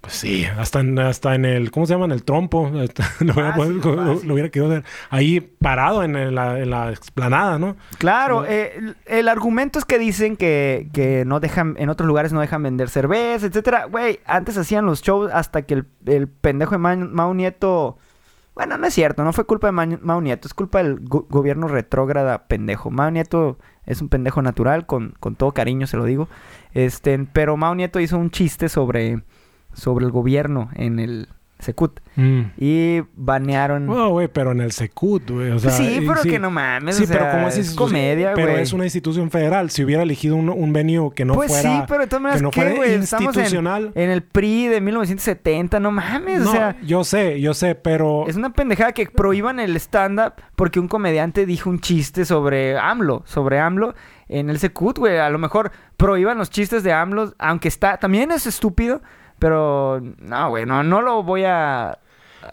Pues 0.00 0.14
sí, 0.14 0.46
hasta 0.58 0.80
en, 0.80 0.98
hasta 0.98 1.34
en 1.34 1.44
el, 1.44 1.70
¿cómo 1.70 1.84
se 1.84 1.92
llama? 1.92 2.06
En 2.06 2.12
el 2.12 2.24
trompo. 2.24 2.70
lo, 3.20 3.34
hubiera, 3.34 3.50
Ah, 3.50 3.54
sí, 3.66 3.80
lo- 4.26 4.32
hubiera 4.34 4.48
querido 4.48 4.82
ahí 5.10 5.40
parado 5.40 6.02
en, 6.02 6.34
la, 6.34 6.58
en 6.58 6.70
la 6.70 6.90
explanada, 6.90 7.58
¿no? 7.58 7.76
Claro, 7.98 8.46
eh, 8.46 8.72
el, 8.78 8.96
el 9.04 9.28
argumento 9.28 9.78
es 9.78 9.84
que 9.84 9.98
dicen 9.98 10.36
que, 10.38 10.88
que 10.94 11.24
no 11.26 11.38
dejan, 11.38 11.74
en 11.78 11.90
otros 11.90 12.06
lugares 12.06 12.32
no 12.32 12.40
dejan 12.40 12.62
vender 12.62 12.88
cerveza, 12.88 13.46
etcétera. 13.46 13.84
Güey, 13.84 14.20
antes 14.24 14.56
hacían 14.56 14.86
los 14.86 15.02
shows 15.02 15.30
hasta 15.34 15.62
que 15.62 15.74
el, 15.74 15.86
el 16.06 16.28
pendejo 16.28 16.72
de 16.72 16.78
Ma- 16.78 16.96
Mau 16.96 17.34
Nieto... 17.34 17.98
Bueno, 18.54 18.76
no 18.78 18.86
es 18.86 18.94
cierto, 18.94 19.22
no 19.22 19.32
fue 19.32 19.44
culpa 19.44 19.68
de 19.68 19.72
Ma- 19.72 19.86
Mau 20.02 20.20
Nieto, 20.20 20.48
es 20.48 20.54
culpa 20.54 20.82
del 20.82 21.00
go- 21.00 21.26
gobierno 21.30 21.68
retrógrada 21.68 22.46
pendejo. 22.46 22.90
Mau 22.90 23.10
Nieto 23.10 23.58
es 23.86 24.00
un 24.02 24.08
pendejo 24.08 24.40
natural, 24.42 24.86
con, 24.86 25.14
con 25.20 25.34
todo 25.36 25.52
cariño 25.52 25.86
se 25.86 25.96
lo 25.98 26.04
digo. 26.04 26.28
Este, 26.74 27.18
pero 27.32 27.56
Mau 27.56 27.74
Nieto 27.74 28.00
hizo 28.00 28.18
un 28.18 28.30
chiste 28.30 28.68
sobre, 28.68 29.22
sobre 29.72 30.04
el 30.04 30.10
gobierno 30.10 30.70
en 30.74 30.98
el 30.98 31.28
Secut. 31.60 32.00
Y 32.58 33.00
banearon... 33.14 33.88
Oh, 33.88 34.10
güey, 34.10 34.28
pero 34.28 34.52
en 34.52 34.60
el 34.60 34.72
Secut, 34.72 35.30
güey. 35.30 35.50
O 35.52 35.58
sea, 35.58 35.70
sí, 35.70 36.02
pero 36.06 36.22
sí. 36.22 36.28
que 36.28 36.38
no 36.38 36.50
mames, 36.50 36.96
Sí, 36.96 37.04
o 37.04 37.06
sea, 37.06 37.18
pero 37.18 37.30
como 37.30 37.48
es, 37.48 37.56
es 37.56 37.74
comedia, 37.74 38.32
güey. 38.32 38.44
Pero 38.44 38.58
es 38.58 38.72
una 38.72 38.84
institución 38.84 39.30
federal. 39.30 39.70
Si 39.70 39.82
hubiera 39.84 40.02
elegido 40.02 40.36
un, 40.36 40.50
un 40.50 40.72
venue 40.72 41.12
que 41.14 41.24
no 41.24 41.34
pues 41.34 41.50
fuera... 41.50 41.78
sí, 41.78 41.84
pero 41.88 42.00
de 42.02 42.06
todas 42.08 42.22
maneras, 42.22 42.40
que 42.40 42.44
no 42.44 42.50
¿qué, 42.50 42.60
fuera 42.60 42.76
güey? 42.76 42.92
Estamos 42.94 43.36
en, 43.36 43.42
institucional. 43.42 43.92
en 43.94 44.10
el 44.10 44.22
PRI 44.22 44.68
de 44.68 44.80
1970, 44.80 45.80
no 45.80 45.90
mames, 45.90 46.40
No, 46.42 46.50
o 46.50 46.52
sea... 46.52 46.76
yo 46.82 47.04
sé, 47.04 47.40
yo 47.40 47.54
sé, 47.54 47.74
pero... 47.74 48.26
Es 48.26 48.36
una 48.36 48.52
pendejada 48.52 48.92
que 48.92 49.06
prohíban 49.06 49.60
el 49.60 49.76
stand-up 49.76 50.34
porque 50.56 50.78
un 50.78 50.88
comediante 50.88 51.46
dijo 51.46 51.70
un 51.70 51.80
chiste 51.80 52.24
sobre 52.24 52.76
AMLO, 52.76 53.22
sobre 53.24 53.60
AMLO 53.60 53.94
en 54.28 54.50
el 54.50 54.58
Secut, 54.58 54.98
güey. 54.98 55.18
A 55.18 55.30
lo 55.30 55.38
mejor 55.38 55.72
prohíban 55.96 56.36
los 56.36 56.50
chistes 56.50 56.82
de 56.82 56.92
AMLO, 56.92 57.34
aunque 57.38 57.68
está... 57.68 57.96
También 57.96 58.30
es 58.30 58.46
estúpido, 58.46 59.00
pero... 59.40 60.00
No, 60.20 60.50
güey, 60.50 60.66
no, 60.66 60.84
no 60.84 61.02
lo 61.02 61.24
voy 61.24 61.44
a... 61.44 61.98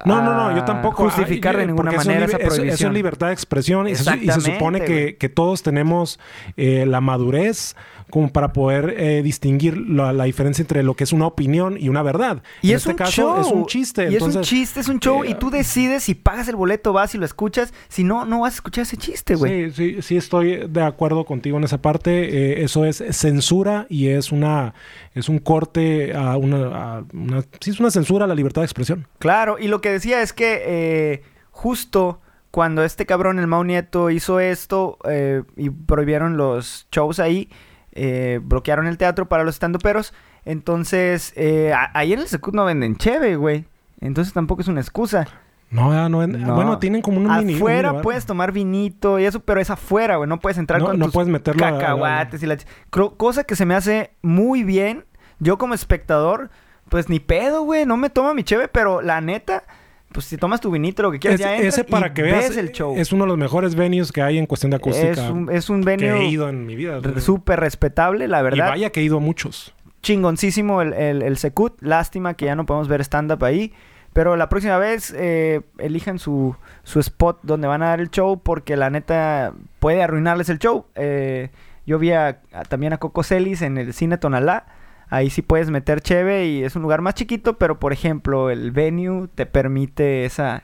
No, 0.06 0.22
no, 0.22 0.34
no, 0.34 0.56
yo 0.56 0.66
tampoco. 0.66 1.04
Justificar 1.04 1.56
Ay, 1.56 1.62
de 1.62 1.68
ninguna 1.68 1.92
eso 1.92 2.00
manera 2.00 2.26
esa 2.26 2.38
prohibición. 2.38 2.70
Eso 2.70 2.88
es 2.88 2.94
libertad 2.94 3.28
de 3.28 3.34
expresión 3.34 3.88
y 3.88 3.96
se, 3.96 4.18
y 4.18 4.30
se 4.30 4.42
supone 4.42 4.82
que, 4.82 5.18
que 5.18 5.30
todos 5.30 5.64
tenemos 5.64 6.20
eh, 6.58 6.86
la 6.86 7.00
madurez 7.00 7.76
como 8.10 8.32
para 8.32 8.53
poder 8.53 8.95
eh, 8.97 9.22
distinguir 9.22 9.78
la, 9.78 10.14
la 10.14 10.24
diferencia 10.24 10.62
entre 10.62 10.82
lo 10.84 10.95
que 10.95 11.03
es 11.03 11.12
una 11.14 11.28
opinión 11.28 11.78
y 11.80 11.89
una 11.89 12.01
verdad. 12.03 12.41
Y 12.62 12.70
en 12.70 12.76
es 12.78 12.82
este 12.84 12.91
un 12.91 12.95
caso 12.97 13.12
show. 13.12 13.41
es 13.41 13.47
un 13.47 13.66
chiste. 13.66 14.10
Y 14.12 14.16
es 14.16 14.22
un 14.22 14.41
chiste, 14.41 14.80
es 14.80 14.88
un 14.88 14.99
show. 14.99 15.24
eh, 15.24 15.32
y 15.32 15.34
tú 15.36 15.49
decides 15.49 16.03
si 16.03 16.16
pagas 16.16 16.47
el 16.47 16.55
boleto, 16.55 16.93
vas 16.93 17.14
y 17.16 17.18
lo 17.18 17.26
escuchas. 17.26 17.74
Si 17.89 18.03
no, 18.03 18.26
no 18.26 18.41
vas 18.41 18.53
a 18.53 18.55
escuchar 18.55 18.84
ese 18.84 18.95
chiste, 18.97 19.36
güey. 19.36 19.72
Sí, 19.72 19.95
sí, 19.95 20.01
sí 20.01 20.18
estoy 20.18 20.68
de 20.70 20.82
acuerdo 20.84 21.26
contigo 21.26 21.58
en 21.58 21.66
esa 21.66 21.82
parte. 21.82 22.62
Eh, 22.62 22.64
eso 22.64 22.86
es 22.86 23.03
censura 23.12 23.88
y 23.89 24.08
es 24.08 24.32
una 24.32 24.74
es 25.14 25.30
un 25.30 25.39
corte 25.39 26.14
a 26.16 26.38
una, 26.38 26.97
a 26.97 27.03
una- 27.14 27.41
sí 27.60 27.72
es 27.72 27.80
una 27.80 27.91
censura 27.91 28.26
a 28.26 28.28
la 28.28 28.36
libertad 28.36 28.62
de 28.62 28.66
expresión. 28.68 29.08
Claro, 29.20 29.58
y 29.60 29.68
lo 29.68 29.82
que 29.82 29.91
decía 29.91 30.22
es 30.22 30.32
que 30.32 30.62
eh, 30.66 31.24
justo 31.51 32.22
cuando 32.51 32.84
este 32.84 33.05
cabrón, 33.05 33.38
el 33.39 33.47
Mau 33.47 33.64
Nieto, 33.64 34.10
hizo 34.10 34.39
esto 34.39 34.97
eh, 35.10 35.43
y 35.58 35.70
prohibieron 35.70 36.38
los 36.38 36.88
shows 36.91 37.20
ahí, 37.20 37.49
eh, 37.98 38.39
bloquearon 38.41 38.88
el 38.88 38.98
teatro 38.98 39.28
para 39.28 39.43
los 39.43 39.56
estandoperos. 39.56 40.14
Entonces, 40.45 41.34
eh, 41.36 41.74
a- 41.74 41.91
ahí 41.93 42.14
en 42.14 42.20
el 42.20 42.28
Secut 42.28 42.54
no 42.56 42.64
venden 42.66 42.95
cheve, 42.95 43.36
güey. 43.36 43.66
Entonces 44.00 44.34
tampoco 44.34 44.62
es 44.62 44.68
una 44.68 44.80
excusa. 44.82 45.28
No, 45.70 45.91
ya 45.91 46.08
no, 46.08 46.26
No. 46.26 46.56
bueno, 46.56 46.80
tienen 46.80 47.02
como 47.02 47.18
un 47.18 47.28
mini 47.39 47.56
Afuera 47.56 48.02
puedes 48.02 48.26
tomar 48.26 48.54
vinito 48.54 49.20
y 49.20 49.26
eso, 49.26 49.41
pero 49.41 49.60
es 49.60 49.70
afuera, 49.70 50.16
güey. 50.16 50.30
No 50.30 50.39
puedes 50.39 50.58
entrar 50.58 50.80
No, 50.80 50.88
con 50.88 51.00
no 51.00 51.06
tus 51.06 51.14
puedes 51.14 51.30
meterlo 51.30 51.66
a- 51.66 51.70
a- 51.70 51.72
cacahuates 51.74 52.41
y 52.41 52.45
la... 52.45 52.56
Cro- 52.89 53.18
Cosa 53.18 53.43
que 53.43 53.58
se 53.58 53.66
me 53.66 53.76
hace 53.76 54.12
muy 54.22 54.64
bien. 54.64 55.04
Yo 55.39 55.58
como 55.58 55.74
espectador, 55.74 56.50
pues 56.88 57.10
ni 57.10 57.20
pedo, 57.20 57.64
güey. 57.64 57.86
No 57.86 57.98
me 57.98 58.10
tomo 58.10 58.34
mi 58.34 58.43
cheve, 58.43 58.70
pero 58.70 59.02
la 59.02 59.20
neta... 59.20 59.64
Pues 60.12 60.26
si 60.26 60.38
tomas 60.38 60.62
tu 60.62 60.72
vinito, 60.72 61.03
lo 61.03 61.12
que 61.12 61.20
quieras, 61.20 61.39
Es- 61.39 61.45
ya 61.45 61.55
entras 61.55 61.74
ese 61.76 61.84
para 61.84 62.08
y 62.08 62.12
que 62.14 62.22
veas 62.24 62.49
ves 62.49 62.58
el 62.58 62.72
show. 62.72 62.95
es 62.97 63.12
uno 63.12 63.26
de 63.26 63.28
los 63.30 63.38
mejores 63.38 63.76
venues 63.76 64.12
que 64.12 64.22
hay 64.22 64.38
en 64.38 64.45
cuestión 64.45 64.70
de 64.72 64.78
acústica 64.78 65.12
Es 65.12 65.20
un, 65.30 65.51
es 65.51 65.70
un 65.70 65.84
que 65.84 65.93
he 65.93 65.97
venue 65.97 66.26
ido 66.28 66.47
en 66.49 66.66
mi 66.66 66.76
vida. 66.76 67.01
súper 67.20 67.60
respetable, 67.60 68.28
la 68.28 68.39
y 68.39 68.43
verdad. 68.43 68.70
vaya 68.70 68.89
que 68.91 69.01
he 69.01 69.03
ido 69.03 69.18
a 69.18 69.20
muchos. 69.20 69.74
Chingoncísimo 70.01 70.82
el, 70.82 70.93
el, 70.93 71.22
el 71.22 71.38
Secut. 71.38 71.74
Lástima 71.82 72.36
que 72.36 72.45
ya 72.45 72.55
no 72.55 72.66
podemos 72.66 72.88
ver 72.88 73.01
stand-up 73.01 73.43
ahí. 73.43 73.74
Pero 74.14 74.36
la 74.38 74.47
próxima 74.49 74.78
vez 74.78 75.14
eh, 75.16 75.62
elijan 75.78 76.18
su, 76.18 76.55
su 76.84 76.99
spot 76.99 77.39
donde 77.43 77.68
van 77.68 77.84
a 77.84 77.89
dar 77.89 77.99
el 77.99 78.10
show 78.10 78.39
porque 78.41 78.76
la 78.78 78.89
neta 78.89 79.53
puede 79.80 80.01
arruinarles 80.01 80.49
el 80.49 80.58
show. 80.60 80.86
Eh, 80.95 81.49
yo 81.86 81.99
vi 81.99 82.14
a- 82.14 82.39
a- 82.53 82.64
también 82.64 82.93
a 82.93 82.97
Coco 82.97 83.22
Celis 83.24 83.62
en 83.62 83.78
el 83.78 83.93
cine 83.93 84.18
Tonalá. 84.18 84.66
Ahí 85.10 85.30
sí 85.30 85.41
puedes 85.41 85.70
meter 85.70 86.01
cheve 86.01 86.47
y 86.47 86.64
es 86.64 86.76
un 86.76 86.82
lugar 86.82 87.01
más 87.01 87.14
chiquito, 87.16 87.58
pero 87.58 87.80
por 87.80 87.93
ejemplo 87.93 88.49
el 88.49 88.72
venue 88.72 89.28
te 89.36 89.45
permite 89.45 90.26
esa 90.26 90.64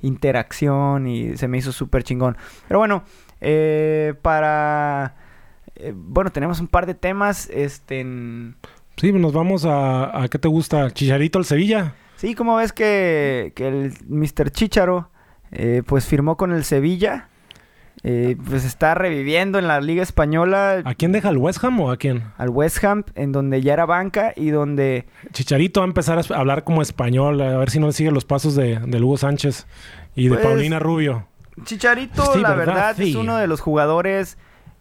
interacción 0.00 1.06
y 1.06 1.36
se 1.36 1.48
me 1.48 1.58
hizo 1.58 1.72
súper 1.72 2.02
chingón. 2.04 2.36
Pero 2.68 2.78
bueno, 2.78 3.04
eh, 3.40 4.14
para... 4.22 5.16
eh, 5.76 5.92
bueno, 5.94 6.30
tenemos 6.30 6.60
un 6.60 6.68
par 6.68 6.86
de 6.86 6.94
temas. 6.94 7.48
Este, 7.52 8.00
en- 8.00 8.56
Sí, 8.96 9.12
nos 9.12 9.32
vamos 9.32 9.64
a, 9.64 10.22
a 10.22 10.28
¿qué 10.28 10.38
te 10.38 10.46
gusta? 10.48 10.90
Chicharito 10.92 11.38
al 11.38 11.44
Sevilla. 11.44 11.94
Sí, 12.16 12.34
como 12.34 12.56
ves 12.56 12.72
que, 12.72 13.52
que 13.56 13.66
el 13.66 13.92
Mr. 14.08 14.50
Chicharo 14.50 15.10
eh, 15.50 15.82
pues 15.84 16.06
firmó 16.06 16.36
con 16.36 16.52
el 16.52 16.64
Sevilla? 16.64 17.28
Eh, 18.06 18.36
pues 18.46 18.66
está 18.66 18.94
reviviendo 18.94 19.58
en 19.58 19.66
la 19.66 19.80
Liga 19.80 20.02
Española 20.02 20.82
¿A 20.84 20.94
quién 20.94 21.10
deja 21.12 21.30
el 21.30 21.38
West 21.38 21.64
Ham 21.64 21.80
o 21.80 21.90
a 21.90 21.96
quién? 21.96 22.24
al 22.36 22.50
West 22.50 22.84
Ham, 22.84 23.04
en 23.14 23.32
donde 23.32 23.62
ya 23.62 23.72
era 23.72 23.86
banca 23.86 24.34
y 24.36 24.50
donde... 24.50 25.06
Chicharito 25.32 25.80
va 25.80 25.86
a 25.86 25.88
empezar 25.88 26.18
a 26.18 26.36
hablar 26.38 26.64
como 26.64 26.82
español, 26.82 27.40
a 27.40 27.56
ver 27.56 27.70
si 27.70 27.80
no 27.80 27.90
sigue 27.92 28.10
los 28.10 28.26
pasos 28.26 28.54
de, 28.56 28.78
de 28.78 29.00
Hugo 29.02 29.16
Sánchez 29.16 29.66
y 30.14 30.24
de 30.28 30.34
Pues, 30.34 30.46
Paulina 30.46 30.78
Rubio. 30.78 31.26
Chicharito, 31.64 32.30
Sí, 32.34 32.40
la 32.40 32.50
¿verdad? 32.54 32.74
verdad, 32.94 33.00
es 33.00 33.14
uno 33.14 33.38
de 33.38 33.46
los 33.46 33.62
jugadores 33.62 34.36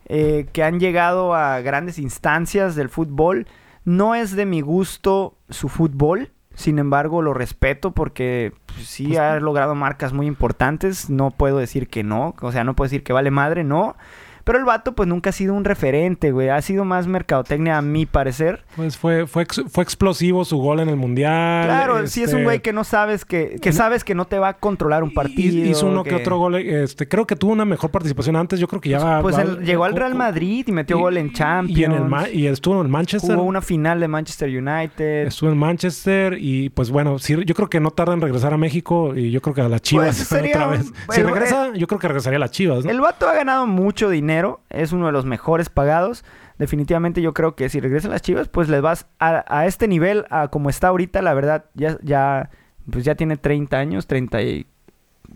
eh, 0.07 0.47
que 0.51 0.61
han 0.63 0.81
llegado 0.81 1.33
a 1.33 1.61
grandes 1.61 1.99
instancias 1.99 2.75
del 2.75 2.89
fútbol. 2.89 3.47
No 3.85 4.15
es 4.15 4.35
de 4.35 4.45
mi 4.45 4.59
gusto 4.59 5.37
su 5.49 5.69
fútbol, 5.69 6.32
sin 6.55 6.79
embargo 6.79 7.21
lo 7.21 7.33
respeto 7.33 7.91
porque 7.91 8.53
pues, 8.67 8.87
sí 8.87 9.07
Pues, 9.07 9.19
ha 9.19 9.39
logrado 9.39 9.75
marcas 9.75 10.13
muy 10.13 10.27
importantes. 10.27 11.09
No 11.09 11.31
puedo 11.31 11.57
decir 11.57 11.87
que 11.87 12.03
no, 12.03 12.35
o 12.41 12.51
sea, 12.51 12.63
no 12.63 12.75
puedo 12.75 12.87
decir 12.87 13.03
que 13.03 13.13
vale 13.13 13.31
madre, 13.31 13.63
no. 13.63 13.95
Pero 14.43 14.59
el 14.59 14.65
vato 14.65 14.93
pues 14.93 15.07
nunca 15.07 15.29
ha 15.29 15.33
sido 15.33 15.53
un 15.53 15.63
referente, 15.63 16.31
güey. 16.31 16.49
Ha 16.49 16.61
sido 16.61 16.83
más 16.85 17.07
mercadotecnia 17.07 17.77
a 17.77 17.81
mi 17.81 18.05
parecer. 18.05 18.63
Pues 18.75 18.97
fue, 18.97 19.25
fue, 19.25 19.45
fue 19.45 19.83
explosivo 19.83 20.43
su 20.43 20.57
gol 20.57 20.81
en 20.81 20.89
el 20.89 20.97
Mundial. 20.97 21.65
Claro, 21.65 22.07
sí 22.07 22.23
es 22.23 22.29
un 22.33 22.39
este, 22.39 22.43
güey 22.43 22.61
que 22.61 22.73
no 22.73 22.83
sabes 22.83 23.23
que, 23.25 23.57
que 23.61 23.71
sabes 23.71 24.03
que 24.03 24.15
no 24.15 24.25
te 24.25 24.39
va 24.39 24.49
a 24.49 24.53
controlar 24.53 25.01
un 25.03 25.13
partido. 25.13 25.65
Hizo 25.65 25.87
uno 25.87 26.03
que... 26.03 26.15
otro 26.15 26.37
gol. 26.37 26.55
Este, 26.55 27.07
creo 27.07 27.25
que 27.25 27.35
tuvo 27.35 27.53
una 27.53 27.65
mejor 27.65 27.89
participación 27.91 28.35
antes. 28.35 28.59
Yo 28.59 28.67
creo 28.67 28.81
que 28.81 28.89
ya 28.89 28.99
va. 28.99 29.21
Pues 29.21 29.37
va- 29.37 29.43
él 29.43 29.59
llegó 29.63 29.85
al 29.85 29.95
Real 29.95 30.15
Madrid 30.15 30.65
y 30.67 30.71
metió 30.71 30.97
y- 30.97 31.01
gol 31.01 31.17
en 31.17 31.31
Champions. 31.31 31.79
Y, 31.79 31.83
en 31.85 31.91
el 31.93 32.35
y 32.35 32.47
estuvo 32.47 32.75
en 32.75 32.81
el 32.81 32.87
Manchester. 32.89 33.35
Jugó 33.35 33.47
una 33.47 33.61
final 33.61 33.99
de 33.99 34.07
Manchester 34.09 34.49
United. 34.49 35.27
Estuvo 35.27 35.51
en 35.51 35.57
Manchester 35.57 36.37
y 36.39 36.69
pues 36.69 36.91
bueno, 36.91 37.17
sí, 37.19 37.35
yo 37.45 37.55
creo 37.55 37.69
que 37.69 37.79
no 37.79 37.91
tarda 37.91 38.13
en 38.13 38.21
regresar 38.21 38.53
a 38.53 38.57
México 38.57 39.15
y 39.15 39.31
yo 39.31 39.41
creo 39.41 39.53
que 39.55 39.61
a 39.61 39.69
las 39.69 39.81
Chivas 39.81 40.15
Pues, 40.17 40.17
sería 40.27 40.51
otra 40.55 40.67
un- 40.67 40.71
vez. 40.73 40.91
Si 41.11 41.21
el- 41.21 41.27
regresa, 41.27 41.73
yo 41.75 41.87
creo 41.87 41.99
que 41.99 42.07
regresaría 42.09 42.37
a 42.37 42.39
las 42.41 42.51
Chivas, 42.51 42.83
¿no? 42.83 42.91
El 42.91 42.99
vato 42.99 43.27
ha 43.29 43.33
ganado 43.33 43.65
mucho 43.67 44.09
dinero, 44.09 44.32
es 44.69 44.91
uno 44.91 45.05
de 45.07 45.11
los 45.11 45.25
mejores 45.25 45.69
pagados. 45.69 46.23
Definitivamente 46.57 47.21
yo 47.21 47.33
creo 47.33 47.55
que 47.55 47.69
si 47.69 47.79
regresa 47.79 48.07
a 48.07 48.11
las 48.11 48.21
Chivas, 48.21 48.47
pues 48.47 48.69
les 48.69 48.81
vas 48.81 49.07
a, 49.19 49.43
a 49.47 49.65
este 49.65 49.87
nivel, 49.87 50.25
a 50.29 50.47
como 50.49 50.69
está 50.69 50.89
ahorita, 50.89 51.21
la 51.21 51.33
verdad, 51.33 51.65
ya, 51.73 51.97
ya, 52.03 52.49
pues 52.91 53.03
ya 53.05 53.15
tiene 53.15 53.37
30 53.37 53.77
años, 53.77 54.07
30 54.07 54.41
y 54.43 54.65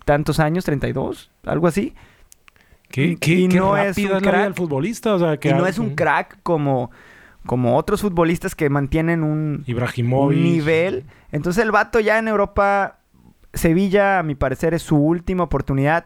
tantos 0.06 0.40
años, 0.40 0.64
32, 0.66 1.32
algo 1.46 1.68
así. 1.68 1.94
Qué, 2.90 3.18
qué- 3.18 3.34
y 3.34 3.48
qué 3.50 3.58
no 3.58 3.76
es 3.78 3.96
un 3.98 4.04
crack. 4.32 4.44
del 4.44 4.54
futbolista, 4.54 5.14
o 5.16 5.20
sea, 5.20 5.38
que 5.38 5.50
y 5.50 5.54
no 5.54 5.66
es 5.68 5.78
un 5.80 5.96
crack 5.96 6.38
como, 6.44 6.92
como 7.46 7.76
otros 7.78 8.02
futbolistas 8.02 8.56
que 8.56 8.70
mantienen 8.70 9.24
un, 9.24 9.64
un 10.38 10.44
nivel. 10.44 11.06
Entonces 11.32 11.64
el 11.64 11.72
vato 11.72 12.00
ya 12.00 12.18
en 12.20 12.28
Europa, 12.30 13.00
Sevilla, 13.54 14.20
a 14.20 14.24
mi 14.24 14.36
parecer, 14.36 14.74
es 14.74 14.84
su 14.84 14.98
última 14.98 15.44
oportunidad 15.44 16.06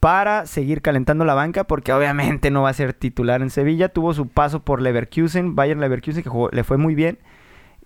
para 0.00 0.46
seguir 0.46 0.80
calentando 0.82 1.24
la 1.26 1.34
banca, 1.34 1.64
porque 1.64 1.92
obviamente 1.92 2.50
no 2.50 2.62
va 2.62 2.70
a 2.70 2.74
ser 2.74 2.94
titular 2.94 3.42
en 3.42 3.50
Sevilla. 3.50 3.90
Tuvo 3.90 4.14
su 4.14 4.28
paso 4.28 4.60
por 4.64 4.80
Leverkusen, 4.80 5.54
Bayern 5.54 5.80
Leverkusen, 5.80 6.22
que 6.22 6.30
jugó- 6.30 6.50
le 6.50 6.64
fue 6.64 6.78
muy 6.78 6.94
bien. 6.94 7.18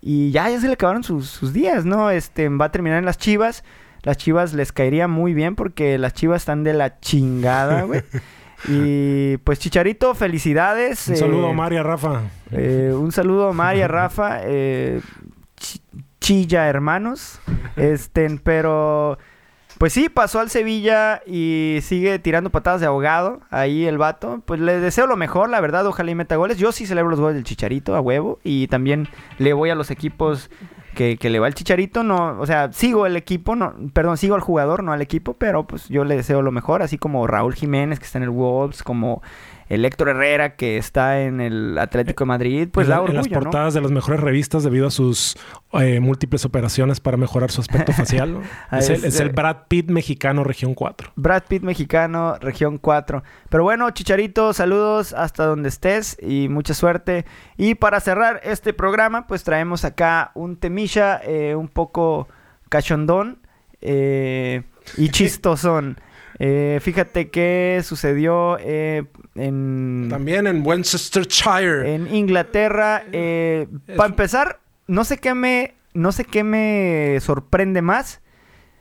Y 0.01 0.31
ya, 0.31 0.49
ya 0.49 0.61
se 0.61 0.67
le 0.69 0.75
acabaron 0.75 1.03
sus, 1.03 1.27
sus 1.29 1.53
días, 1.53 1.85
¿no? 1.85 2.11
Este, 2.11 2.49
va 2.49 2.67
a 2.67 2.73
terminar 2.73 2.99
en 2.99 3.05
las 3.05 3.19
Chivas. 3.19 3.65
Las 4.03 4.17
Chivas 4.19 4.53
les 4.55 4.71
caería 4.71 5.09
muy 5.09 5.35
bien 5.35 5.57
porque 5.57 5.99
las 5.99 6.13
Chivas 6.13 6.43
están 6.43 6.63
de 6.63 6.75
la 6.75 7.01
chingada, 7.01 7.83
güey. 7.83 8.03
Y 8.67 9.37
pues 9.39 9.59
Chicharito, 9.59 10.15
felicidades. 10.15 11.09
Un 11.09 11.17
saludo 11.17 11.43
eh, 11.43 11.47
a 11.47 11.51
Omar 11.51 11.73
y 11.73 11.77
a 11.77 11.83
Rafa. 11.83 12.23
eh, 12.51 12.95
un 12.97 13.13
saludo 13.13 13.45
a 13.47 13.51
Omar 13.51 13.77
y 13.77 13.83
a 13.83 13.89
Rafa. 13.89 14.39
eh, 14.45 15.01
chi- 15.57 15.83
chilla 16.21 16.67
hermanos. 16.69 17.41
Este, 17.77 18.41
pero 18.43 19.19
pues 19.79 19.93
sí, 19.93 20.09
pasó 20.09 20.41
al 20.41 20.51
Sevilla 20.51 21.21
y 21.27 21.79
sigue 21.83 22.19
tirando 22.19 22.51
patadas 22.51 22.81
de 22.81 22.87
ahogado. 22.87 23.41
Ahí 23.51 23.87
el 23.87 23.99
vato. 23.99 24.41
Pues 24.45 24.61
le 24.61 24.79
deseo 24.79 25.07
lo 25.07 25.17
mejor, 25.17 25.51
la 25.51 25.61
verdad. 25.61 25.87
Ojalá 25.87 26.11
y 26.11 26.15
meta 26.15 26.37
goles. 26.37 26.59
Yo 26.59 26.71
sí 26.73 26.87
celebro 26.87 27.11
los 27.11 27.21
goles 27.21 27.35
del 27.35 27.45
Chicharito 27.45 27.97
a 27.97 28.01
huevo. 28.01 28.39
Y 28.45 28.69
también 28.69 29.09
le 29.39 29.53
voy 29.53 29.71
a 29.71 29.75
los 29.75 29.91
equipos 29.91 30.51
que, 30.95 31.17
que 31.17 31.29
le 31.29 31.41
va 31.41 31.49
el 31.49 31.55
Chicharito. 31.55 32.05
No, 32.05 32.39
o 32.39 32.47
sea, 32.47 32.73
sigo 32.73 33.07
el 33.07 33.17
equipo, 33.17 33.57
no, 33.57 33.75
perdón, 33.93 34.17
sigo 34.17 34.37
al 34.37 34.41
jugador, 34.41 34.85
no 34.85 34.93
al 34.93 35.03
equipo, 35.03 35.35
pero 35.35 35.67
pues 35.67 35.89
yo 35.89 36.05
le 36.05 36.17
deseo 36.17 36.41
lo 36.41 36.53
mejor. 36.53 36.83
Así 36.83 36.97
como 36.97 37.27
Raúl 37.27 37.55
Jiménez, 37.55 37.99
que 37.99 38.07
está 38.07 38.19
en 38.19 38.25
el 38.25 38.31
Wolves, 38.31 38.83
como 38.83 39.23
el 39.69 39.85
Héctor 39.85 40.11
Herrera, 40.11 40.57
que 40.57 40.77
está 40.77 41.23
en 41.23 41.41
el 41.41 41.79
Atlético 41.79 42.25
de 42.25 42.29
Madrid. 42.29 42.69
Pues 42.73 42.87
en, 42.87 42.91
da 42.91 43.01
la- 43.03 43.09
en 43.09 43.17
las 43.17 43.29
portadas 43.29 43.75
de 43.75 43.81
las 43.81 43.91
mejores 43.91 44.21
revistas 44.21 44.63
debido 44.65 44.87
a 44.87 44.91
sus 44.91 45.37
eh, 45.73 46.01
múltiples 46.01 46.45
operaciones 46.45 47.01
para 47.01 47.17
mejorar 47.17 47.51
su 47.51 47.61
aspecto 47.61 47.93
facial. 47.95 48.35
¿no? 48.35 48.43
Ah, 48.71 48.79
es, 48.79 48.89
el, 48.91 48.97
es, 48.97 49.05
es 49.05 49.21
el 49.21 49.29
eh, 49.29 49.33
Brad 49.35 49.57
Pitt 49.69 49.91
mexicano, 49.91 50.45
región 50.45 50.75
4. 50.75 51.13
Brad 51.17 51.43
Pitt 51.49 51.63
mexicano, 51.63 52.37
región 52.41 52.79
4. 52.79 53.23
Pero 53.49 53.63
bueno, 53.63 53.91
Chicharito, 53.91 54.53
saludos 54.53 55.13
hasta 55.13 55.47
donde 55.47 55.69
estés 55.69 56.17
y 56.23 56.49
mucha 56.49 56.75
suerte. 56.75 57.25
Y 57.57 57.75
para 57.75 58.01
cerrar 58.01 58.41
este 58.45 58.73
programa, 58.75 59.27
pues 59.27 59.45
traemos 59.45 59.85
acá 59.85 60.31
un 60.35 60.57
temilla 60.57 61.21
eh, 61.25 61.55
un 61.55 61.69
poco 61.69 62.29
cachondón 62.69 63.39
eh, 63.81 64.63
y 64.97 65.09
chistosón. 65.11 65.99
Eh, 66.39 66.81
fíjate 66.83 67.31
que 67.31 67.81
sucedió 67.85 68.57
eh, 68.61 69.05
en, 69.35 70.07
También 70.11 70.47
en 70.47 70.65
Worcestershire. 70.67 71.95
en 71.95 72.15
Inglaterra. 72.15 73.03
eh, 73.13 73.67
para 73.97 74.09
empezar, 74.09 74.61
no 74.87 75.05
sé 75.05 75.19
qué 75.19 75.35
me, 75.35 75.75
no 75.93 76.13
sé 76.13 76.25
qué 76.25 76.45
me 76.45 77.19
sorprende 77.21 77.83
más. 77.83 78.21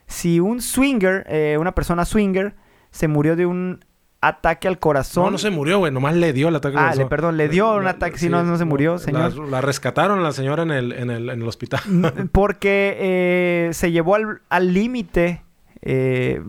Si 0.07 0.39
un 0.39 0.61
swinger, 0.61 1.25
eh, 1.27 1.57
una 1.59 1.73
persona 1.73 2.05
swinger, 2.05 2.53
se 2.91 3.07
murió 3.07 3.35
de 3.35 3.45
un 3.45 3.83
ataque 4.21 4.67
al 4.67 4.79
corazón. 4.79 5.25
no, 5.25 5.31
no 5.31 5.37
se 5.37 5.49
murió, 5.49 5.79
güey. 5.79 5.91
Nomás 5.91 6.15
le 6.15 6.31
dio 6.33 6.47
el 6.49 6.55
ataque. 6.55 6.77
Ah, 6.77 6.81
al 6.81 6.85
corazón. 6.85 7.03
le- 7.03 7.09
perdón, 7.09 7.37
le 7.37 7.49
dio 7.49 7.75
un 7.75 7.87
ataque, 7.87 8.17
si 8.17 8.29
no, 8.29 8.43
no 8.43 8.57
se 8.57 8.65
murió, 8.65 8.97
señor. 8.99 9.35
La, 9.35 9.45
la 9.47 9.61
rescataron 9.61 10.21
la 10.23 10.31
señora 10.31 10.63
en 10.63 10.71
el, 10.71 10.91
en 10.93 11.09
el, 11.09 11.29
en 11.29 11.41
el 11.41 11.47
hospital. 11.47 11.81
Porque 12.31 12.95
eh, 12.99 13.69
se 13.73 13.91
llevó 13.91 14.15
al 14.15 14.41
al 14.49 14.73
límite 14.73 15.41
eh, 15.81 16.41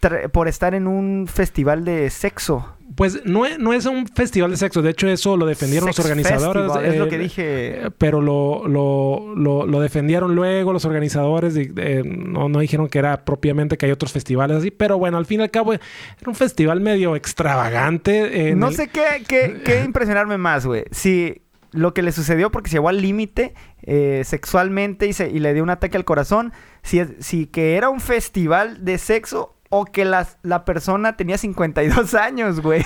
tra- 0.00 0.30
por 0.30 0.48
estar 0.48 0.74
en 0.74 0.86
un 0.86 1.26
festival 1.28 1.84
de 1.84 2.08
sexo. 2.10 2.75
Pues 2.96 3.24
no 3.26 3.46
es, 3.46 3.58
no 3.58 3.72
es 3.74 3.84
un 3.86 4.06
festival 4.08 4.50
de 4.50 4.56
sexo. 4.56 4.82
De 4.82 4.90
hecho, 4.90 5.06
eso 5.06 5.36
lo 5.36 5.46
defendieron 5.46 5.86
Sex 5.88 5.98
los 5.98 6.06
organizadores. 6.06 6.62
festival, 6.64 6.84
es 6.86 6.98
lo 6.98 7.04
eh, 7.04 7.08
que 7.08 7.18
dije. 7.18 7.86
eh, 7.86 7.90
Pero 7.98 8.20
lo, 8.22 8.66
lo, 8.66 9.34
lo, 9.36 9.66
lo 9.66 9.80
defendieron 9.80 10.34
luego 10.34 10.72
los 10.72 10.84
organizadores. 10.86 11.56
y, 11.56 11.70
eh, 11.76 12.02
no, 12.04 12.48
no 12.48 12.58
dijeron 12.58 12.88
que 12.88 12.98
era 12.98 13.24
propiamente 13.24 13.76
que 13.76 13.86
hay 13.86 13.92
otros 13.92 14.12
festivales 14.12 14.56
así. 14.56 14.70
Pero 14.70 14.98
bueno, 14.98 15.18
al 15.18 15.26
fin 15.26 15.40
y 15.40 15.42
al 15.44 15.50
cabo 15.50 15.72
era 15.74 15.82
un 16.26 16.34
festival 16.34 16.80
medio 16.80 17.14
extravagante. 17.16 18.48
en 18.50 18.58
no 18.58 18.68
el- 18.68 18.74
sé 18.74 18.88
qué, 18.88 19.22
qué, 19.28 19.60
qué 19.64 19.82
impresionarme 19.84 20.38
más, 20.38 20.66
güey. 20.66 20.84
Si 20.90 21.42
lo 21.72 21.92
que 21.92 22.02
le 22.02 22.12
sucedió 22.12 22.50
porque 22.50 22.70
se 22.70 22.76
llevó 22.76 22.88
al 22.88 23.02
límite 23.02 23.52
eh, 23.82 24.22
sexualmente 24.24 25.06
y, 25.06 25.12
se- 25.12 25.30
y 25.30 25.38
le 25.40 25.52
dio 25.52 25.62
un 25.62 25.70
ataque 25.70 25.96
al 25.96 26.04
corazón, 26.04 26.52
si, 26.82 27.02
si 27.18 27.46
que 27.46 27.76
era 27.76 27.88
un 27.90 28.00
festival 28.00 28.84
de 28.84 28.98
sexo 28.98 29.55
o 29.70 29.84
que 29.84 30.04
las- 30.04 30.38
la 30.42 30.64
persona 30.64 31.16
tenía 31.16 31.38
52 31.38 32.14
años, 32.14 32.60
güey. 32.60 32.84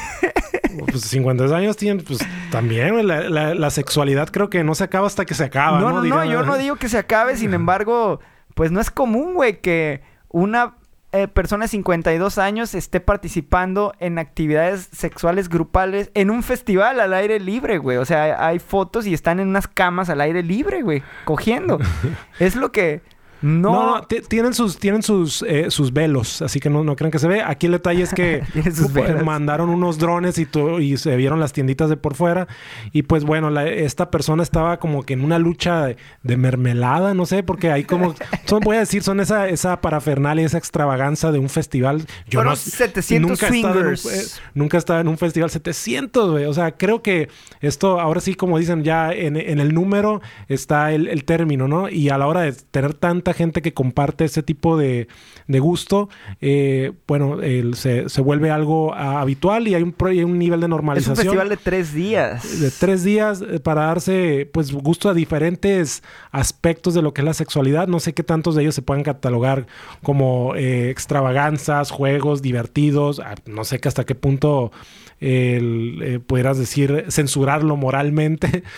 Pues 0.90 1.02
50 1.02 1.44
años 1.56 1.76
tienen, 1.76 2.04
pues 2.04 2.20
también, 2.50 2.90
güey, 2.92 3.04
la, 3.04 3.28
la- 3.28 3.54
la 3.54 3.70
sexualidad 3.70 4.28
creo 4.30 4.50
que 4.50 4.62
no 4.64 4.74
se 4.74 4.84
acaba 4.84 5.06
hasta 5.06 5.24
que 5.24 5.34
se 5.34 5.44
acaba. 5.44 5.80
no, 5.80 5.90
No, 5.90 6.02
no, 6.02 6.08
no, 6.08 6.24
yo 6.24 6.42
no 6.44 6.56
digo 6.58 6.76
que 6.76 6.88
se 6.88 6.98
acabe, 6.98 7.36
sin 7.36 7.54
embargo, 7.54 8.20
pues 8.54 8.70
no 8.70 8.80
es 8.80 8.90
común, 8.90 9.34
güey, 9.34 9.60
que 9.60 10.02
una 10.28 10.76
eh, 11.12 11.26
persona 11.26 11.64
de 11.64 11.68
52 11.70 12.38
años 12.38 12.72
esté 12.76 13.00
participando 13.00 13.92
en 13.98 14.20
actividades 14.20 14.88
sexuales 14.92 15.48
grupales 15.48 16.12
en 16.14 16.30
un 16.30 16.44
festival 16.44 17.00
al 17.00 17.14
aire 17.14 17.40
libre, 17.40 17.78
güey. 17.78 17.96
O 17.96 18.04
sea, 18.04 18.46
hay 18.46 18.60
fotos 18.60 19.08
y 19.08 19.12
están 19.14 19.40
en 19.40 19.48
unas 19.48 19.66
camas 19.66 20.08
al 20.08 20.20
aire 20.20 20.44
libre, 20.44 20.82
güey, 20.82 21.02
cogiendo. 21.24 21.80
es 22.38 22.54
lo 22.54 22.70
que 22.70 23.02
no... 23.42 23.60
No, 23.70 23.96
no, 23.96 24.02
ti- 24.02 24.20
tienen 24.28 24.54
sus, 24.54 24.78
tienen 24.78 25.02
sus, 25.02 25.42
eh, 25.42 25.70
sus 25.70 25.92
velos, 25.92 26.42
así 26.42 26.60
que 26.60 26.68
no, 26.70 26.84
no 26.84 26.96
crean 26.96 27.10
que 27.10 27.18
se 27.18 27.28
ve. 27.28 27.42
Aquí 27.42 27.66
el 27.66 27.72
detalle 27.72 28.02
es 28.02 28.12
que 28.12 28.42
velos. 28.92 29.24
mandaron 29.24 29.68
unos 29.70 29.98
drones 29.98 30.38
y, 30.38 30.46
y 30.80 30.96
se 30.96 31.16
vieron 31.16 31.40
las 31.40 31.52
tienditas 31.52 31.88
de 31.88 31.96
por 31.96 32.14
fuera. 32.14 32.48
Y 32.92 33.02
pues 33.02 33.24
bueno, 33.24 33.50
la- 33.50 33.66
esta 33.68 34.10
persona 34.10 34.42
estaba 34.42 34.78
como 34.78 35.02
que 35.04 35.14
en 35.14 35.24
una 35.24 35.38
lucha 35.38 35.86
de, 35.86 35.96
de 36.22 36.36
mermelada, 36.36 37.14
no 37.14 37.26
sé, 37.26 37.42
porque 37.42 37.70
hay 37.70 37.84
como, 37.84 38.14
son, 38.46 38.60
voy 38.60 38.76
a 38.76 38.80
decir, 38.80 39.02
son 39.02 39.20
esa, 39.20 39.48
esa 39.48 39.80
parafernalia, 39.80 40.44
esa 40.46 40.58
extravaganza 40.58 41.32
de 41.32 41.38
un 41.38 41.48
festival. 41.48 42.04
Yo 42.28 42.44
no, 42.44 42.54
700 42.56 43.30
nunca 43.30 43.48
he 43.48 43.56
estado 43.56 43.80
en 43.80 43.86
un- 43.86 43.96
swingers. 43.96 44.36
eh, 44.38 44.40
nunca 44.54 44.76
he 44.76 44.78
estado 44.78 45.00
en 45.00 45.08
un 45.08 45.18
festival 45.18 45.50
700, 45.50 46.30
güey. 46.30 46.44
O 46.44 46.52
sea, 46.54 46.72
creo 46.72 47.02
que 47.02 47.28
esto, 47.60 48.00
ahora 48.00 48.20
sí, 48.20 48.34
como 48.34 48.58
dicen, 48.58 48.84
ya 48.84 49.12
en, 49.12 49.36
en 49.36 49.60
el 49.60 49.72
número 49.74 50.20
está 50.48 50.92
el, 50.92 51.08
el 51.08 51.24
término, 51.24 51.68
¿no? 51.68 51.88
Y 51.88 52.08
a 52.10 52.18
la 52.18 52.26
hora 52.26 52.42
de 52.42 52.52
tener 52.52 52.94
tanta 52.94 53.29
gente 53.34 53.62
que 53.62 53.72
comparte 53.74 54.24
ese 54.24 54.42
tipo 54.42 54.76
de, 54.76 55.08
de 55.46 55.58
gusto, 55.60 56.08
eh, 56.40 56.92
bueno, 57.06 57.38
se, 57.74 58.08
se 58.08 58.20
vuelve 58.20 58.50
algo 58.50 58.94
ah, 58.94 59.20
habitual 59.20 59.68
y 59.68 59.74
hay 59.74 59.82
un, 59.82 59.94
hay 60.06 60.24
un 60.24 60.38
nivel 60.38 60.60
de 60.60 60.64
es 60.64 60.66
un 60.66 60.70
normalización. 60.70 61.16
festival 61.16 61.48
de 61.48 61.56
tres 61.56 61.92
días. 61.94 62.60
de 62.60 62.70
tres 62.70 63.04
días 63.04 63.42
eh, 63.42 63.60
para 63.60 63.82
darse 63.86 64.48
pues 64.52 64.72
gusto 64.72 65.08
a 65.08 65.14
diferentes 65.14 66.02
aspectos 66.30 66.94
de 66.94 67.02
lo 67.02 67.12
que 67.14 67.20
es 67.22 67.24
la 67.24 67.34
sexualidad. 67.34 67.88
No 67.88 68.00
sé 68.00 68.12
qué 68.14 68.22
tantos 68.22 68.54
de 68.54 68.62
ellos 68.62 68.74
se 68.74 68.82
puedan 68.82 69.02
catalogar 69.04 69.66
como 70.02 70.54
eh, 70.54 70.90
extravaganzas, 70.90 71.90
juegos 71.90 72.42
divertidos. 72.42 73.20
Ah, 73.20 73.34
No 73.46 73.64
sé 73.64 73.78
que 73.80 73.88
hasta 73.88 74.04
qué 74.04 74.14
punto 74.14 74.72
el, 75.20 76.00
eh, 76.02 76.18
pudieras 76.18 76.58
decir 76.58 77.06
censurarlo 77.08 77.76
moralmente. 77.76 78.62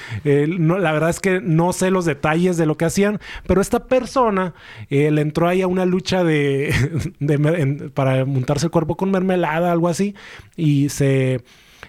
No, 0.62 0.78
la 0.78 0.92
verdad 0.92 1.10
es 1.10 1.20
que 1.20 1.40
no 1.40 1.72
sé 1.72 1.90
los 1.90 2.04
detalles 2.04 2.56
de 2.56 2.66
lo 2.66 2.76
que 2.76 2.84
hacían, 2.84 3.20
pero 3.46 3.60
esta 3.60 3.86
persona 3.86 4.54
eh, 4.90 5.10
le 5.10 5.20
entró 5.20 5.48
ahí 5.48 5.62
a 5.62 5.66
una 5.66 5.84
lucha 5.84 6.24
de, 6.24 6.74
de 7.20 7.90
para 7.94 8.24
montarse 8.24 8.66
el 8.66 8.72
cuerpo 8.72 8.96
con 8.96 9.10
mermelada, 9.10 9.72
algo 9.72 9.88
así, 9.88 10.14
y 10.56 10.88
se 10.88 11.42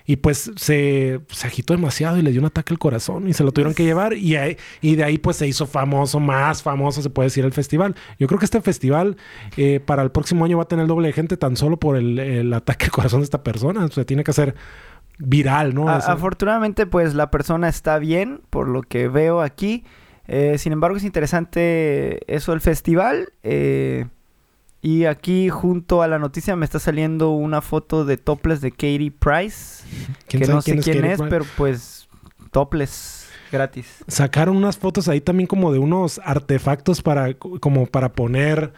y 0.06 0.18
pues 0.18 0.52
se, 0.58 1.22
se 1.30 1.48
agitó 1.48 1.74
demasiado 1.74 2.18
y 2.18 2.22
le 2.22 2.32
dio 2.32 2.42
un 2.42 2.48
ataque 2.48 2.74
al 2.74 2.80
corazón 2.80 3.28
y 3.28 3.34
se 3.34 3.44
lo 3.44 3.52
tuvieron 3.52 3.74
que 3.74 3.84
llevar 3.86 4.14
y, 4.14 4.36
ahí- 4.36 4.58
y 4.82 4.96
de 4.96 5.04
ahí 5.06 5.18
pues 5.18 5.38
se 5.38 5.48
hizo 5.48 5.66
famoso, 5.66 6.20
más 6.20 6.62
famoso 6.62 7.02
se 7.02 7.10
puede 7.10 7.28
decir 7.28 7.46
el 7.46 7.54
festival. 7.54 7.96
Yo 8.20 8.28
creo 8.28 8.38
que 8.40 8.46
este 8.46 8.60
festival 8.62 9.16
eh, 9.58 9.80
para 9.80 10.04
el 10.04 10.12
próximo 10.12 10.44
año 10.46 10.58
va 10.58 10.64
a 10.64 10.68
tener 10.68 10.84
el 10.84 10.88
doble 10.90 11.08
de 11.08 11.14
gente 11.14 11.38
tan 11.38 11.56
solo 11.56 11.78
por 11.78 11.96
el, 11.96 12.20
el 12.20 12.54
ataque 12.54 12.86
al 12.86 12.92
corazón 12.92 13.22
de 13.22 13.26
esta 13.26 13.44
persona. 13.44 13.86
O 13.86 13.90
sea, 13.90 14.04
tiene 14.06 14.24
que 14.24 14.34
ser 14.34 14.56
viral, 15.20 15.74
¿no? 15.76 15.88
A- 15.88 15.94
afortunadamente, 16.14 16.86
pues 16.86 17.14
la 17.14 17.30
persona 17.32 17.70
está 17.70 18.00
bien, 18.00 18.42
por 18.50 18.68
lo 18.68 18.82
que 18.82 19.08
veo 19.08 19.42
aquí. 19.42 19.84
Eh, 20.28 20.58
sin 20.58 20.74
embargo, 20.74 20.98
es 20.98 21.04
interesante 21.04 22.20
eso 22.34 22.52
del 22.52 22.62
festival. 22.62 23.30
eh, 23.44 24.06
y 24.84 25.06
aquí, 25.06 25.48
junto 25.48 26.02
a 26.02 26.10
la 26.10 26.20
noticia, 26.20 26.58
me 26.58 26.66
está 26.66 26.78
saliendo 26.78 27.32
una 27.32 27.62
foto 27.62 28.04
de 28.04 28.18
topless 28.18 28.60
de 28.60 28.72
Katie 28.72 29.12
Price. 29.18 29.86
¿Quién 30.28 30.44
Que 30.44 30.48
no 30.50 30.62
sé 30.62 30.78
quién 30.80 31.06
es, 31.06 31.20
Price? 31.20 31.30
pero 31.30 31.46
pues 31.56 32.10
topless 32.52 33.30
gratis. 33.50 34.04
Sacaron 34.10 34.58
unas 34.58 34.78
fotos 34.78 35.08
ahí 35.08 35.22
también 35.22 35.48
como 35.48 35.72
de 35.72 35.80
unos 35.80 36.20
artefactos 36.26 37.02
para 37.02 37.34
como 37.34 37.86
para 37.86 38.12
poner 38.12 38.74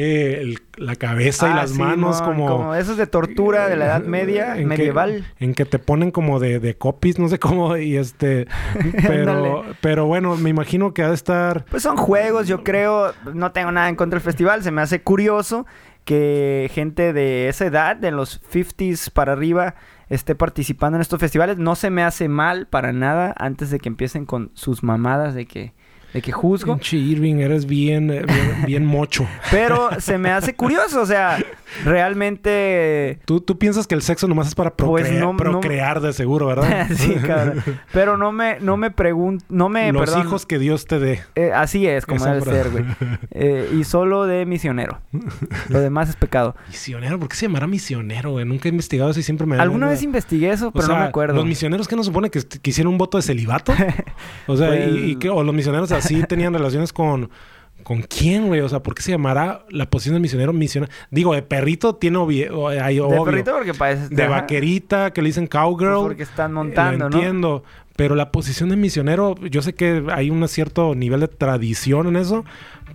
eh, 0.00 0.38
el- 0.42 0.58
la 0.76 0.94
cabeza 0.94 1.48
y 1.48 1.52
Ah, 1.52 1.56
las 1.56 1.70
sí, 1.72 1.78
manos 1.78 2.22
mon, 2.22 2.34
como... 2.46 2.74
esos 2.76 2.96
de 2.96 3.08
tortura 3.08 3.68
de 3.68 3.74
la 3.76 3.86
Edad 3.86 4.04
Media, 4.04 4.52
en 4.52 4.58
que- 4.60 4.66
medieval. 4.66 5.26
en 5.40 5.54
que 5.54 5.64
te 5.64 5.80
ponen 5.80 6.12
como 6.12 6.38
de, 6.38 6.60
de 6.60 6.76
copies, 6.76 7.18
no 7.18 7.28
sé 7.28 7.38
cómo, 7.40 7.76
y 7.76 7.96
este... 7.96 8.46
pero, 9.06 9.64
pero 9.80 10.06
bueno, 10.06 10.36
me 10.36 10.50
imagino 10.50 10.94
que 10.94 11.02
ha 11.02 11.08
de 11.08 11.14
estar... 11.14 11.64
Pues 11.64 11.82
son 11.82 11.96
juegos, 11.96 12.46
yo 12.46 12.62
creo. 12.62 13.12
No 13.34 13.50
tengo 13.52 13.72
nada 13.72 13.88
en 13.88 13.96
contra 13.96 14.18
del 14.18 14.24
festival. 14.24 14.62
Se 14.62 14.70
me 14.70 14.82
hace 14.82 15.02
curioso 15.02 15.66
que 16.04 16.70
gente 16.72 17.12
de 17.12 17.48
esa 17.48 17.66
edad, 17.66 17.96
de 17.96 18.10
los 18.12 18.40
50s 18.52 19.10
para 19.10 19.32
arriba, 19.32 19.74
esté 20.08 20.34
participando 20.34 20.96
en 20.96 21.02
estos 21.02 21.18
festivales. 21.20 21.58
No 21.58 21.74
se 21.74 21.90
me 21.90 22.02
hace 22.02 22.28
mal 22.28 22.66
para 22.66 22.92
nada 22.92 23.34
antes 23.36 23.70
de 23.70 23.78
que 23.78 23.88
empiecen 23.88 24.26
con 24.26 24.50
sus 24.54 24.82
mamadas 24.82 25.34
de 25.34 25.46
que 25.46 25.74
de 26.12 26.22
que 26.22 26.32
juzgo. 26.32 26.74
Pinche 26.74 26.96
Irving, 26.96 27.36
eres 27.36 27.66
bien, 27.66 28.10
eh, 28.10 28.22
bien, 28.26 28.56
bien 28.66 28.86
mocho. 28.86 29.26
Pero 29.50 29.90
se 30.00 30.18
me 30.18 30.30
hace 30.30 30.54
curioso, 30.54 31.02
o 31.02 31.06
sea, 31.06 31.38
realmente... 31.84 33.18
¿Tú, 33.24 33.40
tú 33.40 33.58
piensas 33.58 33.86
que 33.86 33.94
el 33.94 34.02
sexo 34.02 34.26
nomás 34.28 34.48
es 34.48 34.54
para 34.54 34.70
Pues 34.74 35.04
procrear, 35.04 35.24
no- 35.24 35.32
no- 35.32 35.36
procrear 35.36 36.00
de 36.00 36.12
seguro, 36.12 36.46
¿verdad? 36.46 36.88
sí, 36.96 37.14
cabrón. 37.16 37.62
Pero 37.92 38.16
no 38.16 38.32
me, 38.32 38.58
no 38.60 38.76
me 38.76 38.90
pregunto, 38.90 39.44
no 39.48 39.68
me, 39.68 39.92
Los 39.92 40.02
perdón, 40.02 40.26
hijos 40.26 40.46
que 40.46 40.58
Dios 40.58 40.86
te 40.86 40.98
dé. 40.98 41.20
eh, 41.34 41.52
así 41.54 41.86
es, 41.86 42.06
como 42.06 42.16
Esa 42.20 42.34
debe 42.34 42.42
frase. 42.44 42.62
ser, 42.62 42.70
güey. 42.72 42.84
Eh, 43.30 43.70
y 43.78 43.84
solo 43.84 44.24
de 44.26 44.46
misionero. 44.46 45.00
Lo 45.68 45.80
demás 45.80 46.08
es 46.08 46.16
pecado. 46.16 46.56
Misionero, 46.68 47.18
¿por 47.18 47.28
qué 47.28 47.36
se 47.36 47.46
llamará 47.46 47.66
misionero, 47.66 48.30
güey? 48.32 48.44
Nunca 48.44 48.68
he 48.68 48.70
investigado 48.70 49.10
eso 49.10 49.20
y 49.20 49.22
siempre 49.22 49.46
me 49.46 49.56
Alguna 49.58 49.86
una- 49.86 49.92
vez 49.92 50.02
investigué 50.02 50.50
eso, 50.50 50.68
O 50.68 50.72
pero 50.72 50.86
sea, 50.86 50.94
no 50.96 51.00
me 51.02 51.06
acuerdo. 51.08 51.34
Los 51.34 51.46
misioneros 51.46 51.86
que 51.88 51.96
no 51.96 52.04
supone 52.04 52.30
que, 52.30 52.40
que 52.42 52.70
hicieron 52.70 52.92
un 52.92 52.98
voto 52.98 53.18
de 53.18 53.22
celibato. 53.22 53.72
O 54.46 54.56
sea, 54.56 54.68
Pues- 54.68 54.88
y, 54.94 55.10
y 55.12 55.16
que, 55.16 55.28
o 55.28 55.42
los 55.42 55.54
misioneros 55.54 55.90
así 55.98 56.22
tenían 56.24 56.52
relaciones 56.52 56.92
con. 56.92 57.30
¿Con 57.84 58.02
quién, 58.02 58.48
güey? 58.48 58.60
O 58.60 58.68
sea, 58.68 58.82
¿por 58.82 58.94
qué 58.94 59.02
se 59.02 59.12
llamará 59.12 59.64
la 59.70 59.88
posición 59.88 60.14
del 60.14 60.20
misionero 60.20 60.52
misionero? 60.52 60.92
Digo, 61.10 61.32
de 61.32 61.42
perrito 61.42 61.94
tiene 61.94 62.18
obvio, 62.18 62.68
hay 62.68 62.96
de 62.96 63.00
obvio. 63.00 63.24
perrito 63.24 63.52
porque 63.52 63.72
parece... 63.72 64.08
De 64.08 64.24
ajá, 64.24 64.40
vaquerita, 64.40 65.12
que 65.12 65.22
le 65.22 65.28
dicen 65.28 65.46
cowgirl. 65.46 65.92
pues 65.92 66.02
porque 66.02 66.22
están 66.24 66.50
eh, 66.50 66.54
montando, 66.54 67.08
lo 67.08 67.32
¿no? 67.32 67.62
Pero 67.98 68.14
la 68.14 68.30
posición 68.30 68.68
de 68.68 68.76
misionero, 68.76 69.34
yo 69.50 69.60
sé 69.60 69.74
que 69.74 70.04
hay 70.12 70.30
un 70.30 70.46
cierto 70.46 70.94
nivel 70.94 71.18
de 71.18 71.26
tradición 71.26 72.06
en 72.06 72.14
eso. 72.14 72.44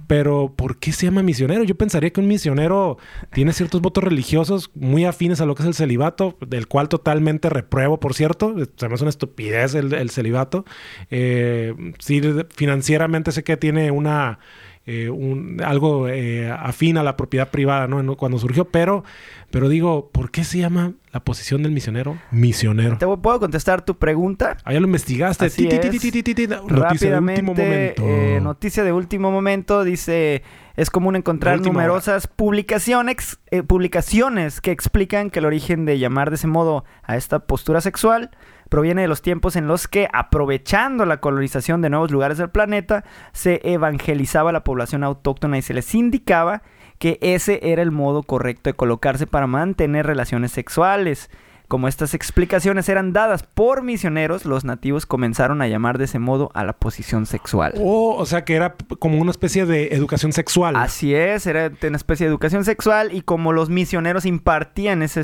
Pero 0.07 0.53
¿por 0.55 0.77
qué 0.77 0.93
se 0.93 1.07
llama 1.07 1.23
misionero? 1.23 1.65
Yo 1.65 1.75
pensaría 1.75 2.11
que 2.11 2.21
un 2.21 2.27
misionero 2.29 2.97
tiene 3.33 3.51
ciertos 3.51 3.81
votos 3.81 4.01
religiosos 4.01 4.71
muy 4.75 5.03
afines 5.03 5.41
a 5.41 5.45
lo 5.45 5.55
que 5.55 5.63
es 5.63 5.67
el 5.67 5.73
celibato, 5.73 6.37
del 6.47 6.69
cual 6.69 6.87
totalmente 6.87 7.49
repruebo, 7.49 7.99
por 7.99 8.13
cierto. 8.13 8.55
Se 8.77 8.87
me 8.87 8.93
hace 8.93 9.03
una 9.03 9.09
estupidez 9.09 9.75
el, 9.75 9.93
el 9.93 10.09
celibato. 10.09 10.63
Eh, 11.11 11.73
sí, 11.99 12.21
financieramente 12.55 13.33
sé 13.33 13.43
que 13.43 13.57
tiene 13.57 13.91
una... 13.91 14.39
eh, 14.86 15.09
un- 15.09 15.61
algo 15.63 16.07
eh, 16.09 16.51
afín 16.51 16.97
a 16.97 17.03
la 17.03 17.15
propiedad 17.15 17.49
privada, 17.49 17.88
¿no? 17.88 18.17
Cuando 18.17 18.38
surgió, 18.38 18.65
pero, 18.65 19.03
pero 19.49 19.69
digo, 19.69 20.09
¿por 20.11 20.29
qué 20.29 20.43
se 20.43 20.57
llama 20.57 20.91
la 21.13 21.21
posición 21.23 21.63
del 21.63 21.71
misionero 21.71 22.17
misionero? 22.31 22.97
¿Te 22.97 23.05
puedo 23.07 23.39
contestar 23.39 23.84
tu 23.86 23.97
pregunta? 23.97 24.57
Ah, 24.65 24.73
ya 24.73 24.79
lo 24.81 24.88
investigaste. 24.88 25.45
Así 25.45 25.67
Ti, 25.69 25.75
es. 25.75 26.01
ti, 26.01 26.11
ti, 26.11 26.23
ti, 26.23 26.34
ti, 26.36 26.47
Noticia 26.67 27.11
de 27.11 27.19
último 27.19 27.53
momento. 27.53 28.03
eh, 28.05 28.39
noticia 28.41 28.84
de 28.84 28.91
último 28.91 29.31
momento, 29.31 29.84
dice, 29.86 30.43
es 30.75 30.89
común 30.89 31.15
encontrar 31.15 31.61
numerosas 31.61 32.27
publicaciones, 32.27 33.39
eh, 33.51 33.63
publicaciones 33.63 34.59
que 34.59 34.71
explican 34.71 35.29
que 35.29 35.39
el 35.39 35.45
origen 35.45 35.86
de 35.86 35.99
llamar 35.99 36.29
de 36.29 36.36
ese 36.36 36.47
modo 36.47 36.84
a 37.03 37.15
esta 37.15 37.39
postura 37.39 37.79
sexual 37.81 38.31
proviene 38.74 39.03
de 39.03 39.07
los 39.07 39.21
tiempos 39.21 39.55
en 39.55 39.67
los 39.67 39.88
que, 39.88 40.09
aprovechando 40.11 41.05
la 41.05 41.17
colonización 41.17 41.84
de 41.84 41.91
nuevos 41.91 42.09
lugares 42.09 42.39
del 42.39 42.49
planeta, 42.49 43.03
se 43.32 43.61
evangelizaba 43.63 44.49
a 44.49 44.53
la 44.53 44.63
población 44.63 45.03
autóctona 45.03 45.59
y 45.59 45.61
se 45.61 45.76
les 45.76 45.93
indicaba 45.93 46.63
que 46.97 47.19
ese 47.21 47.59
era 47.61 47.84
el 47.84 47.91
modo 47.91 48.24
correcto 48.24 48.71
de 48.71 48.74
colocarse 48.74 49.28
para 49.28 49.45
mantener 49.45 50.07
relaciones 50.07 50.53
sexuales. 50.53 51.30
Como 51.74 51.88
estas 51.88 52.13
explicaciones 52.13 52.88
eran 52.88 53.13
dadas 53.13 53.41
por 53.41 53.82
misioneros, 53.82 54.45
los 54.45 54.63
nativos 54.63 55.07
comenzaron 55.07 55.59
a 55.63 55.67
llamar 55.67 55.97
de 55.97 56.05
ese 56.05 56.19
modo 56.19 56.51
a 56.53 56.63
la 56.63 56.74
posición 56.74 57.26
sexual. 57.26 57.74
Oh, 57.80 58.13
o 58.15 58.28
sea 58.28 58.45
que 58.45 58.53
era 58.53 58.76
como 58.99 59.17
una 59.19 59.32
especie 59.32 59.65
de 59.65 59.88
educación 59.88 60.34
sexual. 60.34 60.76
Así 60.76 61.15
es, 61.15 61.47
era 61.47 61.71
una 61.82 61.97
especie 61.97 62.28
de 62.28 62.30
educación 62.30 62.63
sexual 62.63 63.11
y 63.11 63.24
como 63.24 63.53
los 63.53 63.71
misioneros 63.71 64.28
impartían 64.28 65.01
esa 65.01 65.21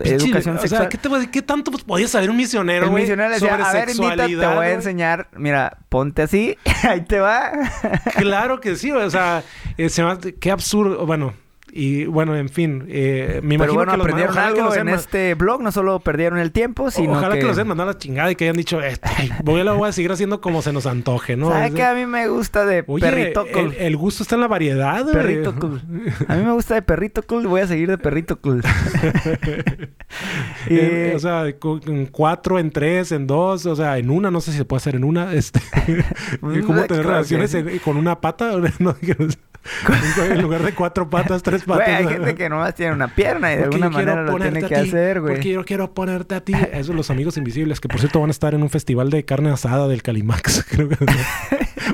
educación 0.00 0.58
o 0.58 0.60
sexual, 0.60 0.90
sea, 0.90 1.28
¿qué, 1.30 1.40
tanto 1.40 1.70
pues, 1.70 1.82
podía 1.82 2.08
saber 2.08 2.28
un 2.28 2.36
misionero, 2.36 2.90
güey? 2.90 3.04
misionero 3.04 3.30
le 3.30 3.36
decía, 3.36 3.52
sobre 3.52 3.62
a 3.62 3.72
ver, 3.72 3.88
invita, 3.88 4.26
te 4.26 4.36
voy 4.36 4.44
a 4.44 4.54
güey?" 4.56 4.72
enseñar, 4.72 5.28
mira, 5.34 5.78
ponte 5.88 6.20
así, 6.20 6.58
ahí 6.82 7.06
te 7.06 7.20
va. 7.20 7.52
Claro 8.18 8.60
que 8.60 8.76
sí. 8.76 8.92
O 8.92 9.08
sea, 9.08 9.42
eh, 9.78 9.88
se 9.88 10.02
hace- 10.02 10.34
qué 10.34 10.50
absurdo. 10.50 11.06
Bueno, 11.06 11.32
y 11.76 12.04
bueno, 12.06 12.36
en 12.36 12.48
fin. 12.48 12.84
eh, 12.88 13.40
me 13.42 13.56
Pero 13.58 13.72
imagino 13.72 13.74
bueno, 13.74 13.92
que 13.92 13.96
los 13.98 14.04
aprendieron 14.06 14.32
ojalá 14.32 14.54
que 14.54 14.60
algo 14.60 14.68
los 14.70 14.78
en 14.78 14.88
este 14.90 15.34
blog, 15.34 15.60
no 15.60 15.72
solo 15.72 15.98
perdieron 15.98 16.38
el 16.38 16.52
tiempo, 16.52 16.90
sino 16.92 17.12
Ojalá 17.14 17.34
que, 17.34 17.40
que... 17.40 17.46
los 17.46 17.56
hayan 17.56 17.66
mandado 17.68 17.90
a 17.90 17.92
la 17.94 17.98
chingada 17.98 18.30
y 18.30 18.36
que 18.36 18.44
hayan 18.44 18.56
dicho, 18.56 18.80
"Eh, 18.80 18.96
ay, 19.02 19.30
voy 19.42 19.60
a, 19.60 19.64
lo 19.64 19.76
voy 19.76 19.88
a 19.88 19.92
seguir 19.92 20.12
haciendo 20.12 20.40
como 20.40 20.62
se 20.62 20.72
nos 20.72 20.86
antoje, 20.86 21.36
¿no? 21.36 21.50
¿Sabe 21.50 21.66
Es 21.66 21.72
de- 21.72 21.76
qué 21.78 21.84
a 21.84 21.94
mí 21.94 22.06
me 22.06 22.28
gusta 22.28 22.64
de 22.64 22.84
Oye, 22.86 23.04
perrito 23.04 23.44
cool? 23.52 23.74
el 23.76 23.96
gusto 23.96 24.22
está 24.22 24.36
en 24.36 24.42
la 24.42 24.48
variedad. 24.48 25.04
Perrito 25.10 25.54
cool. 25.56 25.82
A 26.28 26.36
mí 26.36 26.44
me 26.44 26.52
gusta 26.52 26.74
de 26.74 26.82
perrito 26.82 27.22
cool, 27.24 27.46
voy 27.48 27.62
a 27.62 27.66
seguir 27.66 27.88
de 27.90 27.98
perrito 27.98 28.40
cool. 28.40 28.62
Y- 30.70 30.78
En- 30.78 31.16
o 31.16 31.18
sea, 31.18 31.44
en 31.46 32.06
cuatro, 32.06 32.58
en 32.58 32.70
tres, 32.70 33.12
en 33.12 33.26
dos, 33.26 33.66
o 33.66 33.76
sea, 33.76 33.98
en 33.98 34.10
una, 34.10 34.30
no 34.30 34.40
sé 34.40 34.52
si 34.52 34.58
se 34.58 34.64
puede 34.64 34.78
hacer 34.78 34.94
en 34.96 35.04
una. 35.04 35.32
Este, 35.34 35.60
Pues, 36.40 36.64
¿Cómo 36.64 36.82
tener 36.84 37.02
claro 37.02 37.08
relaciones 37.10 37.54
que 37.54 37.80
con 37.80 37.96
una 37.96 38.20
pata? 38.20 38.52
No, 38.78 38.94
que. 38.96 39.16
en 40.30 40.42
lugar 40.42 40.62
de 40.62 40.72
cuatro 40.74 41.08
patas, 41.08 41.42
tres 41.42 41.64
patas. 41.64 41.86
Güey, 41.86 41.96
hay 41.96 42.06
gente 42.14 42.34
que 42.34 42.48
nomás 42.48 42.74
tiene 42.74 42.92
una 42.92 43.08
pierna 43.08 43.52
y 43.52 43.56
de 43.56 43.62
Porque 43.64 43.76
alguna 43.76 43.90
manera 43.90 44.22
lo 44.22 44.36
tiene 44.38 44.60
que 44.60 44.68
ti, 44.68 44.88
hacer, 44.88 45.20
güey. 45.20 45.34
Porque 45.34 45.50
yo 45.50 45.64
quiero 45.64 45.92
ponerte 45.94 46.34
a 46.34 46.40
ti. 46.42 46.52
Eso, 46.72 46.92
los 46.92 47.10
amigos 47.10 47.36
invisibles, 47.36 47.80
que 47.80 47.88
por 47.88 47.98
cierto 48.00 48.20
van 48.20 48.30
a 48.30 48.32
estar 48.32 48.54
en 48.54 48.62
un 48.62 48.70
festival 48.70 49.10
de 49.10 49.24
carne 49.24 49.50
asada 49.50 49.88
del 49.88 50.02
Calimax. 50.02 50.64
Creo 50.70 50.88
que. 50.88 50.96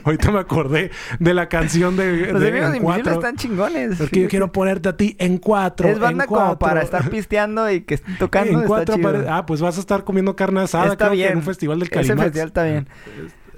Ahorita 0.04 0.30
me 0.30 0.38
acordé 0.40 0.90
de 1.18 1.34
la 1.34 1.48
canción 1.48 1.96
de. 1.96 2.32
Los 2.32 2.40
de- 2.40 2.48
amigos 2.48 2.68
invisibles 2.76 2.82
cuatro. 2.82 3.12
están 3.14 3.36
chingones. 3.36 3.96
Porque 3.98 4.22
yo 4.22 4.28
quiero 4.28 4.52
ponerte 4.52 4.88
a 4.88 4.96
ti 4.96 5.16
en 5.18 5.38
cuatro. 5.38 5.88
Es 5.88 5.98
banda 5.98 6.26
como 6.26 6.58
para 6.58 6.82
estar 6.82 7.08
pisteando 7.10 7.70
y 7.70 7.82
que 7.82 7.94
estén 7.94 8.16
tocando. 8.18 8.50
en 8.52 8.56
está 8.58 8.66
cuatro 8.68 8.94
chido. 8.96 9.24
Ah, 9.28 9.46
pues 9.46 9.60
vas 9.60 9.76
a 9.76 9.80
estar 9.80 10.04
comiendo 10.04 10.34
carne 10.36 10.60
asada 10.60 10.86
está 10.92 10.96
creo 10.96 11.10
que 11.10 11.16
bien. 11.16 11.32
en 11.32 11.36
un 11.38 11.42
festival 11.44 11.78
del 11.78 11.88
Ese 11.88 11.94
Calimax. 11.94 12.22
festival 12.24 12.48
está 12.48 12.64
bien. 12.64 12.88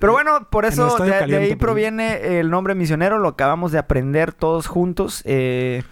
Pero 0.02 0.14
bueno, 0.14 0.48
por 0.50 0.64
eso 0.64 0.98
de, 0.98 1.14
ahí 1.14 1.54
proviene 1.54 2.40
el 2.40 2.50
nombre 2.50 2.74
misionero. 2.74 3.18
Lo 3.18 3.28
acabamos 3.28 3.70
de 3.70 3.78
aprender 3.78 4.32
todos 4.32 4.66
juntos. 4.66 5.22
Eh, 5.26 5.84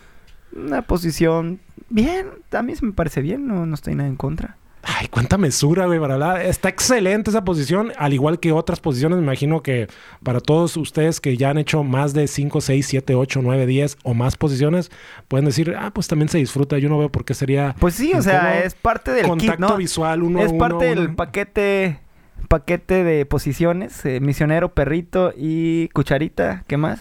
una 0.53 0.83
posición 0.83 1.61
bien. 1.91 2.27
A 2.51 2.61
mí 2.63 2.75
se 2.75 2.85
me 2.85 2.91
parece 2.91 3.23
bien. 3.23 3.47
No, 3.47 3.67
no 3.67 3.73
estoy 3.73 3.95
nada 3.95 4.09
en 4.09 4.17
contra. 4.17 4.57
Ay, 4.83 5.07
cuánta 5.07 5.39
mesura, 5.39 5.87
güey, 5.87 6.01
para 6.01 6.15
hablar. 6.15 6.41
Está 6.41 6.69
excelente 6.69 7.31
esa 7.31 7.45
posición, 7.45 7.93
al 7.99 8.13
igual 8.13 8.41
que 8.41 8.51
otras 8.51 8.81
posiciones. 8.81 9.17
Me 9.17 9.23
imagino 9.23 9.63
que 9.63 9.87
para 10.25 10.41
todos 10.41 10.77
ustedes 10.77 11.21
que 11.21 11.37
ya 11.37 11.51
han 11.51 11.59
hecho 11.59 11.85
más 11.85 12.13
de 12.13 12.27
5, 12.27 12.61
6, 12.61 12.85
7, 12.85 13.15
8, 13.15 13.41
9, 13.45 13.65
10 13.65 13.99
o 14.03 14.15
más 14.15 14.37
posiciones, 14.37 14.91
pueden 15.29 15.45
decir, 15.45 15.77
ah, 15.79 15.93
pues 15.95 16.09
también 16.09 16.29
se 16.29 16.39
disfruta. 16.39 16.79
Yo 16.79 16.89
no 16.89 16.99
veo 16.99 17.13
por 17.13 17.25
qué 17.25 17.35
sería 17.35 17.77
Pues 17.79 17.95
sí, 17.95 18.13
o 18.13 18.23
sea, 18.23 18.65
es 18.65 18.75
parte 18.75 19.13
del 19.13 19.27
kit, 19.27 19.29
contacto 19.29 19.69
¿no? 19.69 19.77
visual 19.77 20.25
uno 20.25 20.43
es 20.43 20.53
a 20.53 20.59
parte 20.59 20.75
uno, 20.75 20.85
del 20.85 20.99
uno. 20.99 21.15
paquete 21.15 22.01
paquete 22.49 23.05
de 23.05 23.26
posiciones, 23.26 24.05
eh, 24.05 24.20
misionero, 24.20 24.74
perrito 24.74 25.32
y 25.36 25.88
cucharita, 25.88 26.64
¿qué 26.66 26.76
más? 26.76 27.01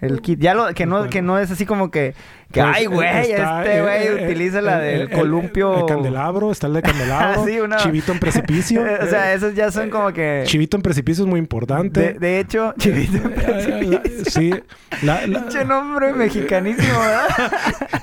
El 0.00 0.20
kit, 0.22 0.40
ya 0.40 0.54
lo 0.54 0.72
que 0.74 0.86
no 0.86 1.08
que 1.10 1.22
no 1.22 1.38
es 1.38 1.50
así 1.50 1.66
como 1.66 1.90
que, 1.90 2.14
que 2.52 2.60
Pues, 2.62 2.72
ay 2.76 2.84
eh, 2.84 2.86
güey, 2.88 3.08
está, 3.32 3.62
este 3.64 3.76
eh, 3.78 3.82
güey 3.82 4.06
eh, 4.06 4.24
utiliza 4.26 4.58
el- 4.60 4.64
la 4.66 4.76
el- 4.86 4.98
del 5.00 5.00
el- 5.12 5.18
columpio 5.18 5.80
El, 5.80 5.86
candelabro, 5.86 6.50
está 6.50 6.66
el 6.68 6.72
de 6.74 6.82
candelabro. 6.82 7.44
Sí, 7.46 7.60
una- 7.60 7.76
Chivito 7.76 8.12
en 8.12 8.18
precipicio. 8.18 8.82
o 9.02 9.06
sea, 9.06 9.34
esos 9.34 9.54
ya 9.54 9.70
son 9.70 9.90
como 9.90 10.12
que 10.12 10.42
Chivito 10.46 10.76
en 10.76 10.82
precipicio 10.82 11.24
es 11.24 11.30
muy 11.30 11.38
importante. 11.38 12.00
de, 12.00 12.18
de 12.18 12.40
hecho, 12.40 12.74
chivito 12.78 13.16
en 13.18 13.24
Eh, 13.24 13.36
la- 13.36 14.00
precipicio. 14.02 14.24
sí. 14.30 14.54
La, 15.02 15.26
la- 15.26 15.40
Pinche 15.40 15.64
nombre 15.64 16.12
mexicanísimo, 16.12 16.98
¿verdad? 16.98 17.52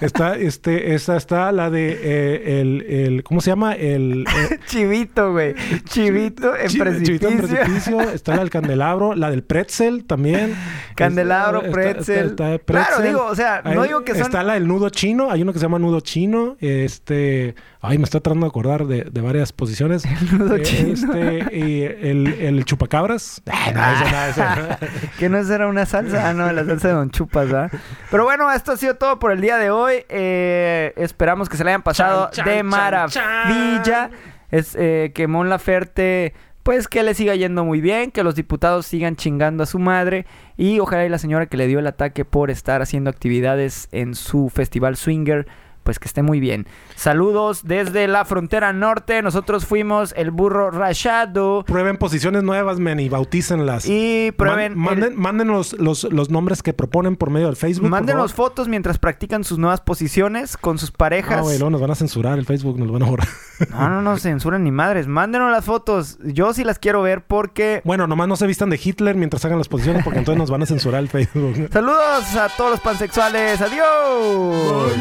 está, 0.01 0.35
este, 0.35 0.93
esta 0.95 1.17
está 1.17 1.51
la 1.51 1.69
de 1.69 1.99
eh, 2.01 2.61
el, 2.61 2.85
el, 2.89 3.23
¿cómo 3.23 3.41
se 3.41 3.49
llama? 3.51 3.73
El 3.73 4.25
eh, 4.27 4.59
Chivito, 4.67 5.31
güey. 5.33 5.53
Chivito 5.85 6.55
en 6.55 6.77
precipicio. 6.77 7.05
Chivito 7.05 7.27
en 7.29 7.37
precipicio. 7.37 8.01
Está 8.01 8.33
la 8.33 8.39
del 8.39 8.49
candelabro, 8.49 9.15
la 9.15 9.29
del 9.29 9.43
pretzel 9.43 10.05
también. 10.05 10.55
Candelabro, 10.95 11.59
Está- 11.59 11.71
pretzel. 11.93 12.25
está- 12.27 12.53
está 12.55 12.65
Claro, 12.65 12.85
pretzel. 12.95 13.05
digo, 13.07 13.25
o 13.25 13.35
sea, 13.35 13.61
no 13.63 13.83
digo 13.83 14.03
que 14.03 14.13
son- 14.13 14.21
Está 14.23 14.43
la 14.43 14.53
del 14.53 14.67
nudo 14.67 14.89
chino. 14.89 15.31
Hay 15.31 15.41
uno 15.41 15.53
que 15.53 15.59
se 15.59 15.65
llama 15.65 15.79
nudo 15.79 15.99
chino. 16.01 16.55
Este... 16.59 17.55
Ay, 17.81 17.97
me 17.99 18.03
estoy 18.05 18.21
tratando 18.21 18.45
de 18.45 18.49
acordar 18.49 18.85
de, 18.85 19.03
de 19.09 19.21
varias 19.21 19.53
posiciones. 19.53 20.03
nudo 20.33 20.55
Eh, 20.55 20.61
chino. 20.63 20.93
Este, 20.93 21.55
y 21.57 21.83
el, 21.83 22.27
el 22.39 22.65
chupacabras. 22.65 23.41
Ay, 23.51 23.73
no, 24.37 24.45
no. 24.69 24.77
Que 25.19 25.29
no 25.29 25.37
era 25.39 25.67
una 25.67 25.85
salsa, 25.85 26.29
ah, 26.29 26.33
no, 26.33 26.51
la 26.51 26.65
salsa 26.65 26.89
de 26.89 26.93
Don 26.95 27.09
Chupas, 27.11 27.47
¿verdad? 27.49 27.71
Pero 28.11 28.23
bueno, 28.23 28.51
esto 28.51 28.71
ha 28.73 28.77
sido 28.77 28.95
todo 28.95 29.19
por 29.19 29.31
el 29.31 29.41
día 29.41 29.57
de 29.57 29.69
hoy. 29.69 30.03
Eh, 30.09 30.93
esperamos 30.97 31.49
que 31.49 31.57
se 31.57 31.63
le 31.63 31.71
hayan 31.71 31.83
pasado 31.83 32.29
Chan, 32.31 32.45
chan, 32.45 32.45
de 32.45 32.57
chan, 32.57 32.65
maravilla. 32.67 34.09
Es 34.51 34.75
eh, 34.79 35.11
que 35.13 35.27
Mon 35.27 35.49
Laferte, 35.49 36.33
pues 36.67 36.89
que 36.89 37.01
le 37.01 37.13
siga 37.13 37.33
yendo 37.33 37.63
muy 37.63 37.79
bien, 37.79 38.11
que 38.11 38.25
los 38.25 38.35
diputados 38.35 38.85
sigan 38.85 39.15
chingando 39.15 39.63
a 39.63 39.65
su 39.65 39.79
madre 39.79 40.25
y 40.57 40.79
ojalá 40.79 41.05
y 41.05 41.09
la 41.09 41.17
señora 41.17 41.45
que 41.45 41.55
le 41.55 41.65
dio 41.65 41.79
el 41.79 41.87
ataque 41.87 42.25
por 42.25 42.51
estar 42.51 42.81
haciendo 42.81 43.09
actividades 43.09 43.87
en 43.93 44.15
su 44.15 44.49
festival 44.49 44.97
swinger, 44.97 45.47
pues 45.87 45.99
que 45.99 46.07
esté 46.09 46.21
muy 46.21 46.41
bien. 46.41 46.67
Saludos 46.97 47.61
desde 47.63 48.09
la 48.09 48.25
frontera 48.25 48.73
norte. 48.73 49.21
Nosotros 49.21 49.65
fuimos 49.65 50.13
el 50.17 50.31
burro 50.31 50.69
rayado. 50.69 51.63
Prueben 51.65 51.95
posiciones 51.95 52.43
nuevas, 52.43 52.77
men, 52.77 52.99
y 52.99 53.07
bautícenlas. 53.07 53.85
Y 53.87 54.33
prueben. 54.33 54.73
Man- 54.77 54.95
manden, 54.95 55.11
el- 55.13 55.17
manden 55.17 55.47
los, 55.47 55.71
los, 55.79 56.03
los 56.11 56.29
nombres 56.29 56.61
que 56.61 56.73
proponen 56.73 57.15
por 57.15 57.29
medio 57.29 57.47
del 57.47 57.55
Facebook. 57.55 57.83
por 57.83 57.91
Mándenos 57.91 58.33
fotos 58.33 58.67
mientras 58.67 58.97
practican 58.97 59.45
sus 59.45 59.59
nuevas 59.59 59.79
posiciones 59.79 60.57
con 60.57 60.77
sus 60.77 60.91
parejas. 60.91 61.37
Ah, 61.37 61.41
güey, 61.41 61.57
luego 61.57 61.69
nos 61.69 61.79
van 61.79 61.91
a 61.91 61.95
censurar 61.95 62.37
el 62.37 62.45
Facebook, 62.45 62.77
nos 62.77 62.87
lo 62.87 62.93
van 62.93 63.03
a 63.03 63.05
borrar. 63.09 63.27
No, 63.71 63.89
no, 63.89 64.01
no 64.03 64.17
censuran 64.17 64.63
ni 64.65 64.71
madres. 64.71 65.07
Mándenos 65.07 65.49
las 65.51 65.65
fotos. 65.65 66.19
Yo 66.23 66.53
sí 66.53 66.63
las 66.65 66.77
quiero 66.79 67.01
ver 67.01 67.23
porque. 67.25 67.81
Bueno, 67.85 68.05
nomás 68.05 68.27
no 68.27 68.35
se 68.35 68.45
vistan 68.45 68.69
de 68.69 68.79
Hitler 68.83 69.15
mientras 69.15 69.43
hagan 69.45 69.57
las 69.57 69.67
posiciones 69.69 70.03
porque 70.03 70.19
entonces 70.19 70.37
nos 70.39 70.51
van 70.51 70.61
a 70.63 70.65
censurar 70.67 71.01
el 71.01 71.07
Facebook. 71.07 71.69
Saludos 71.71 72.35
a 72.35 72.49
todos 72.55 72.71
los 72.71 72.79
pansexuales. 72.81 73.59
Adiós. 73.61 74.97